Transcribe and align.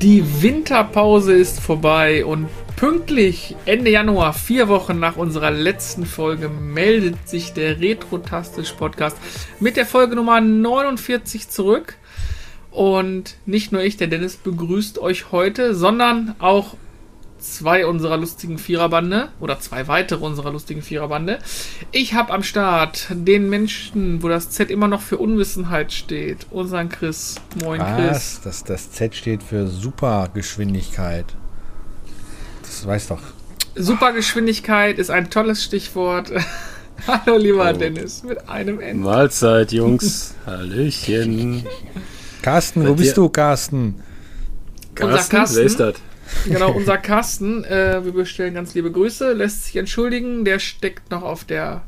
Die 0.00 0.42
Winterpause 0.42 1.32
ist 1.32 1.60
vorbei 1.60 2.24
und 2.24 2.48
pünktlich 2.76 3.56
Ende 3.64 3.90
Januar, 3.90 4.32
vier 4.34 4.68
Wochen 4.68 4.98
nach 4.98 5.16
unserer 5.16 5.50
letzten 5.50 6.04
Folge, 6.04 6.48
meldet 6.48 7.28
sich 7.28 7.52
der 7.52 7.80
Retrotastisch 7.80 8.72
Podcast 8.72 9.16
mit 9.60 9.76
der 9.76 9.86
Folge 9.86 10.16
Nummer 10.16 10.40
49 10.40 11.48
zurück. 11.48 11.96
Und 12.70 13.36
nicht 13.46 13.70
nur 13.70 13.82
ich, 13.82 13.96
der 13.96 14.08
Dennis, 14.08 14.36
begrüßt 14.36 14.98
euch 14.98 15.30
heute, 15.30 15.74
sondern 15.74 16.34
auch 16.40 16.76
zwei 17.42 17.86
unserer 17.86 18.16
lustigen 18.16 18.58
Viererbande 18.58 19.28
oder 19.40 19.58
zwei 19.60 19.88
weitere 19.88 20.24
unserer 20.24 20.52
lustigen 20.52 20.82
Viererbande. 20.82 21.38
Ich 21.90 22.14
habe 22.14 22.32
am 22.32 22.42
Start 22.42 23.08
den 23.10 23.48
Menschen, 23.50 24.22
wo 24.22 24.28
das 24.28 24.50
Z 24.50 24.70
immer 24.70 24.88
noch 24.88 25.02
für 25.02 25.18
Unwissenheit 25.18 25.92
steht, 25.92 26.46
unseren 26.50 26.88
Chris. 26.88 27.34
Moin 27.62 27.80
Was? 27.80 27.96
Chris. 27.96 28.40
Das, 28.44 28.64
das 28.64 28.90
Z 28.92 29.14
steht 29.14 29.42
für 29.42 29.66
Supergeschwindigkeit. 29.66 31.26
Das 32.62 32.86
weiß 32.86 33.08
doch. 33.08 33.20
Supergeschwindigkeit 33.74 34.98
ist 34.98 35.10
ein 35.10 35.30
tolles 35.30 35.64
Stichwort. 35.64 36.30
Hallo 37.06 37.36
lieber 37.36 37.70
Oh. 37.74 37.76
Dennis, 37.76 38.22
mit 38.22 38.48
einem 38.48 38.80
N. 38.80 39.00
Mahlzeit, 39.00 39.72
Jungs. 39.72 40.34
Hallöchen. 40.46 41.66
Carsten, 42.42 42.86
wo 42.86 42.94
bist 42.94 43.16
du, 43.16 43.28
Carsten? 43.28 44.00
Carsten, 44.94 45.36
Carsten? 45.36 45.56
wer 45.56 45.64
ist 45.64 45.80
das? 45.80 45.94
Genau, 46.44 46.72
unser 46.72 46.98
Carsten, 46.98 47.62
äh, 47.64 48.04
wir 48.04 48.12
bestellen 48.12 48.54
ganz 48.54 48.74
liebe 48.74 48.90
Grüße, 48.90 49.32
lässt 49.32 49.66
sich 49.66 49.76
entschuldigen, 49.76 50.44
der 50.44 50.58
steckt 50.58 51.08
noch 51.10 51.22
auf 51.22 51.44
der. 51.44 51.84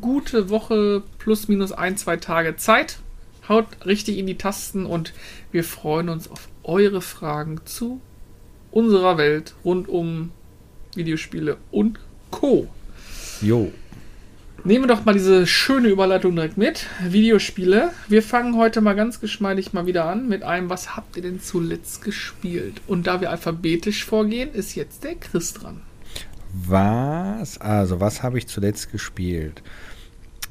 gute 0.00 0.50
Woche 0.50 1.02
plus 1.18 1.48
minus 1.48 1.72
ein, 1.72 1.96
zwei 1.96 2.16
Tage 2.16 2.56
Zeit. 2.56 2.98
Haut 3.48 3.66
richtig 3.84 4.18
in 4.18 4.26
die 4.26 4.38
Tasten 4.38 4.86
und 4.86 5.12
wir 5.50 5.64
freuen 5.64 6.08
uns 6.08 6.30
auf 6.30 6.48
eure 6.62 7.00
Fragen 7.00 7.60
zu 7.64 8.00
unserer 8.70 9.18
Welt 9.18 9.54
rund 9.64 9.88
um 9.88 10.30
Videospiele 10.94 11.56
und 11.72 11.98
Co. 12.30 12.68
Jo. 13.40 13.72
Nehmen 14.62 14.84
wir 14.84 14.94
doch 14.94 15.06
mal 15.06 15.14
diese 15.14 15.46
schöne 15.46 15.88
Überleitung 15.88 16.34
direkt 16.34 16.58
mit. 16.58 16.86
Videospiele. 17.02 17.92
Wir 18.08 18.22
fangen 18.22 18.56
heute 18.56 18.82
mal 18.82 18.94
ganz 18.94 19.18
geschmeidig 19.18 19.72
mal 19.72 19.86
wieder 19.86 20.04
an 20.04 20.28
mit 20.28 20.42
einem, 20.42 20.68
was 20.68 20.96
habt 20.96 21.16
ihr 21.16 21.22
denn 21.22 21.40
zuletzt 21.40 22.04
gespielt? 22.04 22.82
Und 22.86 23.06
da 23.06 23.22
wir 23.22 23.30
alphabetisch 23.30 24.04
vorgehen, 24.04 24.52
ist 24.52 24.74
jetzt 24.74 25.02
der 25.04 25.14
Chris 25.14 25.54
dran. 25.54 25.80
Was? 26.52 27.58
Also, 27.58 28.00
was 28.00 28.22
habe 28.22 28.36
ich 28.36 28.48
zuletzt 28.48 28.92
gespielt? 28.92 29.62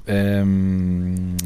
Ähm, 0.07 1.37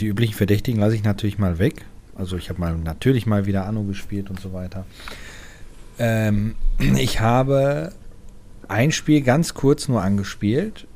die 0.00 0.06
üblichen 0.06 0.34
Verdächtigen 0.34 0.80
lasse 0.80 0.96
ich 0.96 1.04
natürlich 1.04 1.38
mal 1.38 1.60
weg. 1.60 1.84
Also, 2.16 2.36
ich 2.36 2.48
habe 2.48 2.58
mal 2.58 2.76
natürlich 2.76 3.24
mal 3.26 3.46
wieder 3.46 3.66
Anno 3.66 3.84
gespielt 3.84 4.30
und 4.30 4.40
so 4.40 4.52
weiter. 4.52 4.84
Ähm, 6.00 6.56
ich 6.98 7.20
habe 7.20 7.92
ein 8.66 8.90
Spiel 8.90 9.20
ganz 9.20 9.54
kurz 9.54 9.86
nur 9.86 10.02
angespielt. 10.02 10.88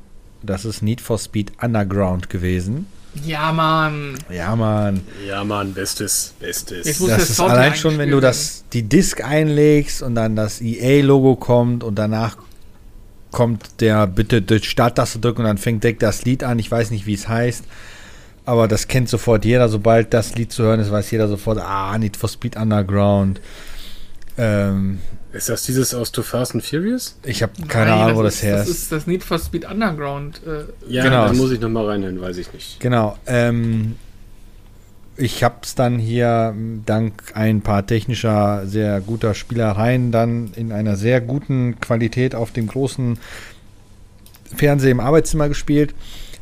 Das 0.43 0.65
ist 0.65 0.81
Need 0.81 1.01
for 1.01 1.17
Speed 1.17 1.51
Underground 1.61 2.29
gewesen. 2.29 2.87
Ja, 3.25 3.51
Mann. 3.51 4.15
Ja, 4.29 4.55
Mann. 4.55 5.01
Ja, 5.27 5.43
Mann, 5.43 5.73
bestes, 5.73 6.33
bestes. 6.39 6.87
Jetzt 6.87 6.99
muss 6.99 7.09
Das 7.11 7.29
ist 7.29 7.39
allein 7.39 7.75
schon, 7.75 7.97
wenn 7.97 8.09
du 8.09 8.19
das, 8.19 8.63
die 8.73 8.83
Disk 8.83 9.23
einlegst 9.23 10.01
und 10.01 10.15
dann 10.15 10.35
das 10.35 10.61
EA-Logo 10.61 11.35
kommt 11.35 11.83
und 11.83 11.95
danach 11.95 12.37
kommt 13.31 13.81
der 13.81 14.07
bitte 14.07 14.41
die 14.41 14.63
Starttaste 14.63 15.19
drücken 15.19 15.41
und 15.41 15.47
dann 15.47 15.57
fängt 15.57 15.83
direkt 15.83 16.01
das 16.01 16.25
Lied 16.25 16.43
an. 16.43 16.59
Ich 16.59 16.69
weiß 16.69 16.91
nicht, 16.91 17.05
wie 17.05 17.13
es 17.13 17.27
heißt, 17.27 17.65
aber 18.45 18.67
das 18.67 18.87
kennt 18.87 19.09
sofort 19.09 19.45
jeder. 19.45 19.69
Sobald 19.69 20.13
das 20.13 20.35
Lied 20.35 20.51
zu 20.51 20.63
hören 20.63 20.79
ist, 20.79 20.91
weiß 20.91 21.11
jeder 21.11 21.27
sofort, 21.27 21.59
ah, 21.59 21.97
Need 21.97 22.17
for 22.17 22.29
Speed 22.29 22.55
Underground. 22.57 23.41
Ähm, 24.37 24.99
Ist 25.33 25.49
das 25.49 25.63
dieses 25.63 25.93
aus 25.95 26.11
Too 26.11 26.21
Fast 26.21 26.53
and 26.53 26.63
Furious? 26.63 27.17
ich 27.25 27.41
habe 27.41 27.53
keine 27.67 27.89
Nein, 27.91 27.99
Ahnung, 28.01 28.17
wo 28.17 28.23
das 28.23 28.35
ist, 28.35 28.43
her 28.43 28.57
Das 28.57 28.69
ist. 28.69 28.83
ist 28.83 28.91
das 28.91 29.07
Need 29.07 29.23
for 29.23 29.39
Speed 29.39 29.65
Underground. 29.69 30.41
Äh, 30.45 30.65
Ja, 30.91 31.03
Genau. 31.03 31.25
da 31.27 31.33
muss 31.33 31.51
ich 31.51 31.59
nochmal 31.59 31.87
reinhören, 31.87 32.21
weiß 32.21 32.37
ich 32.37 32.53
nicht. 32.53 32.79
Genau. 32.79 33.17
Ähm, 33.25 33.95
ich 35.17 35.43
habe 35.43 35.55
es 35.63 35.75
dann 35.75 35.99
hier 35.99 36.55
dank 36.85 37.13
ein 37.35 37.61
paar 37.61 37.85
technischer, 37.85 38.63
sehr 38.65 38.99
guter 39.01 39.33
Spielereien 39.33 40.11
dann 40.11 40.51
in 40.55 40.71
einer 40.71 40.95
sehr 40.95 41.19
guten 41.21 41.79
Qualität 41.79 42.33
auf 42.35 42.51
dem 42.51 42.67
großen 42.67 43.17
Fernseher 44.55 44.91
im 44.91 44.99
Arbeitszimmer 44.99 45.49
gespielt. 45.49 45.93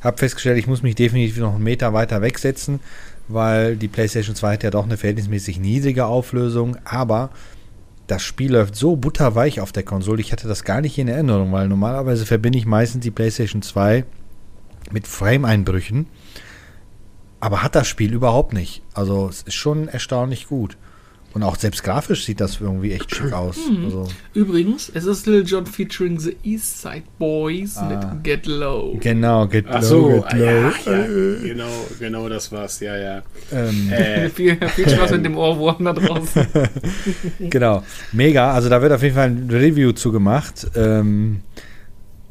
Habe 0.01 0.18
festgestellt, 0.18 0.57
ich 0.57 0.68
muss 0.68 0.83
mich 0.83 0.95
definitiv 0.95 1.38
noch 1.38 1.56
einen 1.56 1.63
Meter 1.63 1.94
weiter 1.94 2.21
wegsetzen, 2.21 2.80
weil 3.27 3.75
die 3.77 3.88
PlayStation 3.88 4.36
2 4.36 4.54
hat 4.54 4.63
ja 4.63 4.69
doch 4.71 4.83
eine 4.86 4.98
verhältnismäßig 4.98 5.60
niedrige 5.60 6.06
Auflösung. 6.06 6.77
Aber 6.86 7.30
das 8.07 8.24
Spiel 8.24 8.53
läuft 8.53 8.75
so 8.75 8.95
butterweich 8.95 9.62
auf 9.62 9.71
der 9.71 9.83
Konsole. 9.83 10.21
Ich 10.21 10.31
hatte 10.31 10.48
das 10.48 10.63
gar 10.63 10.81
nicht 10.81 10.98
in 10.98 11.07
Erinnerung, 11.07 11.51
weil 11.51 11.68
normalerweise 11.68 12.25
verbinde 12.25 12.57
ich 12.57 12.65
meistens 12.65 13.03
die 13.03 13.12
PlayStation 13.12 13.62
2 13.62 14.06
mit 14.92 15.07
Frame-Einbrüchen. 15.07 16.07
Aber 17.39 17.63
hat 17.63 17.75
das 17.75 17.88
Spiel 17.88 18.13
überhaupt 18.13 18.53
nicht. 18.53 18.83
Also 18.94 19.27
es 19.30 19.44
ist 19.44 19.56
schon 19.56 19.88
erstaunlich 19.88 20.48
gut. 20.48 20.77
Und 21.33 21.44
auch 21.44 21.56
selbst 21.56 21.83
grafisch 21.83 22.25
sieht 22.25 22.42
das 22.42 22.60
irgendwie 22.60 22.92
echt 22.92 23.16
schick 23.16 23.31
aus. 23.33 23.56
Mhm. 23.69 23.86
Also, 23.86 24.07
Übrigens, 24.33 24.92
es 24.94 25.06
ist 25.06 25.25
Lil 25.28 25.45
Jon 25.45 25.66
featuring 25.66 26.19
the 26.19 26.36
East 26.44 26.81
Side 26.81 27.04
Boys 27.19 27.78
Ah. 27.78 27.88
mit 28.13 28.24
Get 28.24 28.45
Low. 28.48 28.98
genau, 29.00 29.48
get 29.48 29.66
Ach 29.69 29.81
low, 29.81 29.88
so, 29.88 30.07
get 30.10 30.25
ah, 30.25 30.36
low. 30.36 30.45
ja, 30.45 30.92
ja, 30.92 31.39
genau, 31.42 31.69
genau 32.00 32.28
das 32.30 32.51
war's, 32.51 32.80
ja, 32.81 32.98
ja. 32.98 33.22
Ähm, 33.51 33.89
Äh, 33.92 34.30
viel, 34.36 34.57
viel 34.75 34.89
Spaß 34.89 35.12
mit 35.12 35.25
dem 35.25 35.38
Ohrwurm 35.38 35.86
da 35.86 35.94
draußen. 35.94 36.45
Genau, 37.50 37.83
mega. 38.12 38.51
Also 38.54 38.69
da 38.69 38.81
wird 38.81 38.92
auf 38.92 39.01
jeden 39.04 39.16
Fall 39.16 39.30
ein 39.30 39.50
Review 39.50 39.92
zugemacht, 39.94 40.68
ähm, 40.75 41.42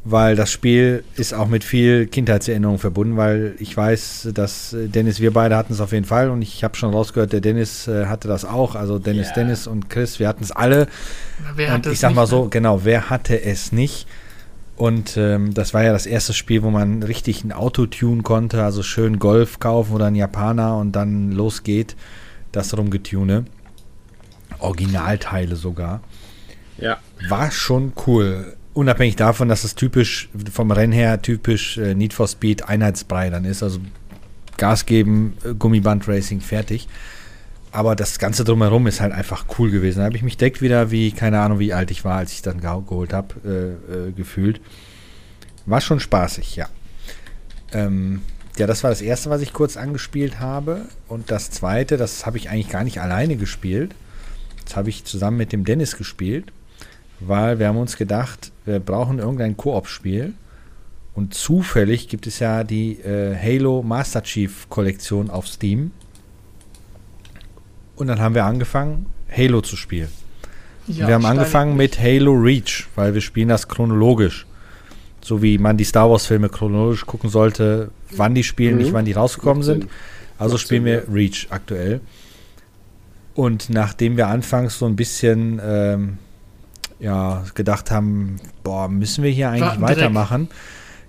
weil 0.04 0.34
das 0.34 0.50
Spiel 0.50 1.04
ist 1.16 1.34
auch 1.34 1.48
mit 1.48 1.62
viel 1.62 2.06
Kindheitserinnerung 2.06 2.78
verbunden, 2.78 3.16
weil 3.16 3.54
ich 3.58 3.76
weiß, 3.76 4.30
dass 4.32 4.72
äh, 4.72 4.88
Dennis, 4.88 5.20
wir 5.20 5.32
beide 5.32 5.56
hatten 5.56 5.72
es 5.72 5.80
auf 5.80 5.92
jeden 5.92 6.06
Fall 6.06 6.30
und 6.30 6.40
ich 6.40 6.64
habe 6.64 6.76
schon 6.76 6.92
rausgehört, 6.92 7.32
der 7.32 7.40
Dennis 7.40 7.86
äh, 7.86 8.06
hatte 8.06 8.26
das 8.26 8.44
auch. 8.44 8.74
Also 8.74 8.98
Dennis, 8.98 9.28
Ja. 9.28 9.34
Dennis 9.34 9.66
und 9.66 9.90
Chris, 9.90 10.18
wir 10.18 10.28
hatten 10.28 10.42
es 10.42 10.52
alle. 10.52 10.86
Wer 11.54 11.72
hat 11.72 11.86
und 11.86 11.92
ich 11.92 12.00
sag 12.00 12.14
mal 12.14 12.22
ne? 12.22 12.26
so, 12.28 12.48
genau, 12.48 12.84
wer 12.84 13.10
hatte 13.10 13.42
es 13.42 13.72
nicht? 13.72 14.06
Und 14.76 15.18
ähm, 15.18 15.52
das 15.52 15.74
war 15.74 15.82
ja 15.84 15.92
das 15.92 16.06
erste 16.06 16.32
Spiel, 16.32 16.62
wo 16.62 16.70
man 16.70 17.02
richtig 17.02 17.44
ein 17.44 17.52
Auto 17.52 17.84
tunen 17.84 18.22
konnte, 18.22 18.64
also 18.64 18.82
schön 18.82 19.18
Golf 19.18 19.60
kaufen 19.60 19.92
oder 19.92 20.06
ein 20.06 20.14
Japaner 20.14 20.78
und 20.78 20.92
dann 20.92 21.32
los 21.32 21.62
geht 21.62 21.96
das 22.52 22.74
rumgetune. 22.76 23.44
Originalteile 24.58 25.56
sogar. 25.56 26.00
ja. 26.78 26.98
War 27.28 27.50
schon 27.50 27.92
cool. 28.06 28.56
Unabhängig 28.72 29.16
davon, 29.16 29.48
dass 29.48 29.64
es 29.64 29.74
typisch 29.74 30.28
vom 30.52 30.70
Rennen 30.70 30.92
her 30.92 31.20
typisch 31.22 31.76
äh, 31.76 31.94
Need 31.94 32.14
for 32.14 32.28
Speed 32.28 32.68
Einheitsbrei 32.68 33.28
dann 33.30 33.44
ist. 33.44 33.62
Also 33.62 33.80
Gas 34.56 34.86
geben, 34.86 35.36
äh, 35.44 35.54
Gummiband 35.54 36.06
Racing, 36.06 36.40
fertig. 36.40 36.88
Aber 37.72 37.94
das 37.96 38.18
Ganze 38.18 38.44
drumherum 38.44 38.86
ist 38.86 39.00
halt 39.00 39.12
einfach 39.12 39.44
cool 39.58 39.70
gewesen. 39.70 39.98
Da 39.98 40.04
habe 40.04 40.16
ich 40.16 40.22
mich 40.22 40.36
direkt 40.36 40.60
wieder, 40.60 40.90
wie, 40.90 41.12
keine 41.12 41.40
Ahnung, 41.40 41.58
wie 41.58 41.72
alt 41.72 41.90
ich 41.90 42.04
war, 42.04 42.18
als 42.18 42.32
ich 42.32 42.42
dann 42.42 42.60
geho- 42.60 42.86
geholt 42.86 43.12
habe, 43.12 43.34
äh, 43.44 44.08
äh, 44.08 44.12
gefühlt. 44.12 44.60
War 45.66 45.80
schon 45.80 46.00
spaßig, 46.00 46.56
ja. 46.56 46.68
Ähm, 47.72 48.22
ja, 48.58 48.66
das 48.66 48.82
war 48.82 48.90
das 48.90 49.02
erste, 49.02 49.30
was 49.30 49.40
ich 49.40 49.52
kurz 49.52 49.76
angespielt 49.76 50.40
habe. 50.40 50.82
Und 51.08 51.30
das 51.30 51.50
zweite, 51.50 51.96
das 51.96 52.26
habe 52.26 52.38
ich 52.38 52.50
eigentlich 52.50 52.70
gar 52.70 52.84
nicht 52.84 53.00
alleine 53.00 53.36
gespielt. 53.36 53.94
Das 54.64 54.76
habe 54.76 54.90
ich 54.90 55.04
zusammen 55.04 55.36
mit 55.36 55.52
dem 55.52 55.64
Dennis 55.64 55.96
gespielt, 55.96 56.52
weil 57.20 57.58
wir 57.58 57.68
haben 57.68 57.76
uns 57.78 57.96
gedacht, 57.96 58.52
wir 58.64 58.80
brauchen 58.80 59.18
irgendein 59.18 59.56
Koop-Spiel. 59.56 60.34
Und 61.14 61.34
zufällig 61.34 62.08
gibt 62.08 62.26
es 62.26 62.38
ja 62.38 62.64
die 62.64 62.92
äh, 63.00 63.36
Halo 63.36 63.82
Master 63.82 64.22
Chief 64.22 64.68
Kollektion 64.68 65.28
auf 65.28 65.46
Steam. 65.48 65.90
Und 67.96 68.06
dann 68.06 68.20
haben 68.20 68.34
wir 68.34 68.44
angefangen, 68.44 69.06
Halo 69.30 69.60
zu 69.60 69.76
spielen. 69.76 70.08
Ja, 70.86 71.06
wir 71.06 71.14
haben 71.14 71.26
angefangen 71.26 71.76
mit 71.76 72.00
Halo 72.00 72.32
Reach, 72.32 72.88
weil 72.94 73.14
wir 73.14 73.20
spielen 73.20 73.48
das 73.48 73.68
chronologisch. 73.68 74.46
So 75.20 75.42
wie 75.42 75.58
man 75.58 75.76
die 75.76 75.84
Star 75.84 76.10
Wars 76.10 76.26
Filme 76.26 76.48
chronologisch 76.48 77.04
gucken 77.04 77.28
sollte, 77.28 77.90
wann 78.12 78.34
die 78.34 78.42
spielen, 78.42 78.76
Mhm. 78.76 78.82
nicht 78.82 78.92
wann 78.92 79.04
die 79.04 79.12
rausgekommen 79.12 79.62
sind. 79.62 79.86
Also 80.38 80.56
spielen 80.56 80.86
wir 80.86 81.04
Reach 81.12 81.48
aktuell. 81.50 82.00
Und 83.34 83.68
nachdem 83.68 84.16
wir 84.16 84.28
anfangs 84.28 84.78
so 84.78 84.86
ein 84.86 84.96
bisschen 84.96 85.60
ähm, 85.62 86.18
ja, 87.00 87.44
gedacht 87.54 87.90
haben, 87.90 88.36
boah, 88.62 88.88
müssen 88.88 89.24
wir 89.24 89.30
hier 89.30 89.50
eigentlich 89.50 89.62
Warten 89.62 89.80
direkt. 89.80 89.98
weitermachen? 90.00 90.48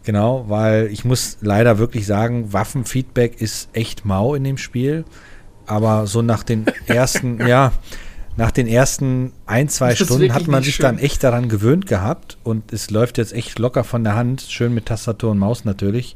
Genau, 0.03 0.45
weil 0.47 0.87
ich 0.87 1.05
muss 1.05 1.37
leider 1.41 1.77
wirklich 1.77 2.07
sagen, 2.07 2.53
Waffenfeedback 2.53 3.39
ist 3.39 3.69
echt 3.73 4.03
mau 4.03 4.33
in 4.33 4.43
dem 4.43 4.57
Spiel. 4.57 5.05
Aber 5.67 6.07
so 6.07 6.21
nach 6.21 6.43
den 6.43 6.65
ersten, 6.87 7.45
ja, 7.45 7.71
nach 8.35 8.51
den 8.51 8.67
ersten 8.67 9.33
ein, 9.45 9.69
zwei 9.69 9.95
Stunden 9.95 10.33
hat 10.33 10.47
man 10.47 10.63
sich 10.63 10.75
schön. 10.75 10.83
dann 10.83 10.97
echt 10.97 11.23
daran 11.23 11.49
gewöhnt 11.49 11.85
gehabt 11.85 12.37
und 12.43 12.73
es 12.73 12.89
läuft 12.89 13.17
jetzt 13.17 13.33
echt 13.33 13.59
locker 13.59 13.83
von 13.83 14.03
der 14.03 14.15
Hand, 14.15 14.41
schön 14.41 14.73
mit 14.73 14.87
Tastatur 14.87 15.31
und 15.31 15.37
Maus 15.37 15.65
natürlich, 15.65 16.15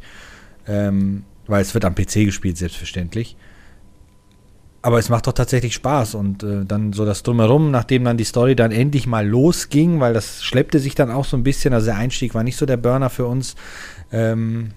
ähm, 0.67 1.23
weil 1.45 1.61
es 1.61 1.73
wird 1.73 1.85
am 1.85 1.93
PC 1.93 2.25
gespielt, 2.25 2.57
selbstverständlich. 2.57 3.37
Aber 4.85 4.99
es 4.99 5.09
macht 5.09 5.25
doch 5.25 5.33
tatsächlich 5.33 5.73
Spaß 5.73 6.13
und 6.13 6.43
äh, 6.43 6.63
dann 6.63 6.93
so 6.93 7.05
das 7.05 7.23
Drumherum, 7.23 7.71
nachdem 7.71 8.03
dann 8.03 8.17
die 8.17 8.23
Story 8.23 8.55
dann 8.55 8.71
endlich 8.71 9.07
mal 9.07 9.27
losging, 9.27 9.99
weil 9.99 10.13
das 10.13 10.43
schleppte 10.43 10.77
sich 10.77 10.93
dann 10.93 11.09
auch 11.09 11.25
so 11.25 11.35
ein 11.35 11.41
bisschen, 11.41 11.73
also 11.73 11.87
der 11.87 11.95
Einstieg 11.95 12.35
war 12.35 12.43
nicht 12.43 12.55
so 12.55 12.67
der 12.67 12.77
Burner 12.77 13.09
für 13.09 13.25
uns, 13.25 13.55
ähm, 14.11 14.73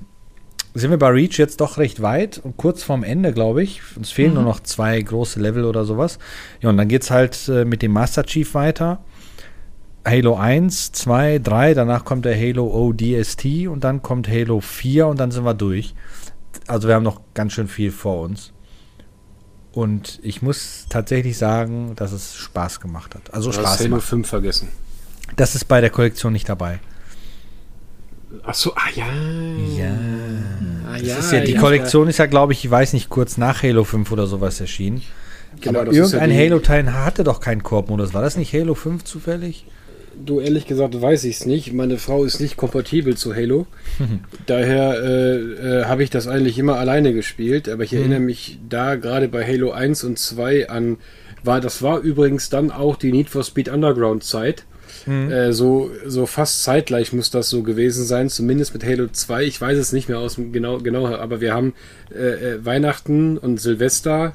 sind 0.73 0.89
wir 0.91 0.99
bei 0.99 1.09
Reach 1.11 1.37
jetzt 1.37 1.61
doch 1.61 1.77
recht 1.77 2.01
weit 2.01 2.39
und 2.39 2.57
kurz 2.57 2.83
vorm 2.83 3.05
Ende, 3.05 3.35
glaube 3.35 3.63
ich. 3.63 3.83
Uns 3.97 4.11
fehlen 4.11 4.31
Mhm. 4.31 4.35
nur 4.37 4.45
noch 4.45 4.61
zwei 4.61 4.99
große 4.99 5.41
Level 5.41 5.67
oder 5.67 5.85
sowas. 5.85 6.19
Ja, 6.63 6.71
und 6.71 6.79
dann 6.79 6.89
geht 6.89 7.03
es 7.03 7.11
halt 7.11 7.47
äh, 7.49 7.67
mit 7.67 7.83
dem 7.83 7.93
Master 7.93 8.25
Chief 8.25 8.55
weiter. 8.55 9.01
Halo 10.07 10.37
1, 10.37 10.93
2, 10.93 11.39
3, 11.39 11.75
danach 11.75 12.07
kommt 12.07 12.25
der 12.25 12.35
Halo 12.35 12.67
ODST 12.69 13.69
und 13.69 13.85
dann 13.85 14.01
kommt 14.01 14.27
Halo 14.27 14.61
4 14.61 15.07
und 15.07 15.21
dann 15.21 15.33
sind 15.33 15.45
wir 15.45 15.53
durch. 15.53 15.95
Also 16.67 16.89
wir 16.89 16.95
haben 16.95 17.05
noch 17.05 17.21
ganz 17.35 17.53
schön 17.53 17.69
viel 17.69 17.91
vor 17.91 18.23
uns. 18.23 18.55
Und 19.73 20.19
ich 20.23 20.43
muss 20.43 20.87
tatsächlich 20.88 21.37
sagen, 21.37 21.93
dass 21.97 22.12
es 22.12 22.37
Spaß 22.37 22.81
gemacht 22.81 23.15
hat. 23.15 23.32
Also 23.32 23.50
Du 23.50 23.56
hast 23.56 23.62
Spaß 23.65 23.81
Halo 23.81 23.97
macht. 23.97 24.06
5 24.09 24.29
vergessen. 24.29 24.69
Das 25.37 25.55
ist 25.55 25.67
bei 25.67 25.81
der 25.81 25.91
Kollektion 25.91 26.32
nicht 26.32 26.49
dabei. 26.49 26.81
Ach 28.44 28.55
so, 28.55 28.75
ah 28.75 28.91
ja. 28.94 29.06
Ja. 29.76 29.97
Ah, 30.91 30.97
ist 30.97 31.32
ja, 31.32 31.41
die 31.41 31.55
Kollektion 31.55 32.09
ist 32.09 32.19
ja, 32.19 32.26
glaube 32.26 32.53
ich, 32.53 32.65
ich 32.65 32.70
weiß 32.70 32.93
nicht, 32.93 33.09
kurz 33.09 33.37
nach 33.37 33.62
Halo 33.62 33.85
5 33.85 34.11
oder 34.12 34.26
sowas 34.26 34.61
erschienen. 34.61 35.03
Genau, 35.61 35.81
Aber 35.81 35.93
ja 35.93 36.03
irgendein 36.03 36.32
Halo-Teil 36.32 36.93
hatte 36.93 37.25
doch 37.25 37.41
keinen 37.41 37.62
Koop-Modus. 37.62 38.14
War 38.14 38.23
das 38.23 38.37
nicht 38.37 38.53
Halo 38.53 38.75
5 38.75 39.05
zufällig? 39.05 39.64
Du, 40.25 40.41
ehrlich 40.41 40.67
gesagt, 40.67 41.00
weiß 41.00 41.25
ich 41.25 41.37
es 41.37 41.47
nicht. 41.47 41.73
Meine 41.73 41.99
Frau 41.99 42.25
ist 42.25 42.41
nicht 42.41 42.56
kompatibel 42.56 43.17
zu 43.17 43.35
Halo. 43.35 43.67
Daher 44.47 45.03
äh, 45.03 45.37
äh, 45.37 45.85
habe 45.85 46.03
ich 46.03 46.11
das 46.11 46.26
eigentlich 46.26 46.59
immer 46.59 46.79
alleine 46.79 47.12
gespielt. 47.12 47.69
Aber 47.69 47.85
ich 47.85 47.93
erinnere 47.93 48.20
mich 48.20 48.59
da 48.69 48.97
gerade 48.97 49.29
bei 49.29 49.47
Halo 49.47 49.70
1 49.70 50.05
und 50.05 50.19
2 50.19 50.69
an, 50.69 50.99
war, 51.43 51.61
das 51.61 51.82
war 51.82 52.00
übrigens 52.00 52.50
dann 52.50 52.70
auch 52.70 52.97
die 52.97 53.12
Need 53.12 53.31
for 53.31 53.44
Speed 53.44 53.69
Underground 53.69 54.25
Zeit. 54.25 54.65
Äh, 55.31 55.53
so, 55.53 55.91
so 56.06 56.26
fast 56.26 56.62
zeitgleich 56.64 57.12
muss 57.12 57.31
das 57.31 57.49
so 57.49 57.62
gewesen 57.62 58.05
sein, 58.05 58.29
zumindest 58.29 58.75
mit 58.75 58.85
Halo 58.85 59.09
2. 59.09 59.44
Ich 59.44 59.61
weiß 59.61 59.79
es 59.79 59.93
nicht 59.93 60.09
mehr 60.09 60.19
aus 60.19 60.35
dem 60.35 60.53
genau, 60.53 60.79
genau, 60.79 61.06
aber 61.06 61.41
wir 61.41 61.55
haben 61.55 61.75
äh, 62.14 62.55
äh, 62.55 62.64
Weihnachten 62.64 63.38
und 63.38 63.61
Silvester 63.61 64.35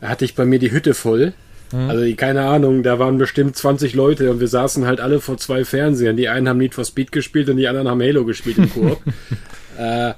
hatte 0.00 0.24
ich 0.24 0.34
bei 0.34 0.44
mir 0.44 0.58
die 0.58 0.70
Hütte 0.70 0.94
voll. 0.94 1.32
Also 1.74 2.04
die- 2.04 2.14
keine 2.14 2.42
Ahnung, 2.42 2.82
da 2.82 2.98
waren 2.98 3.18
bestimmt 3.18 3.56
20 3.56 3.94
Leute 3.94 4.30
und 4.30 4.40
wir 4.40 4.48
saßen 4.48 4.86
halt 4.86 5.00
alle 5.00 5.20
vor 5.20 5.36
zwei 5.38 5.64
Fernsehern. 5.64 6.16
Die 6.16 6.28
einen 6.28 6.48
haben 6.48 6.58
Need 6.58 6.74
for 6.74 6.84
Speed 6.84 7.12
gespielt 7.12 7.48
und 7.48 7.56
die 7.56 7.68
anderen 7.68 7.88
haben 7.88 8.00
Halo 8.02 8.24
gespielt 8.24 8.58
im 8.58 8.70
Koop. 8.70 9.00
äh, 9.78 10.14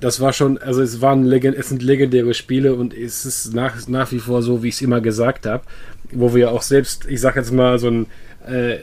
das 0.00 0.20
war 0.20 0.32
schon, 0.32 0.58
also 0.58 0.80
es 0.80 1.00
waren 1.00 1.30
es 1.32 1.68
sind 1.68 1.82
legendäre 1.82 2.32
Spiele 2.34 2.74
und 2.74 2.94
es 2.94 3.24
ist 3.24 3.54
nach, 3.54 3.88
nach 3.88 4.12
wie 4.12 4.20
vor 4.20 4.42
so, 4.42 4.62
wie 4.62 4.68
ich 4.68 4.74
es 4.74 4.82
immer 4.82 5.00
gesagt 5.00 5.46
habe, 5.46 5.64
wo 6.12 6.34
wir 6.34 6.52
auch 6.52 6.62
selbst, 6.62 7.06
ich 7.08 7.20
sag 7.20 7.36
jetzt 7.36 7.52
mal, 7.52 7.78
so 7.78 7.88
einen 7.88 8.06
äh, 8.46 8.78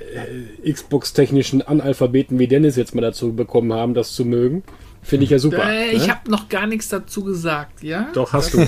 Xbox-technischen 0.72 1.62
Analphabeten 1.62 2.38
wie 2.38 2.48
Dennis 2.48 2.76
jetzt 2.76 2.94
mal 2.94 3.02
dazu 3.02 3.34
bekommen 3.34 3.74
haben, 3.74 3.94
das 3.94 4.14
zu 4.14 4.26
mögen. 4.26 4.64
Finde 5.02 5.24
ich 5.26 5.30
ja 5.30 5.40
super. 5.40 5.64
Äh, 5.70 5.92
ich 5.92 6.08
ne? 6.08 6.14
habe 6.14 6.32
noch 6.32 6.50
gar 6.50 6.68
nichts 6.68 6.90
dazu 6.90 7.24
gesagt, 7.24 7.84
ja? 7.84 8.10
Doch, 8.14 8.34
hast 8.34 8.54
du. 8.54 8.68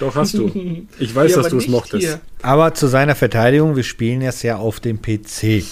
Doch, 0.00 0.14
hast 0.14 0.34
du. 0.34 0.50
Ich 0.98 1.14
weiß, 1.14 1.34
dass 1.34 1.48
du 1.48 1.58
es 1.58 1.68
mochtest. 1.68 2.06
hier. 2.06 2.20
Aber 2.42 2.74
zu 2.74 2.86
seiner 2.86 3.14
Verteidigung, 3.14 3.76
wir 3.76 3.82
spielen 3.82 4.20
jetzt 4.20 4.42
ja 4.42 4.56
auf 4.56 4.80
dem 4.80 5.00
PC. 5.00 5.64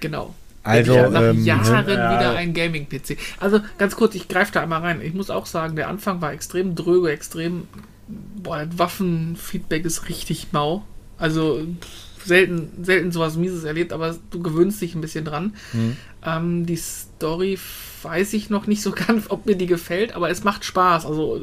Genau. 0.00 0.34
Also, 0.62 0.94
ja, 0.94 1.08
nach 1.08 1.22
ähm, 1.22 1.44
Jahren 1.44 1.88
ja. 1.88 2.18
wieder 2.18 2.36
ein 2.36 2.52
Gaming-PC. 2.52 3.16
Also 3.38 3.60
ganz 3.78 3.96
kurz, 3.96 4.14
ich 4.14 4.28
greife 4.28 4.52
da 4.52 4.62
einmal 4.62 4.82
rein. 4.82 5.00
Ich 5.00 5.14
muss 5.14 5.30
auch 5.30 5.46
sagen, 5.46 5.74
der 5.76 5.88
Anfang 5.88 6.20
war 6.20 6.32
extrem 6.32 6.74
dröge, 6.74 7.10
extrem. 7.10 7.66
Boah, 8.36 8.66
das 8.66 8.78
Waffenfeedback 8.78 9.84
ist 9.84 10.08
richtig 10.08 10.48
mau. 10.52 10.84
Also 11.16 11.62
selten, 12.24 12.70
selten 12.82 13.12
sowas 13.12 13.36
Mieses 13.36 13.64
erlebt, 13.64 13.92
aber 13.92 14.16
du 14.30 14.42
gewöhnst 14.42 14.82
dich 14.82 14.94
ein 14.94 15.00
bisschen 15.00 15.24
dran. 15.24 15.54
Ähm, 16.24 16.66
die 16.66 16.76
Story 16.76 17.58
weiß 18.02 18.34
ich 18.34 18.50
noch 18.50 18.66
nicht 18.66 18.82
so 18.82 18.92
ganz, 19.06 19.30
ob 19.30 19.46
mir 19.46 19.56
die 19.56 19.66
gefällt, 19.66 20.14
aber 20.14 20.28
es 20.28 20.44
macht 20.44 20.64
Spaß. 20.64 21.06
Also 21.06 21.40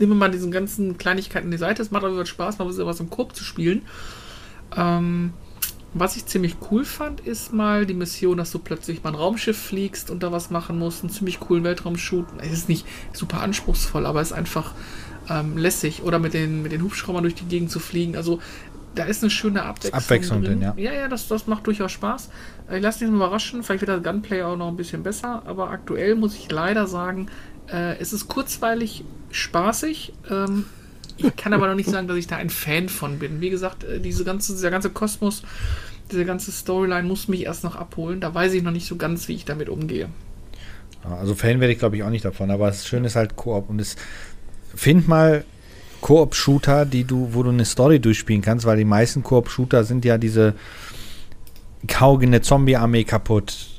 nehmen 0.00 0.12
wir 0.12 0.16
mal 0.16 0.30
diesen 0.30 0.50
ganzen 0.50 0.98
Kleinigkeiten 0.98 1.50
die 1.50 1.58
Seite. 1.58 1.82
Es 1.82 1.90
macht 1.90 2.02
Fall 2.02 2.26
Spaß, 2.26 2.58
mal 2.58 2.66
was 2.68 3.00
im 3.00 3.10
Korb 3.10 3.36
zu 3.36 3.44
spielen. 3.44 3.82
Ähm, 4.76 5.32
was 5.92 6.16
ich 6.16 6.26
ziemlich 6.26 6.56
cool 6.70 6.84
fand, 6.84 7.20
ist 7.20 7.52
mal 7.52 7.84
die 7.84 7.94
Mission, 7.94 8.36
dass 8.36 8.52
du 8.52 8.60
plötzlich 8.60 9.02
mal 9.02 9.10
ein 9.10 9.16
Raumschiff 9.16 9.58
fliegst 9.58 10.10
und 10.10 10.22
da 10.22 10.30
was 10.30 10.50
machen 10.50 10.78
musst, 10.78 11.02
einen 11.02 11.10
ziemlich 11.10 11.40
coolen 11.40 11.64
Weltraumshoot. 11.64 12.26
Es 12.38 12.52
ist 12.52 12.68
nicht 12.68 12.86
super 13.12 13.40
anspruchsvoll, 13.40 14.06
aber 14.06 14.20
es 14.20 14.28
ist 14.30 14.36
einfach 14.36 14.72
ähm, 15.28 15.58
lässig. 15.58 16.02
Oder 16.04 16.20
mit 16.20 16.32
den, 16.32 16.62
mit 16.62 16.70
den 16.70 16.82
Hubschraubern 16.82 17.22
durch 17.24 17.34
die 17.34 17.44
Gegend 17.44 17.72
zu 17.72 17.80
fliegen. 17.80 18.16
Also 18.16 18.40
da 18.94 19.04
ist 19.04 19.22
eine 19.22 19.30
schöne 19.30 19.62
Abwechslung, 19.64 20.00
Abwechslung 20.00 20.42
drin. 20.42 20.60
drin, 20.60 20.74
ja. 20.78 20.92
Ja, 20.92 20.92
ja, 20.92 21.08
das, 21.08 21.26
das 21.26 21.46
macht 21.48 21.66
durchaus 21.66 21.92
Spaß. 21.92 22.30
Äh, 22.70 22.76
Ich 22.76 22.82
lasse 22.82 23.04
mich 23.04 23.10
mal 23.10 23.16
überraschen. 23.16 23.64
Vielleicht 23.64 23.86
wird 23.86 23.90
das 23.90 24.02
Gunplay 24.02 24.42
auch 24.42 24.56
noch 24.56 24.68
ein 24.68 24.76
bisschen 24.76 25.02
besser. 25.02 25.42
Aber 25.44 25.70
aktuell 25.70 26.14
muss 26.14 26.36
ich 26.36 26.50
leider 26.50 26.86
sagen, 26.86 27.26
äh, 27.72 27.96
es 27.98 28.12
ist 28.12 28.28
kurzweilig 28.28 29.04
spaßig. 29.30 30.12
Ähm, 30.30 30.66
ich 31.16 31.36
kann 31.36 31.52
aber 31.52 31.68
noch 31.68 31.74
nicht 31.74 31.90
sagen, 31.90 32.08
dass 32.08 32.16
ich 32.16 32.26
da 32.26 32.36
ein 32.36 32.50
Fan 32.50 32.88
von 32.88 33.18
bin. 33.18 33.40
Wie 33.40 33.50
gesagt, 33.50 33.84
äh, 33.84 34.00
diese 34.00 34.24
ganze, 34.24 34.52
dieser 34.52 34.70
ganze 34.70 34.90
Kosmos, 34.90 35.42
diese 36.10 36.24
ganze 36.24 36.50
Storyline 36.52 37.06
muss 37.06 37.28
mich 37.28 37.44
erst 37.44 37.64
noch 37.64 37.76
abholen. 37.76 38.20
Da 38.20 38.34
weiß 38.34 38.54
ich 38.54 38.62
noch 38.62 38.72
nicht 38.72 38.86
so 38.86 38.96
ganz, 38.96 39.28
wie 39.28 39.34
ich 39.34 39.44
damit 39.44 39.68
umgehe. 39.68 40.08
Also 41.02 41.34
Fan 41.34 41.60
werde 41.60 41.72
ich 41.72 41.78
glaube 41.78 41.96
ich 41.96 42.02
auch 42.02 42.10
nicht 42.10 42.24
davon, 42.24 42.50
aber 42.50 42.66
das 42.66 42.86
Schöne 42.86 43.06
ist 43.06 43.16
halt 43.16 43.36
Koop 43.36 43.70
und 43.70 43.80
es 43.80 43.96
find 44.74 45.08
mal 45.08 45.44
Koop-Shooter, 46.02 46.86
du, 46.86 47.28
wo 47.32 47.42
du 47.42 47.50
eine 47.50 47.64
Story 47.64 48.00
durchspielen 48.00 48.42
kannst, 48.42 48.66
weil 48.66 48.76
die 48.76 48.84
meisten 48.84 49.22
Koop-Shooter 49.22 49.84
sind 49.84 50.04
ja 50.04 50.18
diese 50.18 50.54
hau 51.98 52.18
eine 52.18 52.40
Zombie-Armee 52.40 53.04
kaputt, 53.04 53.69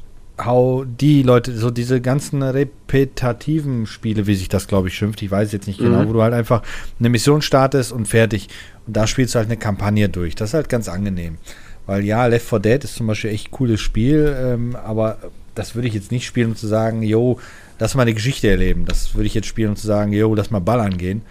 hau 0.46 0.84
die 0.86 1.24
Leute, 1.24 1.56
so 1.58 1.72
diese 1.72 2.02
ganzen 2.02 2.42
repetitiven 2.44 3.86
Spiele, 3.88 4.28
wie 4.28 4.36
sich 4.36 4.50
das 4.50 4.68
glaube 4.68 4.88
ich 4.90 4.96
schimpft, 4.96 5.22
ich 5.22 5.32
weiß 5.32 5.52
jetzt 5.52 5.68
nicht 5.68 5.80
genau, 5.80 6.04
Mhm. 6.04 6.10
wo 6.10 6.14
du 6.14 6.22
halt 6.22 6.34
einfach 6.34 6.62
eine 7.00 7.10
Mission 7.10 7.42
startest 7.42 7.92
und 7.92 8.08
fertig 8.08 8.48
und 8.88 8.96
da 8.98 9.08
spielst 9.08 9.36
du 9.36 9.40
halt 9.40 9.48
eine 9.48 9.58
Kampagne 9.58 10.10
durch. 10.10 10.36
Das 10.36 10.50
ist 10.50 10.54
halt 10.54 10.70
ganz 10.70 10.88
angenehm. 10.88 11.38
Weil 11.86 12.04
ja, 12.04 12.26
Left 12.28 12.48
4 12.48 12.60
Dead 12.60 12.84
ist 12.84 12.96
zum 12.96 13.08
Beispiel 13.08 13.32
echt 13.32 13.52
cooles 13.52 13.82
Spiel, 13.82 14.36
ähm, 14.40 14.76
aber 14.76 15.18
das 15.56 15.76
würde 15.76 15.88
ich 15.88 15.94
jetzt 15.94 16.12
nicht 16.12 16.26
spielen, 16.26 16.52
um 16.52 16.56
zu 16.56 16.68
sagen, 16.68 17.02
yo, 17.02 17.40
lass 17.80 17.96
mal 17.96 18.06
die 18.06 18.14
Geschichte 18.14 18.48
erleben. 18.50 18.86
Das 18.86 19.16
würde 19.16 19.28
ich 19.28 19.34
jetzt 19.34 19.48
spielen, 19.48 19.72
um 19.72 19.76
zu 19.76 19.88
sagen, 19.88 20.14
yo, 20.14 20.34
lass 20.36 20.52
mal 20.52 20.60
ballern 20.60 20.98
gehen. 20.98 21.24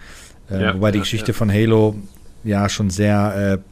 Äh, 0.49 0.61
Ja, 0.61 0.73
wobei 0.75 0.91
die 0.91 0.97
ja, 0.99 1.03
Geschichte 1.03 1.31
ja. 1.31 1.37
von 1.37 1.51
Halo 1.51 1.95
ja 2.43 2.67
schon 2.69 2.89
sehr 2.89 3.59
äh, 3.59 3.70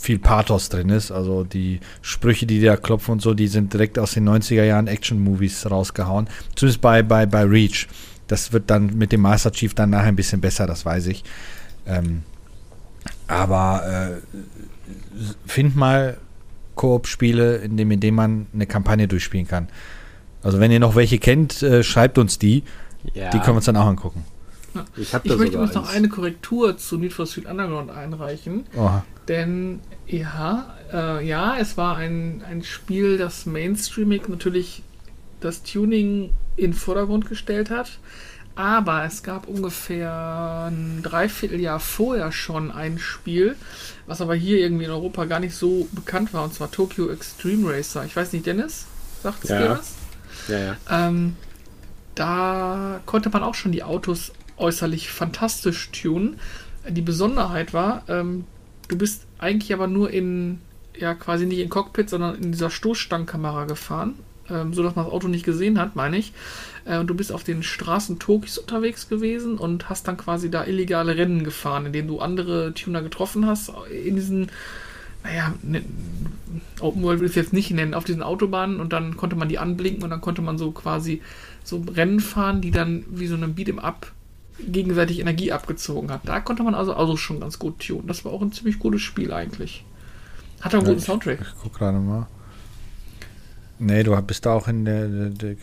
viel 0.00 0.18
Pathos 0.18 0.68
drin 0.68 0.90
ist. 0.90 1.10
Also 1.10 1.44
die 1.44 1.80
Sprüche, 2.02 2.46
die 2.46 2.60
da 2.60 2.76
klopfen 2.76 3.12
und 3.12 3.22
so, 3.22 3.34
die 3.34 3.48
sind 3.48 3.72
direkt 3.72 3.98
aus 3.98 4.12
den 4.12 4.28
90er 4.28 4.64
Jahren 4.64 4.86
Action-Movies 4.86 5.70
rausgehauen. 5.70 6.28
Zumindest 6.54 6.80
bei, 6.80 7.02
bei, 7.02 7.26
bei 7.26 7.44
Reach. 7.44 7.88
Das 8.26 8.52
wird 8.52 8.70
dann 8.70 8.96
mit 8.96 9.12
dem 9.12 9.20
Master 9.20 9.52
Chief 9.52 9.74
dann 9.74 9.90
nachher 9.90 10.08
ein 10.08 10.16
bisschen 10.16 10.40
besser, 10.40 10.66
das 10.66 10.84
weiß 10.84 11.06
ich. 11.08 11.24
Ähm, 11.86 12.22
aber 13.26 14.20
äh, 14.22 14.38
find 15.46 15.76
mal 15.76 16.18
Koop-Spiele, 16.74 17.56
in 17.56 17.76
dem, 17.76 17.90
in 17.90 18.00
dem 18.00 18.14
man 18.14 18.46
eine 18.52 18.66
Kampagne 18.66 19.08
durchspielen 19.08 19.46
kann. 19.46 19.68
Also 20.42 20.60
wenn 20.60 20.70
ihr 20.70 20.80
noch 20.80 20.94
welche 20.94 21.18
kennt, 21.18 21.62
äh, 21.62 21.82
schreibt 21.82 22.18
uns 22.18 22.38
die. 22.38 22.64
Ja, 23.14 23.30
Die 23.30 23.38
können 23.38 23.54
wir 23.54 23.56
uns 23.56 23.64
dann 23.66 23.76
auch 23.76 23.86
angucken. 23.86 24.24
ich 24.96 25.12
Ich 25.12 25.12
möchte 25.12 25.56
übrigens 25.56 25.74
noch 25.74 25.92
eine 25.92 26.08
Korrektur 26.08 26.76
zu 26.76 26.98
Need 26.98 27.12
for 27.12 27.26
Speed 27.26 27.46
Underground 27.46 27.90
einreichen. 27.90 28.64
Oha. 28.76 29.04
Denn 29.28 29.80
ja, 30.06 30.74
äh, 30.92 31.26
ja, 31.26 31.56
es 31.58 31.76
war 31.76 31.96
ein, 31.96 32.42
ein 32.48 32.62
Spiel, 32.62 33.18
das 33.18 33.46
Mainstreaming 33.46 34.22
natürlich 34.28 34.82
das 35.40 35.62
Tuning 35.62 36.30
in 36.56 36.70
den 36.70 36.74
Vordergrund 36.74 37.28
gestellt 37.28 37.70
hat. 37.70 37.98
Aber 38.56 39.04
es 39.04 39.24
gab 39.24 39.48
ungefähr 39.48 40.68
ein 40.70 41.02
Dreivierteljahr 41.02 41.80
vorher 41.80 42.30
schon 42.30 42.70
ein 42.70 43.00
Spiel, 43.00 43.56
was 44.06 44.20
aber 44.20 44.36
hier 44.36 44.58
irgendwie 44.58 44.84
in 44.84 44.92
Europa 44.92 45.24
gar 45.24 45.40
nicht 45.40 45.56
so 45.56 45.88
bekannt 45.90 46.32
war, 46.32 46.44
und 46.44 46.54
zwar 46.54 46.70
Tokyo 46.70 47.08
Extreme 47.10 47.68
Racer. 47.68 48.04
Ich 48.04 48.14
weiß 48.14 48.32
nicht, 48.32 48.46
Dennis, 48.46 48.86
sagt 49.24 49.42
es 49.42 49.50
Ja. 49.50 49.58
dir 49.58 49.70
was? 49.70 49.94
Ja, 50.46 50.58
ja. 50.58 50.76
Ähm, 50.88 51.36
da 52.14 53.00
konnte 53.06 53.28
man 53.30 53.42
auch 53.42 53.56
schon 53.56 53.72
die 53.72 53.82
Autos 53.82 54.32
äußerlich 54.56 55.10
fantastisch 55.10 55.90
tunen. 55.90 56.38
Die 56.88 57.02
Besonderheit 57.02 57.74
war, 57.74 58.04
ähm, 58.08 58.44
du 58.88 58.96
bist 58.96 59.26
eigentlich 59.38 59.72
aber 59.72 59.86
nur 59.86 60.10
in, 60.10 60.60
ja 60.98 61.14
quasi 61.14 61.46
nicht 61.46 61.58
in 61.58 61.68
Cockpit, 61.68 62.10
sondern 62.10 62.36
in 62.36 62.52
dieser 62.52 62.70
Stoßstangenkamera 62.70 63.64
gefahren, 63.64 64.14
ähm, 64.50 64.74
so 64.74 64.82
man 64.82 64.94
das 64.94 65.06
Auto 65.06 65.28
nicht 65.28 65.44
gesehen 65.44 65.78
hat, 65.78 65.96
meine 65.96 66.18
ich. 66.18 66.32
Äh, 66.84 66.98
und 66.98 67.06
du 67.08 67.14
bist 67.14 67.32
auf 67.32 67.44
den 67.44 67.62
Straßen 67.62 68.18
Tokios 68.18 68.58
unterwegs 68.58 69.08
gewesen 69.08 69.58
und 69.58 69.88
hast 69.88 70.08
dann 70.08 70.16
quasi 70.16 70.50
da 70.50 70.64
illegale 70.64 71.16
Rennen 71.16 71.44
gefahren, 71.44 71.86
indem 71.86 72.08
du 72.08 72.20
andere 72.20 72.74
Tuner 72.74 73.02
getroffen 73.02 73.46
hast 73.46 73.72
in 73.90 74.16
diesen 74.16 74.50
naja, 75.24 75.54
ne, 75.62 75.82
Open 76.80 77.02
World 77.02 77.20
will 77.20 77.26
ich 77.26 77.32
es 77.32 77.36
jetzt 77.36 77.52
nicht 77.54 77.70
nennen, 77.70 77.94
auf 77.94 78.04
diesen 78.04 78.22
Autobahnen 78.22 78.78
und 78.78 78.92
dann 78.92 79.16
konnte 79.16 79.36
man 79.36 79.48
die 79.48 79.58
anblinken 79.58 80.04
und 80.04 80.10
dann 80.10 80.20
konnte 80.20 80.42
man 80.42 80.58
so 80.58 80.70
quasi 80.70 81.22
so 81.64 81.82
Rennen 81.96 82.20
fahren, 82.20 82.60
die 82.60 82.70
dann 82.70 83.04
wie 83.08 83.26
so 83.26 83.34
einem 83.34 83.54
Beat'em 83.54 83.78
Up 83.78 84.12
gegenseitig 84.58 85.20
Energie 85.20 85.52
abgezogen 85.52 86.10
hat. 86.10 86.22
Da 86.24 86.40
konnte 86.40 86.62
man 86.62 86.74
also 86.74 86.94
also 86.94 87.16
schon 87.16 87.40
ganz 87.40 87.58
gut 87.58 87.80
tunen. 87.80 88.06
Das 88.06 88.24
war 88.24 88.32
auch 88.32 88.42
ein 88.42 88.52
ziemlich 88.52 88.78
gutes 88.78 89.02
Spiel 89.02 89.32
eigentlich. 89.32 89.84
Hat 90.60 90.74
auch 90.74 90.78
einen 90.78 90.86
Ja, 90.86 90.88
guten 90.92 90.98
ich- 91.00 91.04
Soundtrack. 91.06 91.40
Ich 91.40 91.54
guck 91.62 91.74
gerade 91.74 91.98
mal. 91.98 92.26
Nee, 93.80 94.04
du 94.04 94.14
bist 94.22 94.46
da 94.46 94.52
auch 94.54 94.68
in 94.68 94.84
der, 94.84 95.08
der, 95.08 95.30
der, 95.30 95.56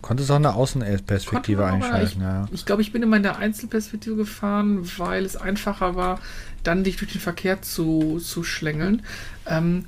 konntest 0.00 0.30
auch 0.30 0.36
eine 0.36 0.54
Außenperspektive 0.54 1.64
einschalten, 1.64 2.22
ja. 2.22 2.46
Ich 2.52 2.64
glaube, 2.64 2.80
ich 2.80 2.90
bin 2.90 3.02
immer 3.02 3.18
in 3.18 3.22
der 3.22 3.36
Einzelperspektive 3.36 4.16
gefahren, 4.16 4.80
weil 4.96 5.26
es 5.26 5.36
einfacher 5.36 5.94
war, 5.94 6.20
dann 6.62 6.84
dich 6.84 6.96
durch 6.96 7.12
den 7.12 7.20
Verkehr 7.20 7.60
zu, 7.60 8.18
zu 8.18 8.42
schlängeln. 8.44 9.02
Ähm, 9.46 9.84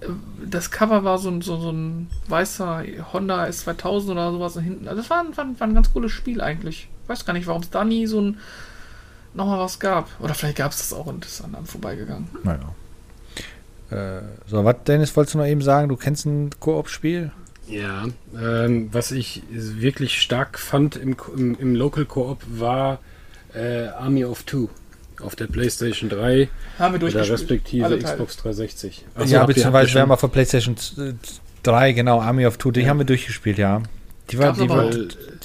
äh, 0.00 0.08
das 0.46 0.70
Cover 0.70 1.04
war 1.04 1.16
so 1.18 1.30
ein, 1.30 1.40
so, 1.40 1.58
so 1.58 1.70
ein 1.72 2.08
weißer 2.28 2.84
Honda 3.14 3.44
S2000 3.46 4.10
oder 4.10 4.30
sowas 4.32 4.54
und 4.56 4.64
hinten. 4.64 4.86
Also 4.86 5.00
das 5.00 5.08
war, 5.10 5.24
war, 5.36 5.46
war 5.58 5.66
ein 5.66 5.74
ganz 5.74 5.90
cooles 5.90 6.12
Spiel 6.12 6.42
eigentlich. 6.42 6.88
Ich 7.04 7.08
weiß 7.08 7.24
gar 7.24 7.32
nicht, 7.34 7.46
warum 7.46 7.62
es 7.62 7.70
da 7.70 7.84
nie 7.84 8.06
so 8.06 8.20
ein 8.20 8.38
nochmal 9.34 9.58
was 9.58 9.78
gab. 9.78 10.08
Oder 10.20 10.34
vielleicht 10.34 10.56
gab 10.56 10.72
es 10.72 10.78
das 10.78 10.92
auch 10.92 11.06
und 11.06 11.24
ist 11.24 11.42
an 11.42 11.54
einem 11.54 11.66
vorbeigegangen. 11.66 12.28
Naja. 12.42 12.74
Äh, 13.90 14.22
so, 14.46 14.64
was, 14.64 14.76
Dennis, 14.86 15.14
wolltest 15.16 15.34
du 15.34 15.38
noch 15.38 15.46
eben 15.46 15.60
sagen? 15.62 15.88
Du 15.88 15.96
kennst 15.96 16.24
ein 16.26 16.50
Koop-Spiel? 16.60 17.30
Ja, 17.68 18.04
ähm, 18.38 18.88
was 18.92 19.10
ich 19.10 19.42
wirklich 19.50 20.20
stark 20.20 20.58
fand 20.58 20.96
im, 20.96 21.16
im, 21.36 21.56
im 21.58 21.74
Local 21.74 22.04
Koop 22.04 22.42
war 22.48 22.98
äh, 23.54 23.86
Army 23.88 24.24
of 24.24 24.42
Two 24.42 24.68
auf 25.22 25.34
der 25.36 25.46
PlayStation 25.46 26.10
3 26.10 26.48
Haben 26.78 26.94
wir 26.94 26.96
oder 26.96 26.98
durchgespielt. 26.98 27.30
respektive 27.40 27.84
Alle 27.86 27.98
Teile. 27.98 28.14
Xbox 28.14 28.36
360. 28.38 29.04
Achso, 29.14 29.32
ja, 29.34 29.44
beziehungsweise 29.46 29.94
wir 29.94 30.00
haben 30.02 30.08
mal 30.08 30.16
von 30.16 30.30
PlayStation 30.30 30.76
3, 31.62 31.92
genau, 31.92 32.20
Army 32.20 32.44
of 32.46 32.58
Two, 32.58 32.70
die 32.70 32.80
Ja. 32.82 32.88
haben 32.88 32.98
wir 32.98 33.06
durchgespielt, 33.06 33.56
ja. 33.58 33.80
Die, 34.30 34.38
war, 34.38 34.52
die, 34.54 34.62
aber 34.62 34.76
war, 34.76 34.90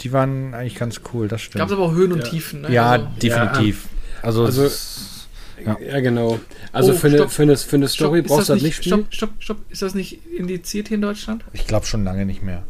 die 0.02 0.14
waren 0.14 0.54
eigentlich 0.54 0.76
ganz 0.76 1.02
cool, 1.14 1.28
das 1.28 1.42
stimmt. 1.42 1.60
Gab 1.60 1.68
es 1.68 1.74
aber 1.74 1.84
auch 1.84 1.92
Höhen 1.94 2.12
und 2.14 2.20
Ja. 2.24 2.30
Tiefen. 2.30 2.62
Ne? 2.62 2.72
ja, 2.72 2.92
Also- 2.92 3.08
definitiv. 3.22 3.88
Also, 4.22 4.46
Also- 4.46 4.64
es- 4.64 5.28
Ja. 5.66 5.78
Ja. 5.80 6.00
genau. 6.00 6.40
Also 6.72 6.94
Oh, 6.94 6.96
für, 6.96 7.08
eine, 7.08 7.28
für, 7.28 7.42
eine, 7.44 7.58
für 7.58 7.76
eine 7.76 7.88
Story 7.90 8.20
Stopp, 8.20 8.28
brauchst 8.30 8.40
das 8.42 8.48
du 8.48 8.54
das 8.54 8.64
nicht, 8.64 8.78
nicht 8.78 8.86
spielen. 8.86 9.08
stopp, 9.12 9.34
stopp, 9.40 9.58
stopp. 9.58 9.72
Ist 9.72 9.82
das 9.82 9.94
nicht 9.96 10.26
indiziert 10.32 10.88
hier 10.88 10.96
in 10.96 11.02
Deutschland? 11.02 11.44
ich 11.52 11.68
glaube 11.68 11.86
schon 11.86 12.06
lange 12.06 12.26
nicht 12.26 12.42
mehr. 12.42 12.64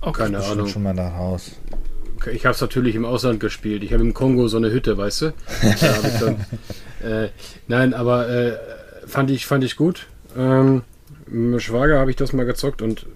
Okay. 0.00 0.22
Keine 0.24 0.38
Das 0.38 0.46
ist 0.46 0.52
Ahnung. 0.52 0.66
schon 0.66 0.82
mal 0.82 0.92
nach 0.94 1.14
Haus. 1.14 1.52
Ich 2.32 2.44
habe 2.44 2.54
es 2.54 2.60
natürlich 2.60 2.96
im 2.96 3.04
Ausland 3.04 3.38
gespielt. 3.38 3.84
Ich 3.84 3.92
habe 3.92 4.02
im 4.02 4.12
Kongo 4.14 4.48
so 4.48 4.56
eine 4.56 4.70
Hütte, 4.72 4.96
weißt 4.98 5.22
du? 5.22 5.26
Da 5.62 5.68
hab 5.70 6.04
ich 6.04 6.18
dann, 6.20 6.36
äh, 7.08 7.28
nein, 7.68 7.94
aber 7.94 8.28
äh, 8.28 8.56
fand 9.06 9.30
ich 9.30 9.46
fand 9.46 9.62
ich 9.62 9.76
gut. 9.76 10.06
Ähm, 10.36 10.82
mit 11.28 11.62
Schwager 11.62 11.98
habe 12.00 12.10
ich 12.10 12.16
das 12.16 12.32
mal 12.32 12.44
gezockt 12.46 12.82
und 12.82 13.06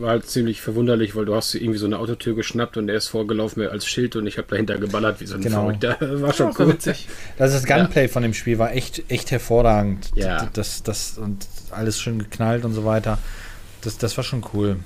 war 0.00 0.10
halt 0.10 0.26
ziemlich 0.28 0.60
verwunderlich, 0.60 1.14
weil 1.16 1.24
du 1.24 1.34
hast 1.34 1.54
irgendwie 1.54 1.78
so 1.78 1.86
eine 1.86 1.98
Autotür 1.98 2.34
geschnappt 2.34 2.76
und 2.76 2.88
er 2.88 2.96
ist 2.96 3.08
vorgelaufen 3.08 3.62
mir 3.62 3.70
als 3.70 3.86
Schild 3.86 4.16
und 4.16 4.26
ich 4.26 4.38
habe 4.38 4.48
dahinter 4.48 4.78
geballert 4.78 5.20
wie 5.20 5.26
so 5.26 5.34
ein 5.36 5.40
Genau. 5.40 5.62
Verrückter. 5.62 5.96
War 6.00 6.32
schon 6.32 6.48
Das 6.48 6.58
war 6.58 6.66
cool. 6.66 6.72
witzig. 6.72 7.08
Das 7.38 7.54
ist 7.54 7.64
das 7.68 7.76
Gunplay 7.76 8.08
von 8.08 8.22
dem 8.22 8.34
Spiel 8.34 8.58
war 8.58 8.72
echt, 8.72 9.02
echt 9.10 9.30
hervorragend. 9.30 10.10
Ja. 10.14 10.48
Das, 10.52 10.82
das, 10.82 11.18
und 11.18 11.46
alles 11.70 12.00
schön 12.00 12.18
geknallt 12.18 12.64
und 12.64 12.72
so 12.74 12.84
weiter. 12.84 13.18
Das, 13.82 13.98
das 13.98 14.16
war 14.16 14.24
schon 14.24 14.44
cool. 14.54 14.76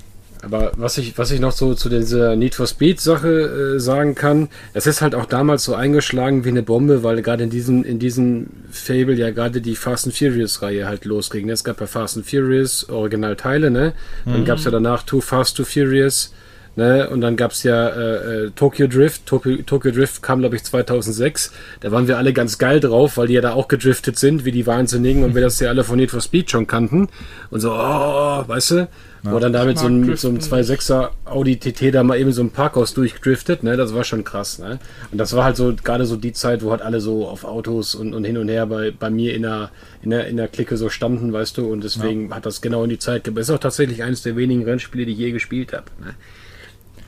Aber 0.43 0.71
was 0.75 0.97
ich, 0.97 1.17
was 1.17 1.31
ich 1.31 1.39
noch 1.39 1.51
so 1.51 1.75
zu 1.75 1.87
dieser 1.89 2.35
Need 2.35 2.55
for 2.55 2.65
Speed 2.65 2.99
Sache 2.99 3.75
äh, 3.75 3.79
sagen 3.79 4.15
kann, 4.15 4.49
es 4.73 4.87
ist 4.87 5.01
halt 5.01 5.13
auch 5.13 5.25
damals 5.25 5.63
so 5.63 5.75
eingeschlagen 5.75 6.45
wie 6.45 6.49
eine 6.49 6.63
Bombe, 6.63 7.03
weil 7.03 7.21
gerade 7.21 7.43
in 7.43 7.49
diesem, 7.49 7.83
in 7.83 7.99
diesem 7.99 8.47
Fable 8.71 9.15
ja 9.15 9.29
gerade 9.31 9.61
die 9.61 9.75
Fast 9.75 10.05
and 10.05 10.15
Furious 10.15 10.61
Reihe 10.61 10.87
halt 10.87 11.05
losging. 11.05 11.49
Es 11.49 11.63
gab 11.63 11.79
ja 11.79 11.87
Fast 11.87 12.17
and 12.17 12.25
Furious 12.25 12.89
Originalteile, 12.89 13.69
ne? 13.69 13.93
Dann 14.25 14.45
gab's 14.45 14.63
ja 14.63 14.71
danach 14.71 15.03
Too 15.03 15.21
Fast, 15.21 15.57
Too 15.57 15.65
Furious, 15.65 16.33
ne? 16.81 17.09
Und 17.09 17.21
dann 17.21 17.35
gab's 17.35 17.63
ja 17.63 17.89
äh, 17.89 18.45
äh, 18.45 18.51
Tokyo 18.55 18.87
Drift. 18.87 19.25
Tokyo, 19.25 19.57
Tokyo 19.65 19.91
Drift 19.91 20.21
kam, 20.21 20.39
glaube 20.39 20.55
ich, 20.55 20.63
2006. 20.63 21.51
Da 21.79 21.91
waren 21.91 22.07
wir 22.07 22.17
alle 22.17 22.33
ganz 22.33 22.57
geil 22.57 22.79
drauf, 22.79 23.17
weil 23.17 23.27
die 23.27 23.33
ja 23.33 23.41
da 23.41 23.53
auch 23.53 23.67
gedriftet 23.67 24.17
sind, 24.17 24.45
wie 24.45 24.51
die 24.51 24.65
Wahnsinnigen 24.65 25.23
und 25.23 25.35
wir 25.35 25.41
das 25.41 25.59
ja 25.59 25.69
alle 25.69 25.83
von 25.83 25.97
Need 25.97 26.11
for 26.11 26.21
Speed 26.21 26.49
schon 26.49 26.67
kannten. 26.67 27.09
Und 27.51 27.59
so, 27.59 27.71
oh, 27.71 28.43
weißt 28.47 28.71
du? 28.71 28.87
Wo 29.23 29.37
dann 29.37 29.53
da 29.53 29.65
mit 29.65 29.77
so, 29.77 29.87
mit 29.87 30.17
so 30.17 30.31
driften 30.31 30.57
2.6er 30.57 31.09
Audi 31.25 31.57
TT 31.57 31.93
da 31.93 32.01
mal 32.01 32.17
eben 32.17 32.31
so 32.31 32.41
ein 32.41 32.49
Parkhaus 32.49 32.95
durchgedriftet, 32.95 33.61
ne? 33.61 33.77
Das 33.77 33.93
war 33.93 34.03
schon 34.03 34.23
krass, 34.23 34.57
ne? 34.57 34.79
Und 35.11 35.19
das 35.19 35.35
war 35.35 35.43
halt 35.43 35.57
so 35.57 35.75
gerade 35.75 36.07
so 36.07 36.15
die 36.15 36.33
Zeit, 36.33 36.63
wo 36.63 36.71
halt 36.71 36.81
alle 36.81 36.99
so 36.99 37.27
auf 37.27 37.43
Autos 37.43 37.93
und, 37.93 38.15
und 38.15 38.23
hin 38.23 38.37
und 38.37 38.49
her 38.49 38.65
bei, 38.65 38.89
bei 38.89 39.11
mir 39.11 39.35
in 39.35 39.43
der, 39.43 39.69
in, 40.01 40.09
der, 40.09 40.25
in 40.25 40.37
der 40.37 40.47
Clique 40.47 40.75
so 40.75 40.89
standen, 40.89 41.31
weißt 41.33 41.55
du, 41.59 41.71
und 41.71 41.83
deswegen 41.83 42.33
hat 42.33 42.47
das 42.47 42.61
genau 42.61 42.83
in 42.83 42.89
die 42.89 42.97
Zeit 42.97 43.23
gepasst. 43.23 43.49
Ist 43.49 43.55
auch 43.55 43.59
tatsächlich 43.59 44.01
eines 44.01 44.23
der 44.23 44.35
wenigen 44.35 44.63
Rennspiele, 44.63 45.05
die 45.05 45.11
ich 45.11 45.19
je 45.19 45.31
gespielt 45.31 45.73
habe. 45.73 45.85
Ne? 46.03 46.15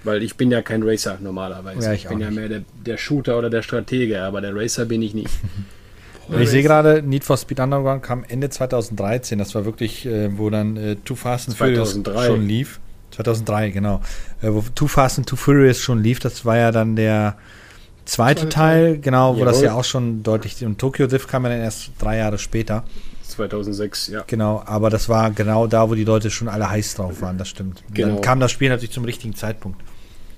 Weil 0.03 0.23
ich 0.23 0.35
bin 0.35 0.51
ja 0.51 0.61
kein 0.61 0.83
Racer 0.83 1.17
normalerweise. 1.21 1.85
Ja, 1.87 1.93
ich 1.93 2.03
ich 2.03 2.09
bin 2.09 2.19
ja 2.19 2.29
nicht. 2.29 2.39
mehr 2.39 2.49
der, 2.49 2.61
der 2.85 2.97
Shooter 2.97 3.37
oder 3.37 3.49
der 3.49 3.61
Stratege, 3.61 4.21
aber 4.21 4.41
der 4.41 4.55
Racer 4.55 4.85
bin 4.85 5.01
ich 5.01 5.13
nicht. 5.13 5.29
Und 6.27 6.39
ich 6.41 6.49
sehe 6.49 6.63
gerade, 6.63 7.01
Need 7.01 7.23
for 7.23 7.37
Speed 7.37 7.59
Underground 7.59 8.03
kam 8.03 8.23
Ende 8.27 8.49
2013. 8.49 9.39
Das 9.39 9.55
war 9.55 9.65
wirklich, 9.65 10.05
äh, 10.05 10.37
wo 10.37 10.49
dann 10.49 10.77
äh, 10.77 10.95
Too 10.97 11.15
Fast 11.15 11.49
and 11.49 11.57
Furious 11.57 11.93
2003. 11.93 12.27
schon 12.27 12.47
lief. 12.47 12.79
2003, 13.11 13.69
genau. 13.69 14.01
Äh, 14.41 14.49
wo 14.51 14.63
Too 14.75 14.87
Fast 14.87 15.19
and 15.19 15.29
Too 15.29 15.35
Furious 15.35 15.79
schon 15.79 16.03
lief. 16.03 16.19
Das 16.19 16.43
war 16.45 16.57
ja 16.57 16.71
dann 16.71 16.95
der, 16.95 17.37
zweite 18.05 18.41
Zweite 18.41 18.49
Teil, 18.49 18.99
genau, 18.99 19.35
wo 19.35 19.39
Jawohl. 19.39 19.51
das 19.51 19.61
ja 19.61 19.73
auch 19.73 19.83
schon 19.83 20.23
deutlich. 20.23 20.63
Und 20.65 20.79
Tokyo 20.79 21.07
Drift 21.07 21.27
kam 21.27 21.43
ja 21.43 21.49
dann 21.49 21.61
erst 21.61 21.91
drei 21.99 22.17
Jahre 22.17 22.37
später. 22.37 22.83
2006, 23.27 24.07
ja. 24.09 24.23
Genau, 24.27 24.61
aber 24.65 24.89
das 24.89 25.09
war 25.09 25.31
genau 25.31 25.65
da, 25.65 25.89
wo 25.89 25.95
die 25.95 26.03
Leute 26.03 26.29
schon 26.29 26.47
alle 26.47 26.69
heiß 26.69 26.95
drauf 26.95 27.21
waren, 27.21 27.37
das 27.37 27.49
stimmt. 27.49 27.83
Genau. 27.91 28.15
Dann 28.15 28.21
kam 28.21 28.39
das 28.39 28.51
Spiel 28.51 28.69
natürlich 28.69 28.91
zum 28.91 29.05
richtigen 29.05 29.35
Zeitpunkt. 29.35 29.81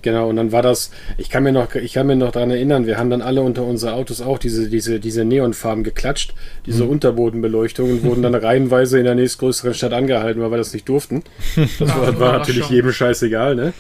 Genau, 0.05 0.29
und 0.29 0.35
dann 0.35 0.51
war 0.51 0.61
das, 0.61 0.91
ich 1.17 1.31
kann 1.31 1.41
mir 1.41 1.51
noch, 1.51 1.73
ich 1.73 1.93
kann 1.93 2.05
mir 2.05 2.15
noch 2.15 2.31
daran 2.31 2.51
erinnern, 2.51 2.85
wir 2.85 2.99
haben 2.99 3.09
dann 3.09 3.23
alle 3.23 3.41
unter 3.41 3.63
unsere 3.63 3.93
Autos 3.93 4.21
auch 4.21 4.37
diese, 4.37 4.69
diese, 4.69 4.99
diese 4.99 5.25
Neonfarben 5.25 5.83
geklatscht, 5.83 6.35
diese 6.67 6.83
Unterbodenbeleuchtung 6.85 7.89
und 7.89 8.03
wurden 8.03 8.21
dann 8.21 8.35
reihenweise 8.45 8.99
in 8.99 9.05
der 9.05 9.15
nächstgrößeren 9.15 9.73
Stadt 9.73 9.93
angehalten, 9.93 10.43
weil 10.43 10.51
wir 10.51 10.57
das 10.57 10.73
nicht 10.73 10.87
durften. 10.87 11.23
Das 11.79 11.89
war, 11.89 12.01
war 12.01 12.19
war 12.19 12.37
natürlich 12.37 12.69
jedem 12.69 12.91
scheißegal, 12.91 13.55
ne? 13.55 13.73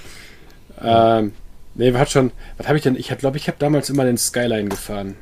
Ähm, 0.83 1.33
nee, 1.75 1.93
hat 1.93 2.09
schon, 2.09 2.31
was 2.57 2.67
habe 2.67 2.77
ich 2.79 2.83
denn, 2.83 2.95
ich 2.95 3.15
glaube, 3.19 3.37
ich 3.37 3.47
habe 3.47 3.57
damals 3.59 3.91
immer 3.91 4.03
den 4.03 4.17
Skyline 4.17 4.69
gefahren. 4.69 5.13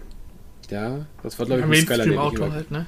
Ja, 0.70 1.06
das 1.22 1.38
war 1.38 1.46
glaube 1.48 1.64
ich 1.64 1.68
Ein 1.68 1.86
Skyline. 1.86 2.14
immer- 2.14 2.54
halt, 2.54 2.72
ne? 2.72 2.86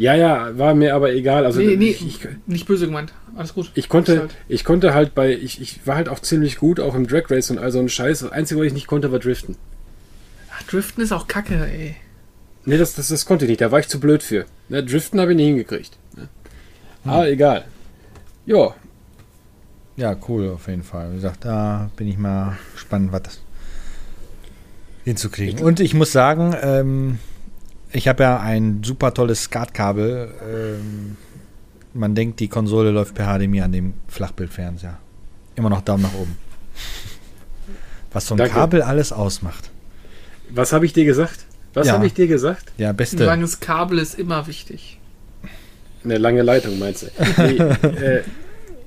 Ja, 0.00 0.14
ja, 0.14 0.56
war 0.56 0.74
mir 0.74 0.94
aber 0.94 1.12
egal. 1.12 1.44
Also 1.44 1.60
nee, 1.60 1.76
nee, 1.76 1.90
ich, 1.90 2.06
ich, 2.06 2.28
nicht 2.46 2.66
böse 2.66 2.86
gemeint. 2.86 3.12
Alles 3.36 3.52
gut. 3.52 3.70
ich 3.74 3.90
konnte, 3.90 4.20
halt- 4.20 4.34
ich 4.48 4.64
konnte 4.64 4.94
halt 4.94 5.14
bei, 5.14 5.34
ich, 5.34 5.60
ich 5.60 5.86
war 5.86 5.96
halt 5.96 6.08
auch 6.08 6.20
ziemlich 6.20 6.56
gut, 6.56 6.80
auch 6.80 6.94
im 6.94 7.06
Drag 7.06 7.24
Race 7.30 7.50
und 7.50 7.58
all 7.58 7.70
so 7.70 7.80
ein 7.80 7.90
Scheiß. 7.90 8.20
Das 8.20 8.32
Einzige, 8.32 8.60
was 8.60 8.68
ich 8.68 8.72
nicht 8.72 8.86
konnte, 8.86 9.12
war 9.12 9.18
Driften. 9.18 9.56
Ach, 10.54 10.62
Driften 10.62 11.04
ist 11.04 11.12
auch 11.12 11.26
kacke, 11.26 11.66
ey. 11.66 11.96
Nee, 12.64 12.78
das, 12.78 12.94
das, 12.94 13.08
das 13.08 13.26
konnte 13.26 13.44
ich 13.44 13.50
nicht, 13.50 13.60
da 13.60 13.72
war 13.72 13.78
ich 13.78 13.88
zu 13.88 14.00
blöd 14.00 14.22
für. 14.22 14.46
Ne, 14.70 14.82
Driften 14.82 15.20
habe 15.20 15.32
ich 15.32 15.36
nie 15.36 15.48
hingekriegt. 15.48 15.98
Ne? 16.16 16.28
Aber 17.04 17.28
egal. 17.28 17.66
Ja, 18.46 18.74
Ja, 19.98 20.16
cool, 20.28 20.48
auf 20.48 20.66
jeden 20.66 20.82
Fall. 20.82 21.10
Wie 21.10 21.16
gesagt, 21.16 21.44
da 21.44 21.90
bin 21.96 22.08
ich 22.08 22.16
mal 22.16 22.56
gespannt, 22.72 23.12
was 23.12 23.22
das 23.24 23.40
hinzukriegen. 25.04 25.62
Und 25.62 25.78
ich 25.80 25.92
muss 25.92 26.10
sagen, 26.12 26.54
ähm, 26.62 27.18
ich 27.92 28.08
habe 28.08 28.22
ja 28.22 28.40
ein 28.40 28.82
super 28.84 29.12
tolles 29.14 29.44
SCART-Kabel. 29.44 30.30
Ähm, 30.48 31.16
man 31.94 32.14
denkt, 32.14 32.40
die 32.40 32.48
Konsole 32.48 32.90
läuft 32.90 33.14
per 33.14 33.26
HDMI 33.38 33.62
an 33.62 33.72
dem 33.72 33.94
Flachbildfernseher. 34.08 34.98
Immer 35.56 35.70
noch 35.70 35.80
Daumen 35.82 36.02
nach 36.04 36.14
oben. 36.14 36.36
Was 38.12 38.26
so 38.26 38.34
ein 38.34 38.38
Danke. 38.38 38.54
Kabel 38.54 38.82
alles 38.82 39.12
ausmacht. 39.12 39.70
was 40.50 40.72
habe 40.72 40.84
ich 40.86 40.92
dir 40.92 41.04
gesagt? 41.04 41.44
Was 41.74 41.86
Ja. 41.86 41.92
habe 41.94 42.06
ich 42.06 42.14
dir 42.14 42.26
gesagt? 42.26 42.72
Ja, 42.76 42.90
Ein 42.90 42.96
beste. 42.96 43.24
langes 43.24 43.60
Kabel 43.60 43.98
ist 43.98 44.18
immer 44.18 44.46
wichtig. 44.48 44.98
Eine 46.02 46.18
lange 46.18 46.42
Leitung, 46.42 46.78
meinst 46.78 47.02
du? 47.02 47.06
Nee, 47.38 47.56
äh, 47.88 48.22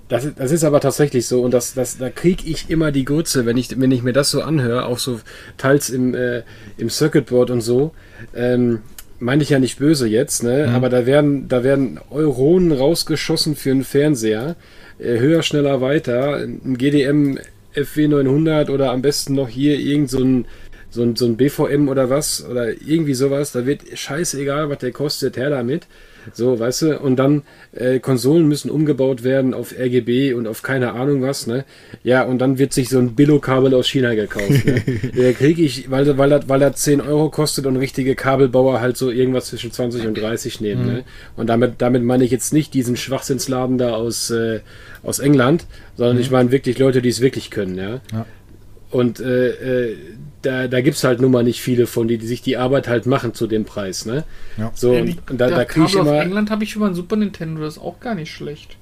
das, 0.09 0.25
ist- 0.25 0.39
das 0.39 0.51
ist 0.51 0.63
aber 0.63 0.79
tatsächlich 0.79 1.27
so 1.27 1.41
und 1.41 1.51
das, 1.53 1.73
das, 1.73 1.97
da 1.97 2.09
kriege 2.09 2.43
ich 2.45 2.69
immer 2.69 2.91
die 2.91 3.05
Grütze, 3.05 3.45
wenn 3.45 3.57
ich, 3.57 3.79
wenn 3.79 3.91
ich 3.91 4.03
mir 4.03 4.13
das 4.13 4.29
so 4.31 4.41
anhöre, 4.41 4.85
auch 4.85 4.99
so 4.99 5.19
teils 5.57 5.89
im, 5.89 6.13
äh, 6.15 6.43
im 6.77 6.89
Circuitboard 6.89 7.49
und 7.51 7.61
so. 7.61 7.93
Ähm, 8.35 8.79
meine 9.19 9.41
ich 9.43 9.49
ja 9.49 9.59
nicht 9.59 9.79
böse 9.79 10.07
jetzt, 10.07 10.43
ne? 10.43 10.67
aber 10.75 10.89
da 10.89 11.05
werden, 11.05 11.47
da 11.47 11.63
werden 11.63 11.99
Euronen 12.09 12.71
rausgeschossen 12.73 13.55
für 13.55 13.71
einen 13.71 13.83
Fernseher. 13.85 14.55
Äh, 14.99 15.19
höher, 15.19 15.41
schneller, 15.43 15.79
weiter. 15.81 16.35
Ein 16.37 16.77
GDM 16.77 17.37
FW900 17.73 18.69
oder 18.69 18.91
am 18.91 19.01
besten 19.01 19.33
noch 19.35 19.47
hier 19.49 19.79
irgend 19.79 20.09
so 20.09 20.19
ein, 20.23 20.45
so 20.89 21.03
ein, 21.03 21.15
so 21.15 21.25
ein 21.25 21.37
BVM 21.37 21.87
oder 21.87 22.09
was 22.09 22.45
oder 22.45 22.69
irgendwie 22.85 23.13
sowas. 23.13 23.51
Da 23.51 23.65
wird 23.65 23.81
scheißegal, 23.97 24.69
was 24.69 24.79
der 24.79 24.91
kostet, 24.91 25.37
her 25.37 25.49
damit. 25.49 25.87
So, 26.31 26.59
weißt 26.59 26.81
du, 26.83 26.99
und 26.99 27.17
dann 27.17 27.43
äh, 27.73 27.99
Konsolen 27.99 28.47
müssen 28.47 28.71
umgebaut 28.71 29.23
werden 29.23 29.53
auf 29.53 29.73
RGB 29.77 30.33
und 30.33 30.47
auf 30.47 30.61
keine 30.61 30.93
Ahnung 30.93 31.21
was, 31.21 31.47
ne? 31.47 31.65
Ja, 32.03 32.23
und 32.23 32.39
dann 32.39 32.57
wird 32.57 32.73
sich 32.73 32.89
so 32.89 32.99
ein 32.99 33.15
Billo-Kabel 33.15 33.73
aus 33.73 33.87
China 33.87 34.13
gekauft. 34.13 34.65
Ne? 34.65 34.81
Der 35.15 35.33
kriege 35.33 35.61
ich, 35.61 35.91
weil, 35.91 36.17
weil, 36.17 36.31
er, 36.31 36.49
weil 36.49 36.61
er 36.61 36.73
10 36.73 37.01
Euro 37.01 37.29
kostet 37.29 37.65
und 37.65 37.77
richtige 37.77 38.15
Kabelbauer 38.15 38.79
halt 38.79 38.97
so 38.97 39.11
irgendwas 39.11 39.47
zwischen 39.47 39.71
20 39.71 40.07
und 40.07 40.17
30 40.17 40.61
nehmen. 40.61 40.85
Ne? 40.85 41.03
Und 41.35 41.47
damit, 41.47 41.75
damit 41.79 42.03
meine 42.03 42.23
ich 42.23 42.31
jetzt 42.31 42.53
nicht 42.53 42.73
diesen 42.73 42.95
Schwachsinnsladen 42.95 43.77
da 43.77 43.93
aus, 43.93 44.29
äh, 44.29 44.61
aus 45.03 45.19
England, 45.19 45.65
sondern 45.97 46.19
ich 46.19 46.31
meine 46.31 46.51
wirklich 46.51 46.77
Leute, 46.79 47.01
die 47.01 47.09
es 47.09 47.21
wirklich 47.21 47.51
können, 47.51 47.77
ja. 47.77 48.01
Ja. 48.11 48.25
Und 48.89 49.19
äh, 49.19 49.49
äh, 49.89 49.97
da, 50.43 50.67
da 50.67 50.81
gibt 50.81 50.97
es 50.97 51.03
halt 51.03 51.19
nun 51.21 51.31
mal 51.31 51.43
nicht 51.43 51.61
viele 51.61 51.87
von, 51.87 52.07
die, 52.07 52.17
die 52.19 52.27
sich 52.27 52.41
die 52.43 52.57
Arbeit 52.57 52.87
halt 52.87 53.05
machen 53.07 53.33
zu 53.33 53.47
dem 53.47 53.65
Preis, 53.65 54.05
ne? 54.05 54.23
Ja. 54.57 54.71
So, 54.75 54.93
Ey, 54.93 55.01
und, 55.01 55.07
die- 55.07 55.17
und 55.31 55.37
da, 55.41 55.49
da 55.49 55.65
kriege 55.65 55.87
ich 55.87 55.95
immer. 55.95 56.21
England 56.21 56.51
habe 56.51 56.63
ich 56.63 56.71
schon 56.71 56.81
mal 56.81 56.89
ein 56.89 56.95
Super 56.95 57.15
Nintendo, 57.15 57.61
das 57.61 57.77
ist 57.77 57.81
auch 57.81 57.99
gar 57.99 58.13
nicht 58.15 58.31
schlecht. 58.31 58.77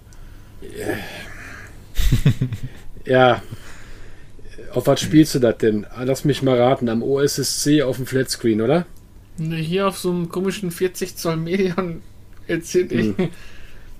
Ja. 3.06 3.42
Auf 4.74 4.88
was 4.88 5.02
spielst 5.02 5.36
du 5.36 5.40
das 5.40 5.58
denn? 5.58 5.86
Ah, 5.86 6.04
Lass 6.04 6.24
mich 6.24 6.42
mal 6.42 6.58
raten. 6.60 6.88
Am 6.90 7.04
OSSC 7.04 7.82
auf 7.84 7.98
dem 7.98 8.06
Flatscreen, 8.06 8.62
oder? 8.62 8.86
Ne, 9.38 9.58
Hier 9.58 9.88
auf 9.88 9.98
so 9.98 10.12
einem 10.12 10.30
komischen 10.30 10.72
40 10.72 11.16
Zoll 11.18 11.38
Medion 11.38 12.02
LCD. 12.48 13.14
Hm. 13.18 13.30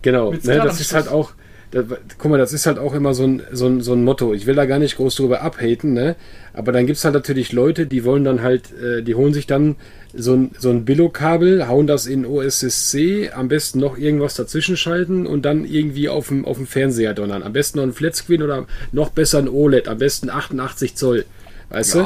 Genau. 0.02 0.32
Mit 0.32 0.46
Ne, 0.46 0.58
das 0.58 0.80
ist 0.80 0.94
halt 0.94 1.08
auch. 1.10 1.32
Das, 1.72 1.86
guck 2.18 2.32
mal, 2.32 2.38
das 2.38 2.52
ist 2.52 2.66
halt 2.66 2.78
auch 2.78 2.94
immer 2.94 3.14
so 3.14 3.24
ein, 3.24 3.42
so, 3.52 3.66
ein, 3.66 3.82
so 3.82 3.94
ein 3.94 4.04
Motto. 4.04 4.34
Ich 4.34 4.46
will 4.46 4.56
da 4.56 4.66
gar 4.66 4.80
nicht 4.80 4.98
groß 4.98 5.16
drüber 5.16 5.42
abhaten, 5.42 5.94
ne? 5.94 6.16
Aber 6.54 6.74
dann 6.74 6.86
gibt 6.86 6.98
es 6.98 7.06
halt 7.06 7.14
natürlich 7.14 7.54
Leute, 7.54 7.86
die 7.86 8.04
wollen 8.04 8.26
dann 8.26 8.42
halt, 8.42 8.74
äh, 8.74 9.02
die 9.02 9.16
holen 9.16 9.34
sich 9.34 9.48
dann 9.48 9.78
so 10.14 10.34
ein, 10.34 10.52
so 10.60 10.70
ein 10.70 10.84
Billo-Kabel, 10.84 11.70
hauen 11.70 11.88
das 11.88 12.08
in 12.08 12.26
OSSC, 12.26 13.32
am 13.34 13.48
besten 13.48 13.80
noch 13.80 13.98
irgendwas 13.98 14.36
dazwischen 14.36 14.76
schalten 14.76 15.26
und 15.26 15.44
dann 15.44 15.64
irgendwie 15.64 16.10
auf 16.10 16.28
dem, 16.28 16.44
auf 16.44 16.58
dem 16.58 16.68
Fernseher 16.68 17.14
donnern. 17.14 17.42
Am 17.42 17.54
besten 17.54 17.78
noch 17.78 17.86
ein 17.86 17.94
Flatscreen 17.94 18.44
oder 18.44 18.68
noch 18.92 19.12
besser 19.12 19.40
ein 19.40 19.48
OLED, 19.48 19.88
am 19.88 19.98
besten 19.98 20.30
88 20.30 20.96
Zoll. 20.96 21.26
Weißt 21.70 21.96
du? 21.96 22.00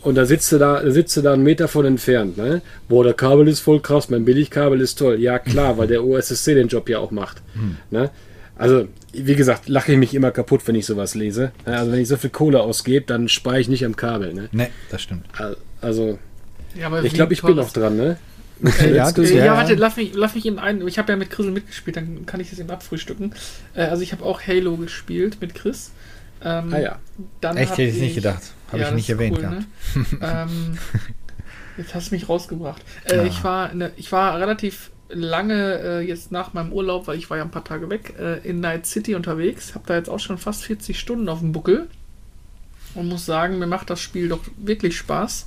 Und 0.00 0.14
da 0.16 0.24
sitzt 0.24 0.50
du 0.50 0.58
da, 0.58 0.80
da 0.80 0.90
sitzt 0.90 1.14
du 1.16 1.20
da 1.20 1.34
einen 1.34 1.42
Meter 1.42 1.68
von 1.68 1.84
entfernt, 1.84 2.38
ne? 2.38 2.62
Boah, 2.88 3.04
der 3.04 3.12
Kabel 3.12 3.48
ist 3.48 3.60
voll 3.60 3.80
krass, 3.80 4.08
mein 4.08 4.24
Billigkabel 4.24 4.80
ist 4.80 4.98
toll. 4.98 5.20
Ja, 5.20 5.38
klar, 5.38 5.76
weil 5.76 5.88
der 5.88 6.04
OSSC 6.04 6.54
den 6.54 6.68
Job 6.68 6.88
ja 6.88 6.98
auch 7.00 7.10
macht. 7.10 7.42
Ne? 7.90 8.10
Also, 8.56 8.86
wie 9.12 9.34
gesagt, 9.34 9.68
lache 9.68 9.92
ich 9.92 9.98
mich 9.98 10.14
immer 10.14 10.30
kaputt, 10.30 10.62
wenn 10.66 10.74
ich 10.76 10.86
sowas 10.86 11.14
lese. 11.14 11.52
Also, 11.64 11.90
wenn 11.92 12.00
ich 12.00 12.08
so 12.08 12.16
viel 12.16 12.30
Kohle 12.30 12.60
ausgebe, 12.62 13.04
dann 13.06 13.28
spare 13.28 13.60
ich 13.60 13.68
nicht 13.68 13.84
am 13.84 13.96
Kabel, 13.96 14.32
ne? 14.34 14.48
Ne, 14.52 14.68
das 14.90 15.02
stimmt. 15.02 15.24
Al- 15.36 15.56
Also, 15.80 16.18
Ja, 16.74 16.86
aber 16.86 17.02
ich 17.04 17.12
glaube, 17.14 17.32
ich 17.32 17.42
bin 17.42 17.56
noch 17.56 17.72
dran, 17.72 17.96
ne? 17.96 18.16
Ja, 18.94 19.10
du- 19.10 19.22
Äh, 19.22 19.36
ja, 19.38 19.44
Ja. 19.46 19.56
warte, 19.56 19.74
lass 19.74 19.96
mich, 19.96 20.12
lass 20.14 20.34
mich 20.36 20.46
in 20.46 20.58
ein. 20.60 20.86
Ich 20.86 20.98
habe 20.98 21.10
ja 21.12 21.16
mit 21.16 21.30
Chris 21.30 21.46
mitgespielt, 21.46 21.96
dann 21.96 22.24
kann 22.26 22.38
ich 22.40 22.50
das 22.50 22.58
eben 22.60 22.70
abfrühstücken. 22.70 23.34
Äh, 23.74 23.82
also 23.86 24.02
ich 24.02 24.12
habe 24.12 24.24
auch 24.24 24.40
Halo 24.46 24.76
gespielt 24.76 25.38
mit 25.40 25.54
Chris. 25.54 25.90
Ähm, 26.42 26.72
Ah 26.72 26.78
ja. 26.78 26.98
Dann 27.40 27.56
Echt, 27.56 27.72
hätte 27.72 27.82
ich 27.82 28.00
nicht 28.00 28.14
gedacht. 28.14 28.42
Habe 28.68 28.82
Ja, 28.82 28.88
ich 28.90 28.94
nicht 28.94 29.08
das 29.08 29.14
erwähnt 29.14 29.36
cool, 29.36 29.42
gehabt. 29.42 30.12
Ne? 30.12 30.46
ähm, 30.48 30.78
jetzt 31.76 31.94
hast 31.94 32.10
du 32.10 32.14
mich 32.14 32.28
rausgebracht. 32.28 32.82
Äh, 33.04 33.16
Ja. 33.16 33.24
ich, 33.24 33.42
war 33.44 33.74
ne, 33.74 33.90
ich 33.96 34.10
war 34.12 34.38
relativ 34.38 34.90
lange 35.14 35.78
äh, 35.80 36.00
jetzt 36.00 36.32
nach 36.32 36.52
meinem 36.54 36.72
Urlaub, 36.72 37.06
weil 37.06 37.16
ich 37.18 37.30
war 37.30 37.36
ja 37.38 37.42
ein 37.44 37.50
paar 37.50 37.64
Tage 37.64 37.88
weg, 37.90 38.14
äh, 38.18 38.38
in 38.48 38.60
Night 38.60 38.86
City 38.86 39.14
unterwegs. 39.14 39.74
Habe 39.74 39.84
da 39.86 39.96
jetzt 39.96 40.08
auch 40.10 40.20
schon 40.20 40.38
fast 40.38 40.64
40 40.64 40.98
Stunden 40.98 41.28
auf 41.28 41.40
dem 41.40 41.52
Buckel. 41.52 41.88
Und 42.94 43.08
muss 43.08 43.26
sagen, 43.26 43.58
mir 43.58 43.66
macht 43.66 43.90
das 43.90 44.00
Spiel 44.00 44.28
doch 44.28 44.40
wirklich 44.56 44.96
Spaß. 44.96 45.46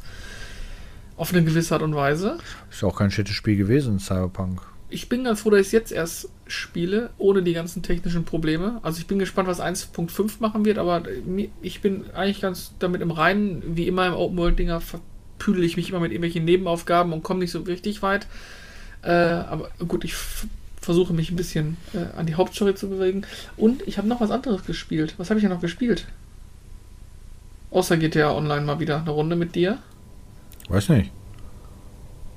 Auf 1.16 1.34
eine 1.34 1.44
gewisse 1.44 1.74
Art 1.74 1.82
und 1.82 1.96
Weise. 1.96 2.38
Ist 2.70 2.84
auch 2.84 2.96
kein 2.98 3.10
schönes 3.10 3.32
Spiel 3.32 3.56
gewesen, 3.58 4.00
Cyberpunk. 4.00 4.62
Ich 4.90 5.10
bin 5.10 5.24
ganz 5.24 5.42
froh, 5.42 5.50
dass 5.50 5.62
ich 5.62 5.66
es 5.68 5.72
jetzt 5.72 5.92
erst 5.92 6.30
spiele, 6.46 7.10
ohne 7.18 7.44
die 7.44 7.54
ganzen 7.54 7.84
technischen 7.84 8.24
Probleme. 8.24 8.80
Also 8.84 9.00
ich 9.00 9.08
bin 9.08 9.20
gespannt, 9.20 9.48
was 9.48 9.60
1.5 9.60 10.34
machen 10.40 10.64
wird, 10.64 10.78
aber 10.78 11.04
mir- 11.26 11.50
ich 11.62 11.82
bin 11.82 12.06
eigentlich 12.14 12.40
ganz 12.42 12.74
damit 12.80 13.02
im 13.02 13.12
Reinen. 13.12 13.64
Wie 13.76 13.88
immer 13.88 14.08
im 14.08 14.14
Open-World-Dinger 14.14 14.80
verpüdel 14.80 15.64
ich 15.64 15.76
mich 15.76 15.90
immer 15.90 16.00
mit 16.00 16.12
irgendwelchen 16.12 16.46
Nebenaufgaben 16.46 17.12
und 17.12 17.24
komme 17.24 17.40
nicht 17.42 17.52
so 17.52 17.62
richtig 17.62 18.02
weit. 18.02 18.28
Äh, 19.04 19.12
aber 19.12 19.70
gut, 19.88 20.04
ich 20.04 20.12
f- 20.14 20.48
versuche 20.82 21.14
mich 21.14 21.32
ein 21.32 21.36
bisschen 21.36 21.78
äh, 21.94 22.18
an 22.18 22.26
die 22.26 22.36
Hauptstory 22.36 22.76
zu 22.76 22.90
bewegen. 22.90 23.24
Und 23.56 23.88
ich 23.88 23.98
habe 23.98 24.08
noch 24.08 24.22
was 24.22 24.32
anderes 24.32 24.66
gespielt. 24.66 25.16
Was 25.18 25.30
habe 25.30 25.40
ich 25.40 25.44
denn 25.44 25.52
noch 25.54 25.62
gespielt? 25.62 26.06
Außer 27.72 27.98
GTA 27.98 28.32
Online 28.32 28.62
mal 28.66 28.80
wieder 28.80 29.02
eine 29.02 29.10
Runde 29.12 29.36
mit 29.36 29.56
dir. 29.56 29.78
Weiß 30.70 30.90
nicht. 30.90 31.12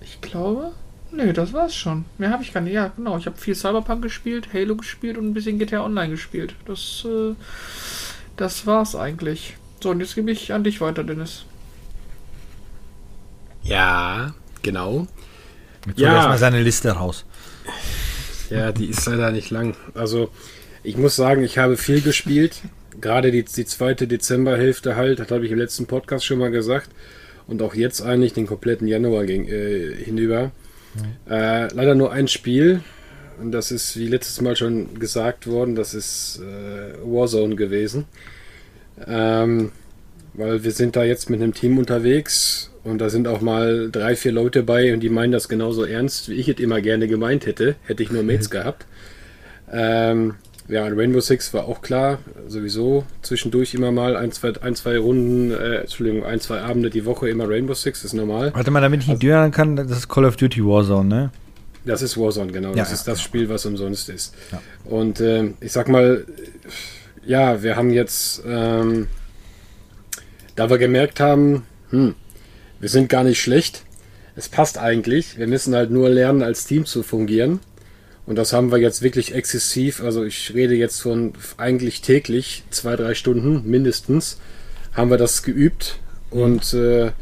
Ich 0.01 0.21
glaube. 0.21 0.73
Nö, 1.13 1.33
das 1.33 1.53
war's 1.53 1.75
schon. 1.75 2.05
Mehr 2.19 2.31
habe 2.31 2.43
ich 2.43 2.53
gar 2.53 2.61
nicht. 2.61 2.73
Ja, 2.73 2.93
genau. 2.97 3.17
Ich 3.19 3.27
habe 3.27 3.37
viel 3.37 3.55
Cyberpunk 3.55 4.03
gespielt, 4.03 4.53
Halo 4.53 4.77
gespielt 4.77 5.17
und 5.19 5.27
ein 5.27 5.35
bisschen 5.35 5.59
GTA 5.59 5.85
Online 5.85 6.11
gespielt. 6.11 6.55
Das, 6.67 7.05
äh, 7.05 7.35
das 8.37 8.67
war's 8.67 8.95
eigentlich. 8.95 9.57
So, 9.83 9.91
und 9.91 10.01
jetzt 10.01 10.15
gebe 10.15 10.31
ich 10.31 10.53
an 10.53 10.63
dich 10.63 10.81
weiter, 10.81 11.03
Dennis. 11.05 11.45
Ja, 13.63 14.35
genau. 14.63 15.07
Jetzt 15.87 15.99
Ja. 15.99 16.15
erstmal 16.17 16.39
seine 16.39 16.63
Liste 16.63 16.91
raus. 16.91 17.25
Ja, 18.51 18.73
die 18.73 18.87
ist 18.87 19.07
leider 19.07 19.31
nicht 19.33 19.51
lang. 19.51 19.77
Also, 19.95 20.31
ich 20.83 20.97
muss 20.97 21.17
sagen, 21.17 21.43
ich 21.45 21.59
habe 21.59 21.77
viel 21.77 22.01
gespielt. 22.01 22.61
Gerade 23.01 23.31
die, 23.31 23.45
die 23.45 23.65
zweite 23.65 24.07
Dezemberhälfte 24.07 24.97
halt, 24.97 25.21
das 25.21 25.31
habe 25.31 25.47
ich 25.47 25.53
im 25.53 25.59
letzten 25.59 25.87
Podcast 25.87 26.25
schon 26.25 26.39
mal 26.39 26.51
gesagt. 26.51 26.91
Und 27.47 27.63
auch 27.63 27.75
jetzt 27.75 28.03
eigentlich 28.03 28.33
den 28.33 28.47
kompletten 28.47 28.87
Januar 28.87 29.25
ging, 29.25 29.47
äh, 29.49 29.95
hinüber. 29.95 30.51
Äh, 31.29 31.73
leider 31.73 31.95
nur 31.95 32.13
ein 32.13 32.29
Spiel. 32.29 32.81
Und 33.41 33.53
das 33.53 33.71
ist, 33.71 33.97
wie 33.97 34.07
letztes 34.09 34.41
Mal 34.41 34.57
schon 34.57 34.99
gesagt 34.99 35.47
worden, 35.47 35.75
das 35.75 35.95
ist 35.95 36.41
äh, 36.43 36.95
Warzone 37.05 37.57
gewesen. 37.57 38.05
Ähm, 39.07 39.73
weil 40.35 40.63
wir 40.63 40.73
sind 40.73 40.95
da 40.97 41.05
jetzt 41.05 41.31
mit 41.31 41.41
einem 41.41 41.55
Team 41.55 41.79
unterwegs 41.79 42.70
Und 42.83 42.99
da 42.99 43.11
sind 43.11 43.29
auch 43.29 43.41
mal 43.41 43.91
drei, 43.91 44.17
vier 44.17 44.33
Leute 44.33 44.63
bei 44.63 44.93
und 44.95 45.01
die 45.01 45.11
meinen 45.11 45.33
das 45.33 45.49
genauso 45.49 45.85
ernst, 45.85 46.29
wie 46.29 46.35
ich 46.35 46.49
es 46.49 46.59
immer 46.59 46.81
gerne 46.81 47.09
gemeint 47.09 47.47
hätte. 47.47 47.77
Hätte 47.87 48.03
ich 48.03 48.11
nur 48.11 48.23
Mates 48.23 48.51
gehabt. 48.51 48.87
Ähm, 49.71 50.35
ja, 50.71 50.87
Rainbow 50.87 51.21
Six 51.21 51.53
war 51.53 51.65
auch 51.65 51.83
klar, 51.83 52.19
sowieso 52.47 53.05
zwischendurch 53.23 53.75
immer 53.75 53.91
mal 53.91 54.17
ein, 54.17 54.31
zwei, 54.31 54.53
ein, 54.63 54.77
zwei 54.77 54.99
Runden, 54.99 55.51
äh, 55.51 55.79
Entschuldigung, 55.79 56.25
ein, 56.25 56.41
zwei 56.41 56.61
Abende 56.61 56.91
die 56.91 57.05
Woche 57.05 57.29
immer 57.29 57.49
Rainbow 57.49 57.75
Six, 57.75 58.05
ist 58.05 58.13
normal. 58.13 58.53
Warte 58.55 58.71
mal, 58.71 58.81
damit 58.81 59.03
ich 59.03 59.09
nicht 59.09 59.25
also, 59.25 59.51
kann, 59.51 59.77
das 59.77 59.91
ist 59.91 60.09
Call 60.09 60.25
of 60.25 60.37
Duty 60.37 60.65
Warzone, 60.65 61.09
ne? 61.09 61.31
Das 61.85 62.03
ist 62.03 62.17
Warzone, 62.17 62.53
genau. 62.53 62.71
Ja, 62.71 62.77
das 62.77 62.91
ja, 62.91 62.95
ist 62.95 63.09
das 63.09 63.19
ja. 63.19 63.25
Spiel, 63.25 63.49
was 63.49 63.67
umsonst 63.67 64.09
ist. 64.11 64.35
Und 64.85 65.21
äh, 65.21 65.53
ich 65.61 65.73
sag 65.73 65.89
mal, 65.89 66.25
ja, 67.25 67.63
wir 67.63 67.77
haben 67.77 67.91
jetzt, 67.91 68.43
ähm, 68.47 69.09
da 70.55 70.71
wir 70.71 70.79
gemerkt 70.79 71.21
haben, 71.21 71.65
hm, 71.91 72.15
wir 72.81 72.89
sind 72.89 73.09
gar 73.09 73.25
nicht 73.25 73.41
schlecht, 73.41 73.85
es 74.37 74.49
passt 74.49 74.79
eigentlich, 74.79 75.39
wir 75.39 75.47
müssen 75.47 75.75
halt 75.75 75.91
nur 75.91 76.09
lernen, 76.09 76.43
als 76.43 76.67
Team 76.67 76.87
zu 76.87 77.03
fungieren 77.03 77.61
und 78.27 78.37
das 78.37 78.53
haben 78.53 78.71
wir 78.71 78.79
jetzt 78.79 79.03
wirklich 79.03 79.35
exzessiv, 79.35 80.03
also 80.03 80.25
ich 80.25 80.55
rede 80.55 80.75
jetzt 80.75 81.01
von 81.01 81.33
eigentlich 81.57 82.01
täglich, 82.01 82.65
zwei, 82.71 82.97
drei 82.97 83.15
Stunden 83.15 83.69
mindestens, 83.69 84.39
haben 84.93 85.11
wir 85.11 85.19
das 85.19 85.43
geübt 85.43 85.99
und 86.31 86.75
äh, 86.75 87.13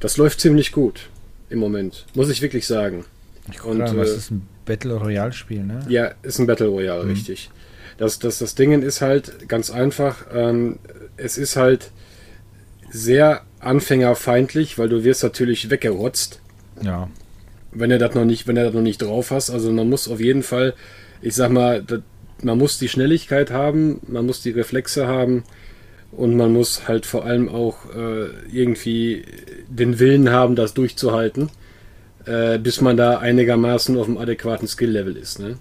das 0.00 0.16
läuft 0.16 0.40
ziemlich 0.40 0.72
gut 0.72 1.08
im 1.50 1.58
Moment, 1.58 2.06
muss 2.14 2.30
ich 2.30 2.42
wirklich 2.42 2.66
sagen. 2.66 3.04
Ich 3.50 3.64
und, 3.64 3.80
an, 3.80 3.96
was 3.96 4.10
äh, 4.10 4.16
ist 4.16 4.30
ein 4.30 4.46
Battle 4.66 4.94
Royale 4.94 5.32
Spiel, 5.32 5.64
ne? 5.64 5.80
Ja, 5.88 6.12
ist 6.22 6.38
ein 6.38 6.46
Battle 6.46 6.68
Royale, 6.68 7.04
mhm. 7.04 7.10
richtig. 7.10 7.50
Das, 7.96 8.18
das, 8.18 8.38
das 8.38 8.54
Ding 8.54 8.80
ist 8.82 9.00
halt 9.00 9.48
ganz 9.48 9.70
einfach, 9.70 10.26
ähm, 10.32 10.78
es 11.16 11.38
ist 11.38 11.56
halt 11.56 11.90
sehr 12.90 13.42
anfängerfeindlich, 13.60 14.78
weil 14.78 14.88
du 14.88 15.04
wirst 15.04 15.22
natürlich 15.22 15.70
weggerotzt. 15.70 16.40
Ja 16.82 17.08
wenn 17.72 17.90
er 17.90 17.98
das 17.98 18.14
noch 18.14 18.24
nicht, 18.24 18.46
wenn 18.46 18.56
er 18.56 18.64
das 18.64 18.74
noch 18.74 18.82
nicht 18.82 19.02
drauf 19.02 19.30
hast. 19.30 19.50
Also 19.50 19.72
man 19.72 19.88
muss 19.88 20.08
auf 20.08 20.20
jeden 20.20 20.42
Fall, 20.42 20.74
ich 21.20 21.34
sag 21.34 21.50
mal, 21.50 21.82
das, 21.82 22.00
man 22.42 22.58
muss 22.58 22.78
die 22.78 22.88
Schnelligkeit 22.88 23.50
haben, 23.50 24.00
man 24.06 24.26
muss 24.26 24.42
die 24.42 24.50
Reflexe 24.50 25.06
haben 25.06 25.44
und 26.12 26.36
man 26.36 26.52
muss 26.52 26.88
halt 26.88 27.04
vor 27.04 27.24
allem 27.24 27.48
auch 27.48 27.94
äh, 27.94 28.28
irgendwie 28.50 29.24
den 29.68 29.98
Willen 29.98 30.30
haben, 30.30 30.56
das 30.56 30.74
durchzuhalten, 30.74 31.50
äh, 32.26 32.58
bis 32.58 32.80
man 32.80 32.96
da 32.96 33.18
einigermaßen 33.18 33.98
auf 33.98 34.06
einem 34.06 34.18
adäquaten 34.18 34.68
Skill-Level 34.68 35.16
ist. 35.16 35.40
Ne? 35.40 35.56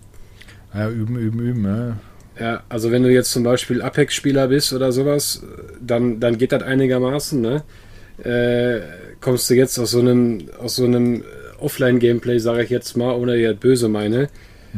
Ja, 0.73 0.89
üben, 0.89 1.17
üben, 1.17 1.39
üben. 1.39 1.65
Ja. 1.65 1.97
ja, 2.39 2.63
also 2.69 2.91
wenn 2.91 3.03
du 3.03 3.11
jetzt 3.11 3.31
zum 3.31 3.43
Beispiel 3.43 3.81
Apex-Spieler 3.81 4.47
bist 4.47 4.71
oder 4.71 4.91
sowas, 4.91 5.43
dann, 5.81 6.19
dann 6.19 6.37
geht 6.37 6.51
das 6.51 6.61
einigermaßen. 6.61 7.41
Ne? 7.41 7.63
Äh, 8.23 8.81
kommst 9.21 9.49
du 9.49 9.53
jetzt 9.53 9.77
aus 9.77 9.91
so 9.91 9.99
einem, 9.99 10.49
aus 10.59 10.75
so 10.75 10.85
einem 10.85 11.23
Offline-Gameplay, 11.59 12.39
sage 12.39 12.63
ich 12.63 12.69
jetzt 12.69 12.97
mal, 12.97 13.13
ohne 13.13 13.35
ja 13.37 13.53
böse 13.53 13.89
meine, 13.89 14.29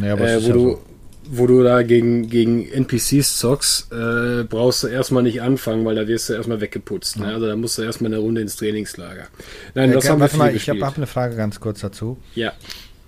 ja, 0.01 0.15
äh, 0.15 0.43
wo, 0.45 0.51
du, 0.51 0.79
wo 1.25 1.47
du 1.47 1.63
da 1.63 1.83
gegen, 1.83 2.29
gegen 2.29 2.67
NPCs 2.67 3.37
zockst, 3.37 3.91
äh, 3.91 4.43
brauchst 4.43 4.83
du 4.83 4.87
erstmal 4.87 5.23
nicht 5.23 5.41
anfangen, 5.41 5.85
weil 5.85 5.95
da 5.95 6.07
wirst 6.07 6.29
du 6.29 6.33
erstmal 6.33 6.61
weggeputzt. 6.61 7.19
Ne? 7.19 7.27
Also 7.27 7.47
da 7.47 7.55
musst 7.55 7.77
du 7.77 7.81
erstmal 7.81 8.11
eine 8.11 8.21
Runde 8.21 8.41
ins 8.41 8.55
Trainingslager. 8.55 9.27
Nein, 9.73 9.91
äh, 9.91 9.93
das 9.93 10.09
haben 10.09 10.19
wir 10.19 10.37
mal, 10.37 10.55
Ich 10.55 10.69
habe 10.69 10.85
hab 10.85 10.97
eine 10.97 11.07
Frage 11.07 11.35
ganz 11.35 11.59
kurz 11.59 11.81
dazu. 11.81 12.17
Ja. 12.35 12.53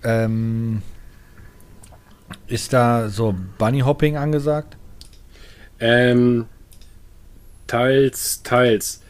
Ähm, 0.04 0.82
ist 2.48 2.74
da 2.74 3.10
so 3.10 3.36
Bunny 3.58 3.80
Hopping 3.82 4.18
angesagt? 4.18 4.78
Ähm, 5.80 6.46
teils, 7.68 8.44
teils. 8.44 9.01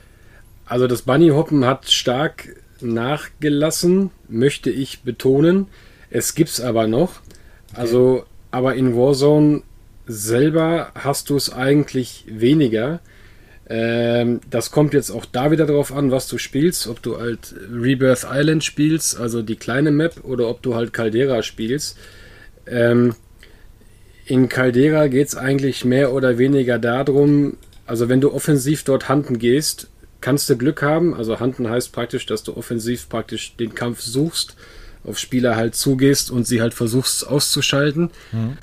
Also 0.71 0.87
das 0.87 1.01
Bunny 1.01 1.27
Hoppen 1.31 1.65
hat 1.65 1.91
stark 1.91 2.55
nachgelassen, 2.79 4.09
möchte 4.29 4.69
ich 4.69 5.01
betonen. 5.01 5.67
Es 6.09 6.33
gibt 6.33 6.49
es 6.49 6.61
aber 6.61 6.87
noch. 6.87 7.19
Also, 7.73 8.23
aber 8.51 8.75
in 8.75 8.95
Warzone 8.95 9.63
selber 10.07 10.93
hast 10.95 11.29
du 11.29 11.35
es 11.35 11.51
eigentlich 11.51 12.23
weniger. 12.25 13.01
Ähm, 13.67 14.39
das 14.49 14.71
kommt 14.71 14.93
jetzt 14.93 15.11
auch 15.11 15.25
da 15.25 15.51
wieder 15.51 15.65
drauf 15.65 15.93
an, 15.93 16.09
was 16.09 16.29
du 16.29 16.37
spielst. 16.37 16.87
Ob 16.87 17.01
du 17.01 17.19
halt 17.19 17.53
Rebirth 17.69 18.25
Island 18.31 18.63
spielst, 18.63 19.19
also 19.19 19.41
die 19.41 19.57
kleine 19.57 19.91
Map, 19.91 20.23
oder 20.23 20.47
ob 20.47 20.61
du 20.61 20.73
halt 20.73 20.93
Caldera 20.93 21.43
spielst. 21.43 21.97
Ähm, 22.65 23.15
in 24.25 24.47
Caldera 24.47 25.07
geht 25.07 25.27
es 25.27 25.35
eigentlich 25.35 25.83
mehr 25.83 26.13
oder 26.13 26.37
weniger 26.37 26.79
darum, 26.79 27.57
also 27.85 28.07
wenn 28.07 28.21
du 28.21 28.31
offensiv 28.31 28.85
dort 28.85 29.09
handen 29.09 29.37
gehst, 29.37 29.90
kannst 30.21 30.49
du 30.49 30.57
Glück 30.57 30.81
haben. 30.81 31.13
Also 31.13 31.39
Handen 31.39 31.69
heißt 31.69 31.91
praktisch, 31.91 32.25
dass 32.25 32.43
du 32.43 32.55
offensiv 32.55 33.09
praktisch 33.09 33.55
den 33.57 33.75
Kampf 33.75 34.01
suchst, 34.01 34.55
auf 35.03 35.17
Spieler 35.17 35.55
halt 35.55 35.75
zugehst 35.75 36.31
und 36.31 36.47
sie 36.47 36.61
halt 36.61 36.73
versuchst 36.73 37.27
auszuschalten. 37.27 38.11
Mhm. 38.31 38.57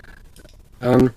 Ähm, 0.81 1.11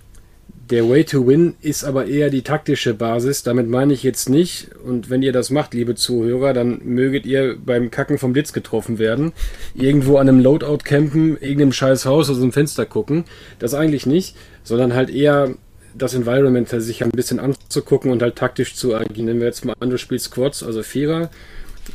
der 0.72 0.88
Way 0.90 1.04
to 1.04 1.28
Win 1.28 1.56
ist 1.62 1.84
aber 1.84 2.08
eher 2.08 2.30
die 2.30 2.44
taktische 2.44 2.94
Basis. 2.94 3.44
Damit 3.44 3.68
meine 3.68 3.94
ich 3.94 4.04
jetzt 4.04 4.30
nicht, 4.30 4.70
und 4.86 5.10
wenn 5.10 5.22
ihr 5.22 5.34
das 5.34 5.50
macht, 5.50 5.74
liebe 5.74 5.96
Zuhörer, 5.96 6.54
dann 6.54 6.80
möget 6.86 7.26
ihr 7.26 7.58
beim 7.64 7.92
Kacken 7.92 8.18
vom 8.18 8.32
Blitz 8.32 8.54
getroffen 8.54 8.98
werden. 8.98 9.34
Irgendwo 9.76 10.16
an 10.16 10.30
einem 10.30 10.40
Loadout 10.40 10.80
campen, 10.86 11.38
irgendeinem 11.42 11.74
scheiß 11.74 12.06
Haus 12.06 12.30
aus 12.30 12.40
dem 12.40 12.54
Fenster 12.54 12.86
gucken. 12.86 13.26
Das 13.60 13.74
eigentlich 13.74 14.06
nicht, 14.06 14.38
sondern 14.64 14.94
halt 14.94 15.10
eher 15.10 15.56
das 15.94 16.14
Environment 16.14 16.68
sich 16.70 17.04
ein 17.04 17.12
bisschen 17.12 17.40
anzugucken 17.40 18.12
und 18.12 18.22
halt 18.22 18.36
taktisch 18.36 18.76
zu 18.76 18.96
agieren. 18.96 19.26
Nehmen 19.26 19.40
wir 19.40 19.48
jetzt 19.48 19.66
mal 19.66 19.76
an, 19.80 19.90
du 19.90 19.98
spielst 19.98 20.26
Squads, 20.26 20.64
also 20.64 20.84
Vierer, 20.84 21.30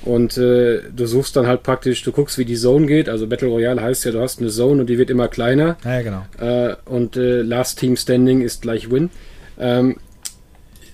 und 0.03 0.37
äh, 0.37 0.83
du 0.95 1.07
suchst 1.07 1.37
dann 1.37 1.47
halt 1.47 1.63
praktisch, 1.63 2.03
du 2.03 2.13
guckst, 2.13 2.39
wie 2.39 2.45
die 2.45 2.57
Zone 2.57 2.87
geht. 2.87 3.09
Also 3.09 3.27
Battle 3.27 3.49
Royale 3.49 3.81
heißt 3.81 4.05
ja, 4.05 4.13
du 4.13 4.21
hast 4.21 4.41
eine 4.41 4.51
Zone 4.51 4.81
und 4.81 4.91
die 4.91 4.99
wird 4.99 5.11
immer 5.11 5.29
kleiner. 5.29 5.77
Ja, 5.85 6.03
genau. 6.03 6.27
Äh, 6.39 6.77
und 6.85 7.17
äh, 7.17 7.43
Last 7.43 7.79
Team 7.79 7.97
Standing 7.97 8.43
ist 8.43 8.63
gleich 8.63 8.91
Win. 8.91 9.11
Ähm, 9.59 9.97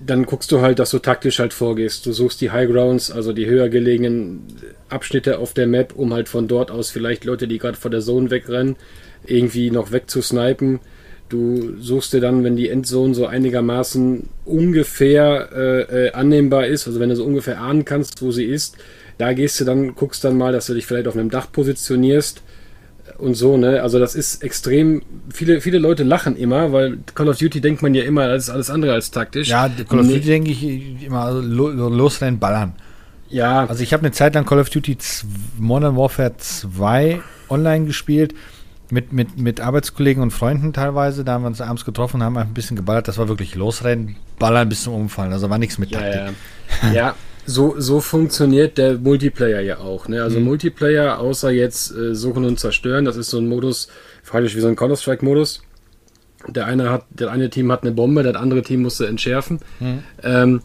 dann 0.05 0.27
guckst 0.27 0.51
du 0.51 0.61
halt, 0.61 0.79
dass 0.79 0.91
du 0.91 0.99
taktisch 0.99 1.39
halt 1.39 1.53
vorgehst. 1.53 2.07
Du 2.07 2.13
suchst 2.13 2.41
die 2.41 2.51
High 2.51 2.69
Grounds, 2.71 3.11
also 3.11 3.33
die 3.33 3.47
höher 3.47 3.69
gelegenen 3.69 4.47
Abschnitte 4.89 5.39
auf 5.39 5.55
der 5.55 5.67
Map, 5.67 5.95
um 5.97 6.13
halt 6.13 6.29
von 6.29 6.49
dort 6.49 6.71
aus 6.71 6.91
vielleicht 6.91 7.25
Leute, 7.25 7.47
die 7.47 7.59
gerade 7.59 7.77
vor 7.77 7.91
der 7.91 8.01
Zone 8.01 8.31
wegrennen, 8.31 8.77
irgendwie 9.25 9.71
noch 9.71 9.93
wegzusnipen. 9.93 10.81
Du 11.33 11.81
suchst 11.81 12.13
dir 12.13 12.21
dann, 12.21 12.45
wenn 12.45 12.57
die 12.57 12.69
Endzone 12.69 13.15
so 13.15 13.27
einigermaßen 13.27 14.29
ungefähr 14.45 15.49
äh, 15.55 16.09
äh, 16.09 16.13
annehmbar 16.13 16.67
ist, 16.67 16.87
also 16.87 17.01
wenn 17.01 17.09
du 17.09 17.17
so 17.17 17.25
ungefähr 17.25 17.59
ahnen 17.59 17.87
kannst, 17.87 18.21
wo 18.21 18.33
sie 18.33 18.45
ist, 18.45 18.77
da 19.17 19.33
gehst 19.33 19.59
du 19.59 19.65
dann, 19.65 19.95
guckst 19.95 20.25
dann 20.25 20.37
mal, 20.37 20.53
dass 20.53 20.67
du 20.67 20.75
dich 20.75 20.85
vielleicht 20.85 21.09
auf 21.09 21.17
einem 21.17 21.31
Dach 21.31 21.51
positionierst 21.51 22.43
und 23.17 23.35
so, 23.35 23.57
ne? 23.57 23.83
Also 23.83 23.99
das 23.99 24.15
ist 24.15 24.43
extrem, 24.43 25.01
viele, 25.33 25.63
viele 25.63 25.79
Leute 25.79 26.03
lachen 26.03 26.37
immer, 26.37 26.71
weil 26.71 26.99
Call 27.15 27.31
of 27.31 27.39
Duty 27.39 27.63
denkt 27.63 27.81
man 27.81 27.95
ja 27.95 28.03
immer, 28.03 28.29
das 28.29 28.45
ist 28.45 28.51
alles 28.51 28.69
andere 28.69 28.93
als 28.93 29.11
taktisch. 29.11 29.49
Ja, 29.49 29.71
Call 29.89 30.01
of 30.01 30.07
Duty 30.09 30.19
nee. 30.19 30.25
denke 30.27 30.51
ich 30.51 31.03
immer, 31.03 31.23
also 31.23 31.41
losrennen, 31.41 32.41
ballern. 32.41 32.75
Ja. 33.31 33.65
Also 33.65 33.83
ich 33.83 33.95
habe 33.95 34.03
eine 34.03 34.13
Zeit 34.13 34.35
lang 34.35 34.45
Call 34.45 34.59
of 34.59 34.69
Duty 34.69 34.99
Modern 35.59 35.97
Warfare 35.97 36.37
2 36.37 37.23
online 37.49 37.87
gespielt 37.87 38.35
mit, 38.93 39.11
mit, 39.11 39.39
mit 39.39 39.61
Arbeitskollegen 39.61 40.23
und 40.23 40.33
Freunden 40.33 40.75
teilweise. 40.75 41.25
Da 41.25 41.33
haben 41.33 41.43
wir 41.45 41.49
uns 41.49 41.63
abends 41.63 41.87
getroffen 41.87 42.17
und 42.17 42.25
haben 42.25 42.37
ein 42.37 42.53
bisschen 42.53 42.77
geballert. 42.77 43.09
Das 43.09 43.17
war 43.17 43.27
wirklich 43.27 43.55
losrennen, 43.55 44.17
ballern 44.39 44.69
bis 44.69 44.83
zum 44.83 44.95
Umfallen. 44.95 45.33
Also 45.33 45.49
war 45.49 45.57
nichts 45.57 45.79
mit 45.79 45.93
Taktik. 45.93 46.35
Ja, 46.83 46.89
ja. 46.89 46.93
ja, 46.93 47.15
so, 47.47 47.75
so 47.79 48.01
funktioniert 48.01 48.77
der 48.77 48.99
Multiplayer 48.99 49.61
ja 49.61 49.79
auch. 49.79 50.09
Ne? 50.09 50.23
Also 50.23 50.39
mhm. 50.39 50.45
Multiplayer, 50.45 51.19
außer 51.19 51.51
jetzt 51.51 51.91
äh, 51.97 52.15
Suchen 52.15 52.45
und 52.45 52.61
Zerstören, 52.61 53.07
das 53.07 53.17
ist 53.17 53.31
so 53.31 53.39
ein 53.39 53.49
Modus, 53.49 53.89
freilich 54.23 54.55
wie 54.55 54.61
so 54.61 54.69
ein 54.69 54.77
Counter-Strike-Modus. 54.77 55.63
Der 56.49 56.67
eine 56.67 56.91
hat, 56.91 57.07
der 57.09 57.31
eine 57.31 57.49
Team 57.49 57.73
hat 57.73 57.83
eine 57.83 57.93
Bombe, 57.93 58.23
das 58.23 58.35
andere 58.35 58.61
Team 58.61 58.83
musste 58.83 59.07
entschärfen. 59.07 59.61
Mhm. 59.81 60.03
Ähm, 60.23 60.61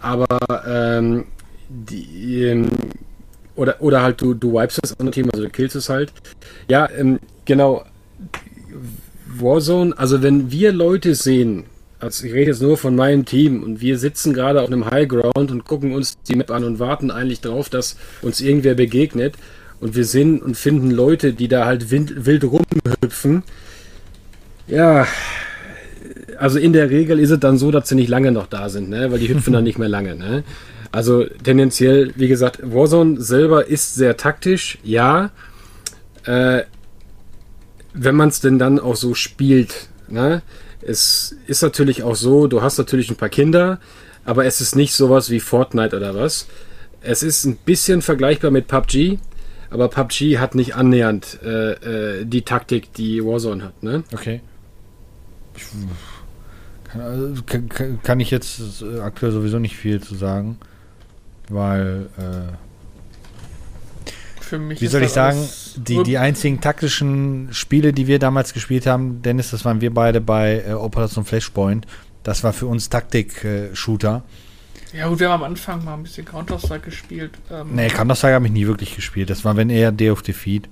aber 0.00 0.38
ähm, 0.66 1.26
die, 1.68 2.42
ähm, 2.42 2.68
oder, 3.54 3.82
oder 3.82 4.02
halt 4.02 4.22
du, 4.22 4.32
du 4.32 4.54
wipest 4.54 4.80
das 4.82 4.98
andere 4.98 5.12
Team, 5.12 5.28
also 5.30 5.44
du 5.44 5.50
killst 5.50 5.76
es 5.76 5.90
halt. 5.90 6.12
Ja, 6.68 6.88
ähm, 6.90 7.18
Genau. 7.46 7.84
Warzone, 9.38 9.96
also 9.96 10.22
wenn 10.22 10.50
wir 10.50 10.72
Leute 10.72 11.14
sehen, 11.14 11.64
also 11.98 12.26
ich 12.26 12.32
rede 12.32 12.50
jetzt 12.50 12.62
nur 12.62 12.76
von 12.76 12.94
meinem 12.94 13.24
Team 13.24 13.62
und 13.62 13.80
wir 13.80 13.98
sitzen 13.98 14.34
gerade 14.34 14.60
auf 14.60 14.68
einem 14.68 14.90
High 14.90 15.08
Ground 15.08 15.50
und 15.50 15.64
gucken 15.64 15.94
uns 15.94 16.18
die 16.28 16.36
Map 16.36 16.50
an 16.50 16.64
und 16.64 16.78
warten 16.78 17.10
eigentlich 17.10 17.40
darauf, 17.40 17.68
dass 17.68 17.96
uns 18.22 18.40
irgendwer 18.40 18.74
begegnet 18.74 19.34
und 19.80 19.94
wir 19.94 20.04
sehen 20.04 20.40
und 20.42 20.56
finden 20.56 20.90
Leute, 20.90 21.32
die 21.32 21.48
da 21.48 21.64
halt 21.64 21.90
wild, 21.90 22.26
wild 22.26 22.44
rumhüpfen. 22.44 23.42
Ja, 24.68 25.06
also 26.38 26.58
in 26.58 26.72
der 26.72 26.90
Regel 26.90 27.18
ist 27.18 27.30
es 27.30 27.40
dann 27.40 27.58
so, 27.58 27.70
dass 27.70 27.88
sie 27.88 27.94
nicht 27.94 28.08
lange 28.08 28.32
noch 28.32 28.46
da 28.46 28.68
sind, 28.68 28.90
ne? 28.90 29.10
weil 29.10 29.18
die 29.18 29.28
hüpfen 29.28 29.52
dann 29.52 29.64
nicht 29.64 29.78
mehr 29.78 29.88
lange. 29.88 30.16
Ne? 30.16 30.44
Also 30.92 31.24
tendenziell, 31.24 32.12
wie 32.16 32.28
gesagt, 32.28 32.60
Warzone 32.62 33.20
selber 33.20 33.66
ist 33.66 33.94
sehr 33.94 34.16
taktisch, 34.16 34.78
ja. 34.82 35.30
Äh, 36.24 36.62
wenn 37.96 38.14
man 38.14 38.28
es 38.28 38.40
denn 38.40 38.58
dann 38.58 38.78
auch 38.78 38.96
so 38.96 39.14
spielt, 39.14 39.88
ne? 40.08 40.42
Es 40.82 41.34
ist 41.46 41.62
natürlich 41.62 42.04
auch 42.04 42.14
so, 42.14 42.46
du 42.46 42.62
hast 42.62 42.78
natürlich 42.78 43.10
ein 43.10 43.16
paar 43.16 43.28
Kinder, 43.28 43.80
aber 44.24 44.44
es 44.44 44.60
ist 44.60 44.76
nicht 44.76 44.92
sowas 44.92 45.30
wie 45.30 45.40
Fortnite 45.40 45.96
oder 45.96 46.14
was. 46.14 46.46
Es 47.00 47.22
ist 47.22 47.44
ein 47.44 47.56
bisschen 47.56 48.02
vergleichbar 48.02 48.50
mit 48.50 48.68
PUBG, 48.68 49.18
aber 49.70 49.88
PUBG 49.88 50.38
hat 50.38 50.54
nicht 50.54 50.76
annähernd 50.76 51.40
äh, 51.42 52.20
äh, 52.20 52.24
die 52.24 52.42
Taktik, 52.42 52.92
die 52.92 53.24
Warzone 53.24 53.64
hat. 53.64 53.82
Ne? 53.82 54.04
Okay. 54.12 54.42
Ich, 55.56 55.64
kann, 56.84 57.00
also, 57.00 57.42
kann, 58.02 58.20
ich 58.20 58.30
jetzt 58.30 58.84
aktuell 59.02 59.32
sowieso 59.32 59.58
nicht 59.58 59.76
viel 59.76 60.00
zu 60.00 60.14
sagen, 60.14 60.58
weil 61.48 62.08
äh, 62.18 62.52
für 64.46 64.58
mich. 64.58 64.80
Wie 64.80 64.86
soll 64.86 65.02
ich 65.02 65.10
sagen, 65.10 65.48
die, 65.76 66.02
die 66.02 66.18
einzigen 66.18 66.60
taktischen 66.60 67.48
Spiele, 67.52 67.92
die 67.92 68.06
wir 68.06 68.18
damals 68.18 68.54
gespielt 68.54 68.86
haben, 68.86 69.22
Dennis, 69.22 69.50
das 69.50 69.64
waren 69.64 69.80
wir 69.80 69.92
beide 69.92 70.20
bei 70.20 70.64
äh, 70.66 70.72
Operation 70.72 71.24
Flashpoint. 71.24 71.86
Das 72.22 72.42
war 72.42 72.52
für 72.52 72.66
uns 72.66 72.88
Taktik-Shooter. 72.88 74.22
Äh, 74.92 74.98
ja, 74.98 75.08
gut, 75.08 75.20
wir 75.20 75.30
haben 75.30 75.42
am 75.42 75.50
Anfang 75.50 75.84
mal 75.84 75.94
ein 75.94 76.02
bisschen 76.02 76.24
Counter-Strike 76.24 76.86
gespielt. 76.86 77.32
Ähm, 77.50 77.74
nee, 77.74 77.88
Counter-Strike 77.88 78.34
habe 78.34 78.46
ich 78.46 78.52
nie 78.52 78.66
wirklich 78.66 78.96
gespielt. 78.96 79.30
Das 79.30 79.44
war, 79.44 79.56
wenn 79.56 79.70
eher 79.70 79.92
Day 79.92 80.10
of 80.10 80.22
Defeat. 80.22 80.68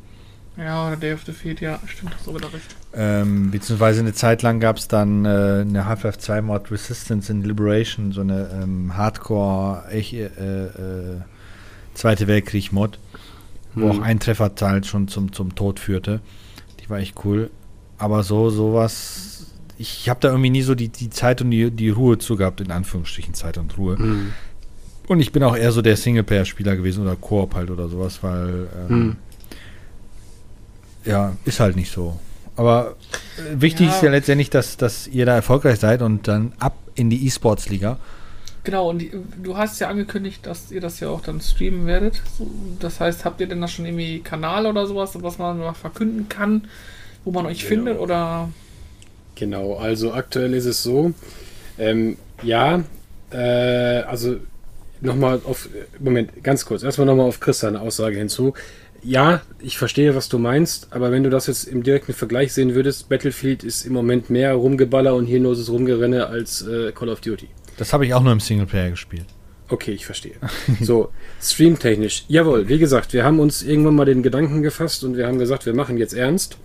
Ja, 0.57 0.87
oder 0.87 0.97
Day 0.97 1.13
of 1.13 1.25
Defeat, 1.25 1.61
ja, 1.61 1.81
stimmt, 1.87 2.15
das 2.15 2.33
wieder 2.33 2.53
recht. 2.53 2.77
Ähm, 2.95 3.51
beziehungsweise 3.51 4.01
eine 4.01 4.13
Zeit 4.13 4.43
lang 4.43 4.61
gab 4.61 4.77
es 4.77 4.87
dann 4.87 5.25
äh, 5.25 5.63
eine 5.63 5.87
Half-Life 5.87 6.19
2 6.19 6.43
Mod 6.43 6.71
Resistance 6.71 7.31
in 7.31 7.43
Liberation, 7.43 8.13
so 8.13 8.21
eine 8.21 8.49
ähm, 8.63 8.97
Hardcore, 8.97 9.85
echt, 9.91 10.15
äh, 10.15 10.27
äh, 10.27 11.21
Zweite 11.95 12.27
Weltkrieg-Mod 12.27 12.99
wo 13.75 13.91
hm. 13.91 13.91
auch 13.91 14.03
ein 14.03 14.21
Trefferzahl 14.21 14.85
schon 14.85 15.09
zum, 15.09 15.33
zum 15.33 15.55
Tod 15.55 15.81
führte. 15.81 16.21
Die 16.81 16.91
war 16.91 16.99
echt 16.99 17.25
cool. 17.25 17.51
Aber 17.99 18.23
so, 18.23 18.51
sowas, 18.51 19.47
ich 19.79 20.09
habe 20.09 20.21
da 20.21 20.29
irgendwie 20.29 20.51
nie 20.51 20.63
so 20.63 20.75
die, 20.75 20.89
die 20.89 21.11
Zeit 21.11 21.43
und 21.43 21.51
die, 21.51 21.71
die 21.71 21.91
Ruhe 21.91 22.19
zu 22.19 22.37
gehabt, 22.37 22.61
in 22.61 22.71
Anführungsstrichen 22.71 23.35
Zeit 23.35 23.59
und 23.59 23.77
Ruhe. 23.79 23.97
Hm. 23.97 24.33
Und 25.07 25.21
ich 25.21 25.33
bin 25.33 25.43
auch 25.43 25.57
eher 25.57 25.73
so 25.73 25.83
der 25.83 25.97
Singleplayer-Spieler 25.97 26.77
gewesen 26.77 27.03
oder 27.03 27.17
Koop 27.17 27.55
halt 27.55 27.71
oder 27.71 27.89
sowas, 27.89 28.23
weil 28.23 28.69
ähm, 28.89 28.89
hm. 28.89 29.17
ja, 31.05 31.37
ist 31.45 31.61
halt 31.61 31.77
nicht 31.77 31.93
so. 31.93 32.19
Aber 32.57 32.97
äh, 33.37 33.61
wichtig 33.61 33.89
ja. 33.89 33.95
ist 33.95 34.03
ja 34.03 34.11
letztendlich, 34.11 34.51
dass, 34.51 34.77
dass 34.77 35.07
ihr 35.07 35.27
da 35.27 35.35
erfolgreich 35.35 35.79
seid 35.79 36.03
und 36.03 36.29
dann 36.29 36.53
ab 36.59 36.77
in 36.95 37.11
die 37.11 37.27
E-Sports-Liga. 37.27 37.99
Genau, 38.65 38.89
und 38.89 39.05
du 39.43 39.59
hast 39.59 39.79
ja 39.81 39.89
angekündigt, 39.89 40.47
dass 40.47 40.73
ihr 40.73 40.81
das 40.81 40.99
ja 40.99 41.11
auch 41.11 41.21
dann 41.21 41.43
streamen 41.43 41.87
werdet. 41.87 42.23
Das 42.81 42.99
heißt, 42.99 43.27
habt 43.27 43.41
ihr 43.43 43.47
denn 43.47 43.61
da 43.61 43.69
schon 43.69 43.85
irgendwie 43.85 44.21
Kanal 44.21 44.67
oder 44.67 44.87
sowas, 44.87 45.11
was 45.21 45.37
man 45.37 45.59
mal 45.59 45.75
verkünden 45.75 46.31
kann, 46.31 46.67
wo 47.25 47.31
man 47.31 47.45
euch 47.45 47.59
genau. 47.59 47.69
findet 47.69 47.99
oder? 47.99 48.49
Genau, 49.35 49.77
also 49.77 50.15
aktuell 50.15 50.55
ist 50.55 50.65
es 50.65 50.83
so, 50.83 51.13
ähm, 51.79 52.17
ja, 52.43 52.83
äh, 53.31 54.01
also 54.07 54.37
nochmal 55.03 55.43
auf, 55.45 55.69
Moment, 55.99 56.43
ganz 56.43 56.65
kurz, 56.65 56.83
erstmal 56.83 57.07
nochmal 57.07 57.27
auf 57.27 57.41
Chris 57.41 57.61
seine 57.61 57.83
Aussage 57.83 58.17
hinzu. 58.17 58.55
Ja, 59.03 59.43
ich 59.59 59.77
verstehe, 59.77 60.15
was 60.15 60.31
du 60.31 60.39
meinst, 60.39 60.89
aber 60.91 61.13
wenn 61.13 61.23
du 61.23 61.29
das 61.29 61.49
jetzt 61.49 61.65
im 61.65 61.83
direkten 61.83 62.15
Vergleich 62.15 62.55
sehen 62.55 62.75
würdest, 62.75 63.11
Battlefield 63.11 63.63
ist 63.63 63.85
im 63.85 63.93
Moment 63.93 64.31
mehr 64.31 64.55
Rumgeballer 64.55 65.15
und 65.15 65.27
hirnloses 65.27 65.69
Rumgerenne 65.69 66.29
als 66.29 66.63
äh, 66.63 66.93
Call 66.93 67.11
of 67.11 67.21
Duty. 67.21 67.49
Das 67.77 67.93
habe 67.93 68.07
ich 68.07 68.15
auch 68.15 68.23
nur 68.23 68.33
im 68.33 68.41
Singleplayer 68.41 68.91
gespielt. 68.91 69.27
Okay, 69.69 69.93
ich 69.93 70.07
verstehe. 70.07 70.35
So, 70.81 71.11
streamtechnisch. 71.41 72.25
Jawohl, 72.29 72.69
wie 72.69 72.79
gesagt, 72.79 73.13
wir 73.13 73.25
haben 73.25 73.41
uns 73.41 73.63
irgendwann 73.63 73.95
mal 73.95 74.05
den 74.05 74.23
Gedanken 74.23 74.63
gefasst 74.63 75.05
und 75.05 75.17
wir 75.17 75.27
haben 75.27 75.39
gesagt, 75.39 75.67
wir 75.67 75.75
machen 75.75 75.97
jetzt 75.97 76.15
ernst. 76.15 76.59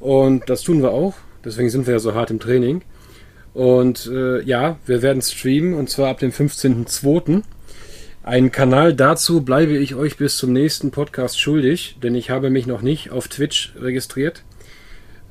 Und 0.00 0.50
das 0.50 0.62
tun 0.62 0.82
wir 0.82 0.90
auch. 0.90 1.14
Deswegen 1.44 1.70
sind 1.70 1.86
wir 1.86 1.94
ja 1.94 2.00
so 2.00 2.14
hart 2.14 2.30
im 2.30 2.40
Training. 2.40 2.82
Und 3.54 4.10
äh, 4.12 4.42
ja, 4.42 4.78
wir 4.84 5.00
werden 5.00 5.22
streamen 5.22 5.74
und 5.74 5.88
zwar 5.88 6.08
ab 6.08 6.18
dem 6.18 6.32
15.02. 6.32 7.42
Einen 8.24 8.50
Kanal 8.50 8.94
dazu 8.94 9.42
bleibe 9.42 9.76
ich 9.76 9.94
euch 9.94 10.16
bis 10.16 10.36
zum 10.36 10.52
nächsten 10.52 10.90
Podcast 10.90 11.38
schuldig, 11.38 11.98
denn 12.02 12.14
ich 12.14 12.30
habe 12.30 12.50
mich 12.50 12.66
noch 12.66 12.82
nicht 12.82 13.10
auf 13.10 13.28
Twitch 13.28 13.74
registriert 13.78 14.42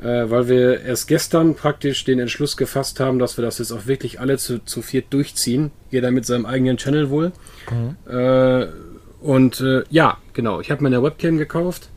äh, 0.01 0.29
weil 0.29 0.47
wir 0.47 0.81
erst 0.81 1.07
gestern 1.07 1.55
praktisch 1.55 2.03
den 2.03 2.19
Entschluss 2.19 2.57
gefasst 2.57 2.99
haben, 2.99 3.19
dass 3.19 3.37
wir 3.37 3.43
das 3.43 3.59
jetzt 3.59 3.71
auch 3.71 3.85
wirklich 3.85 4.19
alle 4.19 4.37
zu, 4.37 4.59
zu 4.59 4.81
viert 4.81 5.05
durchziehen. 5.11 5.71
Jeder 5.91 6.11
mit 6.11 6.25
seinem 6.25 6.45
eigenen 6.45 6.77
Channel 6.77 7.09
wohl. 7.09 7.31
Mhm. 7.71 8.11
Äh, 8.11 8.67
und 9.21 9.61
äh, 9.61 9.83
ja, 9.89 10.17
genau, 10.33 10.59
ich 10.59 10.71
habe 10.71 10.83
mir 10.83 10.87
eine 10.87 11.01
Webcam 11.01 11.37
gekauft 11.37 11.89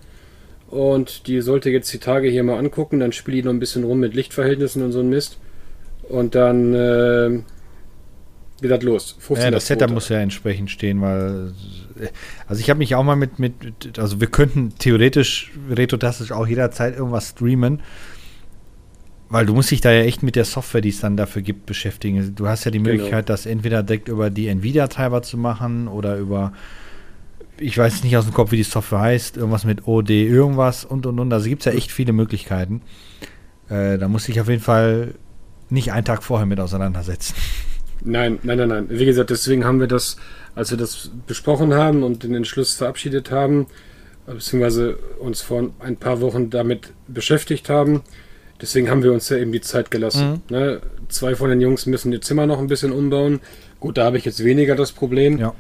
und 0.69 1.27
die 1.27 1.41
sollte 1.41 1.71
jetzt 1.71 1.93
die 1.93 1.99
Tage 1.99 2.29
hier 2.29 2.45
mal 2.45 2.59
angucken. 2.59 3.01
Dann 3.01 3.13
spiele 3.13 3.39
ich 3.39 3.45
noch 3.45 3.53
ein 3.53 3.59
bisschen 3.61 3.85
rum 3.85 3.99
mit 3.99 4.15
Lichtverhältnissen 4.15 4.83
und 4.83 4.93
so 4.93 5.01
ein 5.01 5.09
Mist. 5.09 5.39
Und 6.09 6.35
dann 6.35 6.75
äh, 6.75 7.41
geht 8.61 8.71
das 8.71 8.83
los. 8.83 9.19
Ja, 9.31 9.51
das 9.51 9.67
Setup 9.67 9.91
muss 9.91 10.09
ja 10.09 10.19
entsprechend 10.19 10.71
stehen, 10.71 11.01
weil 11.01 11.53
also 12.47 12.61
ich 12.61 12.71
habe 12.71 12.79
mich 12.79 12.95
auch 12.95 13.03
mal 13.03 13.17
mit, 13.17 13.39
mit, 13.39 13.99
also 13.99 14.21
wir 14.21 14.29
könnten 14.29 14.75
theoretisch 14.79 15.53
retrotastisch 15.71 16.33
auch 16.33 16.47
jederzeit 16.47 16.97
irgendwas 16.97 17.31
streamen, 17.31 17.81
weil 19.29 19.47
du 19.47 19.55
musst 19.55 19.71
dich 19.71 19.81
da 19.81 19.91
ja 19.93 20.03
echt 20.03 20.23
mit 20.23 20.37
der 20.37 20.45
Software, 20.45 20.81
die 20.81 20.91
es 20.91 21.01
dann 21.01 21.17
dafür 21.17 21.43
gibt, 21.43 21.67
beschäftigen. 21.67 22.35
Du 22.35 22.47
hast 22.47 22.65
ja 22.65 22.71
die 22.71 22.79
genau. 22.79 22.91
Möglichkeit, 22.91 23.27
genau. 23.27 23.35
das 23.35 23.47
entweder 23.47 23.83
direkt 23.83 24.09
über 24.09 24.31
die 24.31 24.49
Nvidia-Treiber 24.49 25.23
zu 25.23 25.37
machen 25.37 25.89
oder 25.89 26.17
über, 26.17 26.53
ich 27.59 27.77
weiß 27.77 28.05
nicht 28.05 28.17
aus 28.17 28.25
dem 28.25 28.35
Kopf, 28.35 28.53
wie 28.53 28.57
die 28.57 28.63
Software 28.63 29.01
heißt, 29.01 29.37
irgendwas 29.37 29.65
mit 29.65 29.87
OD, 29.89 30.11
irgendwas 30.11 30.85
und 30.85 31.07
und 31.07 31.19
und. 31.19 31.33
Also 31.33 31.49
gibt 31.49 31.67
es 31.67 31.73
ja 31.73 31.73
echt 31.73 31.91
viele 31.91 32.13
Möglichkeiten. 32.13 32.83
Äh, 33.69 33.99
da 33.99 34.09
muss 34.09 34.29
ich 34.29 34.41
auf 34.41 34.49
jeden 34.49 34.63
Fall 34.63 35.15
nicht 35.71 35.93
einen 35.93 36.05
Tag 36.05 36.23
vorher 36.23 36.47
mit 36.47 36.61
auseinandersetzen. 36.61 37.35
Nein, 38.05 38.39
nein, 38.43 38.59
nein, 38.59 38.69
nein. 38.69 38.87
Wie 38.89 39.05
gesagt, 39.05 39.31
deswegen 39.31 39.65
haben 39.65 39.81
wir 39.81 39.87
das, 39.87 40.17
als 40.55 40.71
wir 40.71 40.79
das 40.79 41.11
besprochen 41.27 41.75
haben 41.75 42.03
und 42.03 42.23
den 42.23 42.35
Entschluss 42.35 42.75
verabschiedet 42.75 43.31
haben, 43.31 43.67
beziehungsweise 44.27 44.97
uns 45.19 45.41
vor 45.41 45.71
ein 45.81 45.97
paar 45.97 46.21
Wochen 46.21 46.51
damit 46.51 46.93
beschäftigt 47.09 47.69
haben, 47.69 48.03
deswegen 48.61 48.91
haben 48.91 49.03
wir 49.03 49.13
uns 49.13 49.29
ja 49.29 49.39
eben 49.39 49.53
die 49.53 49.61
Zeit 49.61 49.91
gelassen. 49.91 50.43
Mhm. 50.49 50.57
Ne? 50.57 50.81
Zwei 51.09 51.35
von 51.35 51.51
den 51.51 51.61
Jungs 51.61 51.87
müssen 51.87 52.13
ihr 52.13 52.21
Zimmer 52.21 52.47
noch 52.47 52.59
ein 52.59 52.67
bisschen 52.67 52.93
umbauen. 52.93 53.41
Gut, 53.81 53.99
da 53.99 54.05
habe 54.05 54.19
ich 54.19 54.25
jetzt 54.25 54.43
weniger 54.45 54.75
das 54.75 54.93
Problem. 54.93 55.39
Ja. 55.39 55.55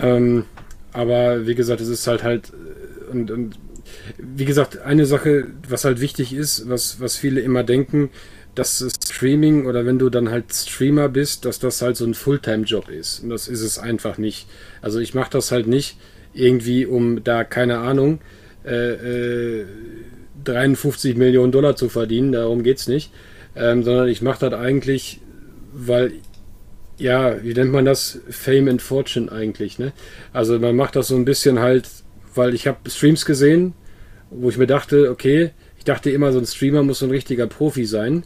Ähm, 0.00 0.44
aber 0.92 1.46
wie 1.46 1.54
gesagt, 1.54 1.80
es 1.80 1.88
ist 1.88 2.06
halt 2.06 2.22
halt 2.22 2.52
und, 3.10 3.30
und 3.30 3.58
wie 4.18 4.44
gesagt, 4.44 4.80
eine 4.82 5.06
Sache, 5.06 5.46
was 5.68 5.84
halt 5.84 6.00
wichtig 6.00 6.32
ist, 6.32 6.68
was, 6.68 7.00
was 7.00 7.16
viele 7.16 7.40
immer 7.40 7.64
denken, 7.64 8.10
dass 8.54 8.84
Streaming 9.04 9.66
oder 9.66 9.86
wenn 9.86 9.98
du 9.98 10.10
dann 10.10 10.30
halt 10.30 10.52
Streamer 10.52 11.08
bist, 11.08 11.44
dass 11.44 11.58
das 11.58 11.82
halt 11.82 11.96
so 11.96 12.04
ein 12.04 12.14
Fulltime-Job 12.14 12.88
ist. 12.88 13.20
Und 13.20 13.30
das 13.30 13.48
ist 13.48 13.62
es 13.62 13.78
einfach 13.78 14.18
nicht. 14.18 14.46
Also 14.82 14.98
ich 14.98 15.14
mache 15.14 15.30
das 15.30 15.52
halt 15.52 15.66
nicht 15.66 15.96
irgendwie, 16.34 16.86
um 16.86 17.22
da, 17.24 17.44
keine 17.44 17.78
Ahnung, 17.78 18.20
äh, 18.64 19.60
äh, 19.60 19.66
53 20.44 21.16
Millionen 21.16 21.52
Dollar 21.52 21.76
zu 21.76 21.88
verdienen, 21.88 22.32
darum 22.32 22.62
geht 22.62 22.78
es 22.78 22.88
nicht. 22.88 23.12
Ähm, 23.56 23.82
sondern 23.82 24.08
ich 24.08 24.22
mache 24.22 24.48
das 24.48 24.58
eigentlich, 24.58 25.20
weil, 25.72 26.12
ja, 26.98 27.42
wie 27.42 27.52
nennt 27.52 27.72
man 27.72 27.84
das? 27.84 28.20
Fame 28.30 28.68
and 28.68 28.82
Fortune 28.82 29.30
eigentlich, 29.30 29.78
ne? 29.78 29.92
Also 30.32 30.58
man 30.58 30.76
macht 30.76 30.96
das 30.96 31.08
so 31.08 31.16
ein 31.16 31.24
bisschen 31.24 31.58
halt, 31.58 31.88
weil 32.34 32.54
ich 32.54 32.66
habe 32.66 32.88
Streams 32.88 33.24
gesehen, 33.24 33.74
wo 34.30 34.48
ich 34.48 34.56
mir 34.56 34.66
dachte, 34.66 35.10
okay, 35.10 35.50
ich 35.78 35.84
dachte 35.84 36.10
immer, 36.10 36.32
so 36.32 36.38
ein 36.38 36.46
Streamer 36.46 36.82
muss 36.82 37.00
so 37.00 37.06
ein 37.06 37.10
richtiger 37.10 37.46
Profi 37.46 37.84
sein. 37.86 38.24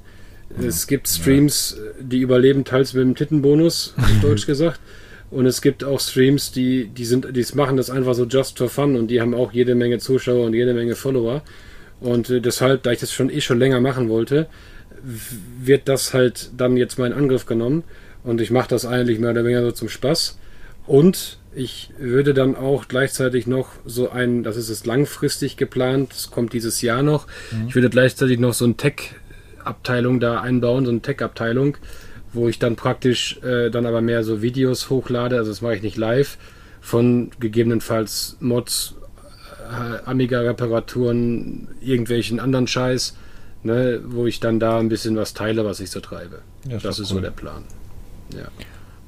Es 0.60 0.86
gibt 0.86 1.08
Streams, 1.08 1.76
die 2.00 2.20
überleben 2.20 2.64
teils 2.64 2.94
mit 2.94 3.02
dem 3.02 3.14
Tittenbonus, 3.14 3.94
deutsch 4.22 4.46
gesagt. 4.46 4.80
Und 5.30 5.46
es 5.46 5.62
gibt 5.62 5.82
auch 5.82 6.00
Streams, 6.00 6.52
die, 6.52 6.86
die 6.86 7.04
sind, 7.04 7.34
die 7.34 7.44
machen 7.54 7.76
das 7.76 7.90
einfach 7.90 8.14
so 8.14 8.24
just 8.24 8.58
for 8.58 8.68
fun 8.68 8.94
und 8.96 9.08
die 9.08 9.20
haben 9.20 9.34
auch 9.34 9.52
jede 9.52 9.74
Menge 9.74 9.98
Zuschauer 9.98 10.46
und 10.46 10.54
jede 10.54 10.74
Menge 10.74 10.94
Follower. 10.94 11.42
Und 12.00 12.30
äh, 12.30 12.40
deshalb, 12.40 12.84
da 12.84 12.92
ich 12.92 13.00
das 13.00 13.12
schon 13.12 13.30
eh 13.30 13.40
schon 13.40 13.58
länger 13.58 13.80
machen 13.80 14.08
wollte, 14.08 14.46
wird 15.60 15.88
das 15.88 16.14
halt 16.14 16.50
dann 16.56 16.76
jetzt 16.76 16.98
mal 16.98 17.06
in 17.06 17.12
Angriff 17.12 17.46
genommen. 17.46 17.82
Und 18.22 18.40
ich 18.40 18.50
mache 18.50 18.68
das 18.68 18.86
eigentlich 18.86 19.18
mehr 19.18 19.30
oder 19.30 19.44
weniger 19.44 19.62
so 19.62 19.72
zum 19.72 19.88
Spaß. 19.88 20.38
Und 20.86 21.38
ich 21.54 21.90
würde 21.98 22.34
dann 22.34 22.56
auch 22.56 22.88
gleichzeitig 22.88 23.46
noch 23.46 23.70
so 23.84 24.10
ein, 24.10 24.42
das 24.42 24.56
ist 24.56 24.68
es 24.68 24.86
langfristig 24.86 25.56
geplant, 25.56 26.12
das 26.12 26.30
kommt 26.30 26.52
dieses 26.52 26.82
Jahr 26.82 27.02
noch, 27.02 27.26
mhm. 27.52 27.68
ich 27.68 27.74
würde 27.74 27.90
gleichzeitig 27.90 28.38
noch 28.38 28.54
so 28.54 28.66
ein 28.66 28.76
Tech 28.76 29.14
Abteilung 29.64 30.20
da 30.20 30.40
einbauen, 30.40 30.84
so 30.84 30.90
eine 30.90 31.00
Tech-Abteilung, 31.00 31.76
wo 32.32 32.48
ich 32.48 32.58
dann 32.58 32.76
praktisch 32.76 33.38
äh, 33.42 33.70
dann 33.70 33.86
aber 33.86 34.00
mehr 34.00 34.24
so 34.24 34.42
Videos 34.42 34.90
hochlade, 34.90 35.36
also 35.36 35.50
das 35.50 35.62
mache 35.62 35.76
ich 35.76 35.82
nicht 35.82 35.96
live, 35.96 36.38
von 36.80 37.30
gegebenenfalls 37.40 38.36
Mods, 38.40 38.94
äh, 39.70 40.08
Amiga-Reparaturen, 40.08 41.68
irgendwelchen 41.80 42.40
anderen 42.40 42.66
Scheiß, 42.66 43.16
ne, 43.62 44.00
wo 44.04 44.26
ich 44.26 44.40
dann 44.40 44.60
da 44.60 44.78
ein 44.78 44.88
bisschen 44.88 45.16
was 45.16 45.34
teile, 45.34 45.64
was 45.64 45.80
ich 45.80 45.90
so 45.90 46.00
treibe. 46.00 46.42
Ja, 46.68 46.78
das 46.78 46.98
ist 46.98 47.10
cool. 47.10 47.16
so 47.16 47.20
der 47.20 47.30
Plan. 47.30 47.64
Ja. 48.34 48.48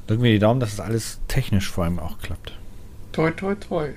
Drücken 0.07 0.23
wir 0.23 0.33
die 0.33 0.38
Daumen, 0.38 0.61
dass 0.61 0.71
es 0.71 0.77
das 0.77 0.87
alles 0.87 1.21
technisch 1.29 1.69
vor 1.69 1.85
allem 1.85 1.99
auch 1.99 2.19
klappt. 2.19 2.53
Toi, 3.12 3.31
toi, 3.33 3.55
toi. 3.55 3.88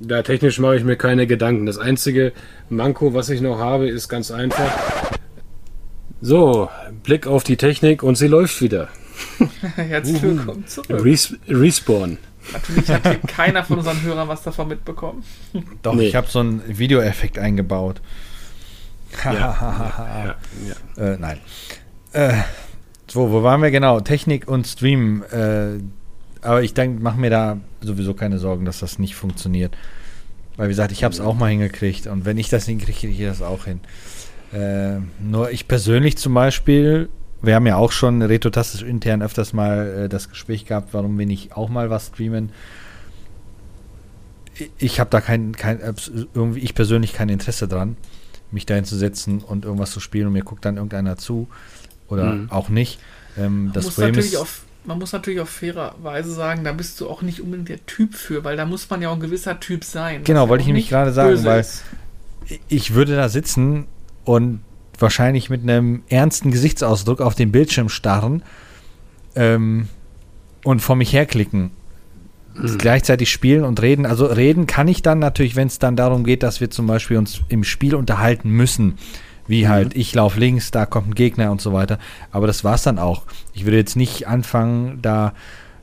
Da 0.00 0.22
technisch 0.22 0.58
mache 0.58 0.76
ich 0.76 0.84
mir 0.84 0.96
keine 0.96 1.26
Gedanken. 1.26 1.66
Das 1.66 1.78
einzige 1.78 2.32
Manko, 2.68 3.14
was 3.14 3.28
ich 3.28 3.40
noch 3.40 3.58
habe, 3.58 3.88
ist 3.88 4.08
ganz 4.08 4.30
einfach. 4.30 4.70
So, 6.26 6.70
Blick 7.02 7.26
auf 7.26 7.44
die 7.44 7.58
Technik 7.58 8.02
und 8.02 8.14
sie 8.16 8.28
läuft 8.28 8.62
wieder. 8.62 8.88
Herzlich 9.76 10.22
willkommen 10.22 10.66
zurück. 10.66 11.04
Res 11.04 11.36
Respawn. 11.46 12.16
Natürlich 12.50 12.88
hat 12.88 13.02
hier 13.06 13.18
keiner 13.18 13.62
von 13.62 13.76
unseren 13.76 14.00
Hörern 14.00 14.26
was 14.26 14.42
davon 14.42 14.68
mitbekommen. 14.68 15.22
Doch, 15.82 15.94
Nee. 15.94 16.06
ich 16.08 16.14
habe 16.16 16.26
so 16.28 16.38
einen 16.38 16.62
Videoeffekt 16.66 17.38
eingebaut. 17.38 18.00
Ja, 19.22 19.32
ja, 19.32 20.36
ja. 20.96 21.04
Äh, 21.12 21.18
nein. 21.18 21.38
Äh, 22.14 22.32
so, 23.06 23.30
wo 23.30 23.42
waren 23.42 23.60
wir 23.60 23.70
genau? 23.70 24.00
Technik 24.00 24.48
und 24.48 24.66
Stream. 24.66 25.22
Äh, 25.30 25.80
aber 26.40 26.62
ich 26.62 26.72
denke, 26.72 27.02
mach 27.02 27.16
mir 27.16 27.28
da 27.28 27.58
sowieso 27.82 28.14
keine 28.14 28.38
Sorgen, 28.38 28.64
dass 28.64 28.78
das 28.78 28.98
nicht 28.98 29.14
funktioniert. 29.14 29.76
Weil, 30.56 30.68
wie 30.68 30.72
gesagt, 30.72 30.90
ich 30.90 31.04
habe 31.04 31.12
es 31.12 31.20
auch 31.20 31.34
mal 31.34 31.50
hingekriegt. 31.50 32.06
Und 32.06 32.24
wenn 32.24 32.38
ich 32.38 32.48
das 32.48 32.64
hinkriege, 32.64 32.98
kriege 32.98 33.12
ich 33.12 33.28
das 33.28 33.42
auch 33.42 33.66
hin. 33.66 33.80
Äh, 34.54 35.00
nur 35.20 35.50
ich 35.50 35.66
persönlich 35.66 36.16
zum 36.16 36.32
Beispiel, 36.34 37.08
wir 37.42 37.54
haben 37.56 37.66
ja 37.66 37.76
auch 37.76 37.90
schon 37.92 38.22
retrotastisch 38.22 38.82
intern 38.82 39.20
öfters 39.22 39.52
mal 39.52 40.04
äh, 40.04 40.08
das 40.08 40.28
Gespräch 40.28 40.64
gehabt, 40.64 40.90
warum 40.92 41.18
wir 41.18 41.26
nicht 41.26 41.56
auch 41.56 41.68
mal 41.68 41.90
was 41.90 42.06
streamen. 42.08 42.50
Ich- 44.54 44.70
Ich 44.78 45.00
habe 45.00 45.10
da 45.10 45.20
kein, 45.20 45.56
kein, 45.56 45.82
abs- 45.82 46.10
irgendwie 46.34 46.60
ich 46.60 46.74
persönlich 46.74 47.12
kein 47.12 47.28
Interesse 47.28 47.66
dran, 47.66 47.96
mich 48.52 48.66
dahin 48.66 48.84
zu 48.84 48.96
setzen 48.96 49.40
und 49.40 49.64
irgendwas 49.64 49.90
zu 49.90 49.98
spielen 50.00 50.28
und 50.28 50.32
mir 50.34 50.44
guckt 50.44 50.64
dann 50.64 50.76
irgendeiner 50.76 51.16
zu 51.16 51.48
oder 52.08 52.34
Mhm. 52.34 52.50
auch 52.52 52.68
nicht. 52.68 53.00
Ähm, 53.36 53.64
Man 53.64 53.72
das 53.72 53.86
muss, 53.86 53.94
Problem 53.94 54.10
natürlich 54.14 54.34
ist, 54.34 54.38
auf, 54.38 54.62
man 54.84 54.98
muss 55.00 55.12
natürlich 55.12 55.40
auf 55.40 55.48
faire 55.50 55.96
Weise 56.02 56.32
sagen, 56.32 56.62
da 56.62 56.70
bist 56.72 57.00
du 57.00 57.08
auch 57.10 57.22
nicht 57.22 57.40
unbedingt 57.40 57.68
der 57.70 57.84
Typ 57.86 58.14
für, 58.14 58.44
weil 58.44 58.56
da 58.56 58.64
muss 58.64 58.88
man 58.88 59.02
ja 59.02 59.08
auch 59.08 59.14
ein 59.14 59.20
gewisser 59.20 59.58
Typ 59.58 59.82
sein. 59.82 60.22
Genau, 60.22 60.48
wollte 60.48 60.62
ich 60.62 60.68
nämlich 60.68 60.88
gerade 60.88 61.12
sagen, 61.12 61.42
weil- 61.44 61.60
ist. 61.60 61.82
ich 62.68 62.94
würde 62.94 63.16
da 63.16 63.28
sitzen 63.28 63.86
und 64.24 64.60
wahrscheinlich 64.98 65.50
mit 65.50 65.62
einem 65.62 66.02
ernsten 66.08 66.50
Gesichtsausdruck 66.50 67.20
auf 67.20 67.34
den 67.34 67.52
Bildschirm 67.52 67.88
starren 67.88 68.42
ähm, 69.34 69.88
und 70.62 70.80
vor 70.80 70.96
mich 70.96 71.12
herklicken. 71.12 71.70
Gleichzeitig 72.78 73.32
spielen 73.32 73.64
und 73.64 73.82
reden. 73.82 74.06
Also 74.06 74.26
reden 74.26 74.68
kann 74.68 74.86
ich 74.86 75.02
dann 75.02 75.18
natürlich, 75.18 75.56
wenn 75.56 75.66
es 75.66 75.80
dann 75.80 75.96
darum 75.96 76.22
geht, 76.22 76.44
dass 76.44 76.60
wir 76.60 76.70
zum 76.70 76.86
Beispiel 76.86 77.16
uns 77.16 77.40
im 77.48 77.64
Spiel 77.64 77.96
unterhalten 77.96 78.48
müssen. 78.48 78.94
Wie 79.48 79.68
halt, 79.68 79.96
ich 79.96 80.14
laufe 80.14 80.38
links, 80.38 80.70
da 80.70 80.86
kommt 80.86 81.08
ein 81.08 81.14
Gegner 81.14 81.50
und 81.50 81.60
so 81.60 81.72
weiter. 81.72 81.98
Aber 82.30 82.46
das 82.46 82.62
war's 82.62 82.84
dann 82.84 83.00
auch. 83.00 83.24
Ich 83.54 83.64
würde 83.64 83.76
jetzt 83.76 83.96
nicht 83.96 84.28
anfangen, 84.28 85.00
da 85.02 85.34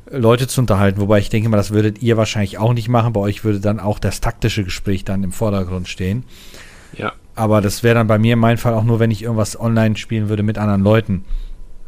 Leute 0.09 0.47
zu 0.47 0.61
unterhalten, 0.61 0.99
wobei 0.99 1.19
ich 1.19 1.29
denke 1.29 1.49
mal, 1.49 1.57
das 1.57 1.71
würdet 1.71 2.01
ihr 2.01 2.17
wahrscheinlich 2.17 2.57
auch 2.57 2.73
nicht 2.73 2.89
machen. 2.89 3.13
Bei 3.13 3.19
euch 3.19 3.43
würde 3.43 3.59
dann 3.59 3.79
auch 3.79 3.99
das 3.99 4.21
taktische 4.21 4.63
Gespräch 4.63 5.03
dann 5.05 5.23
im 5.23 5.31
Vordergrund 5.31 5.89
stehen. 5.89 6.23
Aber 7.41 7.59
das 7.59 7.81
wäre 7.81 7.95
dann 7.95 8.05
bei 8.05 8.19
mir 8.19 8.33
in 8.33 8.39
meinem 8.39 8.59
Fall 8.59 8.75
auch 8.75 8.83
nur, 8.83 8.99
wenn 8.99 9.09
ich 9.09 9.23
irgendwas 9.23 9.59
online 9.59 9.97
spielen 9.97 10.29
würde 10.29 10.43
mit 10.43 10.59
anderen 10.59 10.83
Leuten. 10.83 11.25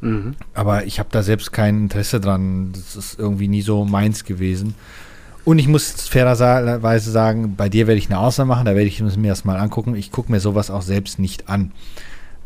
Mhm. 0.02 0.34
Aber 0.56 0.86
ich 0.86 0.98
habe 0.98 1.10
da 1.12 1.22
selbst 1.22 1.54
kein 1.54 1.84
Interesse 1.84 2.20
dran. 2.20 2.72
Das 2.72 2.96
ist 2.96 3.20
irgendwie 3.20 3.48
nie 3.48 3.62
so 3.62 3.86
meins 3.86 4.24
gewesen. 4.24 4.74
Und 5.46 5.60
ich 5.60 5.68
muss 5.68 5.92
fairerweise 6.08 7.12
sagen, 7.12 7.56
bei 7.56 7.70
dir 7.70 7.86
werde 7.86 8.00
ich 8.00 8.10
eine 8.10 8.18
Ausnahme 8.18 8.48
machen, 8.48 8.66
da 8.66 8.74
werde 8.74 8.88
ich 8.88 9.00
mir 9.00 9.30
das 9.30 9.46
mal 9.46 9.58
angucken. 9.58 9.94
Ich 9.94 10.12
gucke 10.12 10.32
mir 10.32 10.40
sowas 10.40 10.72
auch 10.72 10.82
selbst 10.82 11.20
nicht 11.20 11.48
an. 11.50 11.72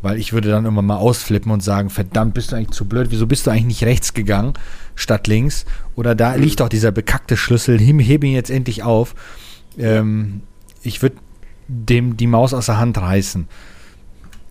Weil 0.02 0.18
ich 0.18 0.34
würde 0.34 0.50
dann 0.50 0.66
immer 0.66 0.82
mal 0.82 0.96
ausflippen 0.96 1.50
und 1.50 1.62
sagen, 1.62 1.88
verdammt, 1.88 2.34
bist 2.34 2.52
du 2.52 2.56
eigentlich 2.56 2.76
zu 2.76 2.84
blöd? 2.84 3.06
Wieso 3.08 3.26
bist 3.26 3.46
du 3.46 3.50
eigentlich 3.50 3.64
nicht 3.64 3.84
rechts 3.84 4.12
gegangen 4.12 4.52
statt 4.96 5.28
links? 5.28 5.64
Oder 5.96 6.14
da 6.14 6.34
liegt 6.34 6.60
doch 6.60 6.68
dieser 6.68 6.92
bekackte 6.92 7.38
Schlüssel, 7.38 7.78
hebe 7.78 8.26
ihn 8.26 8.34
jetzt 8.34 8.50
endlich 8.50 8.82
auf. 8.82 9.14
Ähm, 9.78 10.42
ich 10.82 11.00
würde 11.00 11.16
dem 11.68 12.16
die 12.16 12.26
Maus 12.26 12.54
aus 12.54 12.66
der 12.66 12.78
Hand 12.78 12.98
reißen. 12.98 13.46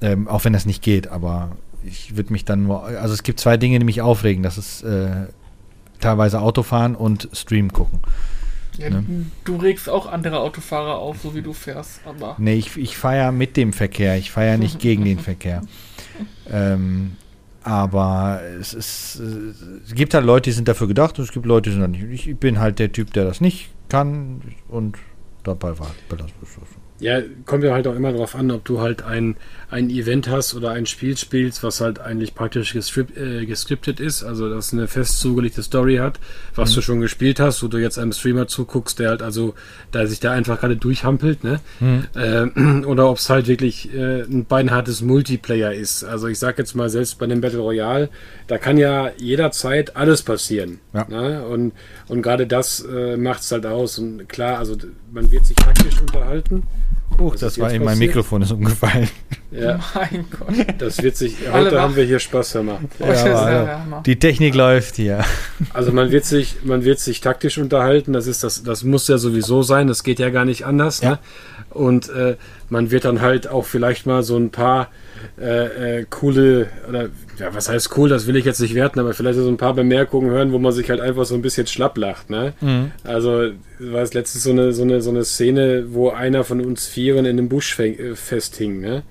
Ähm, 0.02 0.28
auch 0.28 0.46
wenn 0.46 0.54
das 0.54 0.66
nicht 0.66 0.84
geht, 0.84 1.08
aber 1.08 1.58
ich 1.84 2.16
würde 2.16 2.32
mich 2.32 2.46
dann 2.46 2.64
nur. 2.64 2.84
Also 2.84 3.14
es 3.14 3.24
gibt 3.24 3.40
zwei 3.40 3.58
Dinge, 3.58 3.80
die 3.80 3.86
mich 3.86 4.02
aufregen. 4.02 4.44
Das 4.44 4.58
ist 4.58 4.84
äh, 4.84 5.28
teilweise 6.00 6.42
Autofahren 6.42 6.96
und 6.96 7.30
Stream 7.34 7.74
gucken. 7.74 8.00
Ja, 8.78 8.92
ne? 8.92 9.04
Du 9.44 9.56
regst 9.56 9.90
auch 9.90 10.06
andere 10.06 10.40
Autofahrer 10.40 10.98
auf, 10.98 11.18
so 11.22 11.34
wie 11.34 11.42
du 11.42 11.54
fährst, 11.54 12.02
aber 12.06 12.36
Nee, 12.38 12.54
ich, 12.54 12.78
ich 12.78 12.96
fahre 12.96 13.32
mit 13.32 13.58
dem 13.58 13.74
Verkehr, 13.74 14.18
ich 14.18 14.32
fahre 14.32 14.48
ja 14.48 14.58
nicht 14.58 14.80
gegen 14.80 15.04
den 15.04 15.18
Verkehr. 15.18 15.62
Ähm, 16.50 17.14
aber 17.64 18.42
es, 18.60 18.74
ist, 18.74 19.20
es 19.20 19.96
gibt 19.96 20.14
halt 20.14 20.26
Leute, 20.26 20.50
die 20.50 20.54
sind 20.54 20.68
dafür 20.68 20.88
gedacht 20.88 21.18
und 21.18 21.26
es 21.26 21.32
gibt 21.32 21.46
Leute, 21.46 21.70
die 21.70 21.74
sind 21.74 21.82
da 21.82 21.88
nicht. 21.88 22.28
Ich 22.28 22.38
bin 22.38 22.60
halt 22.60 22.80
der 22.80 22.92
Typ, 22.92 23.12
der 23.14 23.26
das 23.26 23.42
nicht 23.42 23.72
kann 23.90 24.42
und 24.68 24.98
dabei 25.44 25.78
war 25.80 25.88
es 26.10 26.54
so. 26.54 26.62
Ja, 27.00 27.22
kommt 27.46 27.64
ja 27.64 27.74
halt 27.74 27.88
auch 27.88 27.96
immer 27.96 28.12
darauf 28.12 28.36
an, 28.36 28.50
ob 28.50 28.66
du 28.66 28.82
halt 28.82 29.04
ein, 29.04 29.36
ein 29.70 29.90
Event 29.90 30.30
hast 30.30 30.56
oder 30.56 30.72
ein 30.72 30.88
Spiel 30.88 31.16
spielst, 31.16 31.62
was 31.64 31.80
halt 31.80 32.00
eigentlich 32.00 32.34
praktisch 32.34 32.74
gestrip, 32.74 33.16
äh, 33.16 33.46
gescriptet 33.46 34.00
ist, 34.00 34.24
also 34.24 34.50
das 34.50 34.74
eine 34.74 34.88
fest 34.88 35.20
zugelegte 35.20 35.62
Story 35.62 35.98
hat, 35.98 36.20
was 36.56 36.74
du 36.74 36.82
schon 36.82 37.00
gespielt 37.00 37.40
hast, 37.40 37.62
wo 37.62 37.68
du 37.68 37.78
jetzt 37.78 38.00
einem 38.00 38.14
Streamer 38.14 38.48
zuguckst, 38.48 38.98
der 38.98 39.10
halt 39.10 39.22
also, 39.22 39.54
da 39.92 40.08
sich 40.08 40.20
da 40.20 40.32
einfach 40.32 40.60
gerade 40.60 40.76
durchhampelt, 40.76 41.44
ne? 41.44 41.60
Äh, 42.16 42.86
oder 42.86 43.10
ob 43.10 43.18
es 43.18 43.30
halt 43.30 43.48
wirklich 43.48 43.94
äh, 43.94 44.22
ein 44.22 44.46
beinhartes 44.46 45.02
Multiplayer 45.02 45.74
ist. 45.74 46.04
Also 46.04 46.28
ich 46.28 46.40
sag 46.40 46.58
jetzt 46.58 46.76
mal, 46.76 46.90
selbst 46.90 47.20
bei 47.20 47.26
einem 47.26 47.42
Battle 47.42 47.60
Royale, 47.60 48.10
da 48.48 48.58
kann 48.58 48.78
ja 48.78 49.12
jederzeit 49.18 49.96
alles 49.96 50.24
passieren. 50.24 50.80
Ja. 50.94 51.06
Ne? 51.10 51.46
Und, 51.46 51.74
und 52.08 52.22
gerade 52.22 52.48
das 52.48 52.80
äh, 52.80 53.18
macht 53.18 53.42
es 53.42 53.52
halt 53.52 53.66
aus. 53.66 54.00
Und 54.00 54.28
klar, 54.28 54.58
also 54.58 54.76
man 55.12 55.32
wird 55.32 55.46
sich 55.46 55.56
taktisch 55.56 56.00
unterhalten. 56.02 56.64
Huch, 57.20 57.36
das 57.36 57.54
ist 57.54 57.60
war 57.60 57.72
in 57.72 57.84
mein? 57.84 57.98
Mikrofon 57.98 58.44
ist 58.44 58.52
umgefallen. 58.52 59.10
Ja, 59.52 59.80
mein 59.96 60.26
Gott. 60.30 60.68
das 60.78 61.02
wird 61.02 61.18
sich. 61.18 61.36
Alle 61.52 61.66
Heute 61.66 61.76
wach. 61.76 61.82
haben 61.82 61.96
wir 61.96 62.04
hier 62.04 62.20
Spaß 62.20 62.54
gemacht. 62.54 62.80
Heute 63.00 63.12
ist 63.12 63.26
aber, 63.26 63.52
ja 63.52 63.84
also, 63.84 64.02
die 64.06 64.20
Technik 64.20 64.54
läuft 64.54 64.98
hier. 64.98 65.24
Also 65.74 65.92
man 65.92 66.12
wird 66.12 66.26
sich, 66.26 66.58
man 66.64 66.84
wird 66.84 67.00
sich 67.00 67.22
taktisch 67.22 67.58
unterhalten. 67.58 68.14
Das 68.14 68.28
ist 68.28 68.44
das, 68.44 68.64
das 68.64 68.84
muss 68.84 69.08
ja 69.08 69.18
sowieso 69.18 69.64
sein. 69.64 69.88
Das 69.88 70.04
geht 70.04 70.20
ja 70.20 70.30
gar 70.30 70.46
nicht 70.46 70.66
anders. 70.66 71.02
Ja. 71.02 71.12
Ne? 71.12 71.20
Und 71.72 72.10
äh, 72.10 72.36
man 72.70 72.92
wird 72.92 73.06
dann 73.06 73.22
halt 73.22 73.48
auch 73.48 73.66
vielleicht 73.66 74.06
mal 74.06 74.22
so 74.22 74.38
ein 74.38 74.52
paar 74.52 74.90
äh, 75.40 76.00
äh, 76.00 76.06
coole 76.10 76.68
oder 76.88 77.10
ja, 77.38 77.54
was 77.54 77.70
heißt 77.70 77.98
cool? 77.98 78.10
Das 78.10 78.28
will 78.28 78.36
ich 78.36 78.46
jetzt 78.46 78.60
nicht 78.60 78.76
werten, 78.76 79.00
aber 79.00 79.14
vielleicht 79.14 79.38
so 79.38 79.48
ein 79.48 79.58
paar 79.58 79.74
Bemerkungen 79.74 80.30
hören, 80.30 80.52
wo 80.52 80.60
man 80.60 80.72
sich 80.72 80.90
halt 80.90 81.00
einfach 81.00 81.26
so 81.26 81.36
ein 81.36 81.42
bisschen 81.42 81.68
schlapp 81.68 81.98
lacht. 81.98 82.30
Ne? 82.30 82.54
Also 83.04 83.52
war 83.80 84.02
es 84.02 84.14
letztens 84.14 84.44
so 84.44 84.52
eine 84.52 84.72
so 84.72 84.84
eine 84.84 85.02
so 85.02 85.10
eine 85.10 85.24
Szene, 85.24 85.86
wo 85.90 86.10
einer 86.10 86.44
von 86.44 86.62
uns 86.62 86.88
Vieren 86.88 87.26
in 87.26 87.38
einem 87.38 87.50
Busch 87.50 87.78
äh, 87.80 88.16
festhing. 88.16 88.82
Ne? 88.82 89.04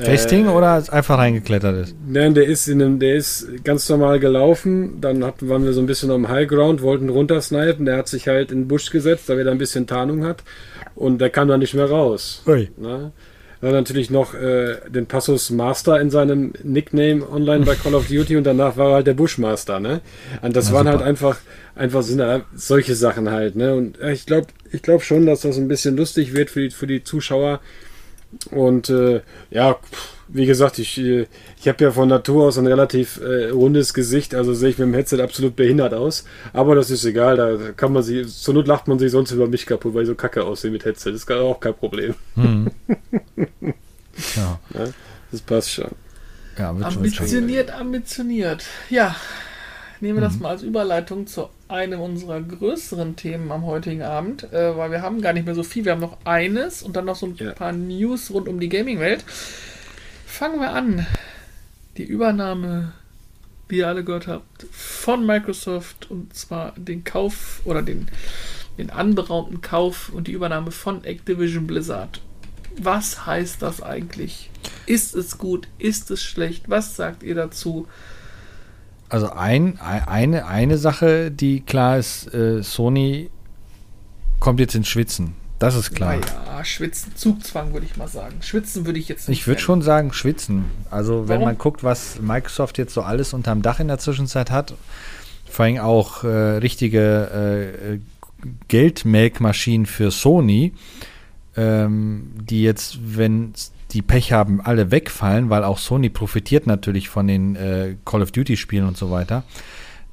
Festing 0.00 0.48
oder 0.48 0.82
einfach 0.90 1.18
reingeklettert 1.18 1.76
ist? 1.84 1.96
Nein, 2.06 2.34
der 2.34 2.46
ist 2.46 2.66
in 2.66 2.82
einem, 2.82 2.98
der 2.98 3.14
ist 3.14 3.64
ganz 3.64 3.88
normal 3.88 4.18
gelaufen. 4.18 5.00
Dann 5.00 5.24
hatten, 5.24 5.48
waren 5.48 5.64
wir 5.64 5.72
so 5.72 5.80
ein 5.80 5.86
bisschen 5.86 6.10
am 6.10 6.28
Highground, 6.28 6.82
wollten 6.82 7.08
runtersnipen. 7.08 7.86
Der 7.86 7.96
hat 7.96 8.08
sich 8.08 8.26
halt 8.26 8.50
in 8.50 8.62
den 8.62 8.68
Busch 8.68 8.90
gesetzt, 8.90 9.28
da 9.28 9.34
er 9.34 9.50
ein 9.50 9.58
bisschen 9.58 9.86
Tarnung 9.86 10.24
hat. 10.24 10.42
Und 10.96 11.20
der 11.20 11.30
kam 11.30 11.48
dann 11.48 11.60
nicht 11.60 11.74
mehr 11.74 11.88
raus. 11.88 12.42
Ui. 12.46 12.70
Ne? 12.76 13.12
Dann 13.64 13.72
natürlich 13.72 14.10
noch 14.10 14.34
äh, 14.34 14.76
den 14.90 15.06
Passus 15.06 15.48
Master 15.48 15.98
in 15.98 16.10
seinem 16.10 16.52
Nickname 16.62 17.26
online 17.26 17.64
bei 17.64 17.74
Call 17.76 17.94
of 17.94 18.08
Duty 18.08 18.36
und 18.36 18.44
danach 18.44 18.76
war 18.76 18.88
er 18.90 18.94
halt 18.96 19.06
der 19.06 19.14
Bushmaster, 19.14 19.80
ne? 19.80 20.02
Und 20.42 20.54
das 20.54 20.68
Na, 20.68 20.74
waren 20.74 20.86
super. 20.86 20.98
halt 20.98 21.08
einfach, 21.08 21.38
einfach 21.74 22.02
sind 22.02 22.20
halt 22.20 22.44
solche 22.54 22.94
Sachen 22.94 23.30
halt, 23.30 23.56
ne? 23.56 23.74
Und 23.74 23.98
äh, 24.00 24.12
ich 24.12 24.26
glaube, 24.26 24.48
ich 24.70 24.82
glaube 24.82 25.02
schon, 25.02 25.24
dass 25.24 25.40
das 25.40 25.56
ein 25.56 25.66
bisschen 25.66 25.96
lustig 25.96 26.34
wird 26.34 26.50
für 26.50 26.60
die, 26.60 26.70
für 26.70 26.86
die 26.86 27.04
Zuschauer. 27.04 27.60
Und 28.50 28.90
äh, 28.90 29.22
ja, 29.50 29.72
pff, 29.72 30.13
wie 30.28 30.46
gesagt, 30.46 30.78
ich, 30.78 30.98
äh, 30.98 31.26
ich 31.60 31.68
habe 31.68 31.84
ja 31.84 31.90
von 31.90 32.08
Natur 32.08 32.44
aus 32.46 32.58
ein 32.58 32.66
relativ 32.66 33.20
äh, 33.20 33.50
rundes 33.50 33.92
Gesicht, 33.94 34.34
also 34.34 34.54
sehe 34.54 34.70
ich 34.70 34.78
mit 34.78 34.86
dem 34.88 34.94
Headset 34.94 35.20
absolut 35.22 35.56
behindert 35.56 35.94
aus. 35.94 36.24
Aber 36.52 36.74
das 36.74 36.90
ist 36.90 37.04
egal, 37.04 37.36
da 37.36 37.72
kann 37.72 37.92
man 37.92 38.02
sich, 38.02 38.26
zur 38.28 38.54
Not 38.54 38.66
lacht 38.66 38.88
man 38.88 38.98
sich 38.98 39.10
sonst 39.10 39.30
über 39.32 39.46
mich 39.48 39.66
kaputt, 39.66 39.94
weil 39.94 40.02
ich 40.02 40.08
so 40.08 40.14
kacke 40.14 40.44
aussehe 40.44 40.70
mit 40.70 40.84
Headset. 40.84 41.10
Das 41.12 41.20
ist 41.22 41.30
auch 41.32 41.60
kein 41.60 41.74
Problem. 41.74 42.14
Ja, 44.36 44.60
Das 45.32 45.40
passt 45.40 45.70
schon. 45.72 45.90
ja 46.58 46.72
wird 46.78 46.86
schon. 46.92 46.96
Ambitioniert, 47.02 47.70
ambitioniert. 47.72 48.64
Ja, 48.90 49.16
nehmen 50.00 50.18
wir 50.20 50.28
Mhm. 50.28 50.32
das 50.32 50.40
mal 50.40 50.50
als 50.50 50.62
Überleitung 50.62 51.26
zu 51.26 51.48
einem 51.66 52.00
unserer 52.00 52.40
größeren 52.40 53.16
Themen 53.16 53.50
am 53.50 53.66
heutigen 53.66 54.02
Abend, 54.02 54.44
äh, 54.52 54.76
weil 54.76 54.90
wir 54.92 55.02
haben 55.02 55.20
gar 55.20 55.32
nicht 55.32 55.46
mehr 55.46 55.54
so 55.56 55.64
viel. 55.64 55.84
Wir 55.84 55.92
haben 55.92 56.00
noch 56.00 56.18
eines 56.24 56.82
und 56.82 56.94
dann 56.94 57.06
noch 57.06 57.16
so 57.16 57.26
ein 57.26 57.34
Ja. 57.36 57.52
paar 57.52 57.72
News 57.72 58.30
rund 58.32 58.46
um 58.48 58.60
die 58.60 58.68
Gaming-Welt. 58.68 59.24
Fangen 60.36 60.60
wir 60.60 60.72
an. 60.72 61.06
Die 61.96 62.02
Übernahme, 62.02 62.92
wie 63.68 63.76
ihr 63.78 63.86
alle 63.88 64.02
gehört 64.02 64.26
habt, 64.26 64.64
von 64.72 65.24
Microsoft 65.24 66.10
und 66.10 66.34
zwar 66.34 66.72
den 66.76 67.04
Kauf 67.04 67.60
oder 67.64 67.82
den, 67.82 68.08
den 68.76 68.90
anberaumten 68.90 69.60
Kauf 69.60 70.08
und 70.08 70.26
die 70.26 70.32
Übernahme 70.32 70.72
von 70.72 71.04
Activision 71.04 71.68
Blizzard. 71.68 72.20
Was 72.76 73.26
heißt 73.26 73.62
das 73.62 73.80
eigentlich? 73.80 74.50
Ist 74.86 75.14
es 75.14 75.38
gut? 75.38 75.68
Ist 75.78 76.10
es 76.10 76.20
schlecht? 76.20 76.68
Was 76.68 76.96
sagt 76.96 77.22
ihr 77.22 77.36
dazu? 77.36 77.86
Also 79.08 79.30
ein, 79.30 79.78
ein- 79.78 80.08
eine, 80.08 80.46
eine 80.46 80.78
Sache, 80.78 81.30
die 81.30 81.60
klar 81.60 81.98
ist, 81.98 82.34
äh, 82.34 82.60
Sony 82.64 83.30
kommt 84.40 84.58
jetzt 84.58 84.74
ins 84.74 84.88
Schwitzen. 84.88 85.34
Das 85.64 85.76
ist 85.76 85.94
klar. 85.94 86.16
Naja, 86.16 86.62
Schwitzen, 86.62 87.16
Zugzwang 87.16 87.72
würde 87.72 87.86
ich 87.86 87.96
mal 87.96 88.06
sagen. 88.06 88.34
Schwitzen 88.42 88.84
würde 88.84 88.98
ich 88.98 89.08
jetzt 89.08 89.30
Ich 89.30 89.46
würde 89.46 89.62
schon 89.62 89.80
sagen, 89.80 90.12
schwitzen. 90.12 90.66
Also 90.90 91.22
wenn 91.26 91.36
Warum? 91.36 91.44
man 91.44 91.56
guckt, 91.56 91.82
was 91.82 92.20
Microsoft 92.20 92.76
jetzt 92.76 92.92
so 92.92 93.00
alles 93.00 93.32
unterm 93.32 93.62
Dach 93.62 93.80
in 93.80 93.88
der 93.88 93.96
Zwischenzeit 93.96 94.50
hat, 94.50 94.74
vor 95.46 95.64
allem 95.64 95.78
auch 95.78 96.22
äh, 96.22 96.28
richtige 96.58 97.96
äh, 97.96 97.98
Geldmelkmaschinen 98.68 99.86
für 99.86 100.10
Sony, 100.10 100.74
ähm, 101.56 102.32
die 102.34 102.62
jetzt, 102.62 102.98
wenn 103.02 103.54
die 103.92 104.02
Pech 104.02 104.34
haben, 104.34 104.60
alle 104.60 104.90
wegfallen, 104.90 105.48
weil 105.48 105.64
auch 105.64 105.78
Sony 105.78 106.10
profitiert 106.10 106.66
natürlich 106.66 107.08
von 107.08 107.26
den 107.26 107.56
äh, 107.56 107.96
Call 108.04 108.20
of 108.20 108.32
Duty 108.32 108.58
Spielen 108.58 108.86
und 108.86 108.98
so 108.98 109.10
weiter, 109.10 109.44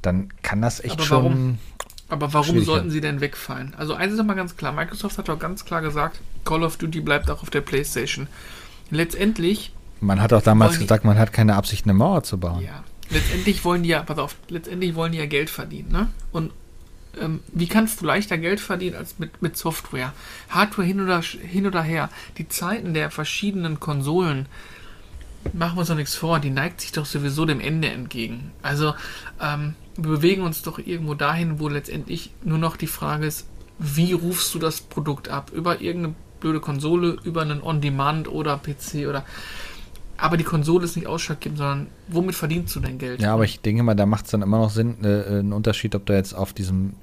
dann 0.02 0.30
kann 0.44 0.62
das 0.62 0.80
echt 0.80 0.94
Aber 0.94 1.04
schon. 1.04 1.18
warum? 1.26 1.58
Aber 2.12 2.32
warum 2.34 2.50
Schwierig, 2.50 2.66
sollten 2.66 2.88
ja. 2.88 2.92
sie 2.92 3.02
denn 3.02 3.22
wegfallen? 3.22 3.74
Also 3.78 3.96
eins 3.96 4.12
ist 4.12 4.20
doch 4.20 4.26
mal 4.26 4.36
ganz 4.36 4.56
klar, 4.58 4.72
Microsoft 4.74 5.18
hat 5.18 5.30
doch 5.30 5.40
ganz 5.40 5.66
klar 5.66 5.82
gesagt, 5.82 6.20
Call 6.46 6.64
of 6.64 6.78
Duty 6.78 7.00
bleibt 7.02 7.32
auch 7.32 7.42
auf 7.42 7.50
der 7.50 7.62
Playstation. 7.62 8.28
Letztendlich, 8.90 9.72
Man 10.02 10.22
hat 10.22 10.34
auch 10.34 10.42
damals 10.42 10.74
die- 10.74 10.80
gesagt, 10.84 11.06
man 11.06 11.18
hat 11.18 11.32
keine 11.34 11.56
Absicht, 11.56 11.86
eine 11.86 11.94
Mauer 11.94 12.24
zu 12.24 12.38
bauen. 12.38 12.62
ja, 12.62 12.84
letztendlich 13.10 13.64
wollen 13.64 13.84
die 13.84 13.90
ja, 13.90 14.04
pass 14.04 14.18
auf, 14.18 14.36
letztendlich 14.50 14.96
wollen 14.96 15.14
die 15.14 15.18
ja 15.20 15.26
Geld 15.26 15.50
verdienen, 15.50 15.92
ne? 15.92 16.08
Und 16.32 16.52
ähm, 17.20 17.42
wie 17.54 17.68
kannst 17.68 18.02
du 18.02 18.06
leichter 18.06 18.38
Geld 18.38 18.60
verdienen 18.60 18.96
als 18.96 19.20
mit, 19.20 19.42
mit 19.42 19.58
Software? 19.58 20.14
Hardware 20.50 20.86
hin 20.88 21.02
oder, 21.02 21.22
hin 21.22 21.68
oder 21.68 21.82
her. 21.82 22.10
Die 22.38 22.48
Zeiten 22.48 22.94
der 22.94 23.12
verschiedenen 23.12 23.80
Konsolen, 23.80 24.46
machen 25.54 25.76
wir 25.76 25.82
uns 25.82 25.90
doch 25.90 25.96
nichts 25.96 26.16
vor, 26.16 26.40
die 26.40 26.50
neigt 26.50 26.82
sich 26.82 26.92
doch 26.92 27.06
sowieso 27.06 27.46
dem 27.46 27.60
Ende 27.60 27.90
entgegen. 27.90 28.52
Also, 28.62 28.94
ähm, 29.42 29.76
wir 29.96 30.12
bewegen 30.12 30.44
uns 30.44 30.62
doch 30.62 30.80
irgendwo 30.80 31.14
dahin, 31.14 31.60
wo 31.60 31.68
letztendlich 31.68 32.32
nur 32.44 32.58
noch 32.58 32.78
die 32.78 32.88
Frage 32.88 33.26
ist, 33.26 33.48
wie 33.78 34.14
rufst 34.14 34.54
du 34.54 34.60
das 34.60 34.82
Produkt 34.82 35.30
ab? 35.30 35.52
Über 35.54 35.82
irgendeine 35.82 36.16
blöde 36.40 36.60
Konsole, 36.60 37.18
über 37.24 37.42
einen 37.42 37.62
On-Demand 37.62 38.28
oder 38.28 38.58
PC 38.58 39.08
oder. 39.08 39.26
Aber 40.18 40.38
die 40.38 40.44
Konsole 40.44 40.86
ist 40.86 40.96
nicht 40.96 41.08
ausschlaggebend, 41.08 41.58
sondern 41.58 41.88
womit 42.08 42.36
verdienst 42.36 42.76
du 42.76 42.80
dein 42.80 43.00
Geld? 43.00 43.22
Ja, 43.22 43.34
aber 43.34 43.44
ich 43.44 43.62
denke 43.62 43.82
mal, 43.82 43.96
da 43.96 44.06
macht 44.06 44.26
es 44.26 44.32
dann 44.32 44.44
immer 44.44 44.60
noch 44.60 44.70
Sinn, 44.70 45.04
äh, 45.04 45.40
einen 45.40 45.52
Unterschied, 45.52 45.96
ob 45.96 46.06
da 46.06 46.14
jetzt 46.14 46.34
auf 46.34 46.54
diesem 46.54 46.94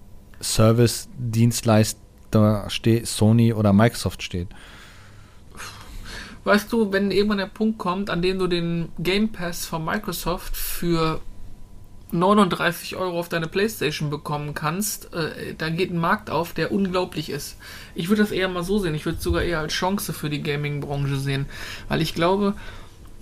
Service-Dienstleister 0.41 2.67
steht, 2.69 3.09
Sony 3.09 3.53
oder 3.53 3.73
Microsoft 3.73 4.23
steht. 4.23 4.49
Weißt 6.49 6.73
du, 6.73 6.93
wenn 6.93 7.11
irgendwann 7.11 7.37
der 7.39 7.47
Punkt 7.47 7.77
kommt, 7.77 8.09
an 8.09 8.23
dem 8.23 8.39
du 8.39 8.47
den 8.47 8.89
Game 8.99 9.29
Pass 9.33 9.67
von 9.67 9.85
Microsoft 9.85 10.57
für 10.57 11.21
39 12.11 12.97
Euro 12.97 13.19
auf 13.21 13.29
deine 13.29 13.49
Playstation 13.49 14.09
bekommen 14.09 14.55
kannst, 14.55 15.13
äh, 15.13 15.55
da 15.59 15.69
geht 15.69 15.91
ein 15.91 15.99
Markt 15.99 16.31
auf, 16.31 16.55
der 16.55 16.73
unglaublich 16.73 17.29
ist. 17.29 17.59
Ich 17.95 18.09
würde 18.09 18.23
das 18.23 18.31
eher 18.33 18.49
mal 18.49 18.63
so 18.63 18.79
sehen. 18.79 18.95
Ich 18.95 19.05
würde 19.05 19.19
es 19.19 19.25
sogar 19.25 19.43
eher 19.43 19.59
als 19.59 19.75
Chance 19.75 20.15
für 20.15 20.31
die 20.31 20.43
Gaming-Branche 20.43 21.19
sehen. 21.19 21.45
Weil 21.89 22.01
ich 22.01 22.15
glaube, 22.15 22.55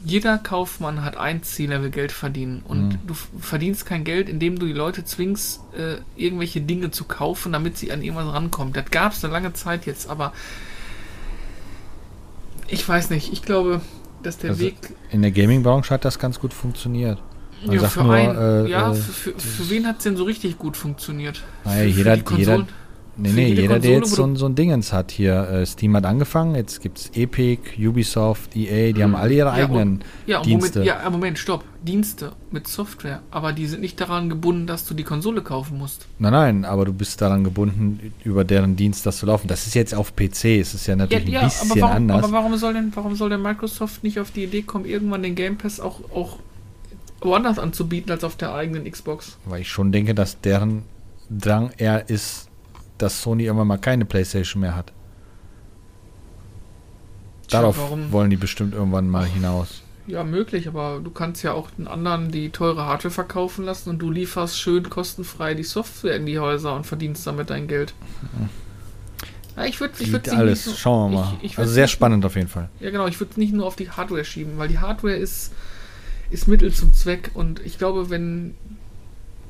jeder 0.05 0.39
Kaufmann 0.39 1.03
hat 1.05 1.17
ein 1.17 1.43
Ziel, 1.43 1.73
er 1.73 1.83
will 1.83 1.91
Geld 1.91 2.13
verdienen. 2.13 2.63
Und 2.69 2.91
Mhm. 2.91 2.99
du 3.09 3.15
verdienst 3.41 3.87
kein 3.87 4.05
Geld, 4.05 4.29
indem 4.29 4.57
du 4.57 4.67
die 4.67 4.73
Leute 4.73 5.05
zwingst, 5.05 5.63
äh, 5.77 5.97
irgendwelche 6.15 6.61
Dinge 6.61 6.93
zu 6.93 7.07
kaufen, 7.07 7.53
damit 7.53 7.77
sie 7.77 7.91
an 7.91 8.03
irgendwas 8.03 8.33
rankommen. 8.33 8.73
Das 8.73 8.89
gab 8.93 9.15
es 9.15 9.25
eine 9.25 9.33
lange 9.33 9.53
Zeit 9.53 9.85
jetzt, 9.85 10.09
aber 10.09 10.33
ich 12.69 12.89
weiß 12.89 13.11
nicht. 13.11 13.33
Ich 13.33 13.43
glaube, 13.43 13.81
dass 14.23 14.39
der 14.39 14.51
Also, 14.51 14.63
Weg 14.63 14.77
In 15.11 15.23
der 15.23 15.31
Gaming-Branche 15.31 15.93
hat 15.95 16.05
das 16.05 16.19
ganz 16.19 16.39
gut 16.41 16.53
funktioniert. 16.53 17.23
Man 17.65 17.75
ja, 17.77 17.89
für, 17.89 18.03
nur, 18.05 18.13
ein, 18.15 18.37
äh, 18.37 18.69
ja 18.69 18.91
äh, 18.93 18.95
für, 18.95 19.33
für, 19.33 19.41
für 19.41 19.71
wen 19.71 19.87
hat 19.87 19.99
es 19.99 20.03
denn 20.05 20.17
so 20.17 20.25
richtig 20.25 20.59
gut 20.59 20.77
funktioniert? 20.77 21.43
Naja, 21.65 21.85
jeder- 21.85 22.17
die 22.17 22.23
Konsolen? 22.23 22.69
Nee, 23.19 23.31
nee, 23.33 23.47
jede 23.49 23.63
jeder, 23.63 23.79
der 23.79 23.93
Konsole, 23.93 23.95
jetzt 23.97 24.13
wo 24.13 24.17
so, 24.17 24.35
so 24.37 24.47
ein 24.47 24.55
Dingens 24.55 24.93
hat 24.93 25.11
hier. 25.11 25.49
Äh, 25.49 25.67
Steam 25.67 25.97
hat 25.97 26.05
angefangen, 26.05 26.55
jetzt 26.55 26.81
gibt 26.83 26.99
es 26.99 27.11
Epic, 27.15 27.63
Ubisoft, 27.79 28.55
EA, 28.55 28.93
die 28.93 29.03
haben 29.03 29.15
alle 29.15 29.33
ihre 29.33 29.49
Ja, 29.49 29.53
eigenen 29.55 29.89
und, 29.95 30.05
ja, 30.27 30.39
und 30.39 30.47
Dienste. 30.47 30.81
Moment, 30.81 31.03
ja, 31.03 31.11
Moment, 31.11 31.39
stopp. 31.39 31.65
Dienste 31.83 32.33
mit 32.51 32.67
Software, 32.69 33.21
aber 33.31 33.53
die 33.53 33.67
sind 33.67 33.81
nicht 33.81 34.01
daran 34.01 34.29
gebunden, 34.29 34.67
dass 34.67 34.85
du 34.87 34.93
die 34.95 35.05
Konsole 35.05 35.41
kaufen 35.41 35.79
musst. 35.79 36.07
Nein, 36.19 36.33
nein, 36.33 36.65
aber 36.65 36.85
du 36.85 36.93
bist 36.93 37.21
daran 37.23 37.45
gebunden, 37.45 38.13
über 38.25 38.45
deren 38.45 38.77
Dienst 38.77 39.07
das 39.07 39.19
zu 39.19 39.27
laufen. 39.27 39.47
Das 39.49 39.67
ist 39.67 39.75
jetzt 39.75 39.95
auf 39.95 40.15
PC, 40.17 40.45
es 40.61 40.75
ist 40.75 40.87
ja 40.87 40.93
Ja, 40.93 40.97
natürlich 40.97 41.29
ja 41.31 41.41
ein 41.41 41.47
bisschen 41.47 41.71
aber, 41.73 41.81
warum, 41.83 41.97
anders. 41.97 42.25
aber 42.25 42.33
warum 42.33 42.57
soll 42.57 42.75
denn 42.75 42.91
warum 42.95 43.15
soll 43.15 43.31
denn 43.31 43.41
Microsoft 43.41 44.03
nicht 44.03 44.19
auf 44.21 44.31
die 44.31 44.45
Idee 44.45 44.63
kommen, 44.63 44.85
irgendwann 44.85 45.23
den 45.23 45.35
Game 45.37 45.57
Pass 45.57 45.79
auch, 45.81 46.01
auch 46.13 46.39
woanders 47.21 47.59
anzubieten 47.59 48.11
als 48.11 48.25
auf 48.25 48.37
der 48.37 48.53
eigenen 48.55 48.91
Xbox? 48.91 49.39
Weil 49.47 49.61
ich 49.63 49.69
schon 49.71 49.93
denke, 49.93 50.15
dass 50.15 50.41
deren 50.41 50.83
Drang 51.31 51.71
eher 51.77 52.09
ist, 52.11 52.49
dass 52.99 53.23
Sony 53.23 53.45
irgendwann 53.45 53.69
mal 53.69 53.79
keine 53.79 54.05
Playstation 54.05 54.61
mehr 54.61 54.75
hat. 54.77 54.93
Tja, 57.49 57.61
Darauf 57.61 57.79
warum- 57.79 58.11
wollen 58.13 58.31
die 58.31 58.37
bestimmt 58.37 58.75
irgendwann 58.75 59.09
mal 59.09 59.25
hinaus. 59.27 59.83
Ja, 60.09 60.23
möglich, 60.23 60.69
aber 60.69 61.01
du 61.03 61.11
kannst 61.11 61.43
ja 61.43 61.53
auch 61.53 61.71
den 61.73 61.89
anderen 61.89 62.31
die 62.31 62.51
teure 62.51 62.87
Hardware 62.87 63.13
verkaufen 63.13 63.65
lassen 63.65 63.91
und 63.91 63.99
du 63.99 64.11
lieferst 64.11 64.59
schön 64.59 64.89
kostenfrei 64.89 65.55
die 65.55 65.65
Software 65.65 66.15
in 66.17 66.27
die 66.27 66.39
Häuser 66.39 66.75
und 66.77 66.87
verdienst 66.87 67.27
damit 67.27 67.51
dein 67.51 67.67
Geld. 67.67 67.93
Ja, 69.57 69.65
ich 69.65 69.81
würde 69.81 69.95
ich 69.99 70.13
würd 70.13 70.29
alles, 70.29 70.67
nicht 70.67 70.77
so- 70.77 70.81
schauen 70.81 71.13
wir 71.13 71.19
mal. 71.21 71.33
Ich, 71.43 71.53
ich 71.53 71.59
also 71.59 71.73
sehr 71.73 71.89
spannend 71.89 72.25
auf 72.25 72.37
jeden 72.37 72.47
Fall. 72.49 72.69
Ja, 72.79 72.91
genau, 72.91 73.07
ich 73.09 73.19
würde 73.19 73.39
nicht 73.41 73.53
nur 73.53 73.67
auf 73.67 73.75
die 73.75 73.91
Hardware 73.91 74.25
schieben, 74.25 74.59
weil 74.59 74.69
die 74.69 74.79
Hardware 74.79 75.17
ist, 75.17 75.53
ist 76.31 76.47
Mittel 76.47 76.73
zum 76.73 76.93
Zweck 76.93 77.31
und 77.35 77.59
ich 77.61 77.77
glaube, 77.79 78.09
wenn 78.11 78.55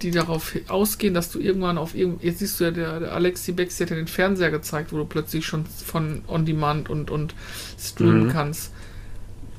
die 0.03 0.11
darauf 0.11 0.55
ausgehen, 0.69 1.15
dass 1.15 1.31
du 1.31 1.39
irgendwann 1.39 1.79
auf 1.79 1.95
irgend 1.95 2.23
jetzt 2.23 2.41
siehst 2.41 2.61
du 2.61 2.65
ja, 2.65 2.71
der, 2.71 3.01
der 3.01 3.13
Alexi 3.13 3.53
Bexi 3.53 3.83
hat 3.85 3.91
ja 3.91 3.97
den 3.97 4.07
Fernseher 4.09 4.51
gezeigt, 4.51 4.93
wo 4.93 4.97
du 4.99 5.05
plötzlich 5.05 5.47
schon 5.47 5.65
von 5.67 6.23
On-Demand 6.29 6.91
und, 6.91 7.11
und 7.11 7.35
streamen 7.79 8.25
Mhm. 8.25 8.31
kannst. 8.31 8.73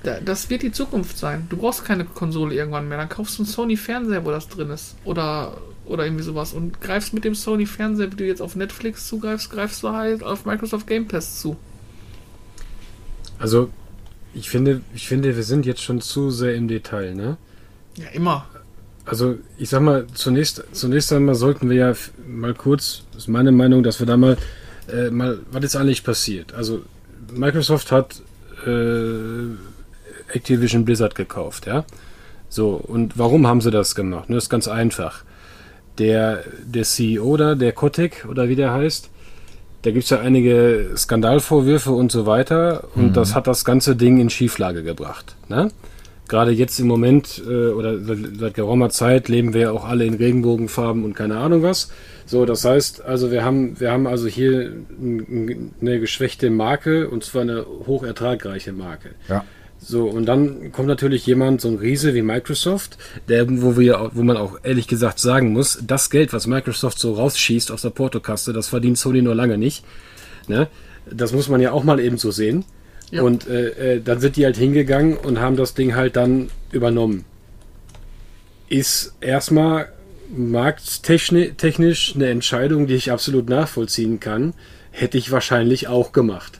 Da, 0.03 0.19
das 0.19 0.49
wird 0.49 0.61
die 0.61 0.71
Zukunft 0.71 1.17
sein. 1.17 1.47
Du 1.49 1.57
brauchst 1.57 1.83
keine 1.83 2.05
Konsole 2.05 2.53
irgendwann 2.53 2.87
mehr. 2.87 2.97
Dann 2.99 3.09
kaufst 3.09 3.37
du 3.39 3.43
einen 3.43 3.51
Sony-Fernseher, 3.51 4.25
wo 4.25 4.31
das 4.31 4.47
drin 4.47 4.69
ist. 4.69 4.95
Oder, 5.05 5.57
oder 5.85 6.05
irgendwie 6.05 6.23
sowas. 6.23 6.53
Und 6.53 6.81
greifst 6.81 7.13
mit 7.15 7.23
dem 7.25 7.33
Sony-Fernseher, 7.33 8.11
wie 8.11 8.15
du 8.17 8.25
jetzt 8.25 8.41
auf 8.41 8.55
Netflix 8.55 9.07
zugreifst, 9.07 9.49
greifst 9.49 9.81
du 9.81 9.89
halt 9.89 10.23
auf 10.23 10.45
Microsoft 10.45 10.85
Game 10.85 11.07
Pass 11.07 11.39
zu. 11.41 11.57
Also, 13.39 13.69
ich 14.33 14.49
finde, 14.49 14.81
ich 14.93 15.07
finde, 15.07 15.35
wir 15.35 15.43
sind 15.43 15.65
jetzt 15.65 15.81
schon 15.81 15.99
zu 16.01 16.29
sehr 16.31 16.55
im 16.55 16.67
Detail, 16.67 17.15
ne? 17.15 17.37
Ja, 17.95 18.07
immer. 18.09 18.47
Also, 19.07 19.35
ich 19.57 19.69
sag 19.69 19.81
mal, 19.81 20.05
zunächst, 20.13 20.63
zunächst 20.73 21.13
einmal 21.13 21.35
sollten 21.35 21.69
wir 21.69 21.77
ja 21.77 21.93
mal 22.27 22.53
kurz, 22.53 23.03
das 23.13 23.23
ist 23.23 23.27
meine 23.29 23.53
Meinung, 23.53 23.81
dass 23.81 23.99
wir 23.99 24.05
da 24.05 24.17
mal, 24.17 24.37
äh, 24.91 25.09
mal, 25.09 25.39
was 25.49 25.63
ist 25.63 25.75
eigentlich 25.77 26.03
passiert? 26.03 26.53
Also, 26.53 26.81
Microsoft 27.33 27.91
hat 27.91 28.21
äh, 28.65 30.33
Activision 30.33 30.83
Blizzard 30.83 31.15
gekauft, 31.15 31.67
ja? 31.67 31.85
So, 32.49 32.71
und 32.71 33.17
warum 33.17 33.47
haben 33.47 33.61
sie 33.61 33.71
das 33.71 33.95
gemacht? 33.95 34.29
Ne, 34.29 34.35
das 34.35 34.45
ist 34.45 34.49
ganz 34.49 34.67
einfach. 34.67 35.23
Der, 35.99 36.43
der 36.63 36.83
CEO 36.83 37.37
da, 37.37 37.55
der 37.55 37.71
Kotek, 37.71 38.25
oder 38.29 38.49
wie 38.49 38.55
der 38.55 38.73
heißt, 38.73 39.09
da 39.83 39.91
gibt 39.91 40.03
es 40.03 40.09
ja 40.09 40.19
einige 40.19 40.91
Skandalvorwürfe 40.97 41.91
und 41.91 42.11
so 42.11 42.25
weiter, 42.25 42.83
und 42.95 43.15
das 43.15 43.35
hat 43.35 43.47
das 43.47 43.63
ganze 43.63 43.95
Ding 43.95 44.19
in 44.19 44.29
Schieflage 44.29 44.83
gebracht. 44.83 45.35
Ne? 45.47 45.71
Gerade 46.29 46.51
jetzt 46.51 46.79
im 46.79 46.87
Moment 46.87 47.41
äh, 47.47 47.69
oder 47.69 47.99
seit, 47.99 48.53
geraumer 48.53 48.89
Zeit 48.89 49.27
leben 49.29 49.53
wir 49.53 49.61
ja 49.61 49.71
auch 49.71 49.85
alle 49.85 50.05
in 50.05 50.13
Regenbogenfarben 50.13 51.03
und 51.03 51.13
keine 51.13 51.37
Ahnung 51.37 51.63
was. 51.63 51.89
So, 52.25 52.45
das 52.45 52.65
heißt, 52.65 53.03
also 53.03 53.31
wir 53.31 53.43
haben, 53.43 53.79
wir 53.79 53.91
haben 53.91 54.07
also 54.07 54.27
hier 54.27 54.73
eine 54.99 55.99
geschwächte 55.99 56.49
Marke 56.49 57.09
und 57.09 57.23
zwar 57.23 57.43
eine 57.43 57.65
hochertragreiche 57.85 58.73
Marke. 58.73 59.11
Ja. 59.29 59.45
So, 59.79 60.05
und 60.07 60.25
dann 60.25 60.71
kommt 60.71 60.87
natürlich 60.87 61.25
jemand, 61.25 61.61
so 61.61 61.67
ein 61.67 61.75
Riese 61.75 62.13
wie 62.15 62.23
Microsoft, 62.23 62.97
der, 63.29 63.45
wo 63.61 63.77
wir, 63.77 64.11
wo 64.13 64.23
man 64.23 64.35
auch 64.35 64.57
ehrlich 64.63 64.87
gesagt 64.87 65.19
sagen 65.19 65.53
muss, 65.53 65.79
das 65.85 66.09
Geld, 66.09 66.33
was 66.33 66.47
Microsoft 66.47 66.99
so 66.99 67.13
rausschießt 67.13 67.71
aus 67.71 67.83
der 67.83 67.91
Portokaste, 67.91 68.53
das 68.53 68.67
verdient 68.67 68.97
Sony 68.97 69.21
nur 69.21 69.35
lange 69.35 69.57
nicht. 69.57 69.85
Ne? 70.47 70.67
Das 71.09 71.31
muss 71.31 71.47
man 71.47 71.61
ja 71.61 71.71
auch 71.71 71.83
mal 71.83 71.99
eben 71.99 72.17
so 72.17 72.31
sehen. 72.31 72.65
Ja. 73.11 73.21
Und 73.21 73.47
äh, 73.47 73.95
äh, 73.95 74.01
dann 74.01 74.19
sind 74.19 74.35
die 74.35 74.45
halt 74.45 74.57
hingegangen 74.57 75.17
und 75.17 75.39
haben 75.39 75.55
das 75.55 75.73
Ding 75.73 75.95
halt 75.95 76.15
dann 76.15 76.49
übernommen. 76.71 77.25
Ist 78.67 79.15
erstmal 79.21 79.89
markttechnisch 80.29 82.15
eine 82.15 82.27
Entscheidung, 82.27 82.87
die 82.87 82.95
ich 82.95 83.11
absolut 83.11 83.47
nachvollziehen 83.47 84.19
kann. 84.19 84.53
Hätte 84.91 85.17
ich 85.17 85.31
wahrscheinlich 85.31 85.87
auch 85.87 86.11
gemacht. 86.11 86.59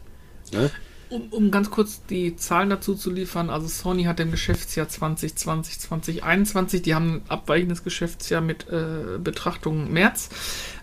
Ne? 0.54 0.70
Um, 1.10 1.28
um 1.32 1.52
ganz 1.52 1.72
kurz 1.72 2.06
die 2.06 2.36
Zahlen 2.36 2.70
dazu 2.70 2.94
zu 2.94 3.10
liefern, 3.10 3.50
also 3.50 3.68
Sony 3.68 4.04
hat 4.04 4.20
im 4.20 4.30
Geschäftsjahr 4.30 4.90
2020, 4.90 5.80
2021, 5.80 6.82
die 6.82 6.96
haben 6.96 7.16
ein 7.16 7.22
abweichendes 7.30 7.84
Geschäftsjahr 7.84 8.42
mit 8.42 8.68
äh, 8.68 9.18
Betrachtung 9.18 9.92
März, 9.94 10.30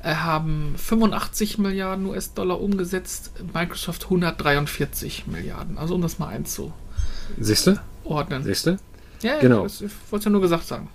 haben 0.05 0.75
85 0.77 1.59
Milliarden 1.59 2.07
US-Dollar 2.07 2.61
umgesetzt, 2.61 3.31
Microsoft 3.55 4.05
143 4.05 5.27
Milliarden. 5.27 5.79
Also 5.79 5.95
um 5.95 6.03
das 6.03 6.19
mal 6.19 6.29
einzuordnen. 6.29 6.75
Siehst 7.39 7.67
du? 7.67 8.77
Ja, 9.23 9.39
Genau. 9.41 9.63
Das, 9.63 9.81
ich 9.81 9.91
wollte 10.11 10.21
es 10.21 10.25
ja 10.27 10.31
nur 10.31 10.41
gesagt 10.43 10.67
sagen. 10.67 10.89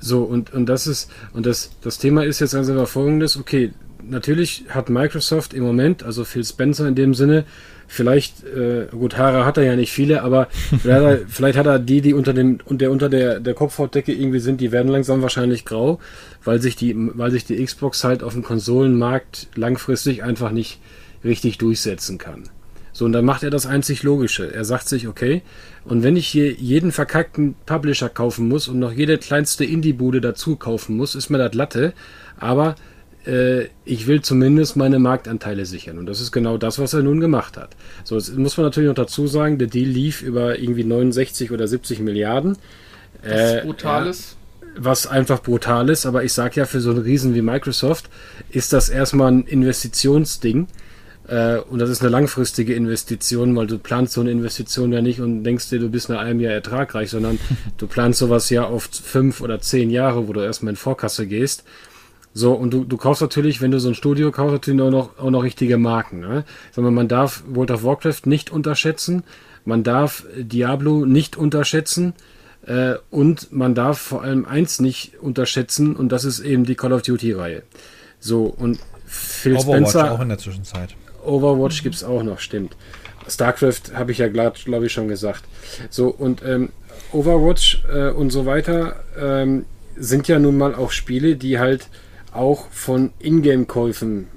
So, 0.00 0.22
und, 0.22 0.52
und 0.52 0.66
das 0.66 0.86
ist, 0.86 1.10
und 1.32 1.46
das, 1.46 1.70
das 1.80 1.98
Thema 1.98 2.24
ist 2.24 2.40
jetzt 2.40 2.54
also 2.54 2.72
aber 2.72 2.86
folgendes, 2.86 3.36
okay, 3.36 3.72
natürlich 4.02 4.64
hat 4.68 4.90
Microsoft 4.90 5.54
im 5.54 5.64
Moment, 5.64 6.02
also 6.02 6.24
Phil 6.24 6.44
Spencer 6.44 6.86
in 6.86 6.94
dem 6.94 7.14
Sinne, 7.14 7.44
vielleicht, 7.86 8.44
äh, 8.44 8.86
gut, 8.90 9.16
Haare 9.16 9.44
hat 9.44 9.56
er 9.56 9.64
ja 9.64 9.76
nicht 9.76 9.92
viele, 9.92 10.22
aber 10.22 10.48
vielleicht 10.80 11.00
hat 11.00 11.04
er, 11.04 11.18
vielleicht 11.28 11.58
hat 11.58 11.66
er 11.66 11.78
die, 11.78 12.00
die 12.00 12.14
unter 12.14 12.34
dem, 12.34 12.58
und 12.64 12.80
der 12.80 12.90
unter 12.90 13.08
der, 13.08 13.40
der 13.40 13.54
Kopfhautdecke 13.54 14.12
irgendwie 14.12 14.40
sind, 14.40 14.60
die 14.60 14.72
werden 14.72 14.88
langsam 14.88 15.22
wahrscheinlich 15.22 15.64
grau, 15.64 15.98
weil 16.44 16.60
sich 16.60 16.76
die, 16.76 16.94
weil 16.96 17.30
sich 17.30 17.44
die 17.44 17.64
Xbox 17.64 18.04
halt 18.04 18.22
auf 18.22 18.34
dem 18.34 18.42
Konsolenmarkt 18.42 19.48
langfristig 19.54 20.22
einfach 20.22 20.50
nicht 20.50 20.80
richtig 21.24 21.58
durchsetzen 21.58 22.18
kann. 22.18 22.44
So, 22.92 23.04
und 23.04 23.12
dann 23.12 23.24
macht 23.24 23.44
er 23.44 23.50
das 23.50 23.64
einzig 23.64 24.02
Logische. 24.02 24.52
Er 24.52 24.64
sagt 24.64 24.88
sich, 24.88 25.06
okay, 25.06 25.42
und 25.84 26.02
wenn 26.02 26.16
ich 26.16 26.26
hier 26.26 26.52
jeden 26.52 26.90
verkackten 26.90 27.54
Publisher 27.64 28.08
kaufen 28.08 28.48
muss 28.48 28.66
und 28.66 28.80
noch 28.80 28.92
jede 28.92 29.18
kleinste 29.18 29.64
Indie-Bude 29.64 30.20
dazu 30.20 30.56
kaufen 30.56 30.96
muss, 30.96 31.14
ist 31.14 31.30
mir 31.30 31.38
das 31.38 31.54
Latte. 31.54 31.92
Aber 32.38 32.74
ich 33.84 34.06
will 34.06 34.22
zumindest 34.22 34.76
meine 34.76 34.98
Marktanteile 34.98 35.66
sichern. 35.66 35.98
Und 35.98 36.06
das 36.06 36.20
ist 36.20 36.32
genau 36.32 36.56
das, 36.56 36.78
was 36.78 36.94
er 36.94 37.02
nun 37.02 37.20
gemacht 37.20 37.56
hat. 37.56 37.76
So, 38.04 38.16
jetzt 38.16 38.36
muss 38.36 38.56
man 38.56 38.64
natürlich 38.64 38.88
noch 38.88 38.94
dazu 38.94 39.26
sagen, 39.26 39.58
der 39.58 39.68
Deal 39.68 39.88
lief 39.88 40.22
über 40.22 40.58
irgendwie 40.58 40.84
69 40.84 41.50
oder 41.52 41.68
70 41.68 42.00
Milliarden. 42.00 42.56
Das 43.22 43.56
ist 43.56 43.62
brutales. 43.64 44.20
Äh, 44.20 44.38
was 44.80 45.06
einfach 45.06 45.42
brutal 45.42 45.88
ist, 45.88 46.06
aber 46.06 46.24
ich 46.24 46.32
sage 46.32 46.60
ja, 46.60 46.64
für 46.64 46.80
so 46.80 46.90
einen 46.90 47.00
Riesen 47.00 47.34
wie 47.34 47.42
Microsoft 47.42 48.08
ist 48.50 48.72
das 48.72 48.88
erstmal 48.88 49.32
ein 49.32 49.42
Investitionsding. 49.44 50.68
Äh, 51.26 51.58
und 51.58 51.78
das 51.78 51.90
ist 51.90 52.00
eine 52.00 52.10
langfristige 52.10 52.74
Investition, 52.74 53.54
weil 53.56 53.66
du 53.66 53.78
planst 53.78 54.14
so 54.14 54.20
eine 54.20 54.30
Investition 54.30 54.92
ja 54.92 55.02
nicht 55.02 55.20
und 55.20 55.44
denkst 55.44 55.68
dir, 55.68 55.78
du 55.78 55.90
bist 55.90 56.08
nach 56.08 56.20
einem 56.20 56.40
Jahr 56.40 56.54
ertragreich, 56.54 57.10
sondern 57.10 57.38
du 57.76 57.86
planst 57.86 58.20
sowas 58.20 58.48
ja 58.50 58.64
auf 58.64 58.88
fünf 58.90 59.40
oder 59.40 59.60
zehn 59.60 59.90
Jahre, 59.90 60.28
wo 60.28 60.32
du 60.32 60.40
erstmal 60.40 60.72
in 60.72 60.76
Vorkasse 60.76 61.26
gehst. 61.26 61.64
So, 62.34 62.52
und 62.52 62.72
du, 62.72 62.84
du 62.84 62.96
kaufst 62.96 63.22
natürlich, 63.22 63.60
wenn 63.60 63.70
du 63.70 63.80
so 63.80 63.88
ein 63.88 63.94
Studio 63.94 64.30
kaufst, 64.30 64.52
natürlich 64.52 64.80
auch 64.80 64.90
noch, 64.90 65.18
auch 65.18 65.30
noch 65.30 65.42
richtige 65.42 65.76
Marken. 65.76 66.20
Ne? 66.20 66.44
Sondern 66.72 66.94
man 66.94 67.08
darf 67.08 67.42
World 67.48 67.70
of 67.70 67.84
Warcraft 67.84 68.22
nicht 68.26 68.50
unterschätzen, 68.50 69.24
man 69.64 69.82
darf 69.82 70.24
Diablo 70.36 71.04
nicht 71.04 71.36
unterschätzen 71.36 72.14
äh, 72.66 72.94
und 73.10 73.52
man 73.52 73.74
darf 73.74 73.98
vor 73.98 74.22
allem 74.22 74.44
eins 74.44 74.80
nicht 74.80 75.20
unterschätzen 75.20 75.96
und 75.96 76.10
das 76.10 76.24
ist 76.24 76.40
eben 76.40 76.64
die 76.64 76.74
Call 76.74 76.92
of 76.92 77.02
Duty-Reihe. 77.02 77.62
So, 78.20 78.44
und 78.44 78.78
Phil 79.06 79.54
Overwatch 79.54 79.90
Spencer. 79.90 80.12
auch 80.12 80.20
in 80.20 80.28
der 80.28 80.38
Zwischenzeit. 80.38 80.94
Overwatch 81.24 81.82
gibt 81.82 81.96
es 81.96 82.04
auch 82.04 82.22
noch, 82.22 82.40
stimmt. 82.40 82.76
StarCraft 83.28 83.94
habe 83.94 84.12
ich 84.12 84.18
ja, 84.18 84.28
glaube 84.28 84.86
ich, 84.86 84.92
schon 84.92 85.08
gesagt. 85.08 85.44
So, 85.90 86.08
und 86.08 86.42
ähm, 86.44 86.70
Overwatch 87.12 87.84
äh, 87.92 88.10
und 88.10 88.30
so 88.30 88.46
weiter 88.46 88.96
ähm, 89.18 89.66
sind 89.96 90.28
ja 90.28 90.38
nun 90.38 90.56
mal 90.56 90.74
auch 90.74 90.90
Spiele, 90.90 91.36
die 91.36 91.58
halt 91.58 91.88
auch 92.38 92.70
von 92.70 93.10
Ingame-Käufen, 93.18 94.28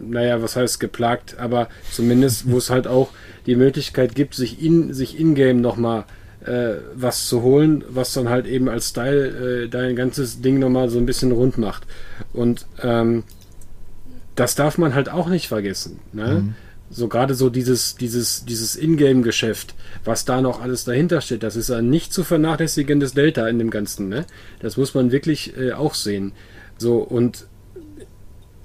naja, 0.00 0.42
was 0.42 0.56
heißt 0.56 0.80
geplagt, 0.80 1.38
aber 1.38 1.68
zumindest, 1.90 2.50
wo 2.50 2.58
es 2.58 2.70
halt 2.70 2.86
auch 2.86 3.10
die 3.46 3.56
Möglichkeit 3.56 4.14
gibt, 4.14 4.34
sich 4.34 4.62
in 4.62 4.92
sich 4.92 5.18
in-game 5.18 5.60
nochmal 5.60 6.04
äh, 6.44 6.74
was 6.94 7.26
zu 7.26 7.42
holen, 7.42 7.84
was 7.88 8.12
dann 8.12 8.28
halt 8.28 8.46
eben 8.46 8.68
als 8.68 8.90
Style 8.90 9.64
äh, 9.64 9.68
dein 9.68 9.96
ganzes 9.96 10.40
Ding 10.40 10.58
nochmal 10.58 10.88
so 10.88 10.98
ein 10.98 11.06
bisschen 11.06 11.32
rund 11.32 11.58
macht. 11.58 11.84
Und 12.32 12.66
ähm, 12.82 13.24
das 14.34 14.54
darf 14.54 14.78
man 14.78 14.94
halt 14.94 15.08
auch 15.08 15.28
nicht 15.28 15.48
vergessen. 15.48 15.98
Ne? 16.12 16.42
Mhm. 16.42 16.54
So 16.90 17.08
gerade 17.08 17.34
so 17.34 17.50
dieses, 17.50 17.96
dieses, 17.96 18.44
dieses 18.44 18.76
Ingame-Geschäft, 18.76 19.74
was 20.04 20.24
da 20.24 20.40
noch 20.40 20.62
alles 20.62 20.84
dahinter 20.84 21.20
steht, 21.20 21.42
das 21.42 21.56
ist 21.56 21.70
ein 21.70 21.90
nicht 21.90 22.12
zu 22.12 22.24
vernachlässigendes 22.24 23.12
Delta 23.12 23.46
in 23.48 23.58
dem 23.58 23.70
Ganzen. 23.70 24.08
Ne? 24.08 24.24
Das 24.60 24.76
muss 24.76 24.94
man 24.94 25.10
wirklich 25.12 25.56
äh, 25.58 25.72
auch 25.72 25.94
sehen. 25.94 26.32
So, 26.78 26.98
und 26.98 27.46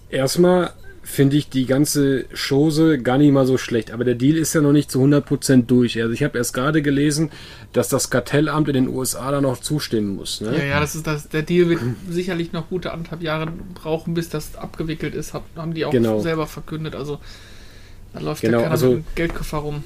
erstmal 0.09 0.71
finde 1.03 1.35
ich 1.35 1.49
die 1.49 1.65
ganze 1.65 2.25
Chose 2.33 2.97
gar 2.97 3.17
nicht 3.17 3.31
mal 3.31 3.45
so 3.45 3.57
schlecht. 3.57 3.91
Aber 3.91 4.05
der 4.05 4.15
Deal 4.15 4.37
ist 4.37 4.53
ja 4.53 4.61
noch 4.61 4.71
nicht 4.71 4.89
zu 4.89 5.03
100% 5.03 5.65
durch. 5.65 6.01
Also 6.01 6.13
ich 6.13 6.23
habe 6.23 6.37
erst 6.37 6.53
gerade 6.53 6.81
gelesen, 6.81 7.29
dass 7.73 7.89
das 7.89 8.09
Kartellamt 8.09 8.69
in 8.69 8.73
den 8.73 8.87
USA 8.87 9.29
da 9.31 9.41
noch 9.41 9.59
zustimmen 9.59 10.15
muss. 10.15 10.39
Ne? 10.39 10.57
Ja, 10.57 10.63
ja, 10.63 10.79
das 10.79 10.95
ist 10.95 11.05
das. 11.05 11.27
Der 11.27 11.41
Deal 11.41 11.67
wird 11.67 11.81
sicherlich 12.09 12.53
noch 12.53 12.69
gute 12.69 12.93
anderthalb 12.93 13.21
Jahre 13.21 13.51
brauchen, 13.73 14.13
bis 14.13 14.29
das 14.29 14.55
abgewickelt 14.55 15.13
ist. 15.13 15.33
Haben 15.33 15.73
die 15.73 15.83
auch 15.83 15.91
genau. 15.91 16.21
selber 16.21 16.47
verkündet. 16.47 16.95
Also 16.95 17.19
da 18.13 18.21
läuft 18.21 18.41
genau, 18.41 18.59
ja 18.59 18.63
keiner 18.63 18.71
also, 18.71 18.87
mit 18.91 18.97
dem 18.99 19.15
Geldkoffer 19.15 19.57
rum. 19.57 19.83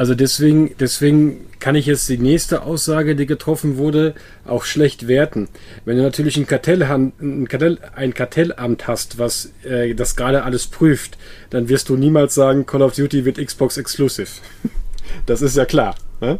Also 0.00 0.14
deswegen, 0.14 0.74
deswegen 0.80 1.50
kann 1.58 1.74
ich 1.74 1.84
jetzt 1.84 2.08
die 2.08 2.16
nächste 2.16 2.62
Aussage, 2.62 3.14
die 3.14 3.26
getroffen 3.26 3.76
wurde, 3.76 4.14
auch 4.46 4.64
schlecht 4.64 5.08
werten. 5.08 5.50
Wenn 5.84 5.98
du 5.98 6.02
natürlich 6.02 6.38
ein, 6.38 6.46
Kartellamt, 6.46 7.20
ein, 7.20 7.46
Kartell, 7.48 7.78
ein 7.94 8.14
Kartellamt 8.14 8.88
hast, 8.88 9.18
was 9.18 9.52
äh, 9.62 9.94
das 9.94 10.16
gerade 10.16 10.44
alles 10.44 10.68
prüft, 10.68 11.18
dann 11.50 11.68
wirst 11.68 11.90
du 11.90 11.96
niemals 11.96 12.34
sagen, 12.34 12.64
Call 12.64 12.80
of 12.80 12.94
Duty 12.94 13.26
wird 13.26 13.36
Xbox 13.36 13.76
Exclusive. 13.76 14.30
das 15.26 15.42
ist 15.42 15.58
ja 15.58 15.66
klar. 15.66 15.94
Ne? 16.22 16.38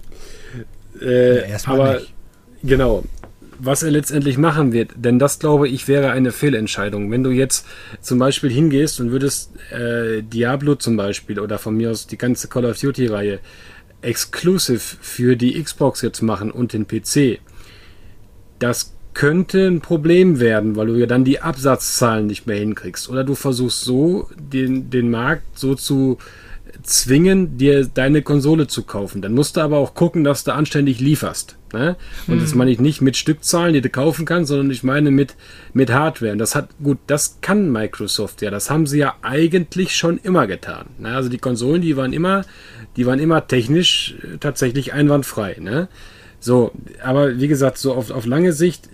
Äh, 0.99 1.51
ja, 1.51 1.59
aber 1.67 1.97
nicht. 1.97 2.15
genau 2.63 3.05
was 3.63 3.83
er 3.83 3.91
letztendlich 3.91 4.39
machen 4.39 4.73
wird. 4.73 4.93
Denn 4.97 5.19
das, 5.19 5.39
glaube 5.39 5.69
ich, 5.69 5.89
wäre 5.89 6.11
eine 6.11 6.33
Fehlentscheidung. 6.33 7.11
Wenn 7.11 7.23
du 7.23 7.31
jetzt 7.31 7.67
zum 8.01 8.19
Beispiel 8.19 8.51
hingehst 8.51 9.01
und 9.01 9.13
würdest 9.13 9.53
äh, 9.71 10.23
Diablo 10.23 10.75
zum 10.75 10.97
Beispiel 10.97 11.39
oder 11.39 11.59
von 11.59 11.77
mir 11.77 11.91
aus 11.91 12.07
die 12.07 12.19
ganze 12.19 12.49
Call 12.49 12.65
of 12.65 12.79
Duty-Reihe 12.79 13.41
exclusive 14.03 14.81
für 15.01 15.37
die 15.37 15.63
Xbox 15.63 16.01
jetzt 16.03 16.23
machen 16.23 16.51
und 16.51 16.73
den 16.73 16.87
PC, 16.87 17.39
das 18.59 18.95
könnte 19.13 19.67
ein 19.67 19.81
Problem 19.81 20.41
werden, 20.41 20.77
weil 20.77 20.87
du 20.87 20.95
ja 20.95 21.07
dann 21.07 21.25
die 21.25 21.41
Absatzzahlen 21.41 22.27
nicht 22.27 22.47
mehr 22.47 22.57
hinkriegst. 22.57 23.09
Oder 23.09 23.25
du 23.25 23.35
versuchst 23.35 23.83
so, 23.83 24.29
den, 24.39 24.91
den 24.91 25.11
Markt 25.11 25.59
so 25.59 25.75
zu 25.75 26.19
zwingen, 26.83 27.59
dir 27.59 27.87
deine 27.87 28.23
Konsole 28.23 28.67
zu 28.67 28.83
kaufen. 28.83 29.23
Dann 29.23 29.35
musst 29.35 29.57
du 29.57 29.61
aber 29.61 29.79
auch 29.79 29.95
gucken, 29.95 30.25
dass 30.25 30.45
du 30.45 30.53
anständig 30.53 31.01
lieferst. 31.01 31.57
Ne? 31.73 31.97
Und 32.27 32.35
hm. 32.35 32.41
das 32.41 32.55
meine 32.55 32.71
ich 32.71 32.81
nicht 32.81 33.01
mit 33.01 33.17
Stückzahlen, 33.17 33.75
die 33.75 33.81
du 33.81 33.89
kaufen 33.89 34.25
kannst, 34.25 34.49
sondern 34.49 34.71
ich 34.71 34.83
meine 34.83 35.11
mit, 35.11 35.37
mit 35.73 35.93
Hardware. 35.93 36.33
Und 36.33 36.39
das 36.39 36.55
hat, 36.55 36.69
gut, 36.83 36.99
das 37.07 37.39
kann 37.41 37.71
Microsoft 37.71 38.43
ja. 38.43 38.51
Das 38.51 38.71
haben 38.71 38.87
sie 38.87 38.99
ja 38.99 39.15
eigentlich 39.23 39.97
schon 39.97 40.19
immer 40.19 40.47
getan. 40.47 40.87
Ne? 40.99 41.15
Also 41.15 41.29
die 41.29 41.39
Konsolen, 41.39 41.83
die 41.83 41.97
waren 41.97 42.13
immer, 42.13 42.45
die 42.97 43.07
waren 43.07 43.19
immer 43.19 43.47
technisch 43.47 44.15
äh, 44.23 44.39
tatsächlich 44.39 44.93
einwandfrei. 44.93 45.57
Ne? 45.61 45.89
So, 46.41 46.73
aber 47.03 47.39
wie 47.39 47.49
gesagt, 47.49 47.79
so 47.79 47.95
auf, 47.95 48.11
auf 48.11 48.27
lange 48.27 48.53
Sicht 48.53 48.89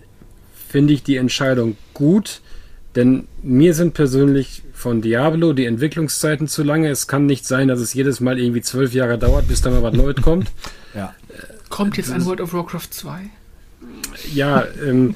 finde 0.68 0.92
ich 0.92 1.02
die 1.02 1.16
Entscheidung 1.16 1.76
gut, 1.94 2.40
denn 2.96 3.28
mir 3.42 3.74
sind 3.74 3.94
persönlich 3.94 4.62
von 4.72 5.02
Diablo 5.02 5.52
die 5.52 5.66
Entwicklungszeiten 5.66 6.48
zu 6.48 6.62
lange. 6.62 6.88
Es 6.88 7.06
kann 7.06 7.26
nicht 7.26 7.46
sein, 7.46 7.68
dass 7.68 7.80
es 7.80 7.94
jedes 7.94 8.20
Mal 8.20 8.38
irgendwie 8.38 8.62
zwölf 8.62 8.94
Jahre 8.94 9.18
dauert, 9.18 9.48
bis 9.48 9.62
da 9.62 9.70
mal 9.70 9.82
was 9.82 9.94
Neues 9.94 10.16
kommt. 10.22 10.50
ja. 10.94 11.14
Kommt 11.68 11.96
jetzt 11.96 12.10
ein 12.10 12.24
World 12.24 12.40
of 12.40 12.52
Warcraft 12.52 12.88
2? 12.90 13.30
Ja, 14.32 14.64
ähm, 14.84 15.14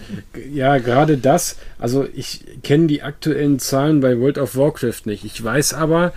ja, 0.53 0.79
gerade 0.79 1.17
das. 1.17 1.57
Also 1.79 2.07
ich 2.15 2.45
kenne 2.63 2.87
die 2.87 3.03
aktuellen 3.03 3.59
Zahlen 3.59 4.01
bei 4.01 4.19
World 4.19 4.39
of 4.39 4.57
Warcraft 4.57 5.07
nicht. 5.07 5.25
Ich 5.25 5.43
weiß 5.43 5.75
aber, 5.75 6.13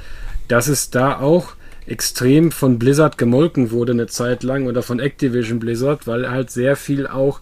dass 0.47 0.67
es 0.67 0.89
da 0.89 1.19
auch 1.19 1.55
extrem 1.85 2.51
von 2.51 2.79
Blizzard 2.79 3.17
gemolken 3.17 3.71
wurde 3.71 3.93
eine 3.93 4.07
Zeit 4.07 4.43
lang 4.43 4.67
oder 4.67 4.83
von 4.83 4.99
Activision 4.99 5.59
Blizzard, 5.59 6.07
weil 6.07 6.29
halt 6.29 6.51
sehr 6.51 6.75
viel 6.75 7.07
auch 7.07 7.41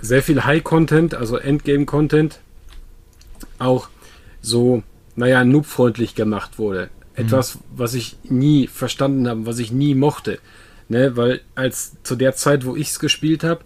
sehr 0.00 0.22
viel 0.22 0.44
High-Content, 0.44 1.14
also 1.14 1.36
Endgame-Content, 1.36 2.40
auch 3.62 3.88
so 4.40 4.82
naja, 5.16 5.44
noobfreundlich 5.44 6.14
gemacht 6.14 6.58
wurde. 6.58 6.90
Mhm. 7.16 7.26
Etwas, 7.26 7.58
was 7.74 7.94
ich 7.94 8.16
nie 8.24 8.66
verstanden 8.66 9.28
habe, 9.28 9.46
was 9.46 9.58
ich 9.58 9.72
nie 9.72 9.94
mochte. 9.94 10.38
Ne, 10.88 11.16
weil 11.16 11.40
als 11.54 11.92
zu 12.02 12.16
der 12.16 12.34
Zeit, 12.34 12.66
wo 12.66 12.76
ich 12.76 12.88
es 12.88 12.98
gespielt 12.98 13.44
habe, 13.44 13.60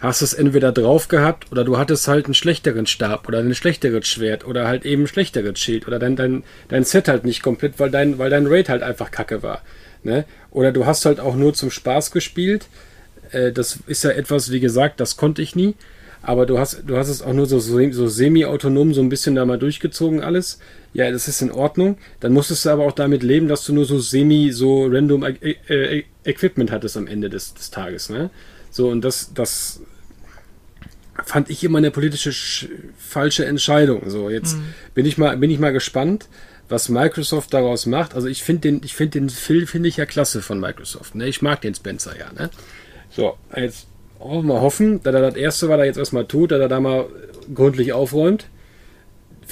hast 0.00 0.20
du 0.20 0.24
es 0.24 0.34
entweder 0.34 0.72
drauf 0.72 1.06
gehabt 1.06 1.52
oder 1.52 1.62
du 1.62 1.78
hattest 1.78 2.08
halt 2.08 2.24
einen 2.24 2.34
schlechteren 2.34 2.86
Stab 2.86 3.28
oder 3.28 3.38
ein 3.38 3.54
schlechteres 3.54 4.08
Schwert 4.08 4.44
oder 4.44 4.66
halt 4.66 4.84
eben 4.84 5.02
ein 5.02 5.06
schlechteres 5.06 5.60
Schild 5.60 5.86
oder 5.86 6.00
dein, 6.00 6.16
dein, 6.16 6.42
dein 6.68 6.82
Set 6.82 7.06
halt 7.06 7.24
nicht 7.24 7.40
komplett, 7.40 7.78
weil 7.78 7.90
dein, 7.90 8.18
weil 8.18 8.30
dein 8.30 8.48
Raid 8.48 8.68
halt 8.68 8.82
einfach 8.82 9.12
kacke 9.12 9.44
war. 9.44 9.62
Ne? 10.02 10.24
Oder 10.50 10.72
du 10.72 10.86
hast 10.86 11.04
halt 11.04 11.20
auch 11.20 11.36
nur 11.36 11.54
zum 11.54 11.70
Spaß 11.70 12.10
gespielt. 12.10 12.66
Äh, 13.30 13.52
das 13.52 13.78
ist 13.86 14.02
ja 14.02 14.10
etwas, 14.10 14.50
wie 14.50 14.60
gesagt, 14.60 14.98
das 14.98 15.16
konnte 15.16 15.40
ich 15.40 15.54
nie. 15.54 15.76
Aber 16.22 16.46
du 16.46 16.58
hast, 16.58 16.82
du 16.86 16.96
hast 16.96 17.08
es 17.08 17.22
auch 17.22 17.32
nur 17.32 17.46
so, 17.46 17.58
so 17.58 18.06
semi-autonom 18.08 18.94
so 18.94 19.00
ein 19.00 19.08
bisschen 19.08 19.34
da 19.34 19.44
mal 19.44 19.58
durchgezogen 19.58 20.22
alles 20.22 20.58
ja, 20.94 21.10
das 21.10 21.28
ist 21.28 21.40
in 21.40 21.50
Ordnung. 21.50 21.96
Dann 22.20 22.32
musstest 22.32 22.64
du 22.64 22.70
aber 22.70 22.84
auch 22.84 22.92
damit 22.92 23.22
leben, 23.22 23.48
dass 23.48 23.64
du 23.64 23.72
nur 23.72 23.84
so 23.84 23.98
semi, 23.98 24.52
so 24.52 24.86
random 24.86 25.24
e 25.24 25.56
e 25.68 26.04
Equipment 26.24 26.70
hattest 26.70 26.96
am 26.96 27.06
Ende 27.06 27.30
des, 27.30 27.54
des 27.54 27.70
Tages. 27.70 28.10
Ne? 28.10 28.30
So, 28.70 28.88
und 28.88 29.02
das, 29.02 29.32
das 29.34 29.80
fand 31.24 31.50
ich 31.50 31.64
immer 31.64 31.78
eine 31.78 31.90
politische 31.90 32.32
falsche 32.98 33.46
Entscheidung. 33.46 34.08
So, 34.10 34.28
jetzt 34.28 34.56
mhm. 34.56 34.74
bin 34.94 35.06
ich 35.06 35.16
mal, 35.16 35.36
bin 35.36 35.50
ich 35.50 35.58
mal 35.58 35.72
gespannt, 35.72 36.28
was 36.68 36.88
Microsoft 36.88 37.54
daraus 37.54 37.86
macht. 37.86 38.14
Also 38.14 38.28
ich 38.28 38.42
finde 38.42 38.60
den, 38.62 38.82
ich 38.84 38.94
finde 38.94 39.20
den 39.20 39.30
Phil 39.30 39.66
finde 39.66 39.88
ich 39.88 39.96
ja 39.96 40.06
klasse 40.06 40.42
von 40.42 40.60
Microsoft. 40.60 41.14
Ne? 41.14 41.26
Ich 41.26 41.40
mag 41.40 41.62
den 41.62 41.74
Spencer 41.74 42.18
ja. 42.18 42.32
Ne? 42.34 42.50
So, 43.10 43.36
jetzt 43.56 43.86
oh, 44.24 44.42
mal 44.42 44.60
hoffen, 44.60 45.02
dass 45.02 45.14
er 45.14 45.20
das 45.20 45.36
erste, 45.36 45.68
was 45.68 45.78
er 45.78 45.84
jetzt 45.84 45.98
erstmal 45.98 46.26
tut, 46.26 46.52
dass 46.52 46.60
er 46.60 46.68
da 46.68 46.80
mal 46.80 47.06
gründlich 47.54 47.92
aufräumt 47.92 48.46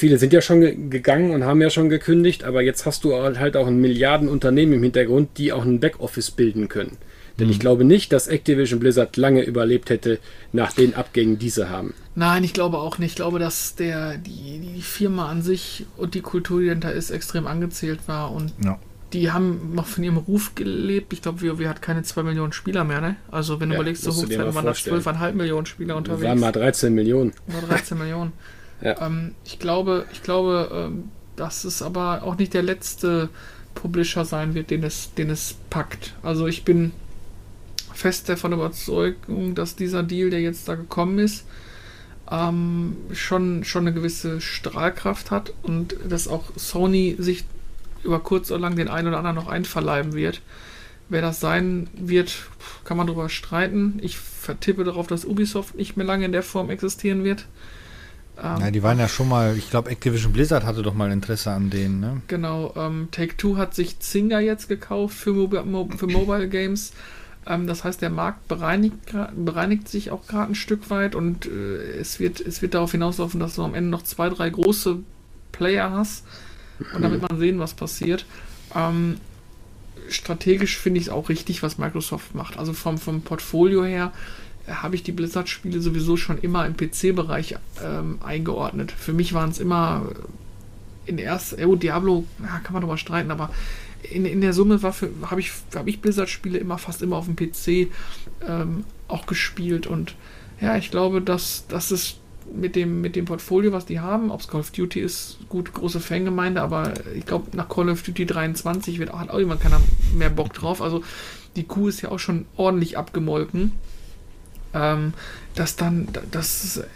viele 0.00 0.18
sind 0.18 0.32
ja 0.32 0.40
schon 0.40 0.60
ge 0.60 0.76
gegangen 0.88 1.30
und 1.30 1.44
haben 1.44 1.60
ja 1.60 1.68
schon 1.68 1.90
gekündigt, 1.90 2.44
aber 2.44 2.62
jetzt 2.62 2.86
hast 2.86 3.04
du 3.04 3.14
halt 3.14 3.56
auch 3.56 3.66
ein 3.66 3.80
Milliardenunternehmen 3.80 4.76
im 4.76 4.82
Hintergrund, 4.82 5.36
die 5.36 5.52
auch 5.52 5.64
ein 5.64 5.78
Backoffice 5.78 6.30
bilden 6.30 6.68
können. 6.68 6.96
Denn 7.38 7.48
ich 7.48 7.58
glaube 7.58 7.84
nicht, 7.84 8.12
dass 8.12 8.28
Activision 8.28 8.80
Blizzard 8.80 9.16
lange 9.16 9.42
überlebt 9.42 9.88
hätte 9.88 10.18
nach 10.52 10.72
den 10.72 10.94
Abgängen, 10.94 11.38
die 11.38 11.48
sie 11.48 11.70
haben. 11.70 11.94
Nein, 12.14 12.44
ich 12.44 12.52
glaube 12.52 12.78
auch 12.78 12.98
nicht. 12.98 13.12
Ich 13.12 13.16
glaube, 13.16 13.38
dass 13.38 13.76
der, 13.76 14.18
die, 14.18 14.58
die 14.58 14.82
Firma 14.82 15.30
an 15.30 15.40
sich 15.40 15.86
und 15.96 16.14
die 16.14 16.20
Kultur, 16.20 16.60
die 16.60 16.66
dahinter 16.66 16.92
ist, 16.92 17.10
extrem 17.10 17.46
angezählt 17.46 18.00
war. 18.06 18.32
Und 18.32 18.52
Ja. 18.62 18.78
Die 19.12 19.30
haben 19.32 19.74
noch 19.74 19.86
von 19.86 20.04
ihrem 20.04 20.16
Ruf 20.18 20.54
gelebt. 20.54 21.12
Ich 21.12 21.22
glaube, 21.22 21.42
WoW 21.42 21.66
hat 21.66 21.82
keine 21.82 22.02
2 22.02 22.22
Millionen 22.22 22.52
Spieler 22.52 22.84
mehr, 22.84 23.00
ne? 23.00 23.16
Also 23.30 23.60
wenn 23.60 23.70
du 23.70 23.74
Ja, 23.74 23.80
überlegst, 23.80 24.02
zur 24.04 24.12
musst 24.12 24.22
du 24.24 24.26
dir 24.28 24.38
Hochzeit 24.38 24.46
mal 24.46 24.54
waren 24.54 24.64
da 24.66 24.70
vorstellen. 24.72 25.00
12,5 25.02 25.32
Millionen 25.32 25.66
Spieler 25.66 25.96
unterwegs. 25.96 26.24
waren 26.28 26.38
mal 26.40 26.52
13 26.52 26.94
Millionen. 26.94 27.32
Nur 27.46 27.62
13 27.62 27.98
Millionen. 27.98 28.32
Ja. 28.82 28.98
Ähm, 29.06 29.34
ich 29.44 29.58
glaube, 29.58 30.06
ich 30.10 30.22
glaube, 30.22 30.70
ähm, 30.72 31.10
dass 31.36 31.64
es 31.64 31.82
aber 31.82 32.22
auch 32.22 32.38
nicht 32.38 32.54
der 32.54 32.62
letzte 32.62 33.28
Publisher 33.74 34.24
sein 34.24 34.54
wird, 34.54 34.70
den 34.70 34.82
es, 34.84 35.12
den 35.12 35.28
es 35.28 35.56
packt. 35.68 36.14
Also 36.22 36.46
ich 36.46 36.64
bin 36.64 36.92
fest 37.92 38.30
davon 38.30 38.54
überzeugt, 38.54 39.26
dass 39.54 39.76
dieser 39.76 40.02
Deal, 40.02 40.30
der 40.30 40.40
jetzt 40.40 40.66
da 40.66 40.76
gekommen 40.76 41.18
ist, 41.18 41.44
ähm, 42.30 42.96
schon, 43.12 43.64
schon 43.64 43.86
eine 43.86 43.92
gewisse 43.92 44.40
Strahlkraft 44.40 45.30
hat 45.30 45.52
und 45.62 45.96
dass 46.08 46.26
auch 46.26 46.44
Sony 46.56 47.16
sich 47.18 47.44
über 48.02 48.20
kurz 48.20 48.50
oder 48.50 48.60
lang 48.60 48.76
den 48.76 48.88
einen 48.88 49.08
oder 49.08 49.18
anderen 49.18 49.36
noch 49.36 49.48
einverleiben 49.48 50.12
wird. 50.12 50.40
Wer 51.08 51.22
das 51.22 51.40
sein 51.40 51.88
wird, 51.94 52.46
kann 52.84 52.96
man 52.96 53.08
darüber 53.08 53.28
streiten. 53.28 53.98
Ich 54.00 54.16
vertippe 54.16 54.84
darauf, 54.84 55.08
dass 55.08 55.24
Ubisoft 55.24 55.74
nicht 55.74 55.96
mehr 55.96 56.06
lange 56.06 56.24
in 56.24 56.32
der 56.32 56.44
Form 56.44 56.70
existieren 56.70 57.24
wird. 57.24 57.46
Ähm, 58.40 58.60
Ja, 58.60 58.70
die 58.70 58.82
waren 58.84 58.98
ja 58.98 59.08
schon 59.08 59.28
mal, 59.28 59.56
ich 59.56 59.70
glaube, 59.70 59.90
Activision 59.90 60.32
Blizzard 60.32 60.64
hatte 60.64 60.82
doch 60.82 60.94
mal 60.94 61.10
Interesse 61.10 61.50
an 61.50 61.68
denen, 61.68 61.98
ne? 61.98 62.22
Genau, 62.28 62.72
ähm, 62.76 63.08
Take-Two 63.10 63.56
hat 63.56 63.74
sich 63.74 63.98
Zynga 63.98 64.38
jetzt 64.38 64.68
gekauft 64.68 65.16
für, 65.16 65.32
Mobi 65.32 65.60
Mo 65.64 65.88
für 65.96 66.06
Mobile 66.06 66.48
Games. 66.48 66.92
Ähm, 67.44 67.66
das 67.66 67.82
heißt, 67.82 68.00
der 68.00 68.10
Markt 68.10 68.46
bereinigt, 68.46 68.96
bereinigt 69.34 69.88
sich 69.88 70.12
auch 70.12 70.28
gerade 70.28 70.52
ein 70.52 70.54
Stück 70.54 70.90
weit 70.90 71.16
und 71.16 71.46
äh, 71.46 71.98
es, 71.98 72.20
wird, 72.20 72.40
es 72.40 72.62
wird 72.62 72.74
darauf 72.74 72.92
hinauslaufen, 72.92 73.40
dass 73.40 73.56
du 73.56 73.64
am 73.64 73.74
Ende 73.74 73.90
noch 73.90 74.04
zwei, 74.04 74.28
drei 74.28 74.48
große 74.48 74.98
Player 75.50 75.90
hast 75.90 76.24
und 76.94 77.02
damit 77.02 77.22
man 77.22 77.38
sehen, 77.38 77.58
was 77.58 77.74
passiert. 77.74 78.26
Ähm, 78.74 79.16
strategisch 80.08 80.78
finde 80.78 81.00
ich 81.00 81.06
es 81.06 81.12
auch 81.12 81.28
richtig, 81.28 81.62
was 81.62 81.78
Microsoft 81.78 82.34
macht. 82.34 82.58
Also 82.58 82.72
vom, 82.72 82.98
vom 82.98 83.22
Portfolio 83.22 83.84
her 83.84 84.12
äh, 84.66 84.72
habe 84.72 84.94
ich 84.94 85.02
die 85.02 85.12
Blizzard-Spiele 85.12 85.80
sowieso 85.80 86.16
schon 86.16 86.38
immer 86.38 86.66
im 86.66 86.76
PC-Bereich 86.76 87.56
ähm, 87.82 88.18
eingeordnet. 88.22 88.92
Für 88.92 89.12
mich 89.12 89.32
waren 89.32 89.50
es 89.50 89.58
immer 89.58 90.06
in 91.06 91.18
erst, 91.18 91.58
oh, 91.64 91.76
Diablo, 91.76 92.24
ja, 92.42 92.60
kann 92.60 92.72
man 92.72 92.82
drüber 92.82 92.98
streiten, 92.98 93.30
aber 93.30 93.50
in, 94.02 94.24
in 94.24 94.40
der 94.40 94.52
Summe 94.52 94.80
habe 94.82 95.40
ich, 95.40 95.52
hab 95.74 95.86
ich 95.86 96.00
Blizzard-Spiele 96.00 96.58
immer 96.58 96.78
fast 96.78 97.02
immer 97.02 97.16
auf 97.16 97.26
dem 97.26 97.36
PC 97.36 97.92
ähm, 98.46 98.84
auch 99.08 99.26
gespielt 99.26 99.86
und 99.86 100.14
ja, 100.60 100.76
ich 100.76 100.90
glaube, 100.90 101.20
dass 101.20 101.64
das 101.68 101.90
ist 101.90 102.18
mit 102.54 102.76
dem, 102.76 103.00
mit 103.00 103.16
dem 103.16 103.24
Portfolio, 103.24 103.72
was 103.72 103.86
die 103.86 104.00
haben, 104.00 104.30
ob 104.30 104.40
es 104.40 104.48
Call 104.48 104.60
of 104.60 104.70
Duty 104.70 105.00
ist, 105.00 105.38
gut, 105.48 105.72
große 105.72 106.00
Fangemeinde, 106.00 106.62
aber 106.62 106.92
ich 107.14 107.26
glaube, 107.26 107.56
nach 107.56 107.68
Call 107.68 107.88
of 107.88 108.02
Duty 108.02 108.26
23 108.26 108.98
wird 108.98 109.12
auch, 109.12 109.18
hat 109.18 109.30
auch 109.30 109.38
jemand 109.38 109.60
keiner 109.60 109.80
mehr 110.16 110.30
Bock 110.30 110.52
drauf. 110.52 110.82
Also 110.82 111.02
die 111.56 111.64
Kuh 111.64 111.88
ist 111.88 112.00
ja 112.02 112.10
auch 112.10 112.18
schon 112.18 112.46
ordentlich 112.56 112.98
abgemolken. 112.98 113.72
Ähm, 114.72 115.14
dass 115.56 115.74
dann, 115.74 116.06
dass 116.30 116.62
es 116.62 116.76
äh, 116.76 116.86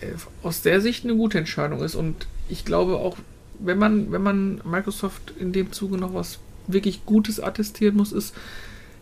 aus 0.44 0.62
der 0.62 0.80
Sicht 0.80 1.05
eine 1.05 1.16
gute 1.16 1.38
Entscheidung 1.38 1.82
ist. 1.82 1.96
Und 1.96 2.28
ich 2.48 2.64
glaube 2.64 2.96
auch, 2.98 3.16
wenn 3.59 3.78
man, 3.78 4.12
wenn 4.12 4.22
man 4.22 4.61
Microsoft 4.64 5.32
in 5.40 5.52
dem 5.52 5.72
Zuge 5.72 5.98
noch 5.98 6.14
was 6.14 6.38
wirklich 6.68 7.05
Gutes 7.05 7.40
attestieren 7.40 7.96
muss, 7.96 8.12
ist, 8.12 8.32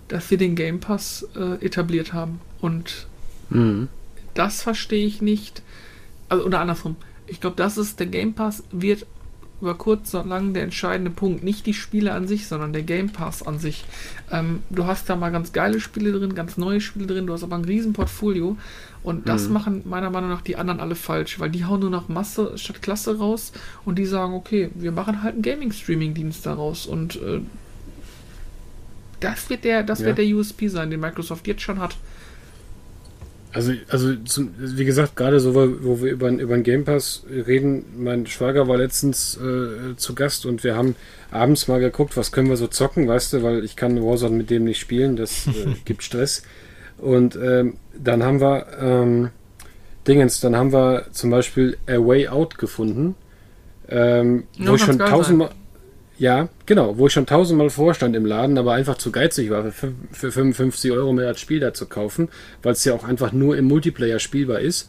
dass 0.08 0.30
wir 0.30 0.38
den 0.38 0.56
Game 0.56 0.80
Pass 0.80 1.26
äh, 1.36 1.64
etabliert 1.64 2.12
haben. 2.14 2.40
Und 2.60 3.06
Mhm. 3.50 3.88
das 4.34 4.62
verstehe 4.62 5.06
ich 5.06 5.20
nicht. 5.20 5.62
Also, 6.32 6.46
oder 6.46 6.60
andersrum. 6.60 6.96
Ich 7.26 7.40
glaube, 7.40 7.56
das 7.56 7.76
ist 7.78 8.00
der 8.00 8.06
Game 8.06 8.32
Pass 8.34 8.62
wird 8.72 9.06
über 9.60 9.74
kurz 9.76 10.12
oder 10.14 10.24
lang 10.24 10.54
der 10.54 10.64
entscheidende 10.64 11.10
Punkt. 11.10 11.44
Nicht 11.44 11.66
die 11.66 11.74
Spiele 11.74 12.12
an 12.12 12.26
sich, 12.26 12.48
sondern 12.48 12.72
der 12.72 12.82
Game 12.82 13.10
Pass 13.10 13.46
an 13.46 13.58
sich. 13.60 13.84
Ähm, 14.30 14.62
du 14.70 14.86
hast 14.86 15.08
da 15.08 15.14
mal 15.14 15.30
ganz 15.30 15.52
geile 15.52 15.78
Spiele 15.78 16.10
drin, 16.10 16.34
ganz 16.34 16.56
neue 16.56 16.80
Spiele 16.80 17.06
drin, 17.06 17.26
du 17.26 17.32
hast 17.34 17.44
aber 17.44 17.56
ein 17.56 17.64
riesen 17.64 17.92
Portfolio. 17.92 18.56
Und 19.04 19.28
das 19.28 19.46
Mhm. 19.48 19.52
machen 19.52 19.82
meiner 19.84 20.10
Meinung 20.10 20.30
nach 20.30 20.40
die 20.40 20.56
anderen 20.56 20.80
alle 20.80 20.94
falsch, 20.94 21.38
weil 21.38 21.50
die 21.50 21.64
hauen 21.64 21.80
nur 21.80 21.90
noch 21.90 22.08
Masse 22.08 22.56
statt 22.56 22.80
Klasse 22.82 23.18
raus 23.18 23.52
und 23.84 23.98
die 23.98 24.06
sagen, 24.06 24.32
okay, 24.34 24.70
wir 24.74 24.90
machen 24.92 25.22
halt 25.22 25.34
einen 25.34 25.42
Gaming-Streaming-Dienst 25.42 26.44
daraus. 26.46 26.86
Und 26.86 27.16
äh, 27.16 27.40
das 29.20 29.48
wird 29.50 29.64
der, 29.64 29.82
das 29.82 30.00
Ja. 30.00 30.06
wird 30.06 30.18
der 30.18 30.26
USP 30.26 30.68
sein, 30.68 30.90
den 30.90 31.00
Microsoft 31.00 31.46
jetzt 31.46 31.62
schon 31.62 31.78
hat. 31.78 31.96
Also, 33.52 33.72
also 33.88 34.16
zum, 34.16 34.54
wie 34.56 34.84
gesagt, 34.84 35.14
gerade 35.14 35.38
so, 35.38 35.54
wo 35.54 36.00
wir 36.00 36.12
über, 36.12 36.30
über 36.30 36.54
den 36.54 36.62
Game 36.62 36.84
Pass 36.84 37.22
reden, 37.28 37.84
mein 37.96 38.26
Schwager 38.26 38.66
war 38.66 38.78
letztens 38.78 39.36
äh, 39.36 39.94
zu 39.96 40.14
Gast 40.14 40.46
und 40.46 40.64
wir 40.64 40.74
haben 40.74 40.96
abends 41.30 41.68
mal 41.68 41.78
geguckt, 41.78 42.16
was 42.16 42.32
können 42.32 42.48
wir 42.48 42.56
so 42.56 42.66
zocken, 42.66 43.08
weißt 43.08 43.34
du, 43.34 43.42
weil 43.42 43.62
ich 43.62 43.76
kann 43.76 44.02
Warzone 44.02 44.36
mit 44.36 44.48
dem 44.48 44.64
nicht 44.64 44.80
spielen, 44.80 45.16
das 45.16 45.46
äh, 45.46 45.74
gibt 45.84 46.02
Stress. 46.02 46.44
Und 46.96 47.36
ähm, 47.36 47.74
dann 47.98 48.22
haben 48.22 48.40
wir 48.40 48.66
ähm, 48.80 49.30
Dingens, 50.08 50.40
dann 50.40 50.56
haben 50.56 50.72
wir 50.72 51.06
zum 51.12 51.30
Beispiel 51.30 51.76
A 51.86 51.98
Way 51.98 52.28
Out 52.28 52.56
gefunden, 52.56 53.16
ähm, 53.88 54.44
wo 54.58 54.76
ich 54.76 54.82
schon 54.82 54.98
tausendmal 54.98 55.50
ja, 56.22 56.48
genau, 56.66 56.98
wo 56.98 57.08
ich 57.08 57.12
schon 57.12 57.26
tausendmal 57.26 57.68
vorstand 57.68 58.14
im 58.14 58.24
Laden, 58.24 58.56
aber 58.56 58.74
einfach 58.74 58.96
zu 58.96 59.10
geizig 59.10 59.50
war, 59.50 59.72
für, 59.72 59.92
für 60.12 60.30
55 60.30 60.92
Euro 60.92 61.12
mehr 61.12 61.26
das 61.26 61.40
Spiel 61.40 61.58
da 61.58 61.74
zu 61.74 61.86
kaufen, 61.86 62.28
weil 62.62 62.74
es 62.74 62.84
ja 62.84 62.94
auch 62.94 63.02
einfach 63.02 63.32
nur 63.32 63.56
im 63.56 63.64
Multiplayer 63.64 64.20
spielbar 64.20 64.60
ist. 64.60 64.88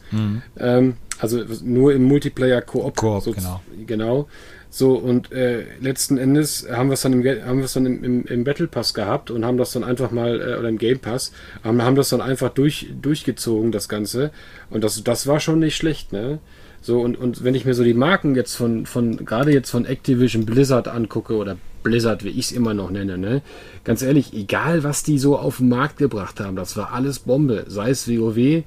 Ähm, 0.56 0.94
also 1.18 1.42
nur 1.64 1.92
im 1.92 2.04
Multiplayer 2.04 2.62
Koop. 2.62 2.94
Koop, 2.94 3.24
so, 3.24 3.32
genau. 3.32 3.60
Genau. 3.84 4.28
So, 4.70 4.94
und 4.94 5.32
äh, 5.32 5.64
letzten 5.80 6.18
Endes 6.18 6.68
haben 6.70 6.88
wir 6.88 6.94
es 6.94 7.02
dann, 7.02 7.12
im, 7.14 7.24
haben 7.44 7.66
dann 7.74 7.86
im, 7.86 8.04
im, 8.04 8.24
im 8.26 8.44
Battle 8.44 8.68
Pass 8.68 8.94
gehabt 8.94 9.32
und 9.32 9.44
haben 9.44 9.58
das 9.58 9.72
dann 9.72 9.82
einfach 9.82 10.12
mal, 10.12 10.40
äh, 10.40 10.56
oder 10.56 10.68
im 10.68 10.78
Game 10.78 11.00
Pass, 11.00 11.32
haben, 11.64 11.82
haben 11.82 11.96
das 11.96 12.10
dann 12.10 12.20
einfach 12.20 12.50
durch, 12.50 12.90
durchgezogen, 13.02 13.72
das 13.72 13.88
Ganze. 13.88 14.30
Und 14.70 14.84
das, 14.84 15.02
das 15.02 15.26
war 15.26 15.40
schon 15.40 15.58
nicht 15.58 15.74
schlecht, 15.74 16.12
ne? 16.12 16.38
So, 16.84 17.00
und, 17.00 17.16
und 17.16 17.42
wenn 17.42 17.54
ich 17.54 17.64
mir 17.64 17.72
so 17.72 17.82
die 17.82 17.94
Marken 17.94 18.34
jetzt 18.34 18.56
von, 18.56 18.84
von 18.84 19.24
gerade 19.24 19.50
jetzt 19.50 19.70
von 19.70 19.86
Activision 19.86 20.44
Blizzard 20.44 20.86
angucke, 20.86 21.34
oder 21.34 21.56
Blizzard, 21.82 22.24
wie 22.24 22.28
ich 22.28 22.40
es 22.40 22.52
immer 22.52 22.74
noch 22.74 22.90
nenne, 22.90 23.16
ne? 23.16 23.40
Ganz 23.84 24.02
ehrlich, 24.02 24.34
egal 24.34 24.84
was 24.84 25.02
die 25.02 25.18
so 25.18 25.38
auf 25.38 25.56
den 25.56 25.70
Markt 25.70 25.96
gebracht 25.96 26.40
haben, 26.40 26.56
das 26.56 26.76
war 26.76 26.92
alles 26.92 27.20
Bombe. 27.20 27.64
Sei 27.68 27.88
es 27.88 28.06
WoW, 28.06 28.64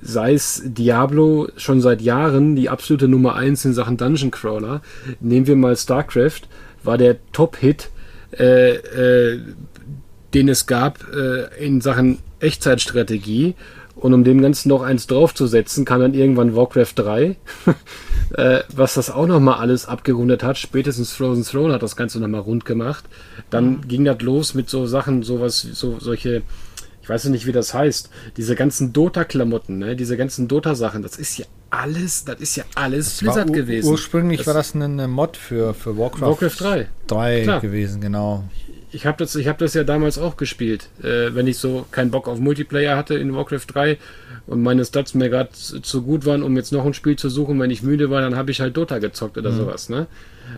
sei 0.00 0.32
es 0.32 0.62
Diablo, 0.64 1.48
schon 1.56 1.82
seit 1.82 2.00
Jahren 2.00 2.56
die 2.56 2.70
absolute 2.70 3.06
Nummer 3.06 3.34
1 3.34 3.66
in 3.66 3.74
Sachen 3.74 3.98
Dungeon 3.98 4.30
Crawler. 4.30 4.80
Nehmen 5.20 5.46
wir 5.46 5.56
mal 5.56 5.76
StarCraft, 5.76 6.48
war 6.82 6.96
der 6.96 7.18
Top-Hit, 7.32 7.90
äh, 8.38 8.76
äh, 8.76 9.40
den 10.32 10.48
es 10.48 10.66
gab 10.66 11.04
äh, 11.12 11.62
in 11.62 11.82
Sachen 11.82 12.20
Echtzeitstrategie. 12.40 13.56
Und 14.00 14.14
um 14.14 14.22
dem 14.22 14.40
Ganzen 14.40 14.68
noch 14.68 14.82
eins 14.82 15.08
draufzusetzen, 15.08 15.84
kam 15.84 16.00
dann 16.00 16.14
irgendwann 16.14 16.54
Warcraft 16.54 16.92
3, 16.94 17.36
äh, 18.34 18.60
was 18.74 18.94
das 18.94 19.10
auch 19.10 19.26
nochmal 19.26 19.58
alles 19.58 19.86
abgerundet 19.86 20.44
hat. 20.44 20.56
Spätestens 20.56 21.12
Frozen 21.12 21.42
Throne 21.44 21.74
hat 21.74 21.82
das 21.82 21.96
Ganze 21.96 22.20
nochmal 22.20 22.42
rund 22.42 22.64
gemacht. 22.64 23.04
Dann 23.50 23.80
ging 23.88 24.04
das 24.04 24.20
los 24.22 24.54
mit 24.54 24.70
so 24.70 24.86
Sachen, 24.86 25.24
sowas, 25.24 25.60
so, 25.60 25.98
solche, 25.98 26.42
ich 27.02 27.08
weiß 27.08 27.24
nicht, 27.24 27.46
wie 27.46 27.52
das 27.52 27.74
heißt, 27.74 28.08
diese 28.36 28.54
ganzen 28.54 28.92
Dota-Klamotten, 28.92 29.78
ne? 29.78 29.96
diese 29.96 30.16
ganzen 30.16 30.46
Dota-Sachen, 30.46 31.02
das 31.02 31.16
ist 31.16 31.36
ja 31.36 31.46
alles, 31.70 32.24
das 32.24 32.40
ist 32.40 32.54
ja 32.54 32.64
alles 32.76 33.20
War 33.24 33.34
Blizzard 33.34 33.52
gewesen. 33.52 33.90
Ursprünglich 33.90 34.38
Das- 34.38 34.46
war 34.46 34.54
das 34.54 34.76
eine, 34.76 34.84
eine 34.84 35.08
Mod 35.08 35.36
für, 35.36 35.74
für 35.74 35.98
Warcraft, 35.98 36.20
Warcraft 36.22 36.56
3. 36.60 36.88
3 37.08 37.42
Klar. 37.42 37.60
gewesen, 37.60 38.00
genau. 38.00 38.44
Ich 38.90 39.04
habe 39.04 39.18
das, 39.18 39.34
ich 39.36 39.48
hab 39.48 39.58
das 39.58 39.74
ja 39.74 39.84
damals 39.84 40.18
auch 40.18 40.36
gespielt, 40.36 40.88
äh, 41.02 41.34
wenn 41.34 41.46
ich 41.46 41.58
so 41.58 41.86
keinen 41.90 42.10
Bock 42.10 42.26
auf 42.26 42.38
Multiplayer 42.38 42.96
hatte 42.96 43.14
in 43.14 43.34
Warcraft 43.34 43.66
3 43.66 43.98
und 44.46 44.62
meine 44.62 44.84
Stats 44.84 45.14
mir 45.14 45.28
gerade 45.28 45.50
zu 45.52 46.02
gut 46.02 46.24
waren, 46.24 46.42
um 46.42 46.56
jetzt 46.56 46.72
noch 46.72 46.86
ein 46.86 46.94
Spiel 46.94 47.16
zu 47.16 47.28
suchen. 47.28 47.60
Wenn 47.60 47.70
ich 47.70 47.82
müde 47.82 48.08
war, 48.10 48.22
dann 48.22 48.36
habe 48.36 48.50
ich 48.50 48.60
halt 48.60 48.76
Dota 48.76 48.98
gezockt 48.98 49.36
oder 49.36 49.52
sowas. 49.52 49.88
Ne? 49.90 50.06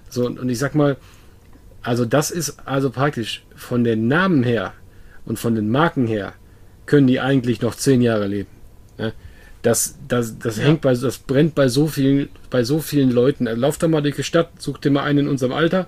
So, 0.09 0.27
und 0.27 0.39
und 0.39 0.49
ich 0.49 0.59
sag 0.59 0.75
mal, 0.75 0.97
also 1.83 2.05
das 2.05 2.31
ist 2.31 2.59
also 2.67 2.91
praktisch 2.91 3.43
von 3.57 3.83
den 3.83 4.07
Namen 4.07 4.45
her 4.45 4.75
und 5.25 5.39
von 5.39 5.55
den 5.55 5.71
Marken 5.71 6.07
her, 6.07 6.35
können 6.87 7.07
die 7.07 7.21
eigentlich 7.21 7.61
noch 7.63 7.75
zehn 7.75 8.03
Jahre 8.03 8.27
leben. 8.27 8.51
Ne? 8.99 9.13
Das, 9.63 9.97
das, 10.09 10.39
das 10.39 10.61
hängt 10.61 10.81
bei, 10.81 10.95
das 10.95 11.19
brennt 11.19 11.55
bei 11.55 11.69
so 11.69 11.87
vielen, 11.87 12.29
bei 12.51 12.65
so 12.65 12.81
vielen 12.81 13.11
Leuten. 13.11 13.45
Lauf 13.45 13.79
da 13.79 13.89
mal 13.89 14.01
durch 14.01 14.17
die 14.17 14.25
Stadt, 14.25 14.51
such 14.59 14.79
dir 14.79 14.91
mal 14.91 15.05
einen 15.05 15.21
in 15.21 15.29
unserem 15.29 15.53
Alter 15.53 15.87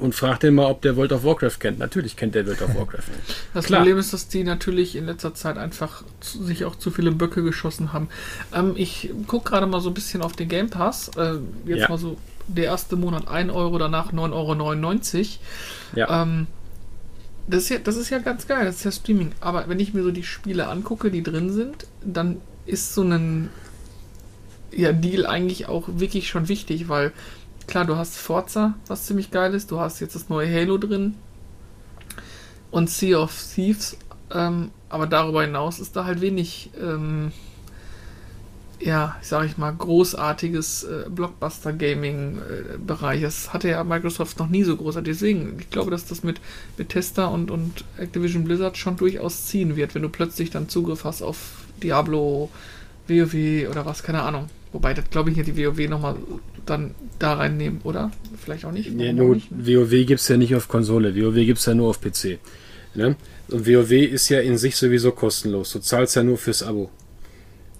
und 0.00 0.14
frag 0.14 0.40
den 0.40 0.54
mal, 0.54 0.66
ob 0.66 0.82
der 0.82 0.96
World 0.96 1.12
of 1.12 1.24
Warcraft 1.24 1.58
kennt. 1.60 1.78
Natürlich 1.78 2.16
kennt 2.16 2.34
der 2.34 2.46
World 2.46 2.62
of 2.62 2.74
Warcraft. 2.74 3.02
Das 3.54 3.66
Klar. 3.66 3.80
Problem 3.80 3.98
ist, 3.98 4.12
dass 4.12 4.28
die 4.28 4.44
natürlich 4.44 4.96
in 4.96 5.06
letzter 5.06 5.34
Zeit 5.34 5.58
einfach 5.58 6.02
zu, 6.20 6.42
sich 6.44 6.64
auch 6.64 6.76
zu 6.76 6.90
viele 6.90 7.12
Böcke 7.12 7.42
geschossen 7.42 7.92
haben. 7.92 8.08
Ähm, 8.54 8.72
ich 8.76 9.10
gucke 9.26 9.50
gerade 9.50 9.66
mal 9.66 9.80
so 9.80 9.90
ein 9.90 9.94
bisschen 9.94 10.22
auf 10.22 10.32
den 10.32 10.48
Game 10.48 10.70
Pass. 10.70 11.10
Äh, 11.16 11.34
jetzt 11.66 11.80
Ja. 11.82 11.88
mal 11.88 11.98
so 11.98 12.16
der 12.48 12.64
erste 12.64 12.96
Monat 12.96 13.28
1 13.28 13.52
Euro, 13.52 13.78
danach 13.78 14.12
9,99 14.12 15.18
Euro. 15.18 15.28
Ja. 15.94 16.22
Ähm, 16.22 16.46
das 17.46 17.64
ist, 17.64 17.68
ja, 17.70 17.78
das 17.78 17.96
ist 17.96 18.10
ja 18.10 18.18
ganz 18.18 18.46
geil, 18.46 18.64
das 18.64 18.76
ist 18.76 18.84
ja 18.84 18.92
Streaming. 18.92 19.32
Aber 19.40 19.68
wenn 19.68 19.80
ich 19.80 19.94
mir 19.94 20.02
so 20.02 20.10
die 20.10 20.22
Spiele 20.22 20.68
angucke, 20.68 21.10
die 21.10 21.22
drin 21.22 21.52
sind, 21.52 21.86
dann 22.04 22.40
ist 22.66 22.94
so 22.94 23.02
ein 23.02 23.50
ja, 24.74 24.92
Deal 24.92 25.26
eigentlich 25.26 25.68
auch 25.68 25.84
wirklich 25.88 26.28
schon 26.28 26.48
wichtig, 26.48 26.88
weil 26.88 27.12
klar, 27.66 27.84
du 27.84 27.96
hast 27.96 28.16
Forza, 28.16 28.74
was 28.86 29.06
ziemlich 29.06 29.30
geil 29.30 29.54
ist, 29.54 29.70
du 29.70 29.80
hast 29.80 30.00
jetzt 30.00 30.14
das 30.14 30.28
neue 30.28 30.52
Halo 30.52 30.78
drin 30.78 31.14
und 32.70 32.90
Sea 32.90 33.18
of 33.18 33.32
Thieves, 33.54 33.96
ähm, 34.32 34.70
aber 34.88 35.06
darüber 35.06 35.42
hinaus 35.42 35.78
ist 35.78 35.94
da 35.96 36.04
halt 36.04 36.20
wenig, 36.20 36.70
ähm, 36.80 37.32
ja, 38.80 39.16
sag 39.22 39.46
ich 39.46 39.58
mal, 39.58 39.72
großartiges 39.72 40.84
äh, 40.84 41.04
Blockbuster-Gaming-Bereich. 41.08 43.22
Das 43.22 43.52
hatte 43.52 43.68
ja 43.68 43.84
Microsoft 43.84 44.38
noch 44.38 44.48
nie 44.48 44.64
so 44.64 44.76
großartig. 44.76 45.14
Deswegen, 45.14 45.58
ich 45.60 45.70
glaube, 45.70 45.92
dass 45.92 46.06
das 46.06 46.24
mit 46.24 46.40
Bethesda 46.76 47.26
und, 47.26 47.52
und 47.52 47.84
Activision 47.96 48.44
Blizzard 48.44 48.76
schon 48.76 48.96
durchaus 48.96 49.46
ziehen 49.46 49.76
wird, 49.76 49.94
wenn 49.94 50.02
du 50.02 50.08
plötzlich 50.08 50.50
dann 50.50 50.68
Zugriff 50.68 51.04
hast 51.04 51.22
auf 51.22 51.38
Diablo, 51.82 52.50
WoW 53.06 53.68
oder 53.70 53.86
was, 53.86 54.02
keine 54.02 54.22
Ahnung. 54.22 54.48
Wobei, 54.72 54.94
das 54.94 55.10
glaube 55.10 55.30
ich 55.30 55.36
ja 55.36 55.42
die 55.42 55.56
WoW 55.56 55.88
nochmal 55.88 56.16
dann 56.66 56.94
da 57.18 57.34
reinnehmen, 57.34 57.80
oder? 57.84 58.10
Vielleicht 58.42 58.64
auch 58.64 58.72
nicht. 58.72 58.92
Nee, 58.92 59.12
nur, 59.12 59.34
nicht? 59.34 59.50
WoW 59.50 59.90
gibt 60.06 60.20
es 60.20 60.28
ja 60.28 60.36
nicht 60.36 60.54
auf 60.54 60.68
Konsole, 60.68 61.14
WoW 61.14 61.34
gibt 61.34 61.58
es 61.58 61.66
ja 61.66 61.74
nur 61.74 61.90
auf 61.90 62.00
PC. 62.00 62.38
Ne? 62.94 63.16
Und 63.48 63.66
WoW 63.66 63.90
ist 63.90 64.28
ja 64.28 64.40
in 64.40 64.58
sich 64.58 64.76
sowieso 64.76 65.12
kostenlos. 65.12 65.72
Du 65.72 65.78
zahlst 65.80 66.16
ja 66.16 66.22
nur 66.22 66.38
fürs 66.38 66.62
Abo. 66.62 66.90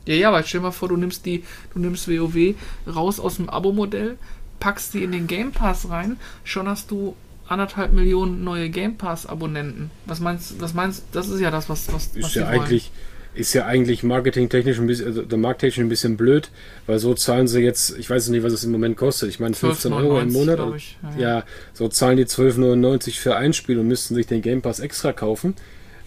Ja, 0.07 0.15
ja, 0.15 0.29
aber 0.29 0.43
stell 0.43 0.61
dir 0.61 0.67
mal 0.67 0.73
vor, 0.73 0.89
du 0.89 0.97
nimmst 0.97 1.25
die, 1.27 1.45
du 1.75 1.79
nimmst 1.79 2.09
WoW 2.09 2.55
raus 2.93 3.21
aus 3.21 3.37
dem 3.37 3.49
Abo-Modell, 3.49 4.17
packst 4.59 4.95
die 4.95 5.05
in 5.05 5.13
den 5.13 5.27
Game 5.27 5.53
Pass 5.53 5.89
rein, 5.91 6.17
schon 6.45 6.69
hast 6.69 6.91
du 6.91 7.15
anderthalb 7.47 7.93
Millionen 7.93 8.43
neue 8.45 8.71
Game 8.71 8.97
Pass-Abonnenten. 8.97 9.91
Was 10.07 10.21
meinst 10.21 10.61
was 10.61 10.75
meinst 10.75 11.05
Das 11.13 11.29
ist 11.29 11.41
ja 11.41 11.51
das, 11.51 11.69
was, 11.69 11.93
was, 11.93 12.07
ist 12.15 12.23
was 12.23 12.35
ja 12.35 12.47
eigentlich, 12.47 12.91
wollen 12.91 13.12
ist 13.35 13.55
ja 13.55 13.67
eigentlich 13.67 14.03
marketingtechnisch 14.03 14.79
ein 14.79 14.87
bisschen, 14.87 15.07
also 15.07 15.23
der 15.23 15.39
marketingtechnisch 15.39 15.85
ein 15.85 15.89
bisschen 15.89 16.17
blöd, 16.17 16.51
weil 16.87 16.99
so 16.99 17.15
zahlen 17.15 17.49
sie 17.49 17.61
jetzt, 17.61 17.97
ich 17.99 18.11
weiß 18.11 18.29
nicht, 18.29 18.43
was 18.43 18.53
es 18.53 18.65
im 18.65 18.73
Moment 18.73 18.97
kostet. 18.97 19.31
Ich 19.31 19.41
meine 19.41 19.55
15 19.55 19.93
Euro 19.93 20.21
im 20.21 20.33
Monat. 20.33 20.61
Ich, 20.77 20.99
ja. 21.17 21.37
ja, 21.39 21.45
so 21.73 21.89
zahlen 21.89 22.17
die 22.17 22.27
12,99 22.27 23.19
für 23.19 23.37
ein 23.37 23.53
Spiel 23.53 23.79
und 23.79 23.89
müssten 23.89 24.15
sich 24.15 24.27
den 24.27 24.43
Game 24.43 24.61
Pass 24.61 24.81
extra 24.81 25.13
kaufen. 25.13 25.55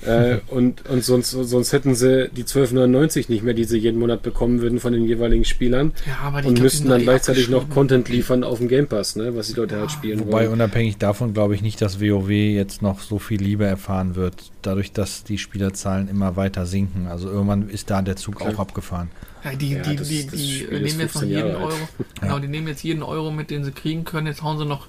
Äh, 0.05 0.37
und 0.47 0.87
und 0.87 1.03
sonst, 1.03 1.31
sonst 1.31 1.73
hätten 1.73 1.95
sie 1.95 2.29
die 2.29 2.43
12,99 2.43 3.25
nicht 3.29 3.43
mehr, 3.43 3.53
die 3.53 3.63
sie 3.63 3.77
jeden 3.77 3.99
Monat 3.99 4.21
bekommen 4.21 4.61
würden 4.61 4.79
von 4.79 4.93
den 4.93 5.05
jeweiligen 5.05 5.45
Spielern. 5.45 5.93
Ja, 6.05 6.27
aber 6.27 6.41
die 6.41 6.49
und 6.49 6.61
müssten 6.61 6.89
dann 6.89 7.01
gleichzeitig 7.01 7.49
noch 7.49 7.69
Content 7.69 8.09
liefern 8.09 8.43
auf 8.43 8.59
dem 8.59 8.67
Game 8.67 8.87
Pass, 8.87 9.15
ne, 9.15 9.35
was 9.35 9.47
die 9.47 9.53
Leute 9.53 9.75
ja. 9.75 9.81
halt 9.81 9.91
spielen 9.91 10.19
Wobei 10.19 10.31
wollen. 10.31 10.53
unabhängig 10.53 10.97
davon 10.97 11.33
glaube 11.33 11.55
ich 11.55 11.61
nicht, 11.61 11.81
dass 11.81 11.99
WoW 11.99 12.29
jetzt 12.29 12.81
noch 12.81 12.99
so 12.99 13.19
viel 13.19 13.41
Liebe 13.41 13.65
erfahren 13.65 14.15
wird, 14.15 14.51
dadurch, 14.61 14.91
dass 14.91 15.23
die 15.23 15.37
Spielerzahlen 15.37 16.07
immer 16.07 16.35
weiter 16.35 16.65
sinken. 16.65 17.07
Also 17.07 17.29
irgendwann 17.29 17.69
ist 17.69 17.89
da 17.89 18.01
der 18.01 18.15
Zug 18.15 18.37
Klar. 18.37 18.53
auch 18.53 18.59
abgefahren. 18.59 19.09
Ja, 19.43 19.53
die, 19.53 19.73
ja, 19.73 19.81
die, 19.81 19.95
das, 19.95 20.07
die, 20.07 20.25
das 20.25 20.33
die 20.33 20.67
nehmen 20.71 20.99
jetzt 20.99 21.15
noch 21.15 21.23
jeden 21.23 21.55
Euro. 21.55 21.73
Genau, 22.19 22.39
die 22.39 22.47
nehmen 22.47 22.67
jetzt 22.67 22.83
jeden 22.83 23.03
Euro 23.03 23.31
mit, 23.31 23.49
den 23.51 23.63
sie 23.63 23.71
kriegen 23.71 24.03
können. 24.03 24.27
Jetzt 24.27 24.41
hauen 24.41 24.57
sie 24.57 24.65
noch 24.65 24.87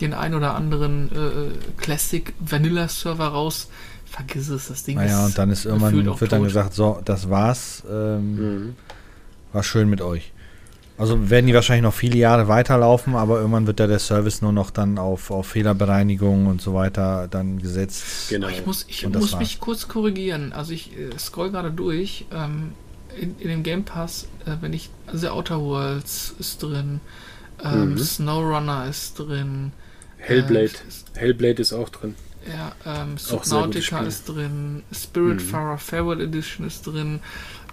den 0.00 0.14
ein 0.14 0.34
oder 0.34 0.54
anderen 0.54 1.10
äh, 1.12 1.80
Classic 1.80 2.32
Vanilla 2.40 2.88
Server 2.88 3.28
raus 3.28 3.68
vergiss 4.10 4.48
es, 4.48 4.68
das 4.68 4.84
Ding 4.84 4.96
naja, 4.96 5.20
ist. 5.20 5.26
und 5.30 5.38
dann 5.38 5.50
ist 5.50 5.64
irgendwann 5.64 5.94
wird 5.94 6.18
tot. 6.18 6.32
dann 6.32 6.42
gesagt, 6.42 6.74
so, 6.74 7.00
das 7.04 7.30
war's. 7.30 7.82
Ähm, 7.90 8.34
mhm. 8.34 8.76
War 9.52 9.62
schön 9.62 9.88
mit 9.88 10.00
euch. 10.00 10.32
Also 10.98 11.30
werden 11.30 11.46
die 11.46 11.54
wahrscheinlich 11.54 11.84
noch 11.84 11.94
viele 11.94 12.18
Jahre 12.18 12.46
weiterlaufen, 12.46 13.14
aber 13.14 13.38
irgendwann 13.38 13.66
wird 13.66 13.80
da 13.80 13.86
der 13.86 13.98
Service 13.98 14.42
nur 14.42 14.52
noch 14.52 14.70
dann 14.70 14.98
auf, 14.98 15.30
auf 15.30 15.46
Fehlerbereinigung 15.46 16.46
und 16.46 16.60
so 16.60 16.74
weiter 16.74 17.26
dann 17.30 17.58
gesetzt. 17.58 18.28
Genau. 18.28 18.48
Ich 18.48 18.66
muss, 18.66 18.84
ich 18.86 19.08
muss 19.08 19.38
mich 19.38 19.60
kurz 19.60 19.88
korrigieren. 19.88 20.52
Also 20.52 20.72
ich 20.72 20.92
äh, 20.98 21.18
scroll 21.18 21.52
gerade 21.52 21.70
durch. 21.70 22.26
Ähm, 22.32 22.72
in, 23.18 23.38
in, 23.38 23.48
dem 23.48 23.62
Game 23.62 23.84
Pass, 23.84 24.28
äh, 24.44 24.56
wenn 24.60 24.72
ich, 24.72 24.90
also 25.06 25.30
Outer 25.30 25.60
Worlds 25.60 26.34
ist 26.38 26.62
drin, 26.62 27.00
ähm, 27.64 27.92
mhm. 27.92 27.98
SnowRunner 27.98 28.86
ist 28.88 29.18
drin. 29.18 29.72
Hellblade. 30.18 30.72
Äh, 31.14 31.18
Hellblade 31.18 31.62
ist 31.62 31.72
auch 31.72 31.88
drin. 31.88 32.14
Ja, 32.52 32.72
ähm, 32.84 33.16
Subnautica 33.16 34.00
ist 34.00 34.28
drin, 34.28 34.82
Spiritfarer 34.92 35.74
mhm. 35.74 35.78
Farewell 35.78 36.20
Edition 36.20 36.66
ist 36.66 36.86
drin, 36.86 37.20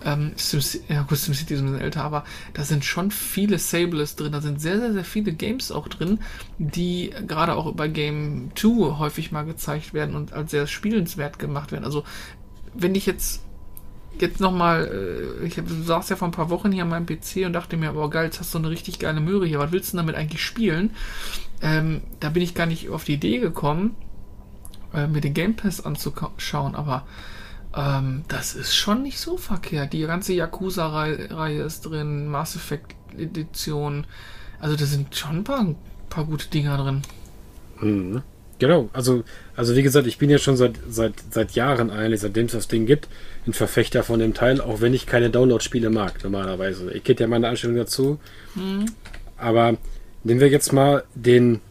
ähm, 0.06 0.34
Sim, 0.36 0.60
ja 0.88 1.04
gut, 1.04 1.18
SimCity 1.18 1.56
ist 1.56 1.62
ein 1.62 1.66
bisschen 1.66 1.82
älter, 1.82 2.04
aber 2.04 2.24
da 2.54 2.64
sind 2.64 2.86
schon 2.86 3.10
viele 3.10 3.58
Sables 3.58 4.16
drin, 4.16 4.32
da 4.32 4.42
sind 4.42 4.62
sehr, 4.62 4.80
sehr, 4.80 4.94
sehr 4.94 5.04
viele 5.04 5.34
Games 5.34 5.72
auch 5.72 5.88
drin, 5.88 6.20
die 6.58 7.12
gerade 7.28 7.56
auch 7.56 7.66
über 7.66 7.88
Game 7.88 8.52
2 8.56 9.00
häufig 9.00 9.32
mal 9.32 9.44
gezeigt 9.44 9.94
werden 9.94 10.16
und 10.16 10.34
als 10.34 10.52
sehr 10.52 10.68
spielenswert 10.68 11.40
gemacht 11.40 11.72
werden. 11.72 11.86
Also, 11.86 12.04
wenn 12.74 12.96
ich 12.96 13.06
jetzt 13.06 13.42
jetzt 14.20 14.40
nochmal, 14.40 15.40
äh, 15.42 15.46
ich 15.46 15.62
saß 15.84 16.10
ja 16.10 16.16
vor 16.16 16.28
ein 16.28 16.32
paar 16.32 16.50
Wochen 16.50 16.72
hier 16.72 16.84
an 16.84 16.90
meinem 16.90 17.06
PC 17.06 17.46
und 17.46 17.54
dachte 17.54 17.78
mir, 17.78 17.94
boah 17.94 18.10
geil, 18.10 18.26
jetzt 18.26 18.40
hast 18.40 18.54
du 18.54 18.58
eine 18.58 18.70
richtig 18.70 18.98
geile 19.00 19.20
Möhre 19.20 19.46
hier, 19.46 19.60
was 19.60 19.72
willst 19.72 19.94
du 19.94 19.98
damit 19.98 20.16
eigentlich 20.16 20.44
spielen? 20.44 20.92
Ähm, 21.62 22.02
da 22.20 22.30
bin 22.30 22.42
ich 22.42 22.56
gar 22.56 22.66
nicht 22.66 22.90
auf 22.90 23.04
die 23.04 23.14
Idee 23.14 23.40
gekommen 23.40 23.96
äh, 24.94 25.08
mir 25.08 25.22
den 25.22 25.34
Game 25.34 25.56
Pass 25.56 25.86
anzuschauen, 25.86 26.76
aber 26.76 27.06
ähm, 27.76 28.24
das 28.28 28.56
ist 28.56 28.76
schon 28.76 29.04
nicht 29.04 29.20
so 29.20 29.38
verkehrt. 29.38 29.94
Die 29.94 30.02
ganze 30.02 30.34
Yakuza-Reihe 30.34 31.64
ist 31.64 31.82
drin, 31.82 32.28
Mass 32.28 32.56
Effect 32.56 32.96
Edition. 33.18 34.06
Also 34.60 34.76
da 34.76 34.86
sind 34.86 35.16
schon 35.16 35.38
ein 35.38 35.44
paar, 35.44 35.60
ein 35.60 35.76
paar 36.10 36.26
gute 36.26 36.48
Dinger 36.48 36.78
drin. 36.78 37.02
Mhm. 37.82 38.22
Genau, 38.60 38.90
also, 38.92 39.24
also 39.56 39.76
wie 39.76 39.84
gesagt, 39.84 40.08
ich 40.08 40.18
bin 40.18 40.32
ja 40.32 40.40
schon 40.40 40.58
seit, 40.58 40.80
seit, 40.90 41.14
seit 41.30 41.52
Jahren 41.52 41.92
eigentlich, 41.92 42.22
seitdem 42.22 42.48
es 42.48 42.54
das 42.54 42.68
Ding 42.68 42.88
gibt, 42.88 43.08
ein 43.46 43.54
Verfechter 43.54 44.02
von 44.02 44.20
dem 44.20 44.34
Teil, 44.34 44.62
auch 44.62 44.82
wenn 44.82 44.96
ich 44.96 45.06
keine 45.06 45.30
Download-Spiele 45.30 45.92
mag, 45.92 46.24
normalerweise. 46.24 46.92
Ich 46.92 47.04
kenne 47.04 47.20
ja 47.20 47.28
meine 47.28 47.48
Einstellung 47.50 47.76
dazu. 47.76 48.20
Mhm. 48.56 48.86
Aber 49.38 49.78
nehmen 50.24 50.40
wir 50.40 50.50
jetzt 50.50 50.74
mal 50.74 51.04
den 51.14 51.62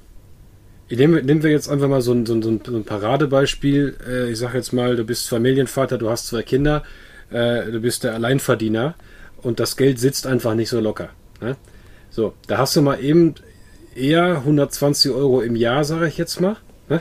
Nehmen, 0.88 1.26
nehmen 1.26 1.42
wir 1.42 1.50
jetzt 1.50 1.68
einfach 1.68 1.88
mal 1.88 2.00
so 2.00 2.12
ein, 2.12 2.26
so 2.26 2.34
ein, 2.34 2.42
so 2.42 2.50
ein 2.50 2.84
Paradebeispiel. 2.84 3.96
Äh, 4.08 4.30
ich 4.30 4.38
sage 4.38 4.56
jetzt 4.56 4.72
mal, 4.72 4.94
du 4.94 5.04
bist 5.04 5.28
Familienvater, 5.28 5.98
du 5.98 6.08
hast 6.08 6.28
zwei 6.28 6.42
Kinder, 6.42 6.84
äh, 7.30 7.64
du 7.70 7.80
bist 7.80 8.04
der 8.04 8.14
Alleinverdiener 8.14 8.94
und 9.42 9.58
das 9.58 9.76
Geld 9.76 9.98
sitzt 9.98 10.26
einfach 10.26 10.54
nicht 10.54 10.68
so 10.68 10.80
locker. 10.80 11.08
Ne? 11.40 11.56
So, 12.10 12.34
da 12.46 12.58
hast 12.58 12.76
du 12.76 12.82
mal 12.82 13.02
eben 13.02 13.34
eher 13.96 14.38
120 14.38 15.10
Euro 15.12 15.40
im 15.40 15.56
Jahr, 15.56 15.84
sage 15.84 16.06
ich 16.06 16.18
jetzt 16.18 16.40
mal, 16.40 16.56
ne? 16.88 17.00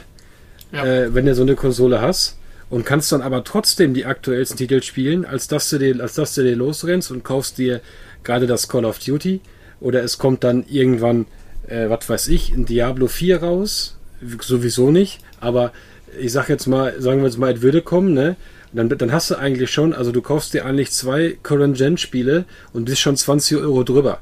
ja. 0.72 0.86
äh, 0.86 1.14
wenn 1.14 1.26
du 1.26 1.36
so 1.36 1.44
eine 1.44 1.56
Konsole 1.56 2.02
hast 2.02 2.38
und 2.70 2.86
kannst 2.86 3.12
dann 3.12 3.22
aber 3.22 3.44
trotzdem 3.44 3.94
die 3.94 4.06
aktuellsten 4.06 4.58
Titel 4.58 4.82
spielen, 4.82 5.26
als 5.26 5.48
dass 5.48 5.70
du 5.70 5.78
dir, 5.78 6.02
als 6.02 6.16
dass 6.16 6.34
du 6.34 6.42
dir 6.42 6.56
losrennst 6.56 7.12
und 7.12 7.24
kaufst 7.24 7.60
dir 7.60 7.82
gerade 8.24 8.48
das 8.48 8.68
Call 8.68 8.86
of 8.86 8.98
Duty 9.00 9.42
oder 9.80 10.04
es 10.04 10.18
kommt 10.18 10.44
dann 10.44 10.66
irgendwann 10.68 11.28
äh, 11.68 11.90
was 11.90 12.10
weiß 12.10 12.28
ich, 12.30 12.52
ein 12.52 12.66
Diablo 12.66 13.08
4 13.08 13.44
raus. 13.44 13.98
Sowieso 14.42 14.92
nicht, 14.92 15.20
aber 15.40 15.72
ich 16.20 16.32
sag 16.32 16.50
jetzt 16.50 16.68
mal, 16.68 17.00
sagen 17.02 17.20
wir 17.20 17.28
jetzt 17.28 17.38
mal, 17.38 17.54
es 17.54 17.62
würde 17.62 17.82
kommen, 17.82 18.14
ne? 18.14 18.36
Dann, 18.74 18.90
dann 18.90 19.12
hast 19.12 19.32
du 19.32 19.36
eigentlich 19.36 19.72
schon, 19.72 19.94
also 19.94 20.12
du 20.12 20.22
kaufst 20.22 20.54
dir 20.54 20.66
eigentlich 20.66 20.92
zwei 20.92 21.38
Current-Gen-Spiele 21.44 22.46
und 22.74 22.86
bist 22.86 23.00
schon 23.00 23.16
20 23.16 23.58
Euro 23.58 23.84
drüber. 23.84 24.20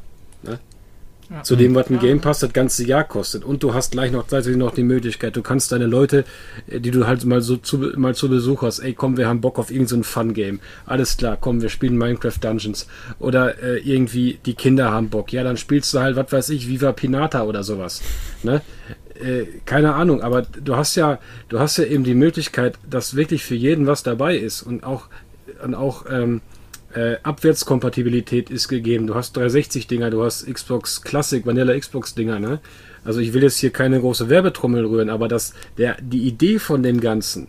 Ja. 1.29 1.43
Zu 1.43 1.55
dem, 1.55 1.73
was 1.73 1.89
ein 1.89 1.99
Game 1.99 2.19
Pass 2.19 2.39
das 2.39 2.53
ganze 2.53 2.85
Jahr 2.85 3.03
kostet. 3.03 3.43
Und 3.43 3.63
du 3.63 3.73
hast 3.73 3.91
gleich 3.91 4.11
noch 4.11 4.27
gleichzeitig 4.27 4.57
noch 4.57 4.73
die 4.73 4.83
Möglichkeit, 4.83 5.35
du 5.35 5.41
kannst 5.41 5.71
deine 5.71 5.85
Leute, 5.85 6.25
äh, 6.67 6.79
die 6.79 6.91
du 6.91 7.07
halt 7.07 7.25
mal 7.25 7.41
so 7.41 7.57
zu, 7.57 7.77
mal 7.95 8.13
zu 8.15 8.29
Besuch 8.29 8.61
hast, 8.61 8.79
ey 8.79 8.93
komm, 8.93 9.17
wir 9.17 9.27
haben 9.27 9.41
Bock 9.41 9.57
auf 9.59 9.71
irgendein 9.71 10.03
so 10.03 10.03
Fun-Game. 10.03 10.59
Alles 10.85 11.17
klar, 11.17 11.37
komm, 11.39 11.61
wir 11.61 11.69
spielen 11.69 11.97
Minecraft 11.97 12.37
Dungeons. 12.39 12.87
Oder 13.19 13.61
äh, 13.63 13.79
irgendwie 13.79 14.39
die 14.45 14.53
Kinder 14.53 14.91
haben 14.91 15.09
Bock. 15.09 15.31
Ja, 15.31 15.43
dann 15.43 15.57
spielst 15.57 15.93
du 15.93 15.99
halt, 15.99 16.15
was 16.15 16.31
weiß 16.31 16.49
ich, 16.49 16.67
Viva 16.67 16.91
Pinata 16.91 17.43
oder 17.43 17.63
sowas. 17.63 18.01
Ne? 18.43 18.61
Äh, 19.15 19.45
keine 19.65 19.93
Ahnung, 19.93 20.21
aber 20.21 20.41
du 20.41 20.75
hast 20.75 20.95
ja, 20.95 21.19
du 21.49 21.59
hast 21.59 21.77
ja 21.77 21.85
eben 21.85 22.03
die 22.03 22.15
Möglichkeit, 22.15 22.75
dass 22.89 23.15
wirklich 23.15 23.43
für 23.43 23.55
jeden 23.55 23.87
was 23.87 24.03
dabei 24.03 24.37
ist 24.37 24.63
und 24.63 24.83
auch, 24.83 25.07
und 25.63 25.75
auch 25.75 26.05
ähm, 26.09 26.41
äh, 26.95 27.17
Abwärtskompatibilität 27.23 28.49
ist 28.49 28.67
gegeben. 28.67 29.07
Du 29.07 29.15
hast 29.15 29.37
360-Dinger, 29.37 30.09
du 30.09 30.23
hast 30.23 30.45
Xbox 30.51 31.01
Classic, 31.01 31.45
Vanilla 31.45 31.77
Xbox-Dinger, 31.77 32.39
ne? 32.39 32.59
Also 33.03 33.19
ich 33.19 33.33
will 33.33 33.43
jetzt 33.43 33.57
hier 33.57 33.71
keine 33.71 33.99
große 33.99 34.29
Werbetrommel 34.29 34.85
rühren, 34.85 35.09
aber 35.09 35.27
das, 35.27 35.53
der, 35.77 35.97
die 36.01 36.27
Idee 36.27 36.59
von 36.59 36.83
dem 36.83 37.01
Ganzen, 37.01 37.47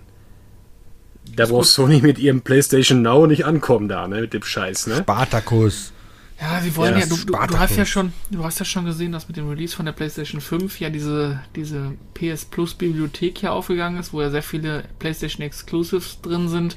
da 1.37 1.47
braucht 1.47 1.69
Sony 1.69 2.01
mit 2.01 2.19
ihrem 2.19 2.43
PlayStation 2.43 3.03
Now 3.03 3.27
nicht 3.27 3.45
ankommen 3.45 3.89
da, 3.89 4.09
ne? 4.09 4.23
Mit 4.23 4.33
dem 4.33 4.43
Scheiß, 4.43 4.89
ne? 4.89 4.97
Spartacus. 4.97 5.93
Ja, 6.41 6.61
sie 6.61 6.75
wollen 6.75 6.95
ja, 6.95 7.01
ja 7.01 7.07
du, 7.07 7.17
du, 7.17 7.33
du, 7.33 7.59
hast 7.59 7.77
ja 7.77 7.87
schon, 7.87 8.13
du 8.31 8.45
hast 8.45 8.59
ja 8.59 8.65
schon 8.65 8.85
gesehen, 8.85 9.13
dass 9.13 9.29
mit 9.29 9.37
dem 9.37 9.49
Release 9.49 9.75
von 9.75 9.87
der 9.87 9.93
PlayStation 9.93 10.41
5 10.41 10.81
ja 10.81 10.91
diese, 10.91 11.41
diese 11.55 11.93
PS 12.15 12.47
Plus 12.47 12.75
Bibliothek 12.75 13.39
hier 13.39 13.53
aufgegangen 13.53 14.01
ist, 14.01 14.13
wo 14.13 14.21
ja 14.21 14.31
sehr 14.31 14.43
viele 14.43 14.85
PlayStation 14.99 15.47
Exclusives 15.47 16.21
drin 16.23 16.49
sind. 16.49 16.77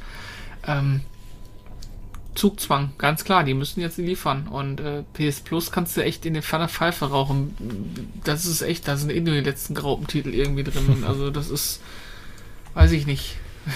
Ähm, 0.65 1.01
Zugzwang, 2.37 2.91
ganz 2.97 3.23
klar, 3.23 3.43
die 3.43 3.53
müssen 3.55 3.81
jetzt 3.81 3.97
liefern. 3.97 4.47
Und 4.47 4.79
äh, 4.79 5.03
PS 5.13 5.41
Plus 5.41 5.71
kannst 5.71 5.97
du 5.97 6.03
echt 6.03 6.25
in 6.25 6.35
den 6.35 6.43
Pfanne 6.43 6.69
Pfeife 6.69 7.05
rauchen. 7.05 7.55
Das 8.23 8.45
ist 8.45 8.61
echt, 8.61 8.87
da 8.87 8.95
sind 8.95 9.09
eh 9.11 9.19
nur 9.19 9.33
die 9.33 9.41
letzten 9.41 9.73
Graupentitel 9.73 10.29
irgendwie 10.29 10.63
drin. 10.63 11.03
Also 11.07 11.31
das 11.31 11.49
ist, 11.49 11.81
weiß 12.73 12.91
ich 12.91 13.05
nicht. 13.07 13.37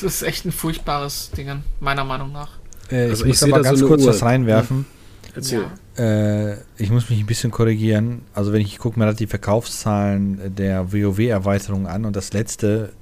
Das 0.00 0.14
ist 0.14 0.22
echt 0.22 0.46
ein 0.46 0.52
furchtbares 0.52 1.30
Ding, 1.30 1.62
meiner 1.78 2.02
Meinung 2.02 2.32
nach. 2.32 2.52
Äh, 2.90 3.10
Also 3.10 3.24
ich 3.24 3.34
ich 3.34 3.40
muss 3.40 3.42
aber 3.44 3.62
da 3.62 3.68
ganz 3.68 3.78
so 3.78 3.86
kurz 3.86 4.02
Uhr. 4.02 4.08
was 4.08 4.22
reinwerfen. 4.22 4.86
Erzähl. 5.34 5.66
Ja. 5.96 6.02
Äh, 6.02 6.56
ich 6.76 6.90
muss 6.90 7.08
mich 7.10 7.20
ein 7.20 7.26
bisschen 7.26 7.50
korrigieren. 7.50 8.22
Also 8.34 8.52
wenn 8.52 8.62
ich 8.62 8.78
gucke 8.78 8.98
mir 8.98 9.12
die 9.14 9.26
Verkaufszahlen 9.26 10.56
der 10.56 10.92
WoW-Erweiterung 10.92 11.86
an 11.86 12.04
und 12.04 12.16
das 12.16 12.32
letzte 12.32 12.94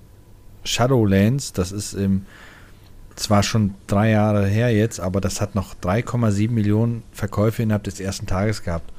Shadowlands, 0.64 1.52
das 1.52 1.72
ist 1.72 1.94
im 1.94 2.26
zwar 3.20 3.42
schon 3.42 3.74
drei 3.86 4.10
Jahre 4.10 4.46
her 4.46 4.70
jetzt, 4.70 5.00
aber 5.00 5.20
das 5.20 5.40
hat 5.40 5.54
noch 5.54 5.74
3,7 5.74 6.50
Millionen 6.50 7.02
Verkäufe 7.12 7.62
innerhalb 7.62 7.84
des 7.84 8.00
ersten 8.00 8.26
Tages 8.26 8.62
gehabt. 8.62 8.90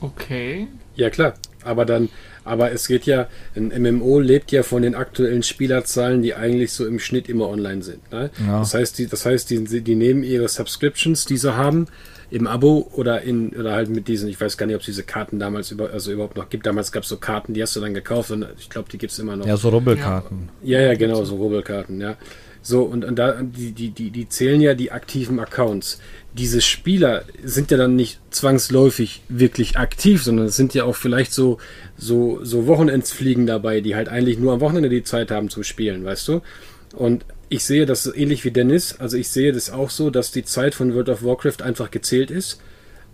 Okay. 0.00 0.68
Ja, 0.94 1.10
klar. 1.10 1.34
Aber 1.64 1.84
dann, 1.84 2.08
aber 2.44 2.70
es 2.70 2.86
geht 2.86 3.06
ja, 3.06 3.28
ein 3.56 3.72
MMO 3.82 4.20
lebt 4.20 4.52
ja 4.52 4.62
von 4.62 4.82
den 4.82 4.94
aktuellen 4.94 5.42
Spielerzahlen, 5.42 6.22
die 6.22 6.34
eigentlich 6.34 6.72
so 6.72 6.86
im 6.86 6.98
Schnitt 6.98 7.28
immer 7.28 7.48
online 7.48 7.82
sind. 7.82 8.10
Ne? 8.12 8.30
Ja. 8.46 8.60
Das 8.60 8.74
heißt, 8.74 8.98
die, 8.98 9.06
das 9.06 9.26
heißt, 9.26 9.50
die, 9.50 9.82
die 9.82 9.94
nehmen 9.94 10.22
ihre 10.22 10.48
Subscriptions, 10.48 11.24
die 11.24 11.36
sie 11.36 11.56
haben, 11.56 11.88
im 12.30 12.46
Abo 12.46 12.90
oder 12.92 13.22
in 13.22 13.50
oder 13.50 13.72
halt 13.72 13.88
mit 13.88 14.08
diesen, 14.08 14.28
ich 14.28 14.40
weiß 14.40 14.56
gar 14.56 14.66
nicht, 14.66 14.74
ob 14.74 14.80
es 14.80 14.86
diese 14.86 15.04
Karten 15.04 15.38
damals 15.38 15.70
über, 15.70 15.90
also 15.90 16.10
überhaupt 16.12 16.36
noch 16.36 16.48
gibt. 16.48 16.66
Damals 16.66 16.90
gab 16.90 17.04
es 17.04 17.08
so 17.08 17.18
Karten, 17.18 17.54
die 17.54 17.62
hast 17.62 17.76
du 17.76 17.80
dann 17.80 17.94
gekauft 17.94 18.30
und 18.32 18.46
ich 18.58 18.68
glaube, 18.68 18.88
die 18.90 18.98
gibt 18.98 19.12
es 19.12 19.18
immer 19.18 19.36
noch. 19.36 19.46
Ja, 19.46 19.56
so 19.56 19.68
Rubbelkarten. 19.68 20.48
Ja, 20.62 20.80
ja, 20.80 20.94
genau, 20.94 21.24
so 21.24 21.36
Rubbelkarten, 21.36 22.00
ja. 22.00 22.16
So, 22.68 22.82
und, 22.82 23.04
und 23.04 23.16
da, 23.16 23.40
die, 23.42 23.70
die, 23.70 23.90
die, 23.90 24.10
die 24.10 24.28
zählen 24.28 24.60
ja 24.60 24.74
die 24.74 24.90
aktiven 24.90 25.38
Accounts. 25.38 26.00
Diese 26.34 26.60
Spieler 26.60 27.22
sind 27.44 27.70
ja 27.70 27.76
dann 27.76 27.94
nicht 27.94 28.18
zwangsläufig 28.32 29.22
wirklich 29.28 29.78
aktiv, 29.78 30.24
sondern 30.24 30.46
es 30.46 30.56
sind 30.56 30.74
ja 30.74 30.82
auch 30.82 30.96
vielleicht 30.96 31.32
so, 31.32 31.58
so, 31.96 32.40
so 32.42 32.66
Wochenendsfliegen 32.66 33.46
dabei, 33.46 33.80
die 33.82 33.94
halt 33.94 34.08
eigentlich 34.08 34.40
nur 34.40 34.52
am 34.52 34.58
Wochenende 34.60 34.88
die 34.88 35.04
Zeit 35.04 35.30
haben 35.30 35.48
zum 35.48 35.62
Spielen, 35.62 36.04
weißt 36.04 36.26
du? 36.26 36.40
Und 36.96 37.24
ich 37.50 37.64
sehe 37.64 37.86
das 37.86 38.12
ähnlich 38.12 38.44
wie 38.44 38.50
Dennis, 38.50 38.96
also 38.98 39.16
ich 39.16 39.28
sehe 39.28 39.52
das 39.52 39.70
auch 39.70 39.90
so, 39.90 40.10
dass 40.10 40.32
die 40.32 40.44
Zeit 40.44 40.74
von 40.74 40.92
World 40.92 41.08
of 41.08 41.22
Warcraft 41.22 41.62
einfach 41.62 41.92
gezählt 41.92 42.32
ist. 42.32 42.60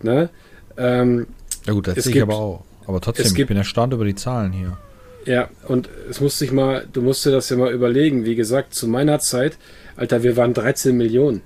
Ne? 0.02 0.30
Ähm, 0.78 1.26
Ja 1.66 1.74
gut, 1.74 1.88
das 1.88 1.96
sehe 1.96 2.04
ich 2.06 2.12
gibt- 2.14 2.22
aber 2.22 2.36
auch. 2.38 2.64
Aber 2.86 3.02
trotzdem, 3.02 3.26
es 3.26 3.32
ich 3.32 3.36
gibt- 3.36 3.48
bin 3.48 3.58
erstaunt 3.58 3.92
über 3.92 4.06
die 4.06 4.14
Zahlen 4.14 4.52
hier. 4.52 4.78
Ja, 5.24 5.48
und 5.68 5.88
es 6.10 6.20
muss 6.20 6.38
sich 6.38 6.52
mal, 6.52 6.86
du 6.92 7.02
musst 7.02 7.24
dir 7.24 7.30
das 7.30 7.48
ja 7.50 7.56
mal 7.56 7.72
überlegen. 7.72 8.24
Wie 8.24 8.34
gesagt, 8.34 8.74
zu 8.74 8.88
meiner 8.88 9.18
Zeit, 9.20 9.56
Alter, 9.96 10.22
wir 10.22 10.36
waren 10.36 10.52
13 10.54 10.96
Millionen. 10.96 11.42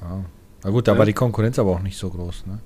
Ja. 0.00 0.24
Na 0.64 0.70
gut, 0.70 0.86
da 0.88 0.92
Ja. 0.92 0.98
war 0.98 1.06
die 1.06 1.12
Konkurrenz 1.12 1.58
aber 1.58 1.70
auch 1.70 1.82
nicht 1.82 1.96
so 1.98 2.10
groß. 2.10 2.44
Ne? 2.46 2.58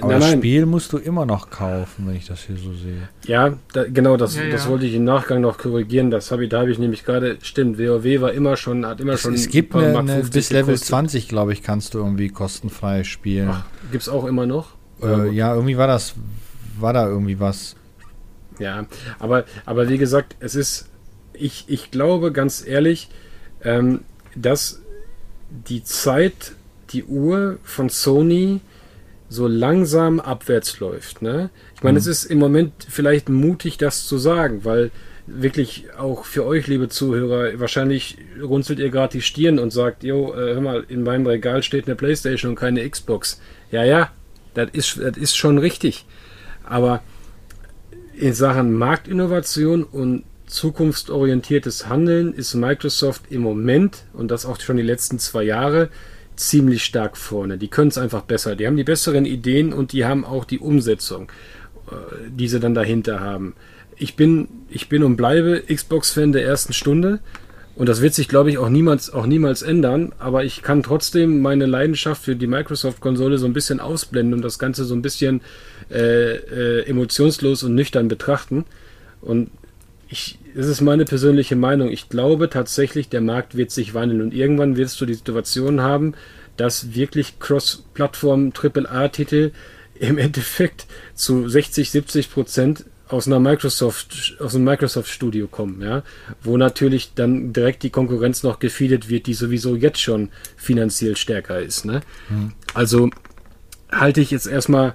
Aber 0.00 0.08
nein, 0.12 0.20
das 0.20 0.30
nein. 0.30 0.38
Spiel 0.38 0.66
musst 0.66 0.92
du 0.92 0.98
immer 0.98 1.26
noch 1.26 1.50
kaufen, 1.50 2.06
wenn 2.06 2.14
ich 2.14 2.26
das 2.26 2.42
hier 2.42 2.56
so 2.56 2.72
sehe. 2.74 3.08
Ja, 3.26 3.54
da, 3.72 3.84
genau, 3.88 4.16
das, 4.16 4.36
Ja, 4.36 4.48
das 4.48 4.64
ja. 4.64 4.70
wollte 4.70 4.86
ich 4.86 4.94
im 4.94 5.04
Nachgang 5.04 5.40
noch 5.40 5.58
korrigieren. 5.58 6.10
Das 6.12 6.30
habe 6.30 6.44
ich, 6.44 6.50
da 6.50 6.60
habe 6.60 6.70
ich 6.70 6.78
nämlich 6.78 7.04
gerade, 7.04 7.38
stimmt, 7.42 7.76
WoW 7.78 8.20
war 8.20 8.32
immer 8.32 8.56
schon, 8.56 8.86
hat 8.86 9.00
immer 9.00 9.14
Es, 9.14 9.20
schon. 9.22 9.34
es 9.34 9.48
gibt 9.48 9.74
eine, 9.74 9.98
eine 9.98 10.12
50 10.14 10.32
bis 10.32 10.50
Level 10.50 10.64
gekostet. 10.66 10.88
20, 10.88 11.28
glaube 11.28 11.52
ich, 11.52 11.62
kannst 11.62 11.94
du 11.94 11.98
irgendwie 11.98 12.28
kostenfrei 12.28 13.02
spielen. 13.04 13.48
Ach, 13.50 13.64
gibt's 13.90 14.08
auch 14.08 14.26
immer 14.26 14.46
noch? 14.46 14.74
äh, 15.02 15.28
ja, 15.30 15.54
irgendwie 15.54 15.76
war 15.76 15.86
das, 15.88 16.14
war 16.78 16.92
da 16.92 17.08
irgendwie 17.08 17.40
was. 17.40 17.74
Ja, 18.60 18.86
aber, 19.18 19.44
aber 19.66 19.88
wie 19.88 19.98
gesagt, 19.98 20.36
es 20.38 20.54
ist, 20.54 20.88
ich, 21.32 21.64
ich 21.66 21.90
glaube 21.90 22.30
ganz 22.30 22.64
ehrlich, 22.64 23.08
ähm, 23.64 24.00
dass 24.36 24.80
die 25.50 25.82
Zeit, 25.82 26.52
die 26.92 27.04
Uhr 27.04 27.58
von 27.64 27.88
Sony 27.88 28.60
so 29.28 29.46
langsam 29.46 30.20
abwärts 30.20 30.78
läuft. 30.80 31.22
Ne? 31.22 31.50
Ich 31.74 31.82
meine, 31.82 31.94
Mhm. 31.94 31.98
es 31.98 32.06
ist 32.06 32.24
im 32.26 32.38
Moment 32.38 32.72
vielleicht 32.88 33.28
mutig, 33.28 33.78
das 33.78 34.06
zu 34.06 34.18
sagen, 34.18 34.64
weil 34.64 34.90
wirklich 35.26 35.86
auch 35.96 36.24
für 36.24 36.44
euch, 36.44 36.66
liebe 36.66 36.88
Zuhörer, 36.88 37.58
wahrscheinlich 37.60 38.18
runzelt 38.42 38.80
ihr 38.80 38.90
gerade 38.90 39.12
die 39.12 39.22
Stirn 39.22 39.58
und 39.60 39.70
sagt, 39.72 40.02
jo, 40.02 40.32
äh, 40.34 40.54
hör 40.54 40.60
mal, 40.60 40.84
in 40.88 41.02
meinem 41.04 41.26
Regal 41.26 41.62
steht 41.62 41.86
eine 41.86 41.94
Playstation 41.94 42.50
und 42.50 42.56
keine 42.56 42.88
Xbox. 42.88 43.40
Ja, 43.70 43.84
ja, 43.84 44.10
das 44.54 44.70
ist, 44.72 44.98
das 44.98 45.16
ist 45.16 45.36
schon 45.36 45.58
richtig. 45.58 46.04
Aber 46.64 47.02
in 48.20 48.34
Sachen 48.34 48.74
Marktinnovation 48.74 49.82
und 49.82 50.24
zukunftsorientiertes 50.46 51.88
Handeln 51.88 52.34
ist 52.34 52.54
Microsoft 52.54 53.22
im 53.30 53.40
Moment 53.40 54.04
und 54.12 54.30
das 54.30 54.44
auch 54.44 54.60
schon 54.60 54.76
die 54.76 54.82
letzten 54.82 55.18
zwei 55.18 55.44
Jahre 55.44 55.88
ziemlich 56.36 56.84
stark 56.84 57.16
vorne. 57.16 57.56
Die 57.56 57.68
können 57.68 57.88
es 57.88 57.98
einfach 57.98 58.22
besser. 58.22 58.56
Die 58.56 58.66
haben 58.66 58.76
die 58.76 58.84
besseren 58.84 59.24
Ideen 59.24 59.72
und 59.72 59.92
die 59.92 60.04
haben 60.04 60.24
auch 60.24 60.44
die 60.44 60.58
Umsetzung, 60.58 61.32
äh, 61.90 61.94
die 62.28 62.48
sie 62.48 62.60
dann 62.60 62.74
dahinter 62.74 63.20
haben. 63.20 63.54
Ich 63.96 64.16
bin, 64.16 64.48
ich 64.68 64.88
bin 64.88 65.02
und 65.02 65.16
bleibe 65.16 65.62
Xbox-Fan 65.62 66.32
der 66.32 66.44
ersten 66.44 66.74
Stunde 66.74 67.20
und 67.74 67.88
das 67.88 68.02
wird 68.02 68.12
sich, 68.12 68.28
glaube 68.28 68.50
ich, 68.50 68.58
auch 68.58 68.68
niemals, 68.68 69.10
auch 69.10 69.24
niemals 69.24 69.62
ändern. 69.62 70.12
Aber 70.18 70.44
ich 70.44 70.62
kann 70.62 70.82
trotzdem 70.82 71.40
meine 71.40 71.64
Leidenschaft 71.64 72.22
für 72.22 72.36
die 72.36 72.46
Microsoft-Konsole 72.46 73.38
so 73.38 73.46
ein 73.46 73.54
bisschen 73.54 73.80
ausblenden 73.80 74.34
und 74.34 74.42
das 74.42 74.58
Ganze 74.58 74.84
so 74.84 74.94
ein 74.94 75.00
bisschen 75.00 75.40
äh, 75.90 76.36
äh, 76.36 76.86
emotionslos 76.86 77.62
und 77.62 77.74
nüchtern 77.74 78.08
betrachten. 78.08 78.64
Und 79.20 79.50
ich, 80.08 80.38
das 80.54 80.66
ist 80.66 80.80
meine 80.80 81.04
persönliche 81.04 81.56
Meinung. 81.56 81.90
Ich 81.90 82.08
glaube 82.08 82.50
tatsächlich, 82.50 83.08
der 83.08 83.20
Markt 83.20 83.56
wird 83.56 83.70
sich 83.70 83.94
wandeln 83.94 84.22
und 84.22 84.34
irgendwann 84.34 84.76
wirst 84.76 85.00
du 85.00 85.06
die 85.06 85.14
Situation 85.14 85.80
haben, 85.80 86.14
dass 86.56 86.94
wirklich 86.94 87.38
Cross-Plattform 87.38 88.52
AAA-Titel 88.52 89.52
im 89.98 90.18
Endeffekt 90.18 90.86
zu 91.14 91.48
60, 91.48 91.90
70 91.90 92.30
Prozent 92.30 92.84
aus 93.08 93.26
einer 93.26 93.40
Microsoft, 93.40 94.36
aus 94.38 94.54
einem 94.54 94.64
Microsoft-Studio 94.64 95.48
kommen, 95.48 95.82
ja, 95.82 96.02
wo 96.42 96.56
natürlich 96.56 97.12
dann 97.14 97.52
direkt 97.52 97.82
die 97.82 97.90
Konkurrenz 97.90 98.42
noch 98.42 98.60
gefeedet 98.60 99.08
wird, 99.08 99.26
die 99.26 99.34
sowieso 99.34 99.74
jetzt 99.74 100.00
schon 100.00 100.30
finanziell 100.56 101.16
stärker 101.16 101.60
ist, 101.60 101.84
ne? 101.84 102.02
Also 102.74 103.10
halte 103.90 104.20
ich 104.20 104.30
jetzt 104.30 104.46
erstmal 104.46 104.94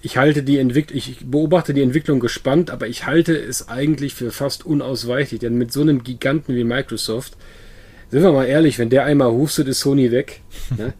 ich 0.00 0.16
halte 0.16 0.42
die 0.42 0.58
Entwicklung, 0.58 0.96
ich 0.96 1.18
beobachte 1.24 1.74
die 1.74 1.82
Entwicklung 1.82 2.20
gespannt, 2.20 2.70
aber 2.70 2.86
ich 2.86 3.06
halte 3.06 3.36
es 3.36 3.68
eigentlich 3.68 4.14
für 4.14 4.30
fast 4.30 4.64
unausweichlich, 4.64 5.40
denn 5.40 5.58
mit 5.58 5.72
so 5.72 5.80
einem 5.80 6.04
Giganten 6.04 6.54
wie 6.54 6.64
Microsoft, 6.64 7.36
sind 8.10 8.22
wir 8.22 8.32
mal 8.32 8.46
ehrlich, 8.46 8.78
wenn 8.78 8.90
der 8.90 9.04
einmal 9.04 9.30
hustet, 9.30 9.68
ist 9.68 9.80
Sony 9.80 10.10
weg. 10.10 10.40
ne? 10.78 10.94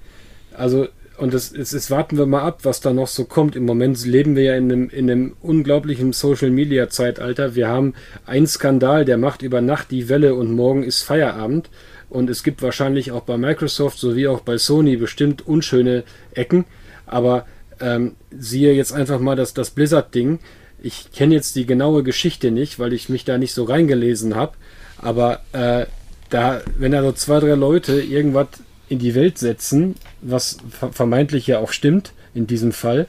Also, 0.53 0.88
und 1.16 1.32
das, 1.32 1.53
es, 1.53 1.72
es 1.72 1.90
warten 1.90 2.18
wir 2.18 2.26
mal 2.26 2.42
ab, 2.42 2.61
was 2.64 2.80
da 2.80 2.92
noch 2.92 3.07
so 3.09 3.24
kommt. 3.24 3.57
Im 3.57 3.64
Moment 3.64 4.05
leben 4.05 4.36
wir 4.36 4.44
ja 4.44 4.57
in 4.57 4.70
einem, 4.70 4.90
in 4.90 5.11
einem 5.11 5.36
unglaublichen 5.40 6.12
Social 6.12 6.51
Media 6.51 6.88
Zeitalter. 6.90 7.55
Wir 7.55 7.68
haben 7.68 7.94
einen 8.26 8.46
Skandal, 8.46 9.05
der 9.05 9.16
macht 9.16 9.42
über 9.42 9.61
Nacht 9.61 9.90
die 9.90 10.09
Welle 10.09 10.34
und 10.34 10.53
morgen 10.53 10.84
ist 10.84 11.03
Feierabend. 11.03 11.70
Und 12.09 12.30
es 12.30 12.42
gibt 12.42 12.62
wahrscheinlich 12.62 13.11
auch 13.11 13.22
bei 13.22 13.36
Microsoft 13.36 13.99
sowie 13.99 14.28
auch 14.28 14.40
bei 14.40 14.59
Sony 14.59 14.96
bestimmt 14.96 15.46
unschöne 15.46 16.05
Ecken. 16.34 16.66
Aber 17.07 17.46
ähm, 17.80 18.16
siehe 18.36 18.72
jetzt 18.72 18.92
einfach 18.92 19.20
mal 19.20 19.36
das, 19.36 19.54
das 19.54 19.70
Blizzard-Ding. 19.70 20.38
Ich 20.80 21.10
kenne 21.12 21.34
jetzt 21.34 21.56
die 21.56 21.66
genaue 21.66 22.02
Geschichte 22.02 22.50
nicht, 22.50 22.78
weil 22.78 22.92
ich 22.92 23.08
mich 23.08 23.24
da 23.24 23.38
nicht 23.38 23.52
so 23.52 23.64
reingelesen 23.64 24.36
habe. 24.36 24.52
Aber 25.00 25.40
äh, 25.52 25.86
da, 26.30 26.60
wenn 26.78 26.92
da 26.92 27.02
so 27.02 27.12
zwei, 27.12 27.40
drei 27.40 27.54
Leute 27.54 28.00
irgendwas 28.00 28.48
in 28.88 28.98
die 28.98 29.14
Welt 29.14 29.38
setzen, 29.38 29.96
was 30.20 30.58
ver- 30.70 30.92
vermeintlich 30.92 31.46
ja 31.46 31.58
auch 31.58 31.72
stimmt 31.72 32.12
in 32.34 32.46
diesem 32.46 32.72
Fall, 32.72 33.06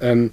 ähm, 0.00 0.32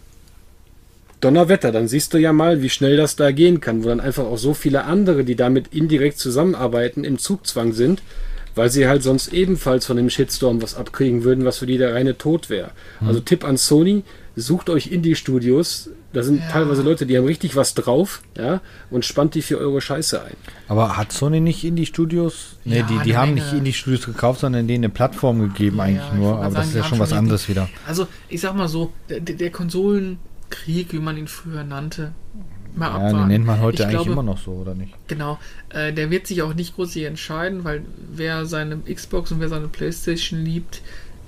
Donnerwetter, 1.19 1.71
dann 1.71 1.88
siehst 1.88 2.13
du 2.13 2.19
ja 2.19 2.31
mal, 2.31 2.61
wie 2.61 2.69
schnell 2.69 2.95
das 2.95 3.15
da 3.15 3.31
gehen 3.31 3.59
kann, 3.59 3.83
wo 3.83 3.89
dann 3.89 3.99
einfach 3.99 4.25
auch 4.25 4.38
so 4.38 4.53
viele 4.53 4.83
andere, 4.83 5.23
die 5.23 5.35
damit 5.35 5.73
indirekt 5.73 6.19
zusammenarbeiten, 6.19 7.03
im 7.03 7.17
Zugzwang 7.17 7.73
sind, 7.73 8.03
weil 8.58 8.70
sie 8.70 8.88
halt 8.88 9.03
sonst 9.03 9.32
ebenfalls 9.34 9.86
von 9.86 9.95
dem 9.97 10.10
Shitstorm 10.10 10.62
was 10.62 10.76
abkriegen 10.76 11.24
würden, 11.24 11.45
was 11.45 11.60
für 11.60 11.66
die 11.68 11.78
der 11.78 11.93
reine 11.93 12.18
Tod 12.18 12.49
wäre. 12.49 12.72
Also 13.05 13.20
Tipp 13.22 13.43
an 13.45 13.55
Sony, 13.58 14.03
sucht 14.36 14.70
euch 14.70 14.88
Indie-Studios, 14.91 15.89
da 16.14 16.22
sind 16.24 16.39
Ja. 16.41 16.49
teilweise 16.51 16.82
Leute, 16.84 17.05
die 17.05 17.18
haben 17.18 17.26
richtig 17.26 17.55
was 17.55 17.74
drauf, 17.74 18.22
ja, 18.38 18.62
und 18.91 19.03
spannt 19.05 19.34
die 19.36 19.41
für 19.41 19.58
eure 19.58 19.82
Scheiße 19.82 20.22
ein. 20.24 20.36
Aber 20.68 20.95
hat 20.97 21.12
Sony 21.12 21.39
nicht 21.39 21.64
Indie-Studios? 21.64 22.58
Nee, 22.66 22.80
Ja, 22.80 22.84
die, 22.84 22.99
die 23.03 23.18
haben 23.18 23.34
Menge. 23.34 23.41
nicht 23.45 23.53
Indie-Studios 23.53 24.05
gekauft, 24.05 24.41
sondern 24.41 24.68
denen 24.68 24.84
eine 24.86 24.93
Plattform 24.93 25.39
gegeben 25.39 25.78
Ja, 25.78 25.84
eigentlich 25.84 26.14
nur. 26.14 26.34
Aber 26.36 26.43
sagen, 26.43 26.55
das 26.55 26.68
ist 26.68 26.76
ja 26.76 26.84
schon 26.84 26.99
was 26.99 27.14
anderes 27.14 27.49
wieder. 27.49 27.68
Also, 27.88 28.08
ich 28.30 28.41
sag 28.41 28.55
mal 28.55 28.68
so, 28.68 28.91
der 29.10 29.20
der 29.22 29.49
Konsolenkrieg, 29.51 30.93
wie 30.93 30.99
man 30.99 31.18
ihn 31.18 31.28
früher 31.28 31.64
nannte, 31.64 32.14
mal 32.78 32.88
Ja, 32.88 32.95
abwarten. 32.95 33.17
den 33.17 33.28
nennt 33.28 33.45
man 33.45 33.59
heute 33.61 33.75
ich 33.75 33.82
eigentlich 33.84 33.95
glaube, 33.95 34.11
immer 34.11 34.23
noch 34.23 34.38
so, 34.38 34.51
oder 34.51 34.75
nicht? 34.75 34.93
Genau, 35.07 35.39
äh, 35.69 35.93
der 35.93 36.09
wird 36.09 36.28
sich 36.28 36.41
auch 36.41 36.53
nicht 36.53 36.75
groß 36.75 36.95
entscheiden, 36.97 37.63
weil 37.63 37.84
wer 38.13 38.45
seine 38.45 38.78
Xbox 38.78 39.32
und 39.32 39.39
wer 39.39 39.49
seine 39.49 39.67
Playstation 39.67 40.39
liebt, 40.43 40.82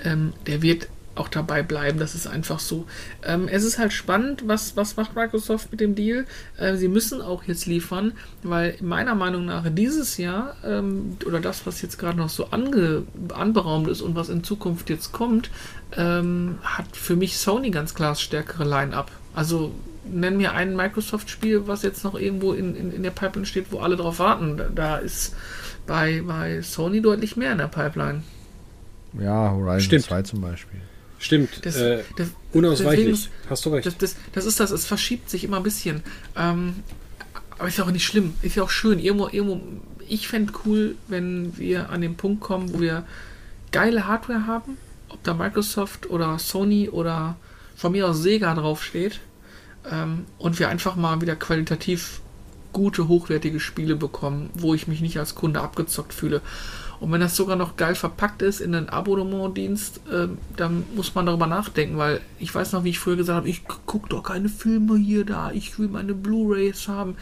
ähm, 0.04 0.34
der 0.48 0.62
wird 0.62 0.88
auch 1.20 1.28
dabei 1.28 1.62
bleiben. 1.62 2.00
Das 2.00 2.16
ist 2.16 2.28
einfach 2.28 2.60
so. 2.60 2.86
Ähm, 3.24 3.48
es 3.48 3.64
ist 3.64 3.78
halt 3.78 3.94
spannend, 3.94 4.44
was, 4.48 4.76
was 4.76 4.96
macht 4.96 5.16
Microsoft 5.16 5.72
mit 5.72 5.82
dem 5.82 5.96
Deal. 5.96 6.26
Äh, 6.58 6.76
sie 6.78 6.88
müssen 6.88 7.22
auch 7.22 7.44
jetzt 7.44 7.66
liefern, 7.66 8.14
weil 8.42 8.78
meiner 8.82 9.16
Meinung 9.16 9.46
nach 9.46 9.66
dieses 9.70 10.18
Jahr 10.18 10.56
ähm, 10.64 11.18
oder 11.26 11.40
das, 11.40 11.66
was 11.66 11.82
jetzt 11.82 11.98
gerade 12.00 12.18
noch 12.18 12.30
so 12.30 12.46
ange, 12.52 13.04
anberaumt 13.34 13.88
ist 13.90 14.02
und 14.02 14.16
was 14.16 14.30
in 14.30 14.44
Zukunft 14.44 14.90
jetzt 14.90 15.12
kommt, 15.12 15.50
ähm, 15.98 16.58
hat 16.64 16.96
für 16.96 17.16
mich 17.16 17.38
Sony 17.38 17.70
ganz 17.70 17.94
klar 17.94 18.12
das 18.12 18.22
stärkere 18.22 18.64
Line-up. 18.64 19.12
Also 19.36 19.72
nenn 20.06 20.38
mir 20.38 20.54
ein 20.54 20.76
Microsoft-Spiel, 20.76 21.68
was 21.68 21.84
jetzt 21.84 22.04
noch 22.04 22.16
irgendwo 22.16 22.54
in, 22.54 22.76
in, 22.76 22.92
in 22.92 23.04
der 23.04 23.12
Pipeline 23.12 23.46
steht, 23.46 23.72
wo 23.72 23.80
alle 23.80 23.96
drauf 23.96 24.20
warten. 24.20 24.58
Da, 24.58 24.70
da 24.74 24.98
ist 24.98 25.36
bei, 25.88 26.22
bei 26.26 26.62
Sony 26.62 27.02
deutlich 27.02 27.36
mehr 27.38 27.52
in 27.52 27.58
der 27.58 27.68
Pipeline. 27.68 28.24
Ja, 29.20 29.52
Horizon 29.52 29.82
Stimmt. 29.82 30.04
2 30.04 30.22
zum 30.24 30.42
Beispiel. 30.42 30.80
Stimmt. 31.20 31.66
Das, 31.66 31.76
äh, 31.76 32.04
das, 32.16 32.30
unausweichlich. 32.54 33.08
deswegen- 33.30 33.50
Hast 33.50 33.66
du 33.66 33.70
recht. 33.72 33.86
Das, 33.86 33.98
das, 33.98 34.16
das 34.34 34.46
ist 34.46 34.60
das, 34.60 34.72
es 34.72 34.86
verschiebt 34.86 35.30
sich 35.30 35.44
immer 35.44 35.58
ein 35.58 35.64
bisschen. 35.64 36.02
Ähm, 36.38 36.76
aber 37.58 37.68
ist 37.68 37.78
ja 37.78 37.84
auch 37.84 37.92
nicht 37.92 38.06
schlimm, 38.06 38.36
ist 38.42 38.56
ja 38.56 38.64
auch 38.64 38.70
schön. 38.70 39.00
Irgendwo, 39.00 39.28
irgendwo, 39.28 39.60
ich 40.08 40.28
fände 40.30 40.54
cool, 40.66 40.96
wenn 41.10 41.58
wir 41.58 41.90
an 41.90 42.00
den 42.02 42.16
Punkt 42.16 42.42
kommen, 42.42 42.74
wo 42.74 42.80
wir 42.80 43.04
geile 43.72 44.08
Hardware 44.08 44.48
haben, 44.48 44.78
ob 45.10 45.22
da 45.24 45.34
Microsoft 45.34 46.10
oder 46.10 46.40
Sony 46.40 46.88
oder 46.90 47.36
von 47.76 47.92
mir 47.92 48.08
aus 48.08 48.22
Sega 48.22 48.54
draufsteht, 48.56 49.20
ähm, 49.90 50.26
und 50.38 50.60
wir 50.60 50.70
einfach 50.70 50.96
mal 50.96 51.22
wieder 51.22 51.36
qualitativ 51.36 52.22
gute, 52.74 53.08
hochwertige 53.08 53.60
Spiele 53.60 53.96
bekommen, 53.96 54.50
wo 54.54 54.74
ich 54.74 54.88
mich 54.88 55.02
nicht 55.02 55.18
als 55.18 55.36
Kunde 55.36 55.62
abgezockt 55.62 56.14
fühle. 56.14 56.42
Und 57.00 57.12
wenn 57.12 57.22
das 57.22 57.36
sogar 57.36 57.56
noch 57.56 57.78
geil 57.78 57.96
verpackt 57.96 58.42
ist 58.42 58.60
in 58.60 58.76
einen 58.76 58.90
Abonnementdienst, 58.90 60.02
ähm, 60.12 60.38
dann 60.58 60.84
muss 60.96 61.16
man 61.16 61.26
darüber 61.26 61.48
nachdenken, 61.48 61.98
weil 61.98 62.20
ich 62.40 62.54
weiß 62.54 62.74
noch, 62.74 62.84
wie 62.84 62.90
ich 62.90 63.00
früher 63.00 63.16
gesagt 63.16 63.38
habe, 63.38 63.50
ich 63.50 63.64
gucke 63.86 64.10
doch 64.10 64.24
keine 64.24 64.50
Filme 64.50 64.98
hier 64.98 65.26
da, 65.26 65.52
ich 65.52 65.80
will 65.80 65.88
meine 65.88 66.14
Blu-rays 66.14 66.88
haben. 66.88 67.16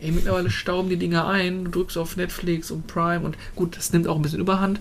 Ey, 0.00 0.12
mittlerweile 0.12 0.50
stauben 0.50 0.88
die 0.88 0.96
Dinger 0.96 1.26
ein, 1.26 1.64
du 1.64 1.70
drückst 1.72 1.98
auf 1.98 2.16
Netflix 2.16 2.70
und 2.70 2.86
Prime 2.86 3.24
und 3.24 3.36
gut, 3.56 3.76
das 3.76 3.92
nimmt 3.92 4.06
auch 4.06 4.14
ein 4.14 4.22
bisschen 4.22 4.40
Überhand. 4.40 4.78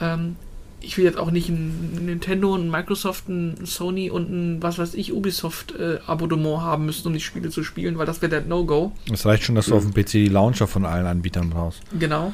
Ähm, 0.00 0.36
ich 0.80 0.96
will 0.96 1.04
jetzt 1.04 1.18
auch 1.18 1.30
nicht 1.30 1.48
ein 1.48 2.04
Nintendo, 2.06 2.54
ein 2.54 2.70
Microsoft, 2.70 3.28
ein 3.28 3.66
Sony 3.66 4.10
und 4.10 4.30
ein, 4.30 4.62
was 4.62 4.78
weiß 4.78 4.94
ich, 4.94 5.12
Ubisoft 5.12 5.74
äh, 5.74 5.98
Abonnement 6.06 6.60
haben 6.60 6.86
müssen, 6.86 7.06
um 7.08 7.12
die 7.12 7.20
Spiele 7.20 7.50
zu 7.50 7.64
spielen, 7.64 7.98
weil 7.98 8.06
das 8.06 8.22
wäre 8.22 8.30
der 8.30 8.40
No-Go. 8.42 8.92
Es 9.12 9.26
reicht 9.26 9.44
schon, 9.44 9.54
dass 9.54 9.66
du 9.66 9.76
auf 9.76 9.84
dem 9.84 9.92
PC 9.92 10.10
die 10.12 10.28
Launcher 10.28 10.66
von 10.66 10.84
allen 10.84 11.06
Anbietern 11.06 11.50
brauchst. 11.50 11.82
Genau. 11.98 12.32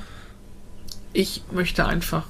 Ich 1.12 1.42
möchte 1.52 1.86
einfach 1.86 2.26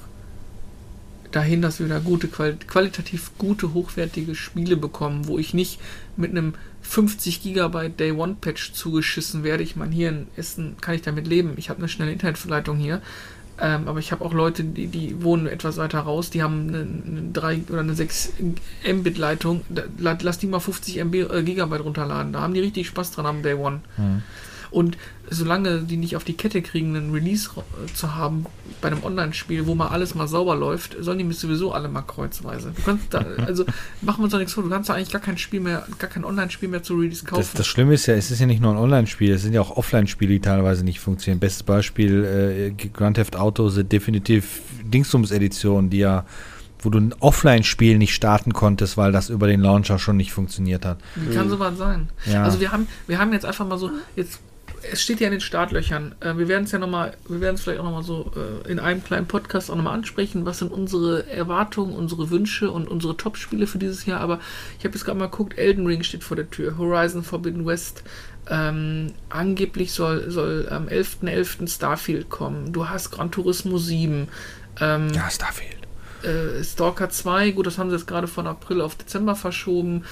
dahin, 1.33 1.62
dass 1.62 1.81
wir 1.81 1.89
da 1.89 1.99
gute, 1.99 2.29
qual 2.29 2.57
qualitativ 2.67 3.33
gute, 3.39 3.75
hochwertige 3.75 4.35
Spiele 4.35 4.77
bekommen, 4.77 5.27
wo 5.27 5.39
ich 5.39 5.53
nicht 5.53 5.81
mit 6.17 6.31
einem 6.31 6.55
50 6.83 7.43
Gigabyte 7.43 7.99
Day 7.99 8.12
One 8.12 8.37
Patch 8.41 8.73
zugeschissen 8.73 9.43
werde. 9.43 9.62
Ich 9.62 9.75
meine, 9.75 9.95
hier 9.95 10.11
in 10.11 10.27
Essen 10.37 10.77
kann 10.81 10.95
ich 10.95 11.03
damit 11.03 11.27
leben. 11.27 11.55
Ich 11.57 11.71
habe 11.71 11.79
eine 11.79 11.89
schnelle 11.89 12.12
Internetverleitung 12.12 12.77
hier. 12.77 13.01
Ähm, 13.61 13.87
aber 13.87 14.01
ich 14.01 14.11
habe 14.11 14.25
auch 14.25 14.33
Leute, 14.35 14.65
die, 14.65 14.89
die 14.89 15.23
wohnen 15.23 15.47
etwas 15.47 15.77
weiter 15.77 16.01
raus, 16.01 16.31
die 16.31 16.43
haben 16.43 16.69
eine, 16.69 16.79
eine 16.81 17.31
3 17.33 17.61
oder 17.71 17.81
eine 17.81 17.95
6 17.95 18.33
Mbit 18.93 19.17
Leitung. 19.17 19.63
Da, 19.69 19.83
la- 19.99 20.19
lass 20.21 20.39
die 20.39 20.47
mal 20.49 20.59
50 20.61 20.99
MB, 20.99 21.15
äh, 21.15 21.43
Gigabyte 21.45 21.85
runterladen. 21.85 22.33
Da 22.33 22.41
haben 22.41 22.55
die 22.55 22.61
richtig 22.61 22.89
Spaß 22.89 23.13
dran 23.13 23.27
am 23.27 23.43
Day 23.43 23.55
One. 23.55 23.81
Und 24.75 24.99
solange 25.31 25.83
die 25.83 25.97
nicht 25.97 26.16
auf 26.16 26.25
die 26.25 26.35
Kette 26.35 26.61
kriegen, 26.61 26.97
einen 26.97 27.12
Release 27.12 27.49
äh, 27.57 27.93
zu 27.95 28.16
haben 28.16 28.47
bei 28.81 28.89
einem 28.89 29.05
Online-Spiel, 29.05 29.66
wo 29.66 29.75
mal 29.77 29.89
alles 29.89 30.16
mal 30.16 30.27
sauber 30.27 30.57
läuft, 30.57 30.97
sollen 30.99 31.18
die 31.18 31.25
mich 31.25 31.39
sowieso 31.39 31.72
alle 31.72 31.89
mal 31.89 32.03
kreuzweise. 32.03 32.72
Du 32.75 32.83
kannst 32.83 33.14
da, 33.14 33.18
also 33.47 33.64
machen 34.03 34.18
wir 34.18 34.25
uns 34.25 34.33
doch 34.33 34.39
nichts 34.39 34.53
vor, 34.53 34.64
du 34.64 34.70
kannst 34.70 34.91
da 34.91 34.95
eigentlich 34.95 35.12
gar 35.12 35.20
kein 35.20 35.39
Spiel 35.39 35.61
mehr, 35.61 35.87
gar 35.99 36.11
kein 36.11 36.25
Online-Spiel 36.25 36.68
mehr 36.68 36.83
zu 36.83 36.97
Release 36.97 37.25
kaufen. 37.25 37.41
Das, 37.41 37.53
das 37.53 37.66
Schlimme 37.68 37.95
ist 37.95 38.07
ja, 38.07 38.14
es 38.14 38.33
ist 38.33 38.41
ja 38.41 38.47
nicht 38.47 38.61
nur 38.61 38.72
ein 38.72 38.77
Online-Spiel, 38.77 39.33
es 39.33 39.43
sind 39.43 39.53
ja 39.53 39.61
auch 39.61 39.77
Offline-Spiele, 39.77 40.33
die 40.33 40.41
teilweise 40.41 40.85
nicht 40.85 40.99
funktionieren. 40.99 41.39
Bestes 41.39 41.62
Beispiel 41.62 42.75
äh, 42.81 42.89
Grand 42.89 43.16
Theft 43.16 43.37
Auto 43.37 43.68
The 43.68 43.85
Definitive 43.85 44.45
Dingsums-Edition, 44.85 45.89
die 45.89 45.99
ja, 45.99 46.27
wo 46.81 46.91
du 46.91 46.99
ein 46.99 47.14
Offline-Spiel 47.20 47.97
nicht 47.97 48.14
starten 48.14 48.53
konntest, 48.53 48.97
weil 48.97 49.12
das 49.12 49.31
über 49.31 49.47
den 49.47 49.61
Launcher 49.61 50.01
schon 50.01 50.16
nicht 50.16 50.33
funktioniert 50.33 50.85
hat. 50.85 50.99
Wie 51.14 51.33
kann 51.33 51.49
sowas 51.49 51.79
sein? 51.79 52.09
Ja. 52.27 52.43
Also 52.43 52.61
wir 52.61 52.72
haben, 52.72 52.89
wir 53.07 53.18
haben 53.18 53.33
jetzt 53.33 53.47
einfach 53.47 53.66
mal 53.66 53.79
so, 53.79 53.91
jetzt, 54.16 54.41
es 54.93 55.03
steht 55.03 55.20
ja 55.20 55.26
in 55.26 55.32
den 55.32 55.41
Startlöchern. 55.41 56.14
Äh, 56.20 56.37
wir 56.37 56.49
werden 56.49 56.64
es 56.64 56.72
ja 56.72 56.78
nochmal, 56.78 57.16
wir 57.28 57.41
werden 57.41 57.55
es 57.57 57.62
vielleicht 57.62 57.80
auch 57.80 57.85
nochmal 57.85 58.03
so 58.03 58.32
äh, 58.64 58.70
in 58.70 58.78
einem 58.78 59.03
kleinen 59.03 59.26
Podcast 59.26 59.70
auch 59.70 59.76
nochmal 59.76 59.95
ansprechen. 59.95 60.45
Was 60.47 60.59
sind 60.59 60.72
unsere 60.72 61.26
Erwartungen, 61.28 61.95
unsere 61.95 62.30
Wünsche 62.30 62.70
und 62.70 62.89
unsere 62.89 63.16
Top-Spiele 63.16 63.66
für 63.66 63.78
dieses 63.78 64.07
Jahr? 64.07 64.20
Aber 64.20 64.41
ich 64.78 64.85
habe 64.85 64.95
jetzt 64.95 65.05
gerade 65.05 65.18
mal 65.18 65.26
geguckt, 65.26 65.59
Elden 65.59 65.87
Ring 65.87 66.03
steht 66.03 66.24
vor 66.24 66.37
der 66.37 66.51
Tür, 66.51 66.78
Horizon 66.78 67.22
Forbidden 67.22 67.66
West. 67.66 68.03
Ähm, 68.49 69.12
angeblich 69.30 69.93
soll, 69.93 70.30
soll 70.30 70.68
am 70.70 70.87
11.11. 70.89 71.66
Starfield 71.68 72.28
kommen. 72.28 72.72
Du 72.72 72.89
hast 72.89 73.11
Gran 73.11 73.30
Turismo 73.30 73.78
7. 73.78 74.28
Ähm, 74.80 75.09
Ja, 75.14 75.30
Starfield. 75.30 75.76
äh, 76.22 76.62
Stalker 76.62 77.09
2, 77.09 77.53
gut, 77.53 77.66
das 77.66 77.78
haben 77.78 77.89
sie 77.91 77.97
jetzt 77.97 78.07
gerade 78.07 78.26
von 78.26 78.47
April 78.47 78.80
auf 78.82 78.97
Dezember 78.97 79.35
verschoben. 79.35 80.05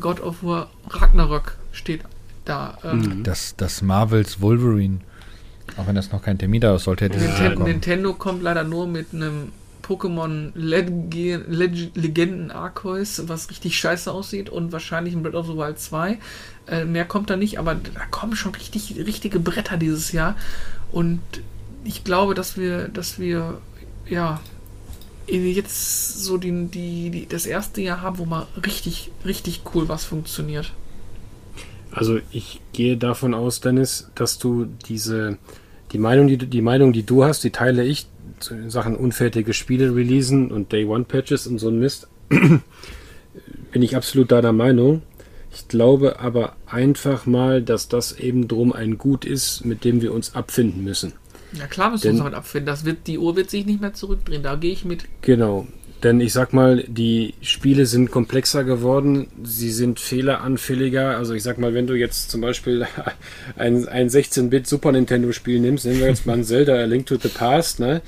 God 0.00 0.20
of 0.20 0.42
War 0.42 0.68
Ragnarök 0.90 1.56
steht 1.72 2.02
da. 2.48 2.78
Ähm, 2.84 3.22
Das, 3.24 3.54
das 3.56 3.82
Marvels 3.82 4.40
Wolverine. 4.40 5.00
Auch 5.76 5.86
wenn 5.86 5.94
das 5.94 6.10
noch 6.12 6.22
kein 6.22 6.38
Termin 6.38 6.60
da 6.60 6.74
ist, 6.74 6.84
sollte 6.84 7.04
hätte 7.04 7.18
es 7.18 7.24
Nintendo, 7.24 7.54
kommen. 7.56 7.70
Nintendo 7.70 8.14
kommt 8.14 8.42
leider 8.42 8.64
nur 8.64 8.86
mit 8.86 9.12
einem 9.12 9.52
Pokémon 9.82 10.50
Lege- 10.54 11.44
Leg 11.48 11.90
Legenden 11.94 12.50
Arceus, 12.50 13.22
was 13.28 13.50
richtig 13.50 13.78
scheiße 13.78 14.10
aussieht 14.10 14.50
und 14.50 14.72
wahrscheinlich 14.72 15.14
ein 15.14 15.22
Breath 15.22 15.34
of 15.34 15.46
the 15.46 15.56
Wild 15.56 15.78
2. 15.78 16.18
Äh, 16.66 16.84
mehr 16.84 17.04
kommt 17.04 17.30
da 17.30 17.36
nicht, 17.36 17.58
aber 17.58 17.74
da 17.74 18.04
kommen 18.10 18.36
schon 18.36 18.54
richtig 18.54 18.96
richtige 18.98 19.40
Bretter 19.40 19.76
dieses 19.76 20.12
Jahr 20.12 20.36
und 20.92 21.20
ich 21.84 22.04
glaube, 22.04 22.34
dass 22.34 22.56
wir, 22.58 22.88
dass 22.88 23.18
wir 23.18 23.58
ja 24.08 24.40
jetzt 25.26 26.22
so 26.24 26.38
die, 26.38 26.66
die, 26.66 27.10
die, 27.10 27.26
das 27.26 27.46
erste 27.46 27.80
Jahr 27.80 28.00
haben, 28.00 28.18
wo 28.18 28.24
mal 28.24 28.46
richtig, 28.64 29.10
richtig 29.24 29.62
cool 29.74 29.88
was 29.88 30.04
funktioniert. 30.04 30.72
Also 31.90 32.18
ich 32.30 32.60
gehe 32.72 32.96
davon 32.96 33.34
aus, 33.34 33.60
Dennis, 33.60 34.10
dass 34.14 34.38
du 34.38 34.66
diese 34.88 35.38
die 35.92 35.98
Meinung, 35.98 36.28
die, 36.28 36.36
du- 36.36 36.46
die 36.46 36.60
Meinung, 36.62 36.92
die 36.92 37.02
du 37.04 37.24
hast, 37.24 37.42
die 37.44 37.50
teile 37.50 37.84
ich 37.84 38.06
zu 38.40 38.54
in 38.54 38.70
Sachen 38.70 38.94
unfertige 38.94 39.54
Spiele 39.54 39.94
releasen 39.96 40.50
und 40.52 40.70
Day 40.72 40.84
One 40.84 41.04
Patches 41.04 41.46
und 41.46 41.58
so 41.58 41.68
ein 41.68 41.78
Mist. 41.78 42.08
Bin 42.28 43.82
ich 43.82 43.96
absolut 43.96 44.32
deiner 44.32 44.52
Meinung. 44.52 45.02
Ich 45.52 45.66
glaube 45.68 46.20
aber 46.20 46.56
einfach 46.66 47.26
mal, 47.26 47.62
dass 47.62 47.88
das 47.88 48.12
eben 48.12 48.48
drum 48.48 48.72
ein 48.72 48.98
Gut 48.98 49.24
ist, 49.24 49.64
mit 49.64 49.84
dem 49.84 50.02
wir 50.02 50.12
uns 50.12 50.34
abfinden 50.34 50.84
müssen. 50.84 51.14
Ja 51.54 51.66
klar 51.66 51.90
müssen 51.90 52.04
wir 52.04 52.10
uns 52.10 52.18
damit 52.18 52.34
abfinden. 52.34 52.66
Das 52.66 52.84
wird, 52.84 53.06
die 53.06 53.18
Uhr 53.18 53.34
wird 53.34 53.48
sich 53.50 53.64
nicht 53.64 53.80
mehr 53.80 53.94
zurückdrehen. 53.94 54.42
Da 54.42 54.56
gehe 54.56 54.72
ich 54.72 54.84
mit. 54.84 55.04
Genau. 55.22 55.66
Denn 56.02 56.20
ich 56.20 56.32
sag 56.32 56.52
mal, 56.52 56.84
die 56.86 57.34
Spiele 57.42 57.84
sind 57.84 58.12
komplexer 58.12 58.62
geworden, 58.62 59.26
sie 59.42 59.72
sind 59.72 59.98
fehleranfälliger. 59.98 61.16
Also 61.16 61.34
ich 61.34 61.42
sag 61.42 61.58
mal, 61.58 61.74
wenn 61.74 61.88
du 61.88 61.94
jetzt 61.94 62.30
zum 62.30 62.40
Beispiel 62.40 62.86
ein, 63.56 63.88
ein 63.88 64.08
16-Bit 64.08 64.66
Super 64.68 64.92
Nintendo 64.92 65.32
Spiel 65.32 65.58
nimmst, 65.58 65.86
nehmen 65.86 65.98
wir 65.98 66.08
jetzt 66.08 66.26
mal 66.26 66.34
ein 66.34 66.44
Zelda 66.44 66.74
A 66.74 66.84
Link 66.84 67.06
to 67.06 67.16
the 67.16 67.28
Past, 67.28 67.80
ne? 67.80 68.00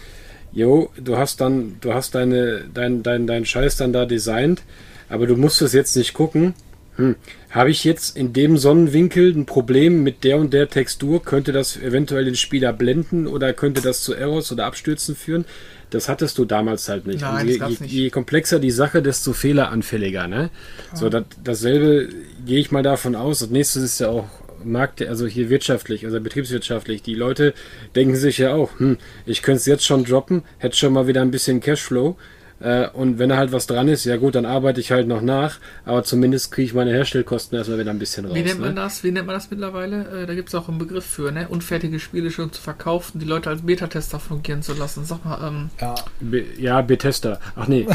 Jo, 0.53 0.91
du 0.97 1.17
hast 1.17 1.41
dann, 1.41 1.77
du 1.81 1.95
hast 1.95 2.15
deine, 2.15 2.65
dein, 2.73 3.03
dein, 3.03 3.27
dein 3.27 3.45
Scheiß 3.45 3.77
dann 3.77 3.93
da 3.93 4.05
designt, 4.05 4.63
aber 5.09 5.27
du 5.27 5.37
musst 5.37 5.63
es 5.63 5.73
jetzt 5.73 5.97
nicht 5.97 6.13
gucken. 6.13 6.55
Hm. 6.97 7.17
Habe 7.51 7.71
ich 7.71 7.85
jetzt 7.85 8.17
in 8.17 8.33
dem 8.33 8.57
Sonnenwinkel 8.57 9.33
ein 9.35 9.47
Problem 9.47 10.03
mit 10.03 10.23
der 10.23 10.39
und 10.39 10.53
der 10.53 10.69
Textur? 10.69 11.23
Könnte 11.23 11.53
das 11.53 11.77
eventuell 11.77 12.25
den 12.25 12.35
Spieler 12.35 12.73
blenden 12.73 13.27
oder 13.27 13.53
könnte 13.53 13.81
das 13.81 14.03
zu 14.03 14.13
Errors 14.13 14.51
oder 14.53 14.67
Abstürzen 14.67 15.17
führen? 15.17 15.45
Das 15.91 16.09
hattest 16.09 16.39
du 16.39 16.45
damals 16.45 16.89
halt 16.89 17.07
nicht. 17.07 17.21
Nein, 17.21 17.61
Also 17.61 17.75
je, 17.85 17.87
je, 17.87 18.03
je 18.05 18.11
komplexer 18.11 18.59
die 18.59 18.71
Sache, 18.71 19.03
desto 19.03 19.33
fehleranfälliger. 19.33 20.29
Ne? 20.29 20.51
So, 20.95 21.09
das, 21.09 21.25
dasselbe 21.43 22.09
gehe 22.47 22.61
ich 22.61 22.71
mal 22.71 22.83
davon 22.83 23.15
aus. 23.15 23.41
Das 23.41 23.51
nächste 23.51 23.81
ist 23.81 24.01
ja 24.01 24.09
auch 24.09 24.29
Markt, 24.65 25.03
also 25.03 25.27
hier 25.27 25.49
wirtschaftlich, 25.51 26.05
also 26.05 26.21
betriebswirtschaftlich. 26.21 27.03
Die 27.03 27.15
Leute 27.15 27.55
denken 27.95 28.17
sich 28.17 28.39
ja 28.39 28.55
auch, 28.55 28.79
hm, 28.79 28.99
ich 29.27 29.43
könnte 29.43 29.59
es 29.59 29.67
jetzt 29.67 29.85
schon 29.85 30.05
droppen, 30.05 30.43
hätte 30.59 30.77
schon 30.77 30.93
mal 30.93 31.07
wieder 31.07 31.23
ein 31.23 31.31
bisschen 31.31 31.61
Cashflow. 31.61 32.17
Äh, 32.61 32.89
und 32.89 33.19
wenn 33.19 33.31
da 33.31 33.39
halt 33.39 33.53
was 33.53 33.67
dran 33.67 33.89
ist, 33.89 34.05
ja 34.05 34.17
gut, 34.17 34.35
dann 34.35 34.45
arbeite 34.45 34.81
ich 34.81 34.93
halt 34.93 35.09
noch 35.09 35.23
nach, 35.23 35.59
aber 35.87 36.05
zumindest 36.05 36.53
kriege 36.53 36.67
ich 36.67 36.75
meine 36.75 36.91
Herstellkosten 36.91 37.57
erstmal 37.57 37.79
wieder 37.79 37.91
ein 37.91 37.99
bisschen 37.99 38.27
raus. 38.27 38.35
Wie 38.35 38.43
nennt 38.43 38.61
man 38.61 38.71
ne? 38.71 38.75
das? 38.75 39.03
Wie 39.03 39.11
nennt 39.11 39.27
man 39.27 39.35
das 39.35 39.51
mittlerweile? 39.51 40.23
Äh, 40.23 40.27
da 40.27 40.35
gibt 40.35 40.51
es 40.51 40.55
auch 40.55 40.69
einen 40.69 40.79
Begriff 40.79 41.07
für, 41.07 41.33
ne? 41.33 41.49
Unfertige 41.49 41.99
Spiele 41.99 42.31
schon 42.31 42.53
zu 42.53 42.61
verkaufen, 42.61 43.19
die 43.19 43.25
Leute 43.25 43.49
als 43.49 43.63
Beta-Tester 43.63 44.21
fungieren 44.21 44.63
zu 44.63 44.75
lassen. 44.75 45.07
Sag 45.07 45.25
mal, 45.25 45.39
ähm, 45.47 45.71
Ja. 45.81 45.95
Be 46.21 46.45
ja, 46.59 46.83
Bethesda. 46.83 47.41
Ach 47.57 47.67
nee, 47.67 47.87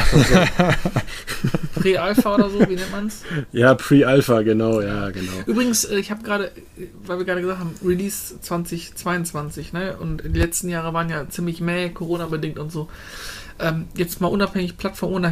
Pre-Alpha 1.75 2.33
oder 2.33 2.49
so, 2.49 2.59
wie 2.61 2.75
nennt 2.75 2.91
man 2.91 3.07
es? 3.07 3.21
ja, 3.51 3.75
Pre-Alpha, 3.75 4.41
genau, 4.41 4.81
ja, 4.81 5.11
genau. 5.11 5.31
Übrigens, 5.45 5.85
äh, 5.85 5.99
ich 5.99 6.09
habe 6.09 6.23
gerade, 6.23 6.51
weil 7.05 7.19
wir 7.19 7.25
gerade 7.25 7.41
gesagt 7.41 7.59
haben, 7.59 7.75
Release 7.85 8.39
2022, 8.41 9.73
ne? 9.73 9.95
Und 9.97 10.23
die 10.25 10.39
letzten 10.39 10.69
Jahre 10.69 10.93
waren 10.93 11.09
ja 11.09 11.29
ziemlich 11.29 11.61
mäh, 11.61 11.89
Corona-bedingt 11.89 12.57
und 12.57 12.71
so. 12.71 12.89
Ähm, 13.59 13.87
jetzt 13.95 14.21
mal 14.21 14.27
unabhängig, 14.27 14.77
Plattform, 14.77 15.23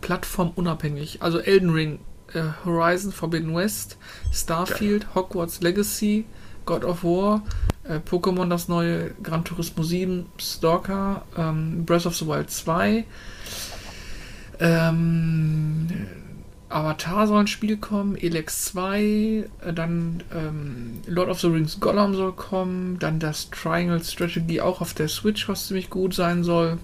plattformunabhängig. 0.00 1.22
Also 1.22 1.38
Elden 1.38 1.70
Ring, 1.70 1.98
äh, 2.34 2.42
Horizon 2.64 3.12
Forbidden 3.12 3.54
West, 3.54 3.96
Starfield, 4.32 5.14
Hogwarts 5.14 5.60
Legacy, 5.60 6.24
God 6.66 6.84
of 6.84 7.04
War, 7.04 7.42
äh, 7.84 7.98
Pokémon 7.98 8.48
das 8.48 8.68
neue, 8.68 9.10
Gran 9.22 9.44
Turismo 9.44 9.82
7, 9.82 10.26
Stalker, 10.38 11.22
ähm, 11.36 11.84
Breath 11.84 12.06
of 12.06 12.16
the 12.16 12.26
Wild 12.26 12.50
2, 12.50 13.04
ähm, 14.60 15.88
Avatar 16.68 17.26
soll 17.26 17.40
ein 17.40 17.46
Spiel 17.46 17.76
kommen, 17.76 18.16
Elex 18.16 18.64
2, 18.66 19.00
äh, 19.02 19.72
dann 19.72 20.22
ähm, 20.34 21.02
Lord 21.06 21.28
of 21.28 21.40
the 21.40 21.46
Rings 21.46 21.78
Gollum 21.78 22.14
soll 22.14 22.32
kommen, 22.32 22.98
dann 22.98 23.20
das 23.20 23.50
Triangle 23.50 24.02
Strategy 24.02 24.60
auch 24.60 24.80
auf 24.80 24.94
der 24.94 25.08
Switch, 25.08 25.48
was 25.48 25.68
ziemlich 25.68 25.90
gut 25.90 26.14
sein 26.14 26.42
soll. 26.42 26.78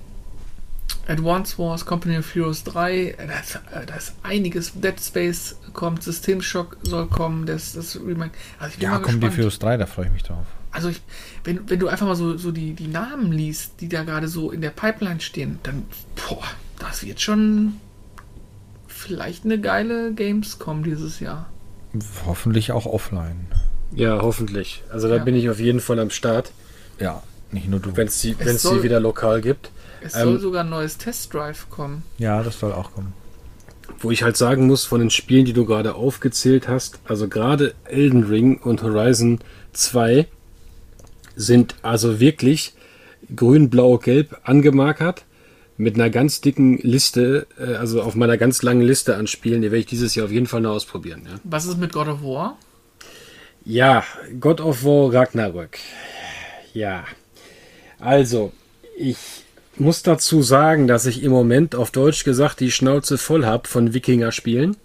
Advance 1.09 1.59
Wars, 1.59 1.85
Company 1.85 2.19
of 2.19 2.35
Heroes 2.35 2.65
3, 2.65 3.17
da 3.19 3.41
ist, 3.41 3.55
äh, 3.57 3.87
da 3.87 3.95
ist 3.95 4.15
einiges. 4.23 4.73
Dead 4.75 5.01
Space 5.01 5.57
kommt, 5.73 6.03
Systemshock 6.03 6.77
soll 6.83 7.07
kommen, 7.07 7.47
das, 7.47 7.73
das 7.73 7.97
Remake. 7.97 8.33
Also 8.59 8.81
ja, 8.81 8.99
kommt 8.99 9.23
die 9.23 9.31
Heroes 9.31 9.59
3, 9.59 9.77
da 9.77 9.87
freue 9.87 10.07
ich 10.07 10.13
mich 10.13 10.23
drauf. 10.23 10.47
Also 10.73 10.89
ich, 10.89 11.01
wenn, 11.45 11.69
wenn 11.69 11.81
du 11.81 11.89
einfach 11.89 12.07
mal 12.07 12.17
so, 12.17 12.37
so 12.37 12.53
die, 12.53 12.75
die 12.75 12.87
Namen 12.87 13.33
liest, 13.33 13.81
die 13.81 13.89
da 13.89 14.05
gerade 14.05 14.29
so 14.29 14.53
in 14.53 14.61
der 14.61 14.71
Pipeline 14.71 15.21
stehen, 15.21 15.59
dann, 15.65 15.85
boah, 16.29 16.45
das 16.79 17.05
wird 17.05 17.21
schon 17.21 17.75
vielleicht 18.87 19.45
eine 19.45 19.61
geile 19.61 20.13
Gamescom 20.15 20.85
dieses 20.85 21.19
Jahr. 21.21 21.51
Hoffentlich 22.25 22.71
auch 22.71 22.87
offline. 22.87 23.47
Ja, 23.93 24.21
hoffentlich. 24.23 24.85
Also 24.91 25.09
da 25.09 25.17
ja. 25.17 25.25
bin 25.25 25.35
ich 25.35 25.51
auf 25.51 25.59
jeden 25.59 25.81
Fall 25.81 25.99
am 25.99 26.11
Start. 26.11 26.53
Ja, 27.01 27.23
nicht 27.51 27.69
nur 27.69 27.81
du. 27.81 27.97
Wenn 27.97 28.07
es 28.07 28.21
sie, 28.21 28.37
sie 28.39 28.83
wieder 28.83 29.01
lokal 29.01 29.41
gibt. 29.41 29.73
Es 30.01 30.15
ähm, 30.15 30.23
soll 30.23 30.41
sogar 30.41 30.65
ein 30.65 30.71
neues 30.71 30.99
Test 30.99 31.33
Drive 31.33 31.69
kommen. 31.71 32.03
Ja, 32.19 32.43
das 32.43 32.59
soll 32.59 32.73
auch 32.73 32.93
kommen. 32.93 33.13
Wo 33.99 34.11
ich 34.11 34.23
halt 34.23 34.37
sagen 34.37 34.67
muss, 34.67 34.85
von 34.85 35.01
den 35.01 35.11
Spielen, 35.11 35.45
die 35.45 35.53
du 35.53 35.65
gerade 35.65 35.95
aufgezählt 35.95 36.69
hast, 36.69 37.01
also 37.05 37.29
gerade 37.29 37.75
Elden 37.85 38.25
Ring 38.25 38.59
und 38.59 38.83
Horizon 38.83 39.41
2 39.73 40.27
sind 41.37 41.75
also 41.83 42.21
wirklich 42.21 42.75
grün, 43.35 43.71
blau, 43.71 43.99
gelb 43.99 44.39
angemarkert 44.45 45.25
mit 45.77 45.95
einer 45.95 46.11
ganz 46.11 46.41
dicken 46.41 46.79
Liste, 46.79 47.47
äh, 47.59 47.75
also 47.75 48.03
auf 48.03 48.15
meiner 48.15 48.37
ganz 48.37 48.63
langen 48.63 48.83
Liste 48.83 49.17
an 49.17 49.27
Spielen, 49.27 49.63
die 49.63 49.71
werde 49.71 49.81
ich 49.81 49.87
dieses 49.87 50.15
Jahr 50.15 50.27
auf 50.27 50.33
jeden 50.33 50.47
Fall 50.47 50.61
noch 50.61 50.73
ausprobieren. 50.73 51.23
Ja. 51.27 51.41
Was 51.45 51.67
ist 51.67 51.79
mit 51.79 51.93
God 51.93 52.09
of 52.09 52.23
War? 52.23 52.59
Ja, 53.65 54.05
God 54.39 54.61
of 54.61 54.85
War 54.85 55.13
Ragnarök. 55.13 55.79
Ja. 56.75 57.05
Also, 57.99 58.53
ich 58.97 59.45
muss 59.81 60.03
dazu 60.03 60.43
sagen, 60.43 60.87
dass 60.87 61.07
ich 61.07 61.23
im 61.23 61.33
Moment 61.33 61.75
auf 61.75 61.91
Deutsch 61.91 62.25
gesagt 62.25 62.61
die 62.61 62.71
Schnauze 62.71 63.19
voll 63.19 63.45
habe 63.45 63.67
von 63.67 63.95
Wikinger-Spielen. 63.95 64.77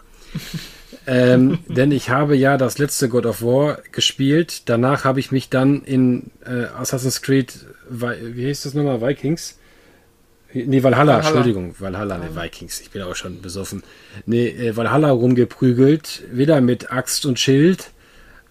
ähm, 1.08 1.60
denn 1.68 1.92
ich 1.92 2.10
habe 2.10 2.36
ja 2.36 2.58
das 2.58 2.78
letzte 2.78 3.10
God 3.10 3.26
of 3.26 3.42
War 3.42 3.80
gespielt. 3.92 4.64
Danach 4.66 5.04
habe 5.04 5.20
ich 5.20 5.32
mich 5.32 5.50
dann 5.50 5.84
in 5.84 6.32
äh, 6.46 6.66
Assassin's 6.78 7.22
Creed, 7.22 7.54
wie 7.90 8.46
hieß 8.46 8.64
das 8.64 8.74
nochmal, 8.74 9.02
Vikings? 9.02 9.60
Nee, 10.54 10.84
Valhalla, 10.84 11.18
Valhalla. 11.18 11.18
Entschuldigung, 11.18 11.76
Valhalla, 11.80 12.18
ne, 12.18 12.30
Vikings, 12.34 12.80
ich 12.80 12.90
bin 12.90 13.02
auch 13.02 13.16
schon 13.16 13.42
besoffen. 13.42 13.84
Nee, 14.26 14.48
äh, 14.48 14.78
Valhalla 14.78 15.12
rumgeprügelt, 15.12 16.24
wieder 16.32 16.62
mit 16.62 16.94
Axt 16.94 17.26
und 17.26 17.40
Schild 17.40 17.92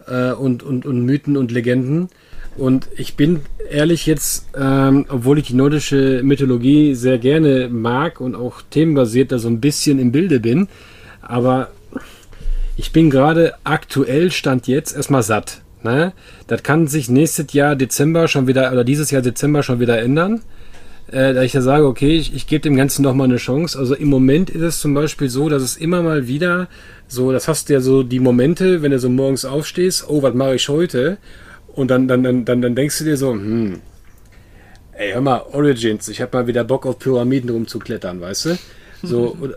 äh, 0.07 0.33
und, 0.33 0.63
und, 0.63 0.85
und 0.85 1.07
Mythen 1.07 1.39
und 1.39 1.51
Legenden. 1.51 2.11
Und 2.57 2.89
ich 2.97 3.17
bin 3.17 3.41
ehrlich 3.71 4.07
jetzt, 4.07 4.47
ähm, 4.57 5.07
obwohl 5.09 5.39
ich 5.39 5.49
die 5.49 5.55
nordische 5.55 6.21
Mythologie 6.23 6.95
sehr 6.95 7.19
gerne 7.19 7.69
mag 7.69 8.21
und 8.21 8.35
auch 8.35 8.63
themenbasiert 8.71 9.33
da 9.33 9.39
so 9.39 9.49
ein 9.49 9.61
bisschen 9.61 9.99
im 9.99 10.13
Bilde 10.13 10.41
bin, 10.41 10.69
aber 11.21 11.71
ich 12.77 12.93
bin 12.93 13.11
gerade 13.11 13.55
aktuell, 13.65 14.31
stand 14.31 14.67
jetzt, 14.67 14.95
erstmal 14.97 15.23
satt. 15.23 15.63
Ne? 15.83 16.13
Das 16.47 16.63
kann 16.63 16.87
sich 16.87 17.09
nächstes 17.09 17.53
Jahr 17.53 17.77
Dezember 17.77 18.29
schon 18.29 18.47
wieder, 18.47 18.73
oder 18.73 18.85
dieses 18.85 19.11
Jahr 19.11 19.23
Dezember 19.23 19.63
schon 19.63 19.81
wieder 19.81 20.01
ändern. 20.01 20.41
Äh, 21.09 21.35
da 21.35 21.43
ich 21.43 21.53
ja 21.53 21.61
sage, 21.61 21.87
okay, 21.87 22.17
ich, 22.17 22.35
ich 22.35 22.47
gebe 22.47 22.63
dem 22.63 22.77
Ganzen 22.77 23.03
nochmal 23.03 23.27
eine 23.27 23.37
Chance. 23.37 23.79
Also 23.79 23.95
im 23.95 24.09
Moment 24.09 24.51
ist 24.51 24.63
es 24.63 24.81
zum 24.81 24.95
Beispiel 24.95 25.29
so, 25.29 25.49
dass 25.49 25.63
es 25.63 25.77
immer 25.77 26.03
mal 26.03 26.27
wieder 26.27 26.69
so, 27.07 27.31
das 27.31 27.47
hast 27.47 27.69
du 27.69 27.75
ja 27.75 27.81
so 27.81 28.03
die 28.03 28.21
Momente, 28.21 28.83
wenn 28.83 28.91
du 28.91 28.99
so 28.99 29.11
morgens 29.11 29.45
aufstehst, 29.45 30.07
oh, 30.09 30.23
was 30.23 30.35
mache 30.35 30.55
ich 30.55 30.69
heute? 30.69 31.19
Und 31.75 31.91
dann, 31.91 32.07
dann, 32.07 32.23
dann, 32.23 32.45
dann, 32.45 32.63
dann 32.63 32.75
denkst 32.75 32.99
du 32.99 33.05
dir 33.05 33.17
so, 33.17 33.33
hm, 33.33 33.81
ey, 34.93 35.13
hör 35.13 35.21
mal, 35.21 35.43
Origins, 35.53 36.09
ich 36.09 36.21
habe 36.21 36.37
mal 36.37 36.47
wieder 36.47 36.63
Bock 36.63 36.87
auf 36.87 36.99
Pyramiden 36.99 37.51
rumzuklettern, 37.51 38.21
weißt 38.21 38.47
du? 38.47 38.59
So, 39.03 39.37
oder, 39.41 39.57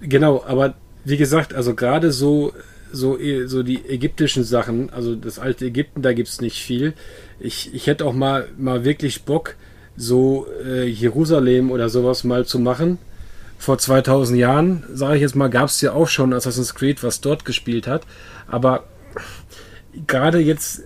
genau, 0.00 0.44
aber 0.46 0.74
wie 1.04 1.16
gesagt, 1.16 1.54
also 1.54 1.74
gerade 1.74 2.12
so, 2.12 2.52
so, 2.92 3.18
so 3.46 3.62
die 3.62 3.88
ägyptischen 3.88 4.44
Sachen, 4.44 4.90
also 4.90 5.14
das 5.14 5.38
alte 5.38 5.66
Ägypten, 5.66 6.02
da 6.02 6.12
gibt 6.12 6.28
es 6.28 6.40
nicht 6.40 6.62
viel. 6.62 6.92
Ich, 7.40 7.74
ich 7.74 7.86
hätte 7.86 8.04
auch 8.04 8.12
mal, 8.12 8.48
mal 8.56 8.84
wirklich 8.84 9.22
Bock, 9.22 9.56
so 9.96 10.46
äh, 10.64 10.86
Jerusalem 10.86 11.70
oder 11.70 11.88
sowas 11.88 12.24
mal 12.24 12.44
zu 12.44 12.58
machen. 12.58 12.98
Vor 13.58 13.78
2000 13.78 14.38
Jahren, 14.38 14.84
sage 14.92 15.16
ich 15.16 15.22
jetzt 15.22 15.36
mal, 15.36 15.48
gab 15.48 15.68
es 15.68 15.80
ja 15.80 15.92
auch 15.92 16.08
schon 16.08 16.32
Assassin's 16.32 16.74
Creed, 16.74 17.02
was 17.02 17.20
dort 17.20 17.44
gespielt 17.44 17.86
hat. 17.86 18.02
Aber 18.48 18.84
gerade 20.06 20.38
jetzt 20.38 20.82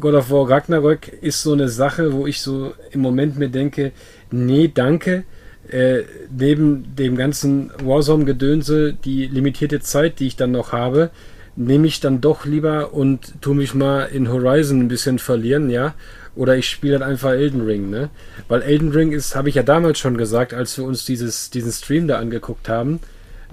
God 0.00 0.14
of 0.14 0.30
War 0.30 0.48
Ragnarök 0.48 1.08
ist 1.08 1.42
so 1.42 1.52
eine 1.52 1.68
Sache, 1.68 2.12
wo 2.12 2.26
ich 2.26 2.40
so 2.40 2.74
im 2.90 3.00
Moment 3.00 3.38
mir 3.38 3.48
denke, 3.48 3.92
nee, 4.30 4.70
danke. 4.72 5.24
Äh, 5.68 6.02
neben 6.36 6.96
dem 6.96 7.16
ganzen 7.16 7.70
Warzone-Gedönse, 7.84 8.92
die 8.92 9.26
limitierte 9.26 9.80
Zeit, 9.80 10.18
die 10.18 10.26
ich 10.26 10.36
dann 10.36 10.50
noch 10.50 10.72
habe, 10.72 11.10
nehme 11.54 11.86
ich 11.86 12.00
dann 12.00 12.20
doch 12.20 12.44
lieber 12.44 12.92
und 12.92 13.40
tue 13.40 13.54
mich 13.54 13.74
mal 13.74 14.04
in 14.04 14.28
Horizon 14.30 14.80
ein 14.80 14.88
bisschen 14.88 15.18
verlieren, 15.18 15.70
ja. 15.70 15.94
Oder 16.34 16.56
ich 16.56 16.68
spiele 16.68 16.98
dann 16.98 17.08
einfach 17.08 17.30
Elden 17.30 17.60
Ring, 17.60 17.90
ne? 17.90 18.08
Weil 18.48 18.62
Elden 18.62 18.90
Ring 18.90 19.12
ist, 19.12 19.36
habe 19.36 19.48
ich 19.48 19.56
ja 19.56 19.62
damals 19.62 19.98
schon 19.98 20.16
gesagt, 20.16 20.54
als 20.54 20.76
wir 20.78 20.84
uns 20.84 21.04
dieses, 21.04 21.50
diesen 21.50 21.72
Stream 21.72 22.08
da 22.08 22.18
angeguckt 22.18 22.68
haben, 22.68 23.00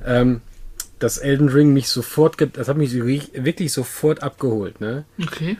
ähm, 0.06 0.41
dass 1.00 1.18
Elden 1.18 1.50
Ring 1.50 1.74
mich 1.74 1.89
sofort, 1.89 2.38
das 2.54 2.68
hat 2.68 2.78
mich 2.78 2.93
wirklich 2.93 3.72
sofort 3.72 4.24
abgeholt, 4.24 4.82
ne? 4.82 5.06
Okay. 5.22 5.58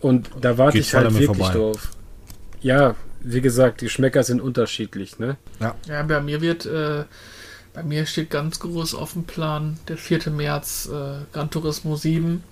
Und 0.00 0.30
da 0.40 0.56
warte 0.58 0.78
Geht 0.78 0.86
ich 0.86 0.94
halt 0.94 1.12
wirklich 1.12 1.26
vorbei. 1.26 1.52
drauf. 1.52 1.90
Ja, 2.60 2.94
wie 3.20 3.40
gesagt, 3.40 3.80
die 3.80 3.88
Schmecker 3.88 4.22
sind 4.22 4.40
unterschiedlich, 4.40 5.18
ne? 5.18 5.36
Ja. 5.60 5.74
Ja, 5.86 6.02
bei 6.02 6.20
mir 6.20 6.40
wird, 6.40 6.66
äh, 6.66 7.04
bei 7.74 7.82
mir 7.82 8.06
steht 8.06 8.30
ganz 8.30 8.60
groß 8.60 8.94
auf 8.94 9.12
dem 9.12 9.24
Plan 9.24 9.78
der 9.88 9.98
4. 9.98 10.30
März 10.30 10.88
äh, 10.92 11.24
Gran 11.32 11.50
Turismo 11.50 11.96
7. 11.96 12.42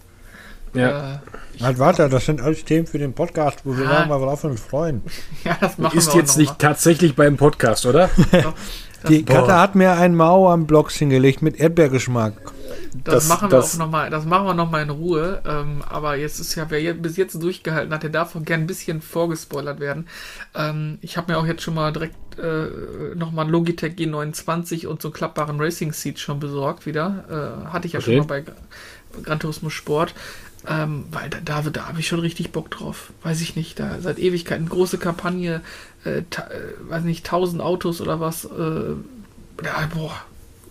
Ja. 0.75 1.15
Äh, 1.15 1.63
halt 1.63 1.79
warte, 1.79 2.09
das 2.09 2.27
sind 2.27 2.43
alles 2.43 2.65
Themen 2.65 2.87
für 2.87 2.99
den 2.99 3.15
Podcast, 3.15 3.61
wo 3.65 3.77
wir 3.77 3.85
ja. 3.85 4.07
mal 4.07 4.19
drauf 4.19 4.45
uns 4.45 4.61
freuen. 4.61 5.03
Ja, 5.45 5.57
das 5.61 5.79
machen 5.79 5.97
Ist 5.97 6.13
wir 6.13 6.21
jetzt 6.21 6.37
nicht 6.37 6.51
mal. 6.51 6.59
tatsächlich 6.59 7.15
beim 7.15 7.37
Podcast, 7.37 7.87
oder? 7.87 8.11
Die 9.09 9.25
Katze 9.25 9.55
hat 9.55 9.75
mir 9.75 9.93
einen 9.93 10.17
Mauer 10.17 10.53
am 10.53 10.67
Block 10.67 10.91
hingelegt 10.91 11.41
mit 11.41 11.59
Erdbeergeschmack. 11.59 12.35
Das, 13.05 13.15
das, 13.15 13.29
machen 13.29 13.51
wir 13.51 13.57
das, 13.57 13.75
auch 13.75 13.79
noch 13.79 13.91
mal, 13.91 14.11
das 14.11 14.25
machen 14.25 14.47
wir 14.47 14.55
noch 14.55 14.71
mal 14.71 14.83
in 14.83 14.91
Ruhe. 14.91 15.43
Ähm, 15.47 15.83
aber 15.89 16.17
jetzt 16.17 16.41
ist 16.41 16.55
ja, 16.55 16.67
wer 16.71 16.81
jetzt, 16.81 17.03
bis 17.03 17.17
jetzt 17.17 17.41
durchgehalten 17.43 17.93
hat, 17.93 18.03
der 18.03 18.11
darf 18.11 18.35
auch 18.37 18.43
gern 18.43 18.63
ein 18.63 18.67
bisschen 18.67 19.01
vorgespoilert 19.01 19.81
werden. 19.81 20.07
Ähm, 20.55 20.99
ich 21.01 21.17
habe 21.17 21.33
mir 21.33 21.39
auch 21.39 21.47
jetzt 21.47 21.63
schon 21.63 21.75
mal 21.75 21.93
direkt 21.93 22.17
äh, 22.39 23.15
noch 23.15 23.33
mal 23.33 23.45
ein 23.45 23.51
Logitech 23.51 23.95
G29 23.95 24.87
und 24.87 25.03
so 25.03 25.09
einen 25.09 25.15
klappbaren 25.15 25.61
Racing 25.61 25.93
Seat 25.93 26.19
schon 26.19 26.41
besorgt 26.41 26.87
wieder. 26.87 27.65
Äh, 27.67 27.69
hatte 27.71 27.87
ich 27.87 27.95
ja 27.95 28.01
okay. 28.01 28.17
schon 28.17 28.27
mal 28.27 28.43
bei 28.43 28.45
Gran 29.23 29.41
Turismo 29.41 29.71
Sport. 29.71 30.15
Ähm, 30.67 31.05
weil 31.13 31.31
da, 31.31 31.39
da, 31.41 31.63
da 31.63 31.89
habe 31.89 32.01
ich 32.01 32.09
schon 32.09 32.21
richtig 32.21 32.51
Bock 32.51 32.71
drauf. 32.71 33.13
Weiß 33.23 33.41
ich 33.41 33.57
nicht. 33.57 33.79
Da 33.79 34.01
seit 34.01 34.19
Ewigkeiten 34.19 34.69
große 34.69 34.99
Kampagne, 34.99 35.63
äh, 36.05 36.23
ta, 36.29 36.43
äh, 36.49 36.91
weiß 36.91 37.05
nicht, 37.05 37.25
1000 37.25 37.63
Autos 37.63 38.01
oder 38.01 38.21
was. 38.21 38.45
Äh, 38.45 38.95
ja, 39.65 39.89
boah, 39.95 40.13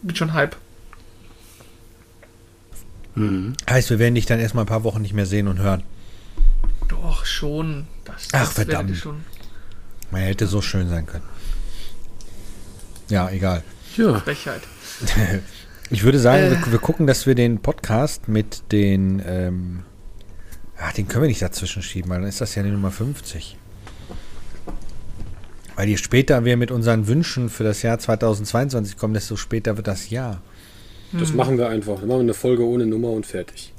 bin 0.02 0.16
schon 0.16 0.34
halb. 0.34 0.58
Mhm. 3.18 3.54
Heißt, 3.70 3.90
wir 3.90 4.00
werden 4.00 4.16
dich 4.16 4.26
dann 4.26 4.40
erstmal 4.40 4.64
ein 4.64 4.68
paar 4.68 4.84
Wochen 4.84 5.02
nicht 5.02 5.14
mehr 5.14 5.26
sehen 5.26 5.48
und 5.48 5.60
hören. 5.60 5.84
Doch, 6.88 7.26
schon. 7.26 7.88
Das, 8.06 8.28
Ach, 8.32 8.52
verdammt. 8.52 8.96
Schon. 8.96 9.24
Man 10.12 10.22
hätte 10.22 10.48
so 10.48 10.62
schön 10.62 10.88
sein 10.88 11.06
können. 11.06 11.24
Ja, 13.10 13.30
egal. 13.30 13.64
Ja. 13.98 14.20
Frechheit. 14.20 14.62
Ich 15.90 16.04
würde 16.04 16.20
sagen, 16.20 16.44
äh. 16.44 16.50
wir, 16.50 16.72
wir, 16.74 16.80
gucken, 16.80 17.08
dass 17.08 17.28
wir 17.28 17.34
den 17.34 17.60
Podcast 17.60 18.28
mit 18.28 18.74
den. 18.74 19.24
Ähm, 19.26 19.84
ach, 20.78 20.92
den 20.92 21.08
können 21.08 21.24
wir 21.24 21.30
nicht 21.30 21.42
dazwischen 21.42 21.82
schieben, 21.82 22.10
weil 22.10 22.20
dann 22.20 22.28
ist 22.28 22.42
das 22.42 22.56
ja 22.56 22.64
die 22.64 22.72
Nummer 22.72 22.92
50. 22.92 23.58
Weil 25.78 25.88
je 25.88 25.96
später 25.96 26.44
wir 26.44 26.58
mit 26.58 26.72
unseren 26.72 27.08
Wünschen 27.08 27.50
für 27.50 27.64
das 27.64 27.84
Jahr 27.84 28.00
2022 28.00 28.98
kommen, 28.98 29.14
desto 29.14 29.38
später 29.38 29.78
wird 29.78 29.88
das 29.88 30.10
Jahr. 30.10 30.42
Das 31.14 31.30
hm. 31.30 31.36
machen 31.36 31.58
wir 31.58 31.70
einfach. 31.70 32.00
Dann 32.00 32.08
machen 32.08 32.20
wir 32.20 32.24
eine 32.24 32.34
Folge 32.34 32.66
ohne 32.66 32.86
Nummer 32.86 33.10
und 33.10 33.26
fertig. 33.26 33.74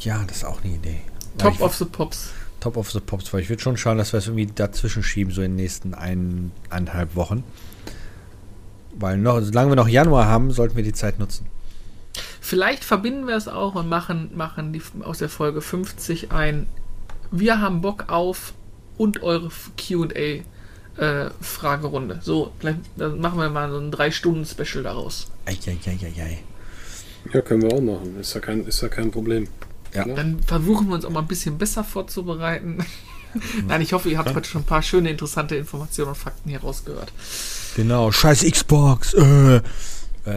Ja, 0.00 0.24
das 0.26 0.38
ist 0.38 0.44
auch 0.44 0.62
eine 0.62 0.74
Idee. 0.74 1.00
Top 1.38 1.60
of 1.60 1.74
the 1.76 1.84
Pops. 1.84 2.30
Top 2.60 2.76
of 2.76 2.90
the 2.90 3.00
Pops, 3.00 3.32
weil 3.32 3.42
ich 3.42 3.48
würde 3.48 3.62
schon 3.62 3.76
schauen, 3.76 3.98
dass 3.98 4.12
wir 4.12 4.18
es 4.18 4.26
irgendwie 4.26 4.46
dazwischen 4.46 5.02
schieben, 5.02 5.32
so 5.32 5.42
in 5.42 5.52
den 5.52 5.56
nächsten 5.56 5.94
eineinhalb 5.94 7.14
Wochen 7.14 7.44
Weil 8.94 9.16
noch, 9.18 9.40
solange 9.40 9.70
wir 9.70 9.76
noch 9.76 9.88
Januar 9.88 10.26
haben, 10.26 10.50
sollten 10.50 10.76
wir 10.76 10.82
die 10.82 10.92
Zeit 10.92 11.20
nutzen. 11.20 11.46
Vielleicht 12.40 12.82
verbinden 12.82 13.26
wir 13.26 13.36
es 13.36 13.46
auch 13.46 13.74
und 13.76 13.88
machen, 13.88 14.30
machen 14.34 14.72
die, 14.72 14.82
aus 15.02 15.18
der 15.18 15.28
Folge 15.28 15.60
50 15.60 16.32
ein 16.32 16.66
Wir 17.30 17.60
haben 17.60 17.80
Bock 17.80 18.08
auf 18.08 18.54
und 18.96 19.22
eure 19.22 19.50
QA 19.76 20.42
äh, 20.98 21.30
Fragerunde. 21.40 22.20
So, 22.22 22.52
vielleicht 22.58 22.80
dann 22.96 23.20
machen 23.20 23.38
wir 23.38 23.48
mal 23.50 23.70
so 23.70 23.78
ein 23.78 23.92
3-Stunden-Special 23.92 24.82
daraus. 24.82 25.30
Eieieiei. 25.46 26.38
Ja, 27.32 27.40
können 27.40 27.62
wir 27.62 27.72
auch 27.72 27.80
machen. 27.80 28.18
Ist 28.20 28.34
ja 28.34 28.40
kein, 28.40 28.64
ist 28.64 28.82
ja 28.82 28.88
kein 28.88 29.10
Problem. 29.10 29.48
Ja. 29.94 30.04
Klar. 30.04 30.16
Dann 30.16 30.40
versuchen 30.42 30.88
wir 30.88 30.94
uns 30.94 31.04
auch 31.04 31.10
mal 31.10 31.20
ein 31.20 31.26
bisschen 31.26 31.58
besser 31.58 31.84
vorzubereiten. 31.84 32.84
Nein, 33.66 33.82
ich 33.82 33.92
hoffe, 33.92 34.08
ihr 34.08 34.18
habt 34.18 34.34
heute 34.34 34.48
schon 34.48 34.62
ein 34.62 34.66
paar 34.66 34.82
schöne, 34.82 35.10
interessante 35.10 35.54
Informationen 35.56 36.10
und 36.10 36.16
Fakten 36.16 36.50
hier 36.50 36.60
rausgehört. 36.60 37.12
Genau, 37.76 38.10
scheiß 38.10 38.44
Xbox. 38.50 39.14
Äh. 39.14 39.56
Äh, 39.56 39.60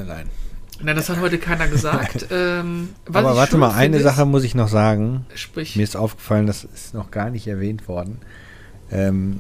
nein. 0.06 0.30
Nein, 0.84 0.96
das 0.96 1.10
hat 1.10 1.20
heute 1.20 1.38
keiner 1.38 1.68
gesagt. 1.68 2.28
ähm, 2.32 2.90
was 3.06 3.24
Aber 3.24 3.36
warte 3.36 3.58
mal, 3.58 3.72
eine 3.72 3.98
finde, 3.98 4.04
Sache 4.04 4.26
muss 4.26 4.44
ich 4.44 4.56
noch 4.56 4.68
sagen. 4.68 5.26
Ist, 5.34 5.42
sprich, 5.42 5.76
Mir 5.76 5.84
ist 5.84 5.96
aufgefallen, 5.96 6.48
das 6.48 6.64
ist 6.64 6.94
noch 6.94 7.12
gar 7.12 7.30
nicht 7.30 7.48
erwähnt 7.48 7.88
worden. 7.88 8.20
Ähm, 8.92 9.40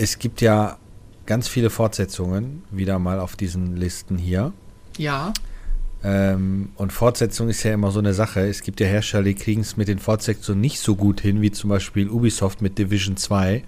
es 0.00 0.18
gibt 0.18 0.40
ja 0.40 0.78
ganz 1.26 1.46
viele 1.46 1.68
Fortsetzungen 1.68 2.62
wieder 2.70 2.98
mal 2.98 3.20
auf 3.20 3.36
diesen 3.36 3.76
Listen 3.76 4.16
hier. 4.16 4.52
ja, 4.96 5.32
Ähm, 6.02 6.70
und 6.76 6.94
Fortsetzung 6.94 7.50
ist 7.50 7.62
ja 7.62 7.74
immer 7.74 7.90
so 7.90 7.98
eine 7.98 8.14
Sache. 8.14 8.40
Es 8.48 8.62
gibt 8.62 8.80
ja 8.80 8.86
Hersteller, 8.86 9.24
die 9.24 9.34
kriegen 9.34 9.60
es 9.60 9.76
mit 9.76 9.86
den 9.86 9.98
Fortsetzungen 9.98 10.58
nicht 10.58 10.80
so 10.80 10.96
gut 10.96 11.20
hin, 11.20 11.42
wie 11.42 11.50
zum 11.50 11.68
Beispiel 11.68 12.08
Ubisoft 12.08 12.62
mit 12.62 12.78
Division 12.78 13.18
2. 13.18 13.62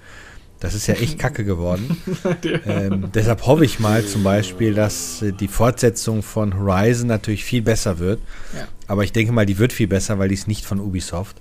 Das 0.58 0.72
ist 0.72 0.86
ja 0.86 0.94
echt 0.94 1.18
kacke 1.18 1.44
geworden. 1.44 1.98
ähm, 2.66 3.10
deshalb 3.12 3.44
hoffe 3.44 3.66
ich 3.66 3.80
mal 3.80 4.02
zum 4.06 4.22
Beispiel, 4.22 4.72
dass 4.72 5.20
äh, 5.20 5.32
die 5.32 5.48
Fortsetzung 5.48 6.22
von 6.22 6.58
Horizon 6.58 7.08
natürlich 7.08 7.44
viel 7.44 7.60
besser 7.60 7.98
wird. 7.98 8.20
Ja. 8.56 8.66
Aber 8.86 9.04
ich 9.04 9.12
denke 9.12 9.32
mal, 9.32 9.44
die 9.44 9.58
wird 9.58 9.74
viel 9.74 9.88
besser, 9.88 10.18
weil 10.18 10.28
die 10.28 10.36
ist 10.36 10.48
nicht 10.48 10.64
von 10.64 10.80
Ubisoft. 10.80 11.36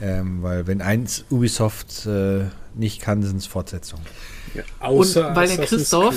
Ähm, 0.00 0.42
weil 0.42 0.66
wenn 0.66 0.82
eins 0.82 1.24
Ubisoft 1.30 2.06
äh, 2.06 2.46
nicht 2.74 3.00
kann, 3.00 3.22
sind 3.22 3.36
es 3.36 3.46
Fortsetzungen. 3.46 4.04
Ja, 4.54 4.62
außer 4.80 5.28
Und 5.30 5.36
weil 5.36 5.48
der 5.48 5.64
Christoph-. 5.66 6.14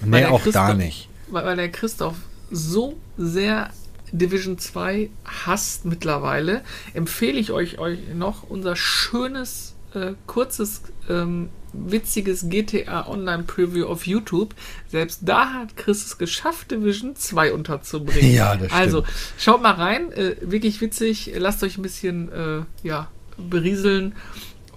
Weil 0.00 0.08
Nee, 0.10 0.18
der 0.20 0.32
auch 0.32 0.42
da 0.44 0.68
Christoph- 0.68 0.76
nicht. 0.76 1.08
weil, 1.28 1.44
weil 1.44 1.56
der 1.56 1.70
Christoph 1.70 2.16
so 2.50 2.96
sehr 3.16 3.70
Division 4.12 4.56
2 4.58 5.10
hasst 5.24 5.84
mittlerweile, 5.84 6.62
empfehle 6.94 7.38
ich 7.38 7.50
euch, 7.52 7.78
euch 7.78 7.98
noch 8.14 8.44
unser 8.44 8.74
schönes, 8.76 9.74
äh, 9.94 10.12
kurzes, 10.26 10.82
ähm, 11.10 11.50
witziges 11.74 12.48
GTA 12.48 13.06
Online 13.06 13.42
Preview 13.42 13.86
auf 13.86 14.06
YouTube. 14.06 14.54
Selbst 14.90 15.20
da 15.22 15.52
hat 15.52 15.76
Chris 15.76 16.06
es 16.06 16.16
geschafft, 16.16 16.70
Division 16.70 17.16
2 17.16 17.52
unterzubringen. 17.52 18.32
Ja, 18.32 18.52
das 18.56 18.68
stimmt. 18.68 18.72
Also, 18.72 19.04
schaut 19.38 19.60
mal 19.62 19.72
rein, 19.74 20.10
äh, 20.12 20.36
wirklich 20.40 20.80
witzig, 20.80 21.32
lasst 21.36 21.62
euch 21.62 21.76
ein 21.76 21.82
bisschen, 21.82 22.32
äh, 22.32 22.60
ja, 22.82 23.08
berieseln. 23.36 24.14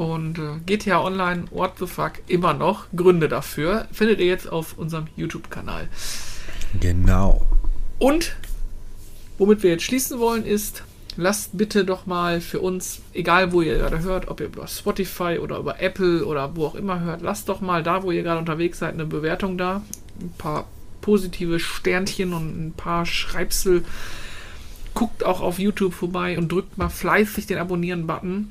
Und 0.02 0.40
äh, 0.40 0.58
GTA 0.66 1.04
Online, 1.04 1.44
what 1.52 1.74
the 1.78 1.86
fuck, 1.86 2.14
immer 2.26 2.56
noch. 2.56 2.88
Gründe 2.96 3.30
dafür 3.30 3.86
findet 3.92 4.20
ihr 4.20 4.26
jetzt 4.26 4.52
auf 4.52 4.76
unserem 4.76 5.06
YouTube-Kanal. 5.16 5.90
Genau. 6.80 7.46
Und 8.00 8.36
womit 9.38 9.62
wir 9.62 9.70
jetzt 9.70 9.84
schließen 9.84 10.18
wollen, 10.18 10.44
ist, 10.44 10.82
lasst 11.18 11.56
bitte 11.56 11.86
doch 11.86 12.08
mal 12.08 12.42
für 12.42 12.62
uns, 12.62 13.04
egal 13.14 13.52
wo 13.52 13.62
ihr 13.62 13.78
gerade 13.78 14.00
hört, 14.00 14.28
ob 14.28 14.40
ihr 14.40 14.48
über 14.48 14.68
Spotify 14.68 15.38
oder 15.40 15.60
über 15.60 15.80
Apple 15.80 16.26
oder 16.26 16.56
wo 16.56 16.66
auch 16.66 16.74
immer 16.74 17.02
hört, 17.02 17.22
lasst 17.22 17.48
doch 17.48 17.62
mal 17.62 17.84
da, 17.84 18.02
wo 18.02 18.10
ihr 18.10 18.24
gerade 18.24 18.40
unterwegs 18.40 18.80
seid, 18.80 18.96
eine 18.96 19.06
Bewertung 19.06 19.60
da. 19.60 19.84
Ein 20.20 20.34
paar 20.36 20.66
positive 21.02 21.60
Sternchen 21.60 22.34
und 22.34 22.70
ein 22.70 22.74
paar 22.74 23.06
Schreibsel. 23.06 23.86
Guckt 24.96 25.24
auch 25.24 25.42
auf 25.42 25.60
YouTube 25.60 25.94
vorbei 25.94 26.40
und 26.40 26.52
drückt 26.52 26.80
mal 26.80 26.90
fleißig 26.90 27.46
den 27.46 27.60
Abonnieren-Button 27.60 28.50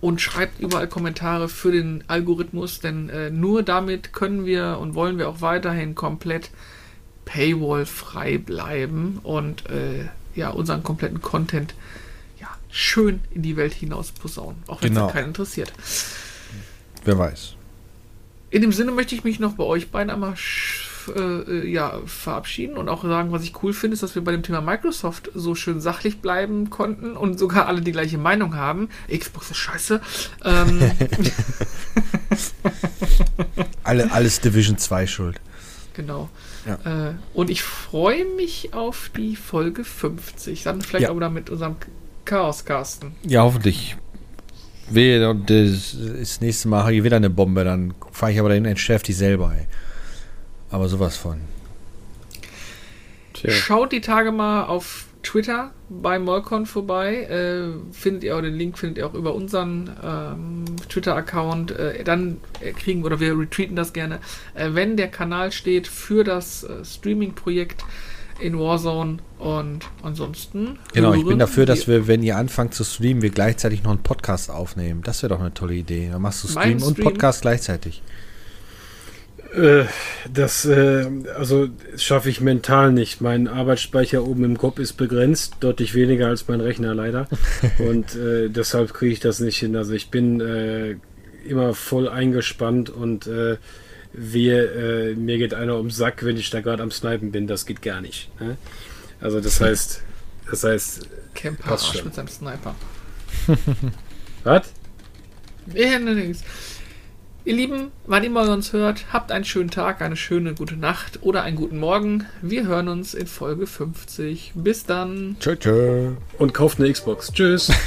und 0.00 0.20
schreibt 0.20 0.60
überall 0.60 0.88
Kommentare 0.88 1.48
für 1.48 1.72
den 1.72 2.04
Algorithmus, 2.08 2.80
denn 2.80 3.08
äh, 3.08 3.30
nur 3.30 3.62
damit 3.62 4.12
können 4.12 4.44
wir 4.46 4.78
und 4.80 4.94
wollen 4.94 5.18
wir 5.18 5.28
auch 5.28 5.40
weiterhin 5.40 5.94
komplett 5.94 6.50
Paywall-frei 7.24 8.38
bleiben 8.38 9.18
und 9.22 9.68
äh, 9.68 10.08
ja, 10.34 10.50
unseren 10.50 10.82
kompletten 10.82 11.20
Content 11.20 11.74
ja, 12.40 12.48
schön 12.70 13.20
in 13.32 13.42
die 13.42 13.56
Welt 13.56 13.74
hinaus 13.74 14.12
posaunen, 14.12 14.62
auch 14.66 14.80
wenn 14.82 14.92
es 14.92 14.98
Genau. 14.98 15.08
keinen 15.10 15.28
interessiert. 15.28 15.72
Wer 17.04 17.18
weiß. 17.18 17.54
In 18.50 18.62
dem 18.62 18.72
Sinne 18.72 18.92
möchte 18.92 19.14
ich 19.14 19.24
mich 19.24 19.40
noch 19.40 19.54
bei 19.54 19.64
euch 19.64 19.90
beiden 19.90 20.10
einmal 20.10 20.34
äh, 21.08 21.20
äh, 21.20 21.68
ja, 21.68 21.98
verabschieden 22.06 22.76
und 22.76 22.88
auch 22.88 23.02
sagen, 23.02 23.32
was 23.32 23.42
ich 23.42 23.62
cool 23.62 23.72
finde, 23.72 23.94
ist, 23.94 24.02
dass 24.02 24.14
wir 24.14 24.22
bei 24.22 24.32
dem 24.32 24.42
Thema 24.42 24.60
Microsoft 24.60 25.30
so 25.34 25.54
schön 25.54 25.80
sachlich 25.80 26.20
bleiben 26.20 26.70
konnten 26.70 27.16
und 27.16 27.38
sogar 27.38 27.66
alle 27.66 27.80
die 27.80 27.92
gleiche 27.92 28.18
Meinung 28.18 28.54
haben. 28.56 28.88
Xbox 29.14 29.50
ist 29.50 29.56
scheiße. 29.58 30.00
Ähm, 30.44 30.90
Alle, 33.84 34.10
alles 34.12 34.40
Division 34.40 34.76
2 34.78 35.06
schuld. 35.06 35.40
genau. 35.94 36.28
Ja. 36.66 37.08
Äh, 37.10 37.14
und 37.34 37.48
ich 37.50 37.62
freue 37.62 38.24
mich 38.36 38.74
auf 38.74 39.10
die 39.16 39.36
Folge 39.36 39.84
50. 39.84 40.62
Dann 40.64 40.82
vielleicht 40.82 41.04
Ja. 41.04 41.10
auch 41.10 41.16
wieder 41.16 41.30
mit 41.30 41.48
unserem 41.50 41.76
Chaos-Casten. 42.26 43.12
Ja, 43.22 43.42
hoffentlich. 43.42 43.96
Wehe, 44.90 45.28
und 45.30 45.48
das, 45.48 45.96
das 46.18 46.40
nächste 46.40 46.68
Mal 46.68 46.82
habe 46.82 46.94
ich 46.94 47.04
wieder 47.04 47.16
eine 47.16 47.30
Bombe, 47.30 47.64
dann 47.64 47.94
fahre 48.12 48.32
ich 48.32 48.38
aber 48.40 48.48
dahin 48.50 48.64
und 48.64 48.70
entschärfe 48.70 49.04
die 49.06 49.12
selber, 49.12 49.52
ey. 49.56 49.66
Aber 50.70 50.88
sowas 50.88 51.16
von. 51.16 51.40
Tja. 53.34 53.50
Schaut 53.50 53.92
die 53.92 54.00
Tage 54.00 54.32
mal 54.32 54.64
auf 54.64 55.06
Twitter 55.22 55.72
bei 55.88 56.18
Molcon 56.18 56.66
vorbei. 56.66 57.24
Äh, 57.24 57.92
findet 57.92 58.24
ihr 58.24 58.36
auch 58.36 58.40
den 58.40 58.54
Link, 58.54 58.78
findet 58.78 58.98
ihr 58.98 59.06
auch 59.06 59.14
über 59.14 59.34
unseren 59.34 59.90
ähm, 60.02 60.64
Twitter-Account. 60.88 61.72
Äh, 61.72 62.04
dann 62.04 62.38
kriegen 62.78 63.00
wir, 63.00 63.06
oder 63.06 63.20
wir 63.20 63.38
retweeten 63.38 63.76
das 63.76 63.92
gerne, 63.92 64.20
äh, 64.54 64.70
wenn 64.72 64.96
der 64.96 65.08
Kanal 65.08 65.52
steht 65.52 65.86
für 65.86 66.24
das 66.24 66.64
äh, 66.64 66.84
Streaming-Projekt 66.84 67.84
in 68.40 68.58
Warzone. 68.58 69.18
Und 69.38 69.80
ansonsten. 70.02 70.78
Genau, 70.92 71.14
ich 71.14 71.24
bin 71.24 71.38
dafür, 71.38 71.66
dass 71.66 71.86
wir, 71.86 72.06
wenn 72.06 72.22
ihr 72.22 72.36
anfangt 72.36 72.74
zu 72.74 72.84
streamen, 72.84 73.22
wir 73.22 73.30
gleichzeitig 73.30 73.82
noch 73.82 73.92
einen 73.92 74.02
Podcast 74.02 74.50
aufnehmen. 74.50 75.02
Das 75.02 75.22
wäre 75.22 75.34
doch 75.34 75.40
eine 75.40 75.54
tolle 75.54 75.74
Idee. 75.74 76.08
Dann 76.10 76.22
machst 76.22 76.44
du 76.44 76.52
Mein 76.54 76.78
Stream 76.78 76.88
und 76.88 76.94
Stream? 76.94 77.04
Podcast 77.04 77.42
gleichzeitig. 77.42 78.02
Äh, 79.58 79.86
das, 80.32 80.64
äh, 80.64 81.06
also 81.36 81.68
schaffe 81.96 82.30
ich 82.30 82.40
mental 82.40 82.92
nicht. 82.92 83.20
Mein 83.20 83.48
Arbeitsspeicher 83.48 84.24
oben 84.24 84.44
im 84.44 84.58
Kopf 84.58 84.78
ist 84.78 84.94
begrenzt, 84.94 85.56
deutlich 85.60 85.94
weniger 85.94 86.28
als 86.28 86.46
mein 86.48 86.60
Rechner 86.60 86.94
leider. 86.94 87.28
und 87.78 88.14
äh, 88.14 88.48
deshalb 88.48 88.94
kriege 88.94 89.12
ich 89.12 89.20
das 89.20 89.40
nicht 89.40 89.58
hin. 89.58 89.74
Also 89.76 89.92
ich 89.94 90.10
bin 90.10 90.40
äh, 90.40 90.96
immer 91.46 91.74
voll 91.74 92.08
eingespannt 92.08 92.90
und 92.90 93.26
äh, 93.26 93.56
wir, 94.12 94.74
äh, 94.74 95.14
mir 95.14 95.38
geht 95.38 95.54
einer 95.54 95.76
ums 95.76 95.96
Sack, 95.96 96.24
wenn 96.24 96.36
ich 96.36 96.50
da 96.50 96.60
gerade 96.60 96.82
am 96.82 96.90
Snipen 96.90 97.32
bin. 97.32 97.46
Das 97.46 97.66
geht 97.66 97.82
gar 97.82 98.00
nicht. 98.00 98.30
Ne? 98.40 98.56
Also 99.20 99.40
das 99.40 99.60
heißt, 99.60 100.02
das 100.50 100.64
heißt, 100.64 101.08
Camp 101.34 101.58
Passt 101.60 101.86
Arsch 101.86 101.96
schon. 101.96 102.06
mit 102.06 102.14
seinem 102.14 102.28
Sniper. 102.28 102.74
was? 104.44 104.72
Ja, 105.74 105.98
ne, 105.98 106.14
nix. 106.14 106.42
Ihr 107.48 107.54
Lieben, 107.54 107.92
wann 108.04 108.24
immer 108.24 108.44
ihr 108.44 108.52
uns 108.52 108.74
hört, 108.74 109.06
habt 109.10 109.32
einen 109.32 109.46
schönen 109.46 109.70
Tag, 109.70 110.02
eine 110.02 110.16
schöne 110.16 110.52
gute 110.52 110.76
Nacht 110.76 111.22
oder 111.22 111.44
einen 111.44 111.56
guten 111.56 111.78
Morgen. 111.78 112.26
Wir 112.42 112.66
hören 112.66 112.88
uns 112.88 113.14
in 113.14 113.26
Folge 113.26 113.66
50. 113.66 114.52
Bis 114.54 114.84
dann. 114.84 115.36
Tschö, 115.40 115.56
tschö. 115.56 116.10
Und 116.36 116.52
kauft 116.52 116.78
eine 116.78 116.92
Xbox. 116.92 117.32
Tschüss. 117.32 117.72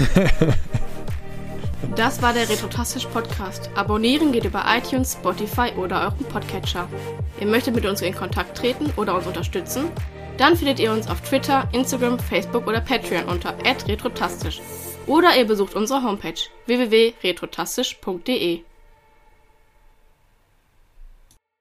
Das 1.95 2.21
war 2.21 2.33
der 2.33 2.47
Retrotastisch 2.49 3.05
Podcast. 3.05 3.69
Abonnieren 3.75 4.31
geht 4.31 4.45
über 4.45 4.63
iTunes, 4.67 5.13
Spotify 5.13 5.71
oder 5.77 6.01
euren 6.01 6.25
Podcatcher. 6.25 6.87
Ihr 7.39 7.47
möchtet 7.47 7.75
mit 7.75 7.85
uns 7.85 8.01
in 8.01 8.15
Kontakt 8.15 8.57
treten 8.57 8.91
oder 8.95 9.15
uns 9.15 9.27
unterstützen? 9.27 9.89
Dann 10.37 10.55
findet 10.55 10.79
ihr 10.79 10.91
uns 10.91 11.07
auf 11.07 11.21
Twitter, 11.21 11.67
Instagram, 11.73 12.17
Facebook 12.17 12.65
oder 12.65 12.81
Patreon 12.81 13.25
unter 13.25 13.55
retrotastisch. 13.65 14.61
Oder 15.05 15.37
ihr 15.37 15.45
besucht 15.45 15.75
unsere 15.75 16.01
Homepage 16.01 16.39
www.retrotastisch.de. 16.65 18.61